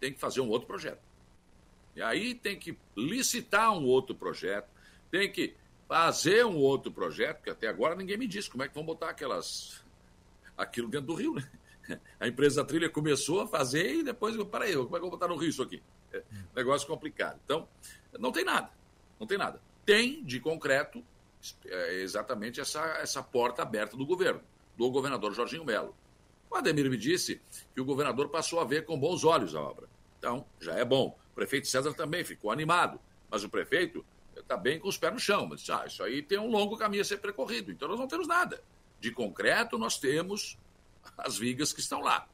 tem 0.00 0.14
que 0.14 0.18
fazer 0.18 0.40
um 0.40 0.48
outro 0.48 0.66
projeto. 0.66 1.02
E 1.94 2.00
aí 2.00 2.34
tem 2.34 2.58
que 2.58 2.74
licitar 2.96 3.70
um 3.70 3.84
outro 3.84 4.14
projeto, 4.14 4.70
tem 5.10 5.30
que 5.30 5.54
fazer 5.96 6.44
um 6.46 6.56
outro 6.56 6.90
projeto, 6.90 7.42
que 7.42 7.50
até 7.50 7.68
agora 7.68 7.94
ninguém 7.94 8.16
me 8.16 8.26
disse 8.26 8.50
como 8.50 8.62
é 8.62 8.68
que 8.68 8.74
vão 8.74 8.84
botar 8.84 9.10
aquelas. 9.10 9.84
aquilo 10.56 10.88
dentro 10.88 11.08
do 11.08 11.14
rio, 11.14 11.34
né? 11.34 11.48
A 12.20 12.28
empresa 12.28 12.64
trilha 12.64 12.88
começou 12.88 13.40
a 13.40 13.46
fazer 13.46 13.96
e 13.96 14.02
depois, 14.04 14.36
peraí, 14.44 14.74
como 14.74 14.86
é 14.86 14.90
que 14.90 14.96
eu 14.96 15.00
vou 15.00 15.10
botar 15.10 15.28
no 15.28 15.36
rio 15.36 15.50
isso 15.50 15.62
aqui? 15.62 15.82
É, 16.12 16.22
negócio 16.54 16.86
complicado. 16.86 17.40
Então, 17.44 17.68
não 18.18 18.30
tem 18.30 18.44
nada, 18.44 18.70
não 19.18 19.26
tem 19.26 19.36
nada 19.36 19.60
tem 19.84 20.22
de 20.24 20.40
concreto 20.40 21.04
é, 21.66 21.94
exatamente 22.00 22.60
essa, 22.60 22.80
essa 22.98 23.22
porta 23.22 23.62
aberta 23.62 23.96
do 23.96 24.06
governo, 24.06 24.40
do 24.76 24.90
governador 24.90 25.34
Jorginho 25.34 25.64
Melo. 25.64 25.94
O 26.50 26.56
Ademir 26.56 26.88
me 26.90 26.96
disse 26.96 27.40
que 27.74 27.80
o 27.80 27.84
governador 27.84 28.28
passou 28.28 28.60
a 28.60 28.64
ver 28.64 28.84
com 28.84 28.98
bons 28.98 29.24
olhos 29.24 29.54
a 29.54 29.60
obra. 29.60 29.88
Então, 30.18 30.44
já 30.60 30.74
é 30.74 30.84
bom. 30.84 31.18
O 31.32 31.34
prefeito 31.34 31.66
César 31.66 31.94
também 31.94 32.24
ficou 32.24 32.50
animado, 32.50 33.00
mas 33.30 33.42
o 33.42 33.48
prefeito 33.48 34.04
está 34.42 34.56
bem 34.56 34.78
com 34.78 34.88
os 34.88 34.96
pés 34.96 35.12
no 35.12 35.18
chão. 35.18 35.46
Mas 35.46 35.68
ah, 35.70 35.84
isso 35.86 36.02
aí 36.02 36.22
tem 36.22 36.38
um 36.38 36.50
longo 36.50 36.76
caminho 36.76 37.02
a 37.02 37.04
ser 37.04 37.18
percorrido, 37.18 37.70
então 37.70 37.88
nós 37.88 37.98
não 37.98 38.08
temos 38.08 38.26
nada. 38.26 38.62
De 39.00 39.10
concreto, 39.10 39.78
nós 39.78 39.98
temos 39.98 40.58
as 41.18 41.36
vigas 41.36 41.72
que 41.72 41.80
estão 41.80 42.00
lá. 42.00 42.28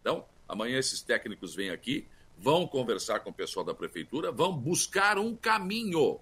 Então, 0.00 0.24
amanhã 0.48 0.78
esses 0.78 1.02
técnicos 1.02 1.54
vêm 1.54 1.70
aqui, 1.70 2.06
vão 2.36 2.66
conversar 2.66 3.20
com 3.20 3.30
o 3.30 3.34
pessoal 3.34 3.64
da 3.64 3.74
prefeitura, 3.74 4.32
vão 4.32 4.56
buscar 4.56 5.18
um 5.18 5.36
caminho 5.36 6.20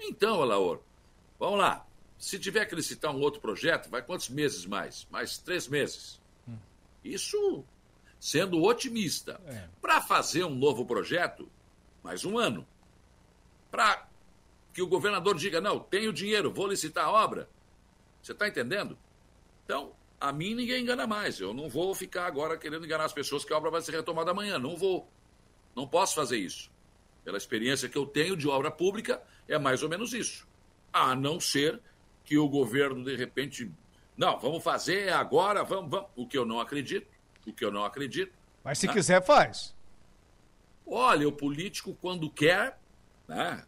então, 0.00 0.40
Alaor, 0.42 0.80
vamos 1.38 1.58
lá. 1.58 1.86
Se 2.18 2.38
tiver 2.38 2.64
que 2.64 2.74
licitar 2.74 3.14
um 3.14 3.20
outro 3.20 3.40
projeto, 3.40 3.90
vai 3.90 4.02
quantos 4.02 4.28
meses 4.28 4.64
mais? 4.64 5.06
Mais 5.10 5.38
três 5.38 5.68
meses. 5.68 6.20
Hum. 6.48 6.56
Isso 7.04 7.64
sendo 8.18 8.62
otimista. 8.62 9.40
É. 9.46 9.68
Para 9.80 10.00
fazer 10.00 10.44
um 10.44 10.54
novo 10.54 10.86
projeto, 10.86 11.48
mais 12.02 12.24
um 12.24 12.38
ano. 12.38 12.66
Para 13.70 14.08
que 14.72 14.82
o 14.82 14.86
governador 14.86 15.36
diga, 15.36 15.60
não, 15.60 15.78
tenho 15.78 16.12
dinheiro, 16.12 16.52
vou 16.52 16.66
licitar 16.66 17.06
a 17.06 17.10
obra. 17.10 17.48
Você 18.22 18.32
está 18.32 18.46
entendendo? 18.46 18.98
Então, 19.64 19.92
a 20.20 20.32
mim 20.32 20.54
ninguém 20.54 20.82
engana 20.82 21.06
mais. 21.06 21.40
Eu 21.40 21.54
não 21.54 21.68
vou 21.68 21.94
ficar 21.94 22.26
agora 22.26 22.56
querendo 22.56 22.84
enganar 22.84 23.04
as 23.04 23.12
pessoas 23.12 23.44
que 23.44 23.52
a 23.52 23.56
obra 23.56 23.70
vai 23.70 23.80
ser 23.80 23.92
retomada 23.92 24.30
amanhã. 24.30 24.58
Não 24.58 24.76
vou. 24.76 25.08
Não 25.74 25.86
posso 25.86 26.14
fazer 26.14 26.38
isso. 26.38 26.70
Pela 27.24 27.38
experiência 27.38 27.88
que 27.88 27.96
eu 27.96 28.06
tenho 28.06 28.36
de 28.36 28.48
obra 28.48 28.70
pública, 28.70 29.22
é 29.48 29.58
mais 29.58 29.82
ou 29.82 29.88
menos 29.88 30.12
isso. 30.12 30.46
A 30.92 31.14
não 31.14 31.40
ser 31.40 31.80
que 32.24 32.36
o 32.36 32.48
governo, 32.48 33.04
de 33.04 33.16
repente, 33.16 33.70
não, 34.16 34.38
vamos 34.38 34.62
fazer 34.62 35.12
agora, 35.12 35.64
vamos, 35.64 35.90
vamos. 35.90 36.10
O 36.14 36.26
que 36.26 36.36
eu 36.36 36.44
não 36.44 36.60
acredito, 36.60 37.06
o 37.46 37.52
que 37.52 37.64
eu 37.64 37.70
não 37.70 37.84
acredito. 37.84 38.32
Mas 38.62 38.78
se 38.78 38.86
né? 38.86 38.92
quiser, 38.92 39.24
faz. 39.24 39.74
Olha, 40.86 41.26
o 41.26 41.32
político, 41.32 41.96
quando 42.00 42.28
quer, 42.28 42.78
né, 43.26 43.64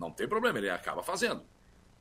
não 0.00 0.10
tem 0.10 0.26
problema, 0.26 0.58
ele 0.58 0.70
acaba 0.70 1.02
fazendo. 1.02 1.44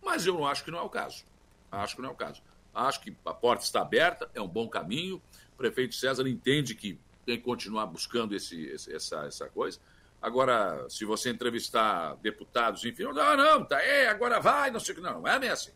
Mas 0.02 0.26
eu 0.26 0.34
não 0.34 0.48
acho 0.48 0.64
que 0.64 0.72
não 0.72 0.80
é 0.80 0.82
o 0.82 0.90
caso. 0.90 1.26
Acho 1.70 1.98
que 1.98 2.02
não 2.02 2.10
é 2.10 2.14
o 2.14 2.16
caso. 2.16 2.42
Acho 2.74 3.02
que 3.02 3.16
a 3.26 3.34
porta 3.34 3.66
está 3.66 3.82
aberta, 3.82 4.32
é 4.34 4.42
um 4.42 4.48
bom 4.48 4.70
caminho. 4.70 5.22
O 5.54 5.58
prefeito 5.58 5.94
César 5.94 6.28
entende 6.28 6.74
que 6.74 6.98
tem 7.26 7.38
que 7.38 7.44
continuar 7.44 7.86
buscando 7.88 8.34
esse, 8.34 8.66
esse 8.68 8.96
essa, 8.96 9.26
essa 9.26 9.50
coisa. 9.50 9.80
Agora, 10.22 10.86
se 10.90 11.04
você 11.04 11.30
entrevistar 11.30 12.16
deputados, 12.16 12.86
enfim, 12.86 13.04
não, 13.04 13.38
não, 13.38 13.66
tá 13.66 13.78
aí, 13.78 14.08
agora 14.08 14.40
vai, 14.40 14.72
não 14.72 14.80
sei 14.80 14.94
o 14.94 14.96
que. 14.96 15.02
Não, 15.02 15.22
não 15.22 15.28
é 15.28 15.38
bem 15.38 15.50
assim. 15.50 15.72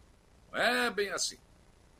Não 0.52 0.60
é 0.60 0.90
bem 0.90 1.10
assim. 1.10 1.38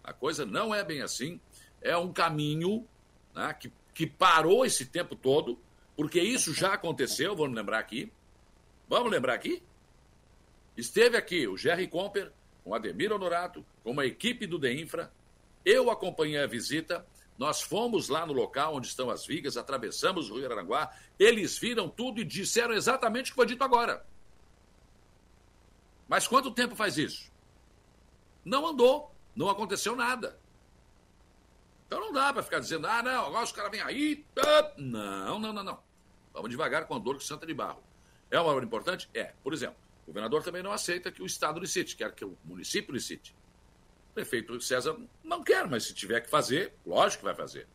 A 0.04 0.14
coisa 0.14 0.46
não 0.46 0.74
é 0.74 0.84
bem 0.84 1.02
assim. 1.02 1.40
É 1.82 1.98
um 1.98 2.14
caminho 2.14 2.88
né, 3.36 3.54
que, 3.54 3.72
que 3.94 4.08
parou 4.08 4.66
esse 4.66 4.86
tempo 4.86 5.16
todo, 5.16 5.60
porque 5.96 6.22
isso 6.22 6.54
já 6.54 6.74
aconteceu, 6.74 7.36
vamos 7.36 7.56
lembrar 7.56 7.80
aqui. 7.80 8.12
Vamos 8.88 9.12
lembrar 9.12 9.34
aqui? 9.34 9.62
Esteve 10.76 11.18
aqui 11.18 11.48
o 11.48 11.58
Jerry 11.58 11.88
Comper, 11.88 12.32
com 12.64 12.72
o 12.72 12.76
Ademir 12.76 13.12
Honorato, 13.12 13.66
com 13.84 13.92
uma 13.92 14.06
equipe 14.06 14.48
do 14.48 14.58
DEINFRA. 14.58 15.12
Eu 15.66 15.90
acompanhei 15.90 16.42
a 16.42 16.48
visita 16.48 17.06
nós 17.38 17.62
fomos 17.62 18.10
lá 18.10 18.26
no 18.26 18.34
local 18.34 18.76
onde 18.76 18.88
estão 18.88 19.10
as 19.10 19.26
vigas, 19.26 19.58
atravessamos 19.58 20.30
o 20.30 20.36
Rio 20.36 20.52
Aranguá, 20.52 20.94
eles 21.18 21.58
viram 21.58 21.90
tudo 21.90 22.22
e 22.22 22.24
disseram 22.24 22.74
exatamente 22.74 23.28
o 23.28 23.34
que 23.34 23.36
foi 23.36 23.46
dito 23.46 23.64
agora. 23.64 24.06
Mas 26.08 26.28
quanto 26.28 26.52
tempo 26.52 26.76
faz 26.76 26.98
isso? 26.98 27.32
Não 28.46 28.68
andou, 28.68 29.14
não 29.36 29.50
aconteceu 29.50 29.96
nada. 29.96 30.40
Então 31.88 32.00
não 32.00 32.14
dá 32.14 32.32
para 32.32 32.44
ficar 32.44 32.60
dizendo, 32.60 32.86
ah, 32.88 33.02
não, 33.02 33.26
agora 33.26 33.44
os 33.44 33.52
caras 33.52 33.72
vêm 33.72 33.82
aí. 33.82 34.26
Não, 34.78 35.40
não, 35.40 35.54
não, 35.54 35.64
não. 35.64 35.80
Vamos 36.34 36.50
devagar 36.50 36.86
com 36.86 36.96
a 36.96 37.00
dor 37.00 37.18
que 37.18 37.24
Santa 37.24 37.46
de 37.46 37.54
Barro. 37.54 37.84
É 38.30 38.40
uma 38.40 38.52
obra 38.52 38.66
importante? 38.66 39.10
É. 39.14 39.34
Por 39.44 39.54
exemplo, 39.54 39.78
o 40.04 40.08
governador 40.08 40.44
também 40.44 40.62
não 40.62 40.72
aceita 40.72 41.12
que 41.12 41.22
o 41.22 41.26
Estado 41.26 41.60
licite, 41.60 41.96
quer 41.96 42.14
que 42.14 42.26
o 42.26 42.38
município 42.44 42.94
licite. 42.94 43.34
O 44.12 44.14
prefeito 44.14 44.60
César 44.62 44.98
não 45.24 45.44
quer, 45.44 45.68
mas 45.68 45.86
se 45.86 45.94
tiver 45.94 46.22
que 46.22 46.30
fazer, 46.30 46.74
lógico 46.86 47.22
que 47.22 47.26
vai 47.26 47.36
fazer. 47.36 47.68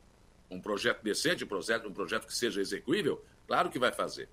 Um 0.51 0.61
projeto 0.61 1.03
decente, 1.03 1.45
um 1.45 1.49
projeto, 1.49 1.89
um 1.89 1.93
projeto 1.93 2.27
que 2.27 2.35
seja 2.35 2.61
execuível, 2.61 3.25
claro 3.47 3.71
que 3.71 3.79
vai 3.79 3.93
fazer. 3.93 4.29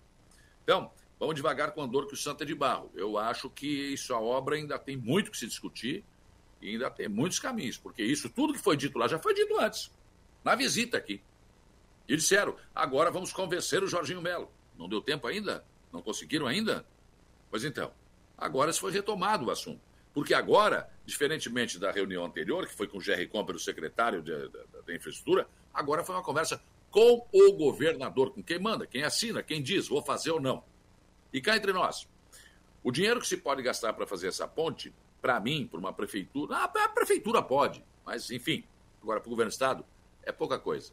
Então, 0.63 0.91
vamos 1.19 1.35
devagar 1.35 1.71
com 1.71 1.81
a 1.81 1.87
dor 1.87 2.07
que 2.07 2.13
o 2.13 2.17
santo 2.17 2.43
é 2.43 2.45
de 2.45 2.53
barro. 2.53 2.91
Eu 2.95 3.17
acho 3.17 3.49
que 3.49 3.67
isso, 3.67 4.13
a 4.13 4.19
obra 4.19 4.55
ainda 4.55 4.77
tem 4.77 4.97
muito 4.97 5.31
que 5.31 5.37
se 5.37 5.47
discutir 5.47 6.03
e 6.61 6.71
ainda 6.71 6.89
tem 6.91 7.07
muitos 7.07 7.39
caminhos, 7.39 7.77
porque 7.77 8.03
isso, 8.03 8.29
tudo 8.29 8.53
que 8.53 8.59
foi 8.59 8.75
dito 8.77 8.97
lá, 8.97 9.07
já 9.07 9.19
foi 9.19 9.33
dito 9.33 9.57
antes, 9.59 9.91
na 10.43 10.53
visita 10.55 10.97
aqui. 10.97 11.21
E 12.07 12.15
disseram, 12.15 12.55
agora 12.73 13.09
vamos 13.09 13.33
convencer 13.33 13.83
o 13.83 13.87
Jorginho 13.87 14.21
Melo. 14.21 14.51
Não 14.77 14.87
deu 14.87 15.01
tempo 15.01 15.27
ainda? 15.27 15.65
Não 15.91 16.01
conseguiram 16.01 16.45
ainda? 16.45 16.85
Pois 17.55 17.63
então, 17.63 17.89
agora 18.37 18.73
se 18.73 18.81
foi 18.81 18.91
retomado 18.91 19.45
o 19.45 19.49
assunto. 19.49 19.79
Porque 20.13 20.33
agora, 20.33 20.89
diferentemente 21.05 21.79
da 21.79 21.89
reunião 21.89 22.25
anterior, 22.25 22.67
que 22.67 22.75
foi 22.75 22.85
com 22.85 22.97
o 22.97 23.01
Jerry 23.01 23.27
Comper, 23.27 23.55
o 23.55 23.59
secretário 23.59 24.21
da 24.21 24.93
infraestrutura, 24.93 25.47
agora 25.73 26.03
foi 26.03 26.15
uma 26.15 26.21
conversa 26.21 26.61
com 26.91 27.25
o 27.31 27.53
governador, 27.53 28.33
com 28.33 28.43
quem 28.43 28.59
manda, 28.59 28.85
quem 28.85 29.03
assina, 29.03 29.41
quem 29.41 29.63
diz, 29.63 29.87
vou 29.87 30.01
fazer 30.01 30.31
ou 30.31 30.41
não. 30.41 30.65
E 31.31 31.39
cá 31.39 31.55
entre 31.55 31.71
nós, 31.71 32.09
o 32.83 32.91
dinheiro 32.91 33.21
que 33.21 33.27
se 33.27 33.37
pode 33.37 33.63
gastar 33.63 33.93
para 33.93 34.05
fazer 34.05 34.27
essa 34.27 34.45
ponte, 34.45 34.93
para 35.21 35.39
mim, 35.39 35.65
para 35.65 35.79
uma 35.79 35.93
prefeitura, 35.93 36.57
ah, 36.57 36.65
a 36.65 36.89
prefeitura 36.89 37.41
pode, 37.41 37.81
mas 38.05 38.31
enfim, 38.31 38.65
agora 39.01 39.21
para 39.21 39.27
o 39.27 39.29
governo 39.29 39.49
do 39.49 39.53
Estado, 39.53 39.85
é 40.23 40.31
pouca 40.33 40.59
coisa. 40.59 40.91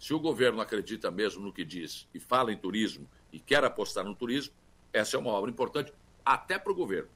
Se 0.00 0.12
o 0.12 0.18
governo 0.18 0.60
acredita 0.60 1.12
mesmo 1.12 1.44
no 1.44 1.52
que 1.52 1.64
diz 1.64 2.08
e 2.12 2.18
fala 2.18 2.52
em 2.52 2.56
turismo 2.56 3.08
e 3.32 3.38
quer 3.38 3.62
apostar 3.62 4.04
no 4.04 4.16
turismo, 4.16 4.52
essa 4.92 5.16
é 5.16 5.18
uma 5.18 5.30
obra 5.30 5.50
importante 5.50 5.92
até 6.24 6.58
para 6.58 6.72
o 6.72 6.74
governo 6.74 7.08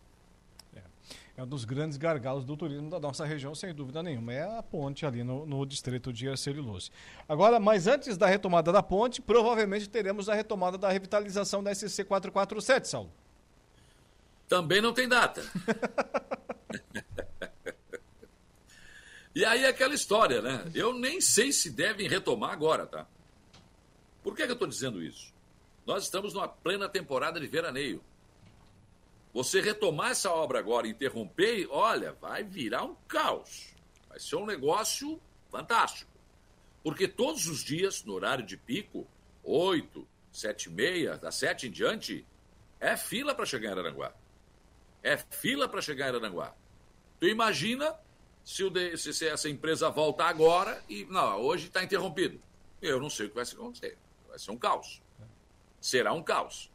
é 1.37 1.43
um 1.43 1.47
dos 1.47 1.67
grandes 1.67 1.99
gargalos 1.99 2.45
do 2.45 2.57
turismo 2.57 2.89
da 2.89 2.99
nossa 2.99 3.23
região, 3.25 3.55
sem 3.55 3.75
dúvida 3.75 4.03
nenhuma. 4.03 4.33
É 4.33 4.59
a 4.59 4.63
ponte 4.63 5.05
ali 5.05 5.23
no, 5.23 5.45
no 5.45 5.67
distrito 5.67 6.11
de 6.11 6.27
Arcelulose. 6.29 6.91
Agora, 7.29 7.61
mas 7.61 7.87
antes 7.87 8.17
da 8.17 8.27
retomada 8.27 8.73
da 8.73 8.83
ponte, 8.83 9.21
provavelmente 9.21 9.87
teremos 9.87 10.31
a 10.31 10.35
retomada 10.35 10.79
da 10.79 10.91
revitalização 10.91 11.63
da 11.63 11.75
SC 11.75 12.05
447, 12.05 12.89
Saulo. 12.89 13.13
Também 14.49 14.81
não 14.81 14.95
tem 14.95 15.07
data. 15.07 15.43
e 19.35 19.45
aí 19.45 19.65
é 19.65 19.69
aquela 19.69 19.95
história, 19.95 20.41
né? 20.41 20.65
Eu 20.75 20.95
nem 20.95 21.21
sei 21.21 21.53
se 21.53 21.69
devem 21.69 22.09
retomar 22.09 22.53
agora, 22.53 22.87
tá? 22.87 23.07
Por 24.23 24.35
que, 24.35 24.45
que 24.45 24.51
eu 24.51 24.55
estou 24.55 24.69
dizendo 24.69 25.03
isso? 25.03 25.36
Nós 25.87 26.03
estamos 26.03 26.35
numa 26.35 26.49
plena 26.49 26.89
temporada 26.89 27.39
de 27.39 27.47
veraneio. 27.47 28.03
Você 29.33 29.61
retomar 29.61 30.11
essa 30.11 30.33
obra 30.33 30.59
agora 30.59 30.89
e 30.89 30.91
interromper, 30.91 31.69
olha, 31.71 32.13
vai 32.15 32.43
virar 32.43 32.83
um 32.83 32.97
caos. 33.07 33.73
Vai 34.09 34.19
ser 34.19 34.37
um 34.37 34.47
negócio 34.47 35.21
fantástico. 35.49 36.11
Porque 36.83 37.07
todos 37.07 37.47
os 37.47 37.63
dias, 37.63 38.03
no 38.03 38.15
horário 38.15 38.45
de 38.45 38.57
pico, 38.57 39.07
8, 39.45 40.07
7 40.33 40.65
e 40.65 40.71
meia, 40.71 41.17
das 41.19 41.37
7 41.37 41.69
em 41.69 41.71
diante, 41.71 42.27
é 42.81 42.97
fila 42.97 43.35
para 43.35 43.47
chegar 43.47 43.69
em 43.69 43.73
Araranguá. 43.73 44.13
É 45.03 45.17
fila 45.17 45.69
para 45.69 45.81
chegar 45.81 46.07
em 46.07 46.09
Araranguá. 46.09 46.53
Tu 47.21 47.29
imagina 47.29 47.95
se, 48.45 48.65
o 48.65 48.71
de, 48.71 48.97
se 48.97 49.27
essa 49.27 49.49
empresa 49.49 49.89
volta 49.89 50.25
agora 50.25 50.83
e. 50.89 51.05
Não, 51.05 51.41
hoje 51.41 51.69
está 51.69 51.83
interrompido. 51.83 52.41
Eu 52.83 53.01
não 53.01 53.09
sei 53.09 53.27
o 53.27 53.29
que 53.29 53.35
vai 53.37 53.45
acontecer. 53.45 53.97
Vai 54.29 54.39
ser 54.39 54.51
um 54.51 54.59
caos. 54.59 55.01
Será 55.87 56.13
um 56.13 56.21
caos. 56.21 56.69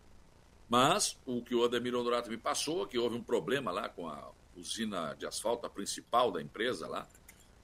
Mas 0.70 1.18
o 1.26 1.42
que 1.42 1.54
o 1.54 1.66
Ademir 1.66 1.94
Honorato 1.94 2.30
me 2.30 2.38
passou, 2.38 2.88
que 2.88 2.98
houve 2.98 3.18
um 3.18 3.22
problema 3.22 3.70
lá 3.70 3.90
com 3.90 4.08
a 4.08 4.32
usina 4.56 5.14
de 5.16 5.26
asfalto, 5.26 5.70
principal 5.70 6.32
da 6.32 6.42
empresa 6.42 6.88
lá. 6.88 7.06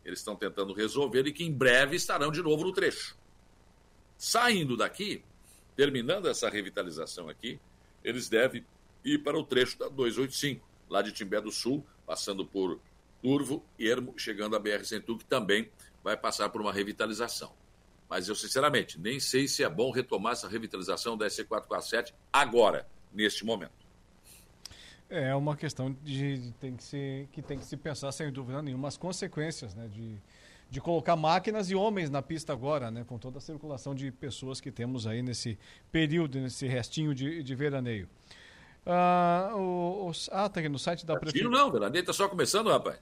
Eles 0.03 0.19
estão 0.19 0.35
tentando 0.35 0.73
resolver 0.73 1.25
e 1.25 1.31
que 1.31 1.45
em 1.45 1.51
breve 1.53 1.95
estarão 1.95 2.33
de 2.33 2.41
novo 2.41 2.65
no 2.65 2.73
trecho. 2.73 3.15
Saindo 4.17 4.75
daqui, 4.75 5.23
terminando 5.73 6.27
essa 6.27 6.49
revitalização 6.49 7.29
aqui, 7.29 7.57
eles 8.03 8.27
devem 8.27 8.65
ir 9.05 9.19
para 9.19 9.39
o 9.39 9.43
trecho 9.45 9.79
da 9.79 9.87
285, 9.87 10.67
lá 10.89 11.01
de 11.01 11.13
Timbé 11.13 11.39
do 11.39 11.49
Sul, 11.49 11.81
passando 12.05 12.45
por 12.45 12.77
Turvo, 13.21 13.63
Ermo, 13.79 14.13
chegando 14.17 14.57
a 14.57 14.59
BR-101, 14.59 15.17
que 15.17 15.25
também 15.25 15.71
vai 16.03 16.17
passar 16.17 16.49
por 16.49 16.59
uma 16.59 16.73
revitalização. 16.73 17.53
Mas 18.09 18.29
eu, 18.29 18.35
sinceramente, 18.35 18.99
nem 18.99 19.19
sei 19.19 19.47
se 19.47 19.63
é 19.63 19.69
bom 19.69 19.91
retomar 19.91 20.33
essa 20.33 20.47
revitalização 20.47 21.17
da 21.17 21.27
SC447 21.27 22.13
agora 22.31 22.87
neste 23.11 23.45
momento. 23.45 23.87
É 25.09 25.33
uma 25.35 25.55
questão 25.55 25.95
de, 26.03 26.37
de 26.37 26.51
tem 26.53 26.75
que 26.75 26.83
se, 26.83 27.29
que 27.31 27.41
tem 27.41 27.57
que 27.57 27.65
se 27.65 27.77
pensar, 27.77 28.11
sem 28.11 28.31
dúvida 28.31 28.61
nenhuma, 28.61 28.87
as 28.87 28.97
consequências 28.97 29.73
né, 29.73 29.87
de, 29.87 30.17
de 30.69 30.81
colocar 30.81 31.15
máquinas 31.15 31.69
e 31.69 31.75
homens 31.75 32.09
na 32.09 32.21
pista 32.21 32.51
agora, 32.51 32.91
né, 32.91 33.05
com 33.07 33.17
toda 33.17 33.37
a 33.37 33.41
circulação 33.41 33.95
de 33.95 34.11
pessoas 34.11 34.59
que 34.59 34.69
temos 34.69 35.07
aí 35.07 35.21
nesse 35.21 35.57
período, 35.91 36.39
nesse 36.39 36.67
restinho 36.67 37.15
de, 37.15 37.41
de 37.41 37.55
veraneio. 37.55 38.09
Ah, 38.85 39.51
o, 39.55 40.09
o, 40.09 40.11
ah, 40.31 40.49
tá 40.49 40.59
aqui 40.59 40.69
no 40.69 40.79
site 40.79 41.05
da 41.05 41.17
Prefeitura. 41.17 41.57
não, 41.57 41.71
veraneio 41.71 42.01
está 42.01 42.13
só 42.13 42.27
começando, 42.27 42.69
rapaz. 42.69 42.99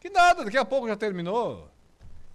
Que 0.00 0.08
nada, 0.08 0.44
daqui 0.44 0.56
a 0.56 0.64
pouco 0.64 0.88
já 0.88 0.96
terminou. 0.96 1.68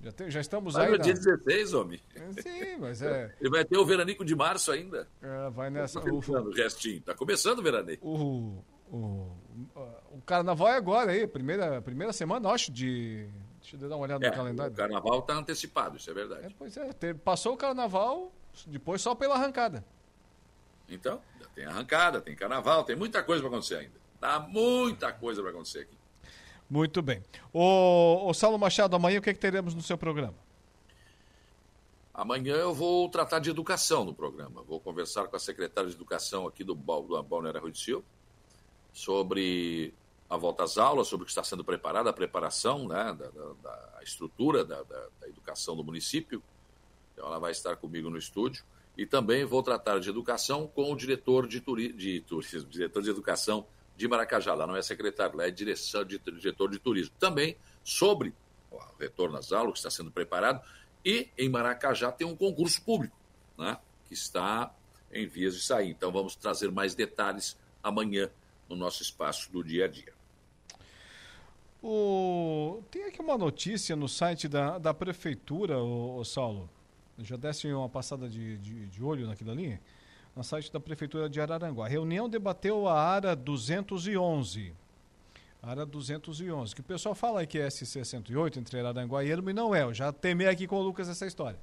Já, 0.06 0.12
te, 0.12 0.30
já 0.30 0.40
estamos 0.40 0.76
vai 0.76 0.86
aí. 0.86 0.92
no 0.92 1.00
dia 1.00 1.16
16, 1.16 1.74
homem. 1.74 2.00
Sim, 2.40 2.78
mas 2.78 3.02
é. 3.02 3.34
Ele 3.42 3.50
vai 3.50 3.66
ter 3.66 3.76
o 3.76 3.84
veranico 3.84 4.24
de 4.24 4.36
março 4.36 4.72
ainda. 4.72 5.08
É, 5.20 5.50
vai 5.50 5.72
nessa. 5.72 6.00
Tá 6.00 6.12
o 6.12 6.52
restinho. 6.52 7.02
Tá 7.02 7.16
começando 7.16 7.58
o 7.58 7.64
veraneio. 7.64 7.98
O, 8.04 8.64
o, 8.92 9.32
o 10.12 10.22
carnaval 10.24 10.68
é 10.68 10.76
agora 10.76 11.12
aí, 11.12 11.26
primeira, 11.26 11.82
primeira 11.82 12.14
semana, 12.14 12.50
acho, 12.50 12.72
de. 12.72 13.28
Deixa 13.60 13.78
eu 13.78 13.90
dar 13.90 13.96
uma 13.96 14.04
olhada 14.04 14.24
é, 14.24 14.30
no 14.30 14.36
calendário. 14.36 14.74
O 14.74 14.76
carnaval 14.76 15.20
está 15.20 15.34
antecipado, 15.34 15.98
isso 15.98 16.12
é 16.12 16.14
verdade. 16.14 16.46
É, 16.46 16.50
pois 16.56 16.78
é, 16.78 17.14
passou 17.16 17.56
o 17.56 17.58
carnaval, 17.58 18.32
depois 18.68 19.02
só 19.02 19.16
pela 19.16 19.34
arrancada. 19.34 19.84
Então, 20.88 21.20
tem 21.56 21.66
arrancada, 21.66 22.22
tem 22.22 22.36
carnaval, 22.36 22.84
tem 22.84 22.96
muita 22.96 23.24
coisa 23.24 23.42
para 23.42 23.50
acontecer 23.50 23.78
ainda. 23.78 23.96
Tá 24.20 24.40
muita 24.40 25.12
coisa 25.12 25.42
para 25.42 25.50
acontecer 25.50 25.80
aqui. 25.80 25.98
Muito 26.70 27.02
bem. 27.02 27.24
O, 27.54 28.30
o 28.30 28.34
Saulo 28.34 28.58
Machado, 28.58 28.96
amanhã 28.96 29.20
o 29.20 29.22
que, 29.22 29.30
é 29.30 29.34
que 29.34 29.40
teremos 29.40 29.76
no 29.76 29.82
seu 29.82 29.98
programa? 29.98 30.36
Amanhã 32.14 32.56
eu 32.56 32.74
vou 32.74 33.10
tratar 33.10 33.40
de 33.40 33.50
educação 33.50 34.06
no 34.06 34.14
programa. 34.14 34.64
Vou 34.64 34.80
conversar 34.80 35.28
com 35.28 35.36
a 35.36 35.40
secretária 35.40 35.90
de 35.90 35.96
Educação 35.96 36.48
aqui 36.48 36.64
do, 36.64 36.74
do 36.74 37.24
Balneário 37.24 37.62
Rui 37.62 37.72
de 37.72 37.80
Silva 37.80 38.06
sobre 38.94 39.94
a 40.30 40.38
volta 40.38 40.64
às 40.64 40.78
aulas, 40.78 41.08
sobre 41.08 41.24
o 41.24 41.26
que 41.26 41.32
está 41.32 41.44
sendo 41.44 41.64
preparado, 41.64 42.08
a 42.08 42.14
preparação 42.14 42.88
né, 42.88 43.14
da, 43.14 43.30
da, 43.30 43.54
da 43.62 44.00
estrutura 44.02 44.64
da, 44.64 44.82
da, 44.82 45.08
da, 45.20 45.28
educação 45.28 45.76
do 45.76 45.84
município. 45.84 46.42
Então 47.14 47.28
ela 47.28 47.38
vai 47.38 47.52
estar 47.52 47.76
comigo 47.76 48.10
no 48.10 48.18
estúdio. 48.18 48.64
E 48.98 49.06
também 49.06 49.44
vou 49.44 49.62
tratar 49.62 50.00
de 50.00 50.10
educação 50.10 50.68
com 50.68 50.94
o 50.94 50.96
diretor 50.96 51.46
de, 51.46 51.60
turi 51.60 51.92
de 51.92 52.22
turismo, 52.22 52.64
diretor 52.72 53.04
de 53.04 53.10
educação 53.10 53.68
de 53.96 54.08
Maracajá. 54.08 54.54
Lá 54.54 54.68
não 54.68 54.76
é 54.76 54.82
secretário, 54.82 55.38
lá 55.38 55.48
é 55.48 55.52
direção 55.52 56.04
de, 56.04 56.20
diretor 56.20 56.70
de 56.70 56.80
turismo. 56.80 57.14
Também 57.20 57.58
sobre 57.84 58.34
o 58.72 58.80
retorno 59.00 59.38
às 59.38 59.52
aulas 59.52 59.74
que 59.74 59.80
está 59.80 59.90
sendo 59.90 60.12
preparado. 60.12 60.62
E 61.04 61.30
em 61.38 61.50
Maracajá 61.50 62.12
tem 62.12 62.26
um 62.26 62.36
concurso 62.36 62.82
público, 62.82 63.16
né, 63.58 63.78
que 64.06 64.14
está 64.14 64.74
em 65.12 65.28
vias 65.28 65.56
de 65.56 65.62
sair. 65.62 65.90
Então 65.90 66.12
vamos 66.12 66.36
trazer 66.36 66.72
mais 66.72 66.96
detalhes 66.96 67.58
amanhã 67.84 68.30
no 68.68 68.76
nosso 68.76 69.04
espaço 69.04 69.52
do 69.52 69.64
dia 69.64 69.86
a 69.86 69.88
dia. 69.88 70.14
O... 71.82 72.82
Tem 72.90 73.04
aqui 73.04 73.22
uma 73.22 73.38
notícia 73.38 73.96
no 73.96 74.10
site 74.10 74.48
da, 74.48 74.80
da 74.80 74.92
prefeitura, 74.94 75.78
o, 75.78 76.24
Saulo. 76.24 76.68
Já 77.20 77.36
desse 77.38 77.72
uma 77.72 77.88
passada 77.88 78.28
de, 78.28 78.58
de, 78.58 78.88
de 78.88 79.04
olho 79.04 79.28
naquilo 79.28 79.52
ali? 79.52 79.80
No 80.36 80.44
site 80.44 80.72
da 80.72 80.80
Prefeitura 80.80 81.30
de 81.30 81.40
Araranguá. 81.40 81.86
A 81.86 81.90
reunião 81.90 82.28
debateu 82.28 82.88
a 82.88 83.00
área 83.00 83.36
211. 83.36 84.74
Área 85.64 85.86
211, 85.86 86.76
que 86.76 86.82
o 86.82 86.84
pessoal 86.84 87.16
fala 87.16 87.46
que 87.46 87.58
é 87.58 87.68
SC-108 87.68 88.58
entre 88.58 88.80
Araranguá 88.80 89.24
e 89.24 89.32
Ermo, 89.32 89.50
e 89.50 89.54
não 89.54 89.74
é. 89.74 89.82
Eu 89.82 89.94
já 89.94 90.12
temei 90.12 90.48
aqui 90.48 90.68
com 90.68 90.76
o 90.76 90.84
Lucas 90.84 91.10
essa 91.10 91.26
história. 91.26 91.58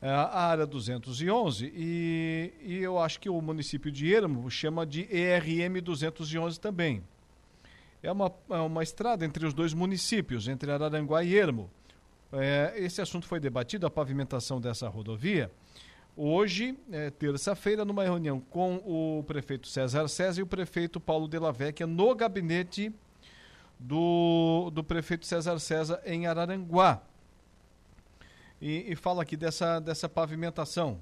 É 0.00 0.08
a 0.08 0.46
área 0.46 0.64
211 0.64 1.72
e, 1.74 2.52
e 2.62 2.76
eu 2.78 2.98
acho 2.98 3.18
que 3.18 3.28
o 3.28 3.40
município 3.42 3.90
de 3.90 4.14
Ermo 4.14 4.48
chama 4.48 4.86
de 4.86 5.08
ERM 5.10 5.80
211 5.82 6.58
também. 6.60 7.02
É 8.00 8.12
uma, 8.12 8.32
é 8.48 8.60
uma 8.60 8.82
estrada 8.82 9.24
entre 9.24 9.44
os 9.44 9.52
dois 9.52 9.74
municípios, 9.74 10.46
entre 10.46 10.70
Araranguá 10.70 11.24
e 11.24 11.36
Ermo. 11.36 11.68
É, 12.32 12.74
esse 12.76 13.02
assunto 13.02 13.26
foi 13.26 13.40
debatido, 13.40 13.86
a 13.86 13.90
pavimentação 13.90 14.60
dessa 14.60 14.88
rodovia, 14.88 15.50
hoje, 16.18 16.76
é, 16.90 17.10
terça-feira, 17.10 17.84
numa 17.84 18.02
reunião 18.02 18.40
com 18.40 18.76
o 18.84 19.22
prefeito 19.24 19.68
César 19.68 20.08
César 20.08 20.40
e 20.40 20.42
o 20.42 20.46
prefeito 20.46 20.98
Paulo 20.98 21.28
Della 21.28 21.52
Vecchia 21.52 21.86
no 21.86 22.14
gabinete 22.14 22.92
do, 23.78 24.70
do 24.72 24.82
prefeito 24.82 25.24
César 25.24 25.58
César 25.60 26.02
em 26.04 26.26
Araranguá. 26.26 27.00
E, 28.60 28.92
e 28.92 28.96
fala 28.96 29.22
aqui 29.22 29.36
dessa, 29.36 29.78
dessa 29.78 30.08
pavimentação. 30.08 31.00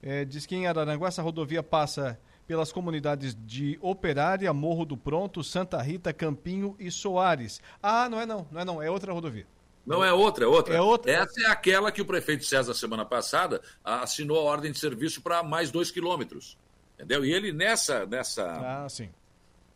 É, 0.00 0.24
diz 0.24 0.46
que 0.46 0.54
em 0.54 0.68
Araranguá 0.68 1.08
essa 1.08 1.22
rodovia 1.22 1.62
passa 1.62 2.18
pelas 2.46 2.72
comunidades 2.72 3.36
de 3.46 3.78
Operária, 3.80 4.52
Morro 4.52 4.84
do 4.84 4.96
Pronto, 4.96 5.42
Santa 5.42 5.80
Rita, 5.82 6.12
Campinho 6.12 6.76
e 6.78 6.90
Soares. 6.90 7.60
Ah, 7.82 8.08
não 8.08 8.20
é 8.20 8.26
não, 8.26 8.46
não 8.50 8.60
é 8.60 8.64
não, 8.64 8.82
é 8.82 8.90
outra 8.90 9.12
rodovia. 9.12 9.46
Não 9.84 10.04
é 10.04 10.12
outra, 10.12 10.44
é 10.44 10.48
outra. 10.48 10.74
É 10.74 10.80
outra. 10.80 11.12
Essa 11.12 11.42
é 11.42 11.46
aquela 11.46 11.90
que 11.90 12.00
o 12.00 12.04
prefeito 12.04 12.44
César, 12.44 12.72
semana 12.74 13.04
passada, 13.04 13.60
assinou 13.84 14.38
a 14.38 14.42
ordem 14.42 14.70
de 14.70 14.78
serviço 14.78 15.20
para 15.20 15.42
mais 15.42 15.70
dois 15.70 15.90
quilômetros. 15.90 16.56
Entendeu? 16.94 17.24
E 17.24 17.32
ele, 17.32 17.52
nessa, 17.52 18.06
nessa, 18.06 18.84
ah, 18.84 18.88
sim. 18.88 19.10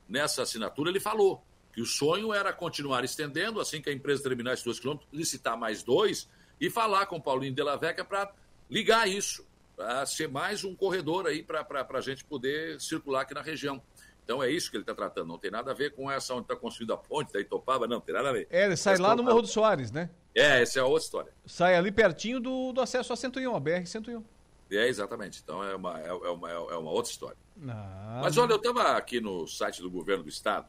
nessa 0.09 0.43
assinatura, 0.43 0.91
ele 0.91 1.01
falou 1.01 1.45
que 1.73 1.83
o 1.83 1.87
sonho 1.87 2.33
era 2.33 2.53
continuar 2.53 3.05
estendendo, 3.05 3.61
assim 3.61 3.83
que 3.83 3.91
a 3.91 3.93
empresa 3.93 4.23
terminar 4.23 4.53
esses 4.53 4.65
dois 4.65 4.79
quilômetros, 4.79 5.11
licitar 5.13 5.59
mais 5.59 5.83
dois 5.83 6.29
e 6.61 6.71
falar 6.71 7.07
com 7.07 7.17
o 7.17 7.23
Paulinho 7.23 7.55
de 7.55 7.63
la 7.63 7.77
Vecchia 7.77 8.05
para 8.05 8.33
ligar 8.71 9.09
isso, 9.09 9.47
para 9.75 10.07
ser 10.07 10.29
mais 10.29 10.65
um 10.65 10.75
corredor 10.75 11.27
aí 11.27 11.43
para 11.43 11.67
a 11.91 12.01
gente 12.01 12.25
poder 12.25 12.81
circular 12.81 13.23
aqui 13.23 13.35
na 13.35 13.43
região. 13.43 13.83
Então 14.27 14.43
é 14.43 14.51
isso 14.51 14.69
que 14.69 14.77
ele 14.77 14.83
está 14.83 14.93
tratando. 14.93 15.29
Não 15.29 15.39
tem 15.39 15.53
nada 15.53 15.71
a 15.71 15.75
ver 15.75 15.95
com 15.95 16.11
essa 16.11 16.35
onde 16.35 16.43
está 16.43 16.57
construída 16.57 16.95
a 16.95 16.97
ponte 16.97 17.33
da 17.33 17.41
Itopava, 17.41 17.87
não, 17.87 18.01
tem 18.01 18.13
nada 18.13 18.31
a 18.31 18.33
ver. 18.33 18.49
É, 18.51 18.65
ele 18.65 18.77
sai 18.77 18.95
Mas 18.95 19.01
lá 19.01 19.15
no 19.15 19.23
Morro 19.23 19.41
do 19.41 19.47
Soares, 19.47 19.93
né? 19.93 20.11
É, 20.35 20.61
essa 20.63 20.81
é 20.81 20.83
a 20.83 20.85
outra 20.85 21.05
história. 21.05 21.33
Sai 21.47 21.77
ali 21.77 21.93
pertinho 21.93 22.41
do, 22.41 22.73
do 22.73 22.81
acesso 22.81 23.13
a 23.13 23.17
101, 23.17 23.55
a 23.55 23.61
BR-101. 23.61 24.25
É, 24.69 24.89
exatamente. 24.89 25.41
Então 25.45 25.63
é 25.63 25.77
uma, 25.77 26.01
é, 26.01 26.09
é 26.09 26.31
uma, 26.31 26.51
é 26.51 26.77
uma 26.77 26.91
outra 26.91 27.13
história. 27.13 27.37
Ah, 27.69 28.21
Mas 28.25 28.37
olha, 28.37 28.51
eu 28.51 28.57
estava 28.57 28.97
aqui 28.97 29.21
no 29.21 29.47
site 29.47 29.81
do 29.81 29.89
governo 29.89 30.25
do 30.25 30.29
estado 30.29 30.67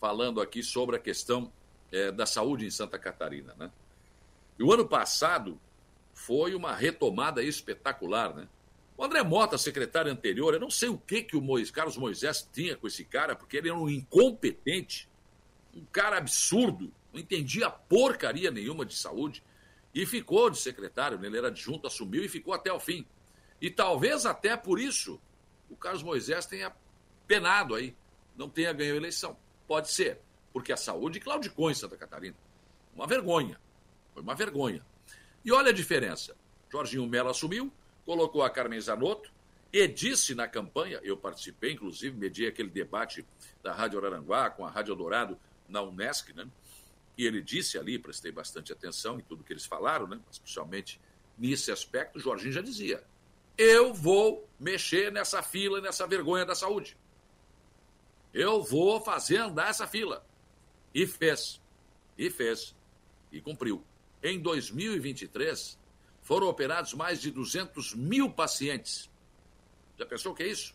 falando 0.00 0.40
aqui 0.40 0.60
sobre 0.60 0.96
a 0.96 0.98
questão 0.98 1.52
é, 1.92 2.10
da 2.10 2.26
saúde 2.26 2.66
em 2.66 2.70
Santa 2.70 2.98
Catarina, 2.98 3.54
né? 3.56 3.70
E 4.58 4.64
o 4.64 4.72
ano 4.72 4.86
passado 4.86 5.56
foi 6.12 6.56
uma 6.56 6.74
retomada 6.74 7.42
espetacular, 7.44 8.34
né? 8.34 8.48
O 8.96 9.04
André 9.04 9.22
Mota, 9.22 9.56
secretário 9.58 10.12
anterior, 10.12 10.54
eu 10.54 10.60
não 10.60 10.70
sei 10.70 10.88
o 10.88 10.98
que, 10.98 11.22
que 11.22 11.36
o 11.36 11.40
Moisés, 11.40 11.70
Carlos 11.70 11.96
Moisés 11.96 12.48
tinha 12.52 12.76
com 12.76 12.86
esse 12.86 13.04
cara, 13.04 13.34
porque 13.34 13.56
ele 13.56 13.68
era 13.68 13.78
um 13.78 13.88
incompetente, 13.88 15.08
um 15.74 15.84
cara 15.86 16.18
absurdo, 16.18 16.92
não 17.12 17.20
entendia 17.20 17.70
porcaria 17.70 18.50
nenhuma 18.50 18.84
de 18.84 18.94
saúde, 18.94 19.42
e 19.94 20.06
ficou 20.06 20.48
de 20.50 20.58
secretário, 20.58 21.18
né? 21.18 21.26
ele 21.26 21.38
era 21.38 21.48
adjunto, 21.48 21.86
assumiu 21.86 22.24
e 22.24 22.28
ficou 22.28 22.54
até 22.54 22.72
o 22.72 22.80
fim. 22.80 23.06
E 23.60 23.70
talvez 23.70 24.24
até 24.26 24.56
por 24.56 24.78
isso 24.78 25.20
o 25.68 25.76
Carlos 25.76 26.02
Moisés 26.02 26.46
tenha 26.46 26.72
penado 27.26 27.74
aí, 27.74 27.94
não 28.36 28.48
tenha 28.48 28.72
ganho 28.72 28.94
a 28.94 28.96
eleição. 28.96 29.36
Pode 29.66 29.90
ser, 29.90 30.20
porque 30.52 30.72
a 30.72 30.76
saúde 30.76 31.20
claudicou 31.20 31.70
em 31.70 31.74
Santa 31.74 31.96
Catarina. 31.96 32.36
Uma 32.94 33.06
vergonha. 33.06 33.58
Foi 34.12 34.22
uma 34.22 34.34
vergonha. 34.34 34.84
E 35.44 35.52
olha 35.52 35.70
a 35.70 35.74
diferença. 35.74 36.36
Jorginho 36.70 37.06
Mello 37.06 37.30
assumiu, 37.30 37.72
colocou 38.04 38.42
a 38.42 38.50
Carmen 38.50 38.80
Zanotto 38.80 39.32
e 39.72 39.86
disse 39.88 40.34
na 40.34 40.46
campanha, 40.46 41.00
eu 41.02 41.16
participei, 41.16 41.72
inclusive, 41.72 42.16
mediei 42.16 42.48
aquele 42.48 42.68
debate 42.68 43.24
da 43.62 43.72
Rádio 43.72 43.98
Araranguá 43.98 44.50
com 44.50 44.66
a 44.66 44.70
Rádio 44.70 44.94
Dourado 44.94 45.38
na 45.68 45.80
Unesc, 45.80 46.32
né? 46.34 46.46
E 47.16 47.26
ele 47.26 47.42
disse 47.42 47.78
ali, 47.78 47.98
prestei 47.98 48.32
bastante 48.32 48.72
atenção 48.72 49.18
em 49.18 49.22
tudo 49.22 49.44
que 49.44 49.52
eles 49.52 49.64
falaram, 49.64 50.06
né? 50.06 50.20
Especialmente 50.30 51.00
nesse 51.38 51.70
aspecto, 51.70 52.18
o 52.18 52.20
Jorginho 52.20 52.52
já 52.52 52.60
dizia: 52.60 53.02
eu 53.56 53.92
vou 53.92 54.48
mexer 54.58 55.12
nessa 55.12 55.42
fila, 55.42 55.80
nessa 55.80 56.06
vergonha 56.06 56.44
da 56.44 56.54
saúde. 56.54 56.96
Eu 58.32 58.62
vou 58.62 59.00
fazer 59.00 59.36
andar 59.36 59.68
essa 59.68 59.86
fila. 59.86 60.24
E 60.94 61.06
fez. 61.06 61.60
E 62.16 62.30
fez. 62.30 62.74
E 63.30 63.40
cumpriu. 63.40 63.84
Em 64.22 64.40
2023, 64.40 65.78
foram 66.22 66.46
operados 66.46 66.94
mais 66.94 67.20
de 67.20 67.30
200 67.30 67.94
mil 67.94 68.30
pacientes. 68.30 69.10
Já 69.98 70.06
pensou 70.06 70.32
o 70.32 70.34
que 70.34 70.44
é 70.44 70.48
isso? 70.48 70.74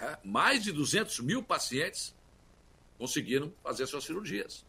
É, 0.00 0.18
mais 0.22 0.62
de 0.62 0.72
200 0.72 1.20
mil 1.20 1.42
pacientes 1.42 2.14
conseguiram 2.98 3.52
fazer 3.62 3.86
suas 3.86 4.04
cirurgias. 4.04 4.64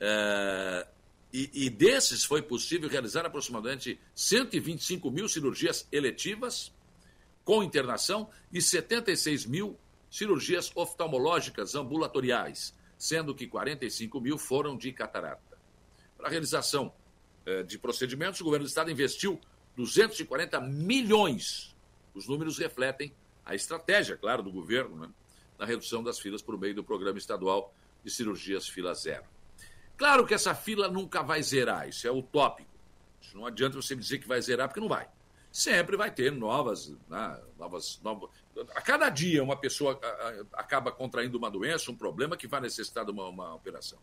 É, 0.00 0.86
e, 1.32 1.50
e, 1.66 1.70
desses 1.70 2.24
foi 2.24 2.42
possível 2.42 2.88
realizar 2.88 3.24
aproximadamente 3.24 3.98
125 4.14 5.10
mil 5.10 5.28
cirurgias 5.28 5.86
eletivas 5.90 6.72
com 7.44 7.62
internação 7.62 8.28
e 8.52 8.60
76 8.60 9.46
mil 9.46 9.78
cirurgias 10.10 10.70
oftalmológicas 10.76 11.74
ambulatoriais, 11.74 12.74
sendo 12.96 13.34
que 13.34 13.46
45 13.46 14.20
mil 14.20 14.38
foram 14.38 14.76
de 14.76 14.92
catarata. 14.92 15.58
Para 16.16 16.28
a 16.28 16.30
realização 16.30 16.92
de 17.66 17.78
procedimentos, 17.78 18.40
o 18.40 18.44
governo 18.44 18.64
do 18.64 18.68
estado 18.68 18.90
investiu 18.90 19.40
240 19.76 20.60
milhões. 20.60 21.74
Os 22.14 22.28
números 22.28 22.58
refletem 22.58 23.12
a 23.44 23.54
estratégia, 23.54 24.16
claro, 24.16 24.42
do 24.42 24.50
governo 24.50 24.96
né, 24.96 25.08
na 25.58 25.66
redução 25.66 26.02
das 26.02 26.18
filas 26.18 26.42
por 26.42 26.58
meio 26.58 26.74
do 26.74 26.84
programa 26.84 27.18
estadual 27.18 27.74
de 28.02 28.10
cirurgias 28.10 28.68
fila 28.68 28.94
zero. 28.94 29.24
Claro 29.96 30.26
que 30.26 30.34
essa 30.34 30.54
fila 30.54 30.88
nunca 30.88 31.22
vai 31.22 31.42
zerar, 31.42 31.88
isso 31.88 32.06
é 32.06 32.10
utópico. 32.10 32.70
Isso 33.20 33.36
não 33.36 33.46
adianta 33.46 33.76
você 33.76 33.94
dizer 33.94 34.18
que 34.18 34.28
vai 34.28 34.40
zerar, 34.40 34.68
porque 34.68 34.80
não 34.80 34.88
vai. 34.88 35.08
Sempre 35.52 35.96
vai 35.96 36.10
ter 36.10 36.32
novas, 36.32 36.92
né, 37.08 37.40
novas, 37.58 38.00
novas. 38.02 38.30
A 38.74 38.80
cada 38.80 39.08
dia 39.08 39.42
uma 39.42 39.56
pessoa 39.56 40.00
acaba 40.52 40.90
contraindo 40.90 41.38
uma 41.38 41.50
doença, 41.50 41.90
um 41.90 41.96
problema 41.96 42.36
que 42.36 42.46
vai 42.46 42.60
necessitar 42.60 43.04
de 43.04 43.12
uma, 43.12 43.28
uma 43.28 43.54
operação. 43.54 43.98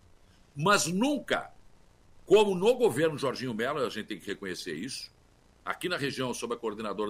Mas 0.55 0.87
nunca 0.87 1.51
como 2.31 2.55
no 2.55 2.73
governo 2.75 3.17
Jorginho 3.17 3.53
Mello, 3.53 3.85
a 3.85 3.89
gente 3.89 4.05
tem 4.05 4.17
que 4.17 4.25
reconhecer 4.25 4.73
isso, 4.73 5.11
aqui 5.65 5.89
na 5.89 5.97
região, 5.97 6.33
sob 6.33 6.55
a 6.55 6.57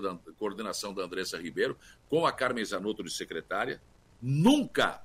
da, 0.01 0.17
coordenação 0.39 0.95
da 0.95 1.03
Andressa 1.03 1.37
Ribeiro, 1.37 1.77
com 2.09 2.25
a 2.25 2.31
Carmen 2.31 2.65
Zanotto 2.65 3.03
de 3.03 3.11
secretária, 3.11 3.79
nunca, 4.19 4.99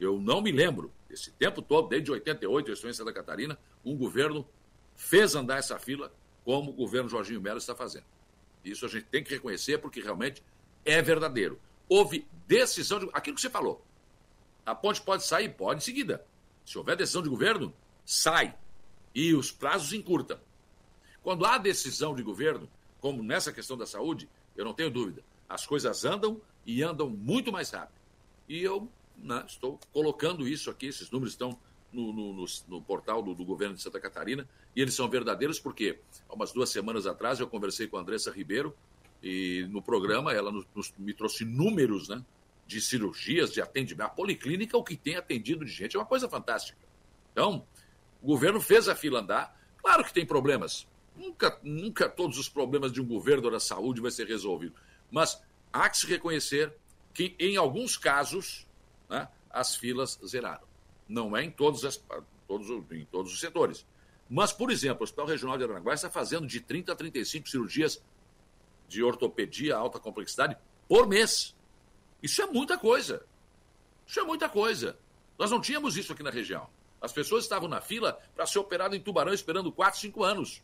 eu 0.00 0.18
não 0.18 0.40
me 0.40 0.50
lembro, 0.50 0.90
esse 1.10 1.30
tempo 1.32 1.60
todo, 1.60 1.86
desde 1.86 2.10
88, 2.10 2.66
eu 2.66 2.72
estou 2.72 2.88
em 2.88 2.94
Santa 2.94 3.12
Catarina, 3.12 3.58
um 3.84 3.94
governo 3.94 4.48
fez 4.96 5.34
andar 5.34 5.58
essa 5.58 5.78
fila 5.78 6.10
como 6.46 6.70
o 6.70 6.74
governo 6.74 7.10
Jorginho 7.10 7.42
Mello 7.42 7.58
está 7.58 7.74
fazendo. 7.74 8.06
Isso 8.64 8.86
a 8.86 8.88
gente 8.88 9.04
tem 9.04 9.22
que 9.22 9.34
reconhecer 9.34 9.76
porque 9.76 10.00
realmente 10.00 10.42
é 10.82 11.02
verdadeiro. 11.02 11.60
Houve 11.86 12.26
decisão 12.46 13.00
de. 13.00 13.10
Aquilo 13.12 13.36
que 13.36 13.42
você 13.42 13.50
falou. 13.50 13.84
A 14.64 14.74
ponte 14.74 15.02
pode 15.02 15.26
sair? 15.26 15.50
Pode 15.50 15.82
em 15.82 15.84
seguida. 15.84 16.24
Se 16.64 16.78
houver 16.78 16.96
decisão 16.96 17.22
de 17.22 17.28
governo, 17.28 17.70
sai 18.06 18.56
e 19.18 19.34
os 19.34 19.50
prazos 19.50 19.92
encurtam. 19.92 20.38
Quando 21.24 21.44
há 21.44 21.58
decisão 21.58 22.14
de 22.14 22.22
governo, 22.22 22.68
como 23.00 23.20
nessa 23.20 23.52
questão 23.52 23.76
da 23.76 23.84
saúde, 23.84 24.28
eu 24.56 24.64
não 24.64 24.72
tenho 24.72 24.92
dúvida, 24.92 25.24
as 25.48 25.66
coisas 25.66 26.04
andam 26.04 26.40
e 26.64 26.84
andam 26.84 27.10
muito 27.10 27.50
mais 27.50 27.68
rápido. 27.70 27.98
E 28.48 28.62
eu 28.62 28.88
né, 29.16 29.42
estou 29.44 29.80
colocando 29.92 30.46
isso 30.46 30.70
aqui, 30.70 30.86
esses 30.86 31.10
números 31.10 31.32
estão 31.32 31.58
no, 31.92 32.12
no, 32.12 32.32
no, 32.32 32.44
no 32.68 32.80
portal 32.80 33.20
do, 33.20 33.34
do, 33.34 33.44
governo 33.44 33.74
de 33.74 33.82
Santa 33.82 33.98
Catarina, 33.98 34.48
e 34.76 34.80
eles 34.80 34.94
são 34.94 35.08
verdadeiros 35.08 35.58
porque, 35.58 35.98
há 36.28 36.34
umas 36.34 36.52
duas 36.52 36.70
semanas 36.70 37.04
atrás, 37.04 37.40
eu 37.40 37.48
conversei 37.48 37.88
com 37.88 37.96
a 37.96 38.00
Andressa 38.00 38.30
Ribeiro, 38.30 38.72
e 39.20 39.66
no 39.68 39.82
programa 39.82 40.32
ela 40.32 40.52
nos, 40.52 40.64
nos, 40.72 40.94
me 40.96 41.12
trouxe 41.12 41.44
números 41.44 42.08
né, 42.08 42.24
de 42.68 42.80
cirurgias, 42.80 43.52
de 43.52 43.60
atendimento. 43.60 44.06
A 44.06 44.10
policlínica, 44.10 44.78
o 44.78 44.84
que 44.84 44.96
tem 44.96 45.16
atendido 45.16 45.64
de 45.64 45.72
gente, 45.72 45.96
é 45.96 45.98
uma 45.98 46.06
coisa 46.06 46.28
fantástica. 46.28 46.78
Então, 47.32 47.66
o 48.22 48.26
governo 48.26 48.60
fez 48.60 48.88
a 48.88 48.94
fila 48.94 49.20
andar. 49.20 49.58
Claro 49.78 50.04
que 50.04 50.12
tem 50.12 50.26
problemas. 50.26 50.86
Nunca, 51.16 51.58
nunca 51.62 52.08
todos 52.08 52.38
os 52.38 52.48
problemas 52.48 52.92
de 52.92 53.00
um 53.00 53.06
governo 53.06 53.50
da 53.50 53.60
saúde 53.60 54.00
vai 54.00 54.10
ser 54.10 54.26
resolvido. 54.26 54.74
Mas 55.10 55.42
há 55.72 55.88
que 55.88 55.98
se 55.98 56.06
reconhecer 56.06 56.72
que, 57.12 57.34
em 57.38 57.56
alguns 57.56 57.96
casos, 57.96 58.66
né, 59.08 59.28
as 59.50 59.74
filas 59.74 60.18
zeraram. 60.26 60.66
Não 61.08 61.36
é 61.36 61.42
em 61.42 61.50
todos, 61.50 61.84
as, 61.84 62.00
todos, 62.46 62.68
em 62.92 63.04
todos 63.06 63.32
os 63.32 63.40
setores. 63.40 63.86
Mas, 64.28 64.52
por 64.52 64.70
exemplo, 64.70 65.00
o 65.00 65.04
Hospital 65.04 65.26
Regional 65.26 65.56
de 65.56 65.64
Aranaguá 65.64 65.94
está 65.94 66.10
fazendo 66.10 66.46
de 66.46 66.60
30 66.60 66.92
a 66.92 66.96
35 66.96 67.48
cirurgias 67.48 68.02
de 68.86 69.02
ortopedia 69.02 69.76
alta 69.76 69.98
complexidade 69.98 70.56
por 70.86 71.06
mês. 71.08 71.56
Isso 72.22 72.42
é 72.42 72.46
muita 72.46 72.76
coisa. 72.76 73.24
Isso 74.06 74.20
é 74.20 74.24
muita 74.24 74.48
coisa. 74.48 74.98
Nós 75.38 75.50
não 75.50 75.60
tínhamos 75.60 75.96
isso 75.96 76.12
aqui 76.12 76.22
na 76.22 76.30
região. 76.30 76.68
As 77.00 77.12
pessoas 77.12 77.44
estavam 77.44 77.68
na 77.68 77.80
fila 77.80 78.18
para 78.34 78.46
ser 78.46 78.58
operado 78.58 78.96
em 78.96 79.00
Tubarão 79.00 79.32
esperando 79.32 79.70
4, 79.70 80.00
5 80.00 80.24
anos. 80.24 80.62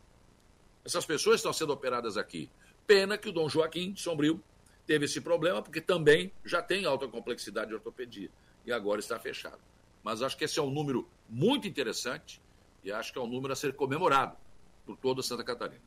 Essas 0.83 1.05
pessoas 1.05 1.37
estão 1.37 1.53
sendo 1.53 1.73
operadas 1.73 2.17
aqui. 2.17 2.49
Pena 2.85 3.17
que 3.17 3.29
o 3.29 3.31
Dom 3.31 3.49
Joaquim 3.49 3.95
Sombrio 3.95 4.43
teve 4.85 5.05
esse 5.05 5.19
problema, 5.19 5.61
porque 5.61 5.81
também 5.81 6.31
já 6.43 6.61
tem 6.61 6.85
alta 6.85 7.07
complexidade 7.07 7.69
de 7.69 7.73
ortopedia. 7.73 8.29
E 8.65 8.71
agora 8.71 8.99
está 8.99 9.17
fechado. 9.17 9.59
Mas 10.03 10.21
acho 10.21 10.37
que 10.37 10.43
esse 10.43 10.59
é 10.59 10.61
um 10.61 10.69
número 10.69 11.07
muito 11.27 11.67
interessante 11.67 12.41
e 12.83 12.91
acho 12.91 13.11
que 13.11 13.17
é 13.17 13.21
um 13.21 13.27
número 13.27 13.53
a 13.53 13.55
ser 13.55 13.73
comemorado 13.73 14.37
por 14.85 14.95
toda 14.97 15.23
Santa 15.23 15.43
Catarina. 15.43 15.81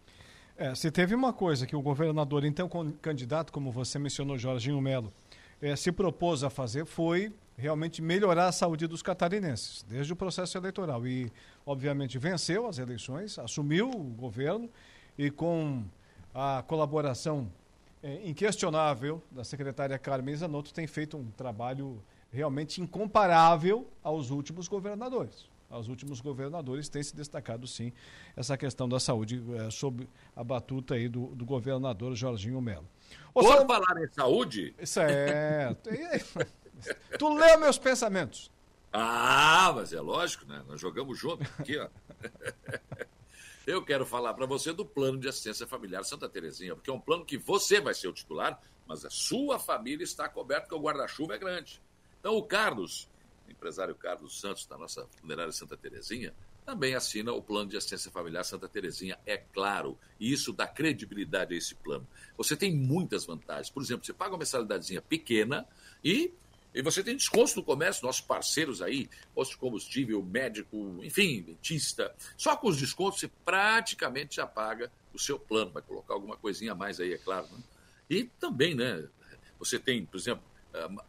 É, 0.57 0.75
se 0.75 0.91
teve 0.91 1.15
uma 1.15 1.33
coisa 1.33 1.65
que 1.65 1.77
o 1.77 1.81
governador, 1.81 2.45
então 2.45 2.69
candidato, 3.01 3.53
como 3.53 3.71
você 3.71 3.97
mencionou, 3.97 4.37
Jorginho 4.37 4.81
Melo, 4.81 5.13
é, 5.63 5.77
se 5.77 5.93
propôs 5.93 6.43
a 6.43 6.51
fazer 6.51 6.85
foi 6.85 7.33
realmente 7.59 8.01
melhorar 8.01 8.47
a 8.47 8.53
saúde 8.53 8.87
dos 8.87 9.03
catarinenses, 9.03 9.85
desde 9.89 10.13
o 10.13 10.17
processo 10.17 10.57
eleitoral. 10.57 11.05
E, 11.07 11.31
obviamente, 11.67 12.17
venceu 12.17 12.69
as 12.69 12.79
eleições, 12.79 13.37
assumiu 13.39 13.91
o 13.91 14.05
governo 14.05 14.71
e, 15.19 15.29
com 15.29 15.85
a 16.33 16.63
colaboração 16.67 17.51
é, 18.01 18.29
inquestionável 18.29 19.21
da 19.29 19.43
secretária 19.43 19.99
Carmen 19.99 20.37
Zanotto, 20.37 20.73
tem 20.73 20.87
feito 20.87 21.17
um 21.17 21.31
trabalho 21.33 22.01
realmente 22.31 22.81
incomparável 22.81 23.89
aos 24.05 24.31
últimos 24.31 24.69
governadores. 24.69 25.49
Aos 25.69 25.89
últimos 25.89 26.21
governadores 26.21 26.89
tem 26.89 27.03
se 27.03 27.15
destacado, 27.15 27.67
sim, 27.67 27.93
essa 28.35 28.57
questão 28.57 28.89
da 28.89 28.99
saúde 28.99 29.43
é, 29.57 29.71
sob 29.71 30.09
a 30.35 30.43
batuta 30.43 30.95
aí 30.95 31.09
do, 31.09 31.27
do 31.35 31.45
governador 31.45 32.15
Jorginho 32.15 32.61
Melo. 32.61 32.89
Por 33.35 33.67
falar 33.67 34.03
em 34.03 34.09
saúde... 34.09 34.75
Certo. 34.85 35.91
Tu 37.19 37.29
leu 37.29 37.59
meus 37.59 37.79
pensamentos. 37.79 38.51
Ah, 38.93 39.73
mas 39.75 39.93
é 39.93 40.01
lógico, 40.01 40.47
né? 40.47 40.63
Nós 40.67 40.81
jogamos 40.81 41.19
junto 41.19 41.43
aqui, 41.59 41.79
ó. 41.79 41.89
Eu 43.67 43.85
quero 43.85 44.07
falar 44.07 44.33
para 44.33 44.47
você 44.47 44.73
do 44.73 44.83
plano 44.83 45.19
de 45.19 45.29
assistência 45.29 45.67
familiar 45.67 46.03
Santa 46.03 46.27
Terezinha, 46.27 46.75
porque 46.75 46.89
é 46.89 46.93
um 46.93 46.99
plano 46.99 47.23
que 47.23 47.37
você 47.37 47.83
vai 47.83 47.93
ser 47.93 48.09
o 48.09 48.15
titular, 48.15 48.59
mas 48.87 49.05
a 49.05 49.11
sua 49.11 49.59
família 49.59 50.03
está 50.03 50.27
coberta, 50.27 50.63
porque 50.63 50.75
o 50.75 50.81
guarda-chuva 50.81 51.35
é 51.35 51.39
grande. 51.39 51.79
Então, 52.19 52.35
o 52.35 52.43
Carlos, 52.43 53.11
empresário 53.47 53.95
Carlos 53.95 54.41
Santos, 54.41 54.65
da 54.65 54.79
nossa 54.79 55.07
funerária 55.21 55.53
Santa 55.53 55.77
Terezinha, 55.77 56.33
também 56.65 56.95
assina 56.95 57.33
o 57.33 57.43
plano 57.43 57.69
de 57.69 57.77
assistência 57.77 58.11
familiar 58.11 58.43
Santa 58.43 58.69
Terezinha, 58.69 59.19
é 59.27 59.37
claro. 59.37 59.99
E 60.19 60.33
isso 60.33 60.51
dá 60.51 60.67
credibilidade 60.67 61.55
a 61.55 61.57
esse 61.59 61.75
plano. 61.75 62.07
Você 62.39 62.57
tem 62.57 62.75
muitas 62.75 63.27
vantagens. 63.27 63.69
Por 63.69 63.83
exemplo, 63.83 64.05
você 64.05 64.15
paga 64.15 64.33
uma 64.33 64.39
mensalidadezinha 64.39 65.03
pequena 65.03 65.67
e 66.03 66.33
e 66.75 66.83
você 66.83 67.03
tem 67.03 67.17
desconto 67.17 67.57
no 67.57 67.63
comércio, 67.63 68.05
nossos 68.05 68.21
parceiros 68.21 68.83
aí, 68.83 69.09
posto 69.35 69.53
de 69.53 69.59
combustível, 69.59 70.23
médico, 70.23 71.01
enfim, 71.03 71.43
dentista. 71.43 72.15
Só 72.37 72.57
com 72.57 72.69
os 72.69 72.77
descontos 72.77 73.21
você 73.21 73.29
praticamente 73.45 74.37
já 74.37 74.47
paga 74.47 74.93
o 75.13 75.19
seu 75.19 75.39
plano. 75.39 75.71
Vai 75.71 75.83
colocar 75.83 76.15
alguma 76.15 76.37
coisinha 76.37 76.73
a 76.73 76.75
mais 76.75 77.01
aí, 77.01 77.15
é 77.15 77.19
claro. 77.19 77.47
Né? 77.51 77.59
E 78.11 78.25
também, 78.39 78.75
né? 78.75 79.09
Você 79.59 79.79
tem, 79.79 80.05
por 80.05 80.19
exemplo, 80.19 80.45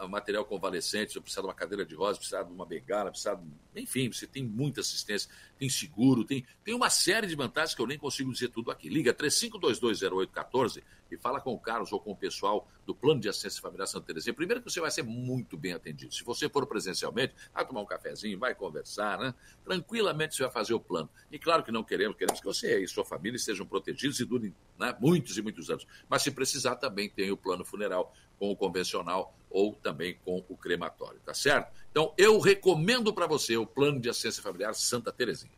material 0.08 0.46
convalescente, 0.46 1.14
se 1.14 1.20
precisar 1.20 1.42
de 1.42 1.48
uma 1.48 1.54
cadeira 1.54 1.86
de 1.86 1.94
rosa, 1.94 2.18
precisar 2.18 2.44
de 2.44 2.52
uma 2.52 2.66
bengala, 2.66 3.12
precisar 3.12 3.36
de... 3.36 3.44
Enfim, 3.76 4.12
você 4.12 4.26
tem 4.26 4.44
muita 4.44 4.82
assistência, 4.82 5.30
tem 5.60 5.70
seguro, 5.70 6.24
tem, 6.24 6.46
tem 6.64 6.74
uma 6.74 6.90
série 6.90 7.28
de 7.28 7.36
vantagens 7.36 7.76
que 7.76 7.82
eu 7.82 7.86
nem 7.86 7.98
consigo 7.98 8.32
dizer 8.32 8.50
tudo 8.50 8.72
aqui. 8.72 8.90
Liga 8.90 9.14
35220814 9.14 10.82
e 11.16 11.18
fala 11.18 11.40
com 11.42 11.54
o 11.54 11.60
Carlos 11.60 11.92
ou 11.92 12.00
com 12.00 12.12
o 12.12 12.16
pessoal 12.16 12.68
do 12.86 12.94
Plano 12.94 13.20
de 13.20 13.30
Assistência 13.30 13.62
Familiar 13.62 13.88
Santa 13.88 14.08
Teresinha. 14.08 14.34
Primeiro 14.34 14.62
que 14.62 14.70
você 14.70 14.80
vai 14.80 14.92
ser 14.92 15.04
muito 15.04 15.58
bem 15.58 15.74
atendido. 15.74 16.14
Se 16.14 16.24
você 16.24 16.50
for 16.50 16.66
presencialmente, 16.66 17.34
vai 17.54 17.66
tomar 17.66 17.82
um 17.82 17.86
cafezinho, 17.86 18.38
vai 18.38 18.56
conversar, 18.56 19.20
né? 19.20 19.34
Tranquilamente 19.64 20.36
você 20.36 20.44
vai 20.44 20.52
fazer 20.52 20.74
o 20.74 20.80
plano. 20.80 21.10
E 21.32 21.38
claro 21.38 21.64
que 21.64 21.72
não 21.72 21.84
queremos, 21.84 22.18
queremos 22.18 22.40
que 22.40 22.46
você 22.46 22.84
e 22.84 22.88
sua 22.88 23.06
família 23.06 23.38
estejam 23.38 23.66
protegidos 23.66 24.20
e 24.20 24.26
durem 24.26 24.56
né, 24.78 24.96
muitos 25.00 25.38
e 25.38 25.42
muitos 25.42 25.70
anos. 25.70 25.86
Mas 26.10 26.22
se 26.24 26.32
precisar, 26.32 26.76
também 26.76 27.10
tem 27.10 27.32
o 27.32 27.38
plano 27.38 27.64
funeral 27.66 28.14
com 28.40 28.50
o 28.50 28.56
convencional 28.56 29.36
ou 29.50 29.74
também 29.76 30.18
com 30.24 30.44
o 30.48 30.56
crematório, 30.56 31.20
tá 31.26 31.34
certo? 31.34 31.74
Então, 31.92 32.14
eu 32.18 32.40
recomendo 32.40 33.14
para 33.14 33.28
você 33.28 33.58
o 33.58 33.66
plano 33.66 34.00
de 34.00 34.10
assistência 34.10 34.42
familiar 34.42 34.74
Santa 34.74 35.12
Terezinha. 35.12 35.52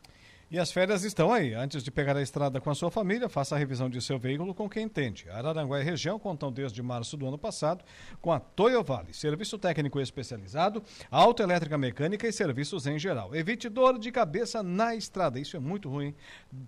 E 0.51 0.59
as 0.59 0.69
férias 0.69 1.05
estão 1.05 1.31
aí. 1.31 1.53
Antes 1.53 1.81
de 1.81 1.89
pegar 1.89 2.17
a 2.17 2.21
estrada 2.21 2.59
com 2.59 2.69
a 2.69 2.75
sua 2.75 2.91
família, 2.91 3.29
faça 3.29 3.55
a 3.55 3.57
revisão 3.57 3.89
de 3.89 4.01
seu 4.01 4.19
veículo 4.19 4.53
com 4.53 4.67
quem 4.67 4.83
entende. 4.83 5.29
Araranguá 5.29 5.79
e 5.79 5.83
região 5.83 6.19
contam 6.19 6.51
desde 6.51 6.83
março 6.83 7.15
do 7.15 7.25
ano 7.25 7.37
passado 7.37 7.85
com 8.19 8.33
a 8.33 8.39
Toyo 8.41 8.83
Vale, 8.83 9.13
serviço 9.13 9.57
técnico 9.57 9.97
especializado, 9.97 10.83
autoelétrica 11.09 11.77
mecânica 11.77 12.27
e 12.27 12.33
serviços 12.33 12.85
em 12.85 12.99
geral. 12.99 13.33
Evite 13.33 13.69
dor 13.69 13.97
de 13.97 14.11
cabeça 14.11 14.61
na 14.61 14.93
estrada, 14.93 15.39
isso 15.39 15.55
é 15.55 15.59
muito 15.59 15.87
ruim. 15.87 16.13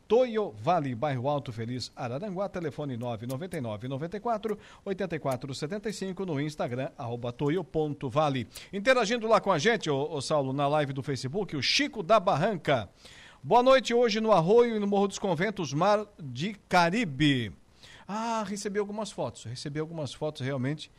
Toyo 0.08 0.56
Vale, 0.62 0.96
bairro 0.96 1.28
Alto 1.28 1.52
Feliz, 1.52 1.92
Araranguá, 1.94 2.48
telefone 2.48 2.96
999 2.96 3.90
94 3.90 4.58
84 4.86 5.54
75 5.54 6.26
no 6.26 6.40
Instagram, 6.40 6.90
arroba 6.98 7.34
toyo.vale. 7.34 8.48
Interagindo 8.72 9.28
lá 9.28 9.42
com 9.42 9.52
a 9.52 9.60
gente, 9.60 9.90
o, 9.90 10.10
o 10.10 10.22
Saulo, 10.22 10.54
na 10.54 10.70
live 10.70 10.94
do 10.94 11.04
Facebook, 11.04 11.54
o 11.54 11.62
Chico 11.62 12.02
da 12.02 12.18
Barranca. 12.18 12.90
Boa 13.46 13.62
noite 13.62 13.94
hoje 13.94 14.22
no 14.22 14.32
Arroio 14.32 14.78
e 14.78 14.80
no 14.80 14.88
Morro 14.88 15.06
dos 15.06 15.20
Conventos, 15.20 15.74
Mar 15.74 16.08
de 16.18 16.54
Caribe. 16.70 17.52
Ah, 18.08 18.42
recebi 18.48 18.80
algumas 18.80 19.12
fotos, 19.12 19.44
recebi 19.44 19.82
algumas 19.82 20.14
fotos 20.14 20.42
realmente. 20.42 20.90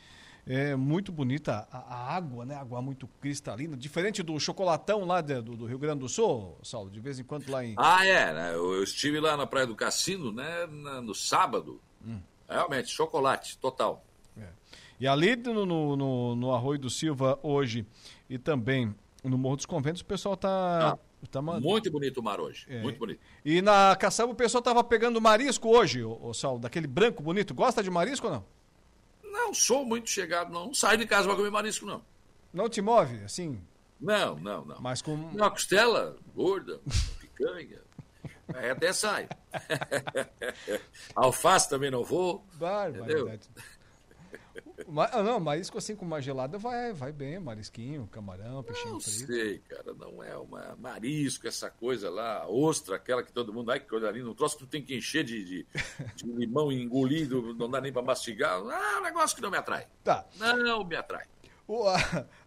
É 0.46 0.76
muito 0.76 1.10
bonita 1.10 1.66
a, 1.72 1.78
a 1.78 2.14
água, 2.14 2.44
né? 2.44 2.54
Água 2.54 2.82
muito 2.82 3.08
cristalina, 3.18 3.78
diferente 3.78 4.22
do 4.22 4.38
chocolatão 4.38 5.06
lá 5.06 5.22
de, 5.22 5.40
do, 5.40 5.56
do, 5.56 5.64
Rio 5.64 5.78
Grande 5.78 6.00
do 6.00 6.08
Sul, 6.08 6.58
Saulo, 6.62 6.90
de 6.90 7.00
vez 7.00 7.18
em 7.18 7.24
quando 7.24 7.48
lá 7.48 7.64
em. 7.64 7.74
Ah, 7.78 8.04
é, 8.04 8.34
né? 8.34 8.50
eu, 8.54 8.74
eu 8.74 8.84
estive 8.84 9.18
lá 9.20 9.38
na 9.38 9.46
Praia 9.46 9.66
do 9.66 9.74
Cassino, 9.74 10.30
né? 10.30 10.66
Na, 10.66 11.00
no 11.00 11.14
sábado. 11.14 11.80
Hum. 12.06 12.20
Realmente, 12.46 12.90
chocolate, 12.90 13.56
total. 13.56 14.04
É. 14.36 14.48
E 15.00 15.08
ali 15.08 15.34
no, 15.34 15.64
no, 15.64 15.96
no, 15.96 16.36
no 16.36 16.52
Arroio 16.52 16.78
do 16.78 16.90
Silva 16.90 17.38
hoje 17.42 17.86
e 18.28 18.36
também 18.36 18.94
no 19.24 19.38
Morro 19.38 19.56
dos 19.56 19.64
Conventos, 19.64 20.02
o 20.02 20.04
pessoal 20.04 20.34
está. 20.34 20.92
Ah 20.92 20.98
Tá 21.30 21.42
muito 21.42 21.90
bonito 21.90 22.18
o 22.18 22.22
mar 22.22 22.40
hoje. 22.40 22.66
É. 22.68 22.80
Muito 22.80 22.98
bonito. 22.98 23.20
E 23.44 23.60
na 23.62 23.96
caçamba 23.96 24.32
o 24.32 24.36
pessoal 24.36 24.62
tava 24.62 24.82
pegando 24.84 25.20
marisco 25.20 25.68
hoje, 25.68 26.02
o, 26.02 26.18
o 26.22 26.34
Saulo, 26.34 26.58
daquele 26.58 26.86
branco 26.86 27.22
bonito. 27.22 27.54
Gosta 27.54 27.82
de 27.82 27.90
marisco 27.90 28.26
ou 28.26 28.32
não? 28.32 28.44
Não 29.22 29.52
sou 29.54 29.84
muito 29.84 30.08
chegado, 30.10 30.52
não. 30.52 30.66
Não 30.66 30.74
saio 30.74 30.98
de 30.98 31.06
casa 31.06 31.26
para 31.26 31.36
comer 31.36 31.50
marisco, 31.50 31.86
não. 31.86 32.02
Não 32.52 32.68
te 32.68 32.80
move, 32.80 33.22
assim? 33.24 33.60
Não, 34.00 34.36
não, 34.36 34.64
não. 34.64 34.80
Mas 34.80 35.02
com. 35.02 35.14
Uma 35.14 35.50
costela 35.50 36.16
gorda, 36.34 36.80
picanha. 37.20 37.80
Até 38.70 38.92
sai. 38.92 39.28
Alface 41.14 41.68
também 41.68 41.90
não 41.90 42.04
vou. 42.04 42.44
Barbaridade. 42.54 43.48
Mas, 44.86 45.10
ah, 45.12 45.22
não, 45.22 45.40
marisco 45.40 45.78
assim 45.78 45.96
com 45.96 46.04
uma 46.04 46.20
gelada 46.20 46.58
vai, 46.58 46.92
vai 46.92 47.12
bem, 47.12 47.38
marisquinho, 47.38 48.06
camarão, 48.06 48.62
peixinho 48.62 48.94
não 48.94 49.00
frito. 49.00 49.20
Não 49.20 49.26
sei, 49.26 49.58
cara, 49.58 49.94
não 49.94 50.22
é 50.22 50.36
uma 50.36 50.76
marisco, 50.76 51.46
essa 51.46 51.70
coisa 51.70 52.10
lá, 52.10 52.46
ostra, 52.48 52.96
aquela 52.96 53.22
que 53.22 53.32
todo 53.32 53.52
mundo, 53.52 53.70
ai 53.70 53.80
que 53.80 53.88
coisa 53.88 54.10
linda, 54.10 54.30
um 54.30 54.34
troço 54.34 54.56
que 54.56 54.64
tu 54.64 54.68
tem 54.68 54.82
que 54.82 54.96
encher 54.96 55.24
de, 55.24 55.44
de, 55.44 55.66
de 56.14 56.26
limão 56.26 56.70
engolido, 56.70 57.54
não 57.54 57.70
dá 57.70 57.80
nem 57.80 57.92
para 57.92 58.02
mastigar. 58.02 58.60
Ah, 58.66 58.94
é 58.96 59.00
um 59.00 59.02
negócio 59.02 59.36
que 59.36 59.42
não 59.42 59.50
me 59.50 59.56
atrai. 59.56 59.86
Tá. 60.02 60.26
Não 60.38 60.84
me 60.84 60.96
atrai. 60.96 61.26
O, 61.66 61.88
uh, 61.88 61.96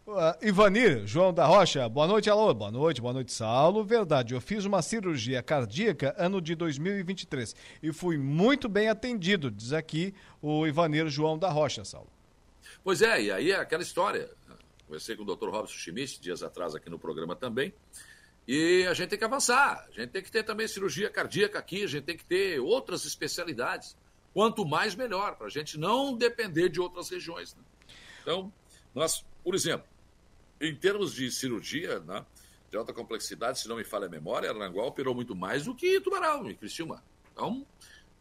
uh, 0.07 0.37
Ivanir, 0.41 1.05
João 1.05 1.33
da 1.33 1.45
Rocha, 1.45 1.87
boa 1.89 2.07
noite, 2.07 2.29
alô, 2.29 2.53
boa 2.53 2.71
noite, 2.71 3.01
boa 3.01 3.13
noite, 3.13 3.31
Saulo. 3.31 3.83
Verdade, 3.83 4.33
eu 4.33 4.41
fiz 4.41 4.65
uma 4.65 4.81
cirurgia 4.81 5.43
cardíaca 5.43 6.15
ano 6.17 6.41
de 6.41 6.55
2023 6.55 7.55
e 7.83 7.91
fui 7.91 8.17
muito 8.17 8.69
bem 8.69 8.87
atendido, 8.87 9.51
diz 9.51 9.73
aqui 9.73 10.13
o 10.41 10.65
Ivanir 10.65 11.09
João 11.09 11.37
da 11.37 11.49
Rocha, 11.49 11.83
Saulo. 11.83 12.09
Pois 12.83 13.01
é, 13.01 13.23
e 13.23 13.31
aí 13.31 13.51
é 13.51 13.57
aquela 13.57 13.83
história. 13.83 14.29
Conversei 14.85 15.17
com 15.17 15.23
o 15.23 15.35
Dr. 15.35 15.49
Robson 15.49 15.73
Schmidt 15.73 16.21
dias 16.21 16.41
atrás 16.41 16.73
aqui 16.73 16.89
no 16.89 16.97
programa 16.97 17.35
também. 17.35 17.73
E 18.47 18.85
a 18.87 18.93
gente 18.93 19.09
tem 19.09 19.19
que 19.19 19.25
avançar, 19.25 19.85
a 19.89 19.91
gente 19.91 20.11
tem 20.11 20.23
que 20.23 20.31
ter 20.31 20.41
também 20.43 20.65
cirurgia 20.69 21.09
cardíaca 21.09 21.59
aqui, 21.59 21.83
a 21.83 21.87
gente 21.87 22.05
tem 22.05 22.15
que 22.15 22.23
ter 22.23 22.61
outras 22.61 23.03
especialidades. 23.03 23.97
Quanto 24.33 24.65
mais, 24.65 24.95
melhor, 24.95 25.35
para 25.35 25.47
a 25.47 25.49
gente 25.49 25.77
não 25.77 26.15
depender 26.15 26.69
de 26.69 26.79
outras 26.79 27.09
regiões. 27.09 27.53
Né? 27.55 27.63
Então, 28.21 28.53
nós, 28.95 29.25
por 29.43 29.53
exemplo, 29.53 29.85
em 30.59 30.75
termos 30.75 31.13
de 31.13 31.31
cirurgia 31.31 31.99
né, 31.99 32.25
de 32.69 32.77
alta 32.77 32.93
complexidade, 32.93 33.59
se 33.59 33.67
não 33.67 33.77
me 33.77 33.83
falha 33.83 34.07
a 34.07 34.09
memória, 34.09 34.49
Aranguá 34.49 34.85
operou 34.85 35.13
muito 35.13 35.35
mais 35.35 35.65
do 35.65 35.75
que 35.75 35.99
Tubarão 36.01 36.49
e 36.49 36.55
Criciúma. 36.55 37.03
Então, 37.31 37.65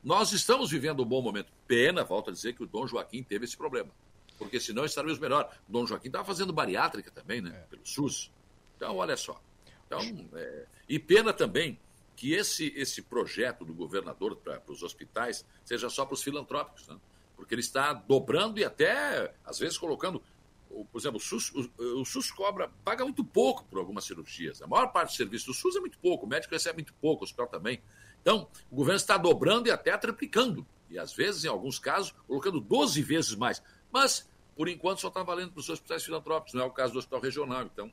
nós 0.04 0.32
estamos 0.32 0.70
vivendo 0.70 1.02
um 1.02 1.06
bom 1.06 1.22
momento. 1.22 1.52
Pena, 1.66 2.04
volto 2.04 2.30
a 2.30 2.32
dizer, 2.32 2.54
que 2.54 2.62
o 2.62 2.66
Dom 2.66 2.86
Joaquim 2.86 3.22
teve 3.22 3.44
esse 3.44 3.56
problema 3.56 3.90
porque 4.38 4.60
senão 4.60 4.84
estaríamos 4.84 5.18
melhor. 5.18 5.50
O 5.68 5.72
Dom 5.72 5.86
Joaquim 5.86 6.08
estava 6.08 6.24
fazendo 6.24 6.52
bariátrica 6.52 7.10
também, 7.10 7.40
né? 7.40 7.50
É. 7.50 7.60
Pelo 7.70 7.86
SUS. 7.86 8.30
Então, 8.76 8.96
olha 8.96 9.16
só. 9.16 9.40
Então, 9.86 10.00
é... 10.34 10.66
E 10.88 10.98
pena 10.98 11.32
também 11.32 11.78
que 12.14 12.32
esse, 12.32 12.72
esse 12.76 13.02
projeto 13.02 13.64
do 13.64 13.74
governador 13.74 14.36
para 14.36 14.60
os 14.68 14.82
hospitais 14.82 15.44
seja 15.64 15.88
só 15.90 16.04
para 16.04 16.14
os 16.14 16.22
filantrópicos, 16.22 16.86
né? 16.88 16.96
porque 17.36 17.54
ele 17.54 17.60
está 17.60 17.92
dobrando 17.92 18.58
e 18.58 18.64
até, 18.64 19.34
às 19.44 19.58
vezes, 19.58 19.76
colocando. 19.76 20.22
Por 20.68 20.98
exemplo, 20.98 21.18
o 21.18 21.20
SUS, 21.20 21.52
o, 21.52 22.00
o 22.00 22.04
SUS 22.04 22.30
cobra, 22.30 22.70
paga 22.84 23.04
muito 23.04 23.24
pouco 23.24 23.64
por 23.64 23.78
algumas 23.78 24.04
cirurgias. 24.04 24.60
A 24.60 24.66
maior 24.66 24.88
parte 24.88 25.12
do 25.12 25.16
serviço 25.16 25.46
do 25.46 25.54
SUS 25.54 25.76
é 25.76 25.80
muito 25.80 25.98
pouco, 25.98 26.26
o 26.26 26.28
médico 26.28 26.52
recebe 26.52 26.78
muito 26.78 26.94
pouco, 26.94 27.22
o 27.22 27.24
hospital 27.24 27.46
também. 27.46 27.80
Então, 28.20 28.48
o 28.70 28.76
governo 28.76 28.96
está 28.96 29.16
dobrando 29.16 29.68
e 29.68 29.70
até 29.70 29.96
triplicando. 29.96 30.66
E 30.90 30.98
às 30.98 31.12
vezes, 31.12 31.44
em 31.44 31.48
alguns 31.48 31.78
casos, 31.78 32.12
colocando 32.26 32.60
12 32.60 33.02
vezes 33.02 33.34
mais. 33.34 33.62
Mas, 33.92 34.28
por 34.56 34.68
enquanto, 34.68 35.00
só 35.00 35.08
está 35.08 35.22
valendo 35.22 35.52
para 35.52 35.60
os 35.60 35.68
hospitais 35.68 36.04
filantrópicos, 36.04 36.54
não 36.54 36.62
é 36.62 36.64
o 36.64 36.70
caso 36.70 36.92
do 36.92 36.98
hospital 36.98 37.20
regional. 37.20 37.62
Então, 37.62 37.92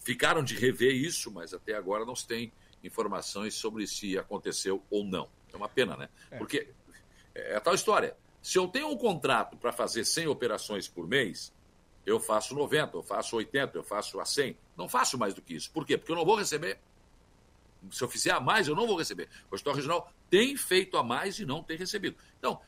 ficaram 0.00 0.42
de 0.42 0.54
rever 0.54 0.94
isso, 0.94 1.30
mas 1.30 1.54
até 1.54 1.74
agora 1.74 2.04
não 2.04 2.14
se 2.14 2.26
tem 2.26 2.52
informações 2.82 3.54
sobre 3.54 3.86
se 3.86 4.18
aconteceu 4.18 4.82
ou 4.90 5.04
não. 5.04 5.28
É 5.52 5.56
uma 5.56 5.68
pena, 5.68 5.96
né? 5.96 6.08
É. 6.30 6.38
Porque 6.38 6.68
é 7.34 7.56
a 7.56 7.60
tal 7.60 7.74
história. 7.74 8.16
Se 8.44 8.58
eu 8.58 8.68
tenho 8.68 8.88
um 8.88 8.96
contrato 8.98 9.56
para 9.56 9.72
fazer 9.72 10.04
100 10.04 10.26
operações 10.26 10.86
por 10.86 11.08
mês, 11.08 11.50
eu 12.04 12.20
faço 12.20 12.54
90, 12.54 12.94
eu 12.94 13.02
faço 13.02 13.36
80, 13.36 13.78
eu 13.78 13.82
faço 13.82 14.20
a 14.20 14.26
100. 14.26 14.54
Não 14.76 14.86
faço 14.86 15.16
mais 15.16 15.32
do 15.32 15.40
que 15.40 15.54
isso. 15.54 15.70
Por 15.70 15.86
quê? 15.86 15.96
Porque 15.96 16.12
eu 16.12 16.16
não 16.16 16.26
vou 16.26 16.36
receber. 16.36 16.78
Se 17.90 18.04
eu 18.04 18.08
fizer 18.08 18.32
a 18.32 18.40
mais, 18.40 18.68
eu 18.68 18.76
não 18.76 18.86
vou 18.86 18.98
receber. 18.98 19.30
O 19.50 19.54
Hospital 19.54 19.76
Regional 19.76 20.12
tem 20.28 20.58
feito 20.58 20.98
a 20.98 21.02
mais 21.02 21.38
e 21.38 21.46
não 21.46 21.62
tem 21.62 21.78
recebido. 21.78 22.18
Então, 22.38 22.60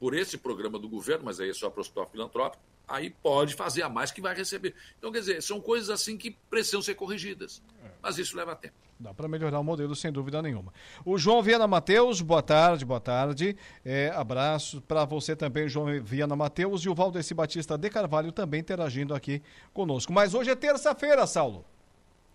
por 0.00 0.12
esse 0.12 0.36
programa 0.36 0.76
do 0.76 0.88
governo, 0.88 1.26
mas 1.26 1.38
aí 1.38 1.50
é 1.50 1.54
só 1.54 1.70
para 1.70 1.78
o 1.78 1.82
Hospital 1.82 2.08
Filantrópico, 2.08 2.64
aí 2.86 3.10
pode 3.10 3.54
fazer 3.54 3.82
a 3.82 3.88
mais 3.88 4.10
que 4.10 4.20
vai 4.20 4.34
receber. 4.34 4.74
Então, 4.98 5.10
quer 5.10 5.20
dizer, 5.20 5.42
são 5.42 5.60
coisas 5.60 5.90
assim 5.90 6.16
que 6.16 6.30
precisam 6.48 6.82
ser 6.82 6.94
corrigidas. 6.94 7.62
Mas 8.02 8.18
isso 8.18 8.36
leva 8.36 8.54
tempo. 8.54 8.74
Dá 8.98 9.12
para 9.12 9.28
melhorar 9.28 9.60
o 9.60 9.64
modelo, 9.64 9.94
sem 9.94 10.10
dúvida 10.10 10.40
nenhuma. 10.40 10.72
O 11.04 11.18
João 11.18 11.42
Viana 11.42 11.66
Mateus, 11.66 12.22
boa 12.22 12.42
tarde, 12.42 12.84
boa 12.84 13.00
tarde. 13.00 13.56
É, 13.84 14.10
abraço 14.14 14.80
para 14.80 15.04
você 15.04 15.36
também, 15.36 15.68
João 15.68 16.02
Viana 16.02 16.34
Mateus, 16.34 16.82
e 16.82 16.88
o 16.88 16.94
Valdeci 16.94 17.34
Batista 17.34 17.76
de 17.76 17.90
Carvalho 17.90 18.32
também 18.32 18.60
interagindo 18.60 19.14
aqui 19.14 19.42
conosco. 19.74 20.12
Mas 20.12 20.32
hoje 20.32 20.50
é 20.50 20.54
terça-feira, 20.54 21.26
Saulo. 21.26 21.64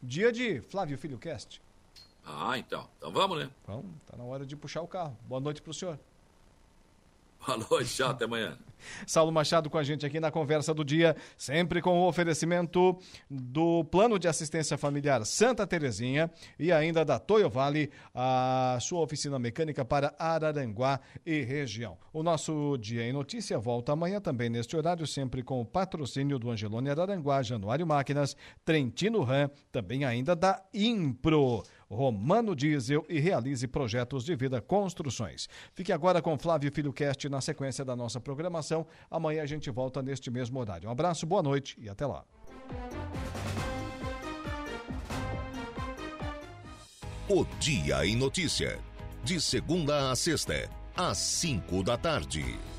Dia 0.03 0.31
de 0.31 0.61
Flávio 0.61 0.97
Filho 0.97 1.17
Cast. 1.17 1.61
Ah, 2.23 2.57
então. 2.57 2.87
Então 2.97 3.11
vamos, 3.11 3.39
né? 3.39 3.49
Vamos, 3.65 4.03
tá 4.05 4.15
na 4.15 4.23
hora 4.23 4.45
de 4.45 4.55
puxar 4.55 4.81
o 4.81 4.87
carro. 4.87 5.17
Boa 5.27 5.41
noite 5.41 5.61
para 5.61 5.71
o 5.71 5.73
senhor. 5.73 5.97
Noite, 7.69 7.95
tchau, 7.95 8.09
até 8.09 8.25
amanhã. 8.25 8.57
Saulo 9.05 9.31
Machado 9.31 9.69
com 9.69 9.77
a 9.77 9.83
gente 9.83 10.05
aqui 10.05 10.19
na 10.19 10.31
conversa 10.31 10.73
do 10.73 10.83
dia, 10.83 11.15
sempre 11.37 11.81
com 11.81 11.99
o 11.99 12.07
oferecimento 12.07 12.97
do 13.29 13.83
Plano 13.85 14.17
de 14.17 14.27
Assistência 14.27 14.77
Familiar 14.77 15.25
Santa 15.25 15.65
Terezinha 15.67 16.31
e 16.57 16.71
ainda 16.71 17.05
da 17.05 17.19
Toyo 17.19 17.49
Vale, 17.49 17.91
a 18.13 18.77
sua 18.81 19.01
oficina 19.01 19.37
mecânica 19.37 19.85
para 19.85 20.13
Araranguá 20.17 20.99
e 21.25 21.41
região. 21.41 21.97
O 22.13 22.23
nosso 22.23 22.77
Dia 22.79 23.03
em 23.03 23.13
Notícia 23.13 23.57
volta 23.57 23.93
amanhã 23.93 24.19
também 24.19 24.49
neste 24.49 24.75
horário, 24.75 25.05
sempre 25.05 25.43
com 25.43 25.61
o 25.61 25.65
patrocínio 25.65 26.39
do 26.39 26.49
Angelone 26.49 26.89
Araranguá, 26.89 27.41
Januário 27.41 27.85
Máquinas, 27.85 28.35
Trentino 28.65 29.21
Ram, 29.23 29.49
também 29.71 30.05
ainda 30.05 30.35
da 30.35 30.61
Impro. 30.73 31.63
Romano 31.91 32.55
Diesel 32.55 33.05
e 33.09 33.19
realize 33.19 33.67
projetos 33.67 34.23
de 34.23 34.33
vida 34.33 34.61
construções. 34.61 35.49
Fique 35.75 35.91
agora 35.91 36.21
com 36.21 36.37
Flávio 36.37 36.71
Filho 36.71 36.93
Cast 36.93 37.27
na 37.27 37.41
sequência 37.41 37.83
da 37.83 37.95
nossa 37.95 38.19
programação. 38.19 38.87
Amanhã 39.09 39.43
a 39.43 39.45
gente 39.45 39.69
volta 39.69 40.01
neste 40.01 40.31
mesmo 40.31 40.57
horário. 40.57 40.87
Um 40.87 40.91
abraço, 40.91 41.25
boa 41.25 41.43
noite 41.43 41.75
e 41.81 41.89
até 41.89 42.05
lá. 42.05 42.23
O 47.27 47.45
Dia 47.59 48.05
em 48.05 48.15
Notícia. 48.15 48.79
De 49.23 49.39
segunda 49.39 50.11
a 50.11 50.15
sexta, 50.15 50.69
às 50.95 51.17
cinco 51.17 51.83
da 51.83 51.97
tarde. 51.97 52.70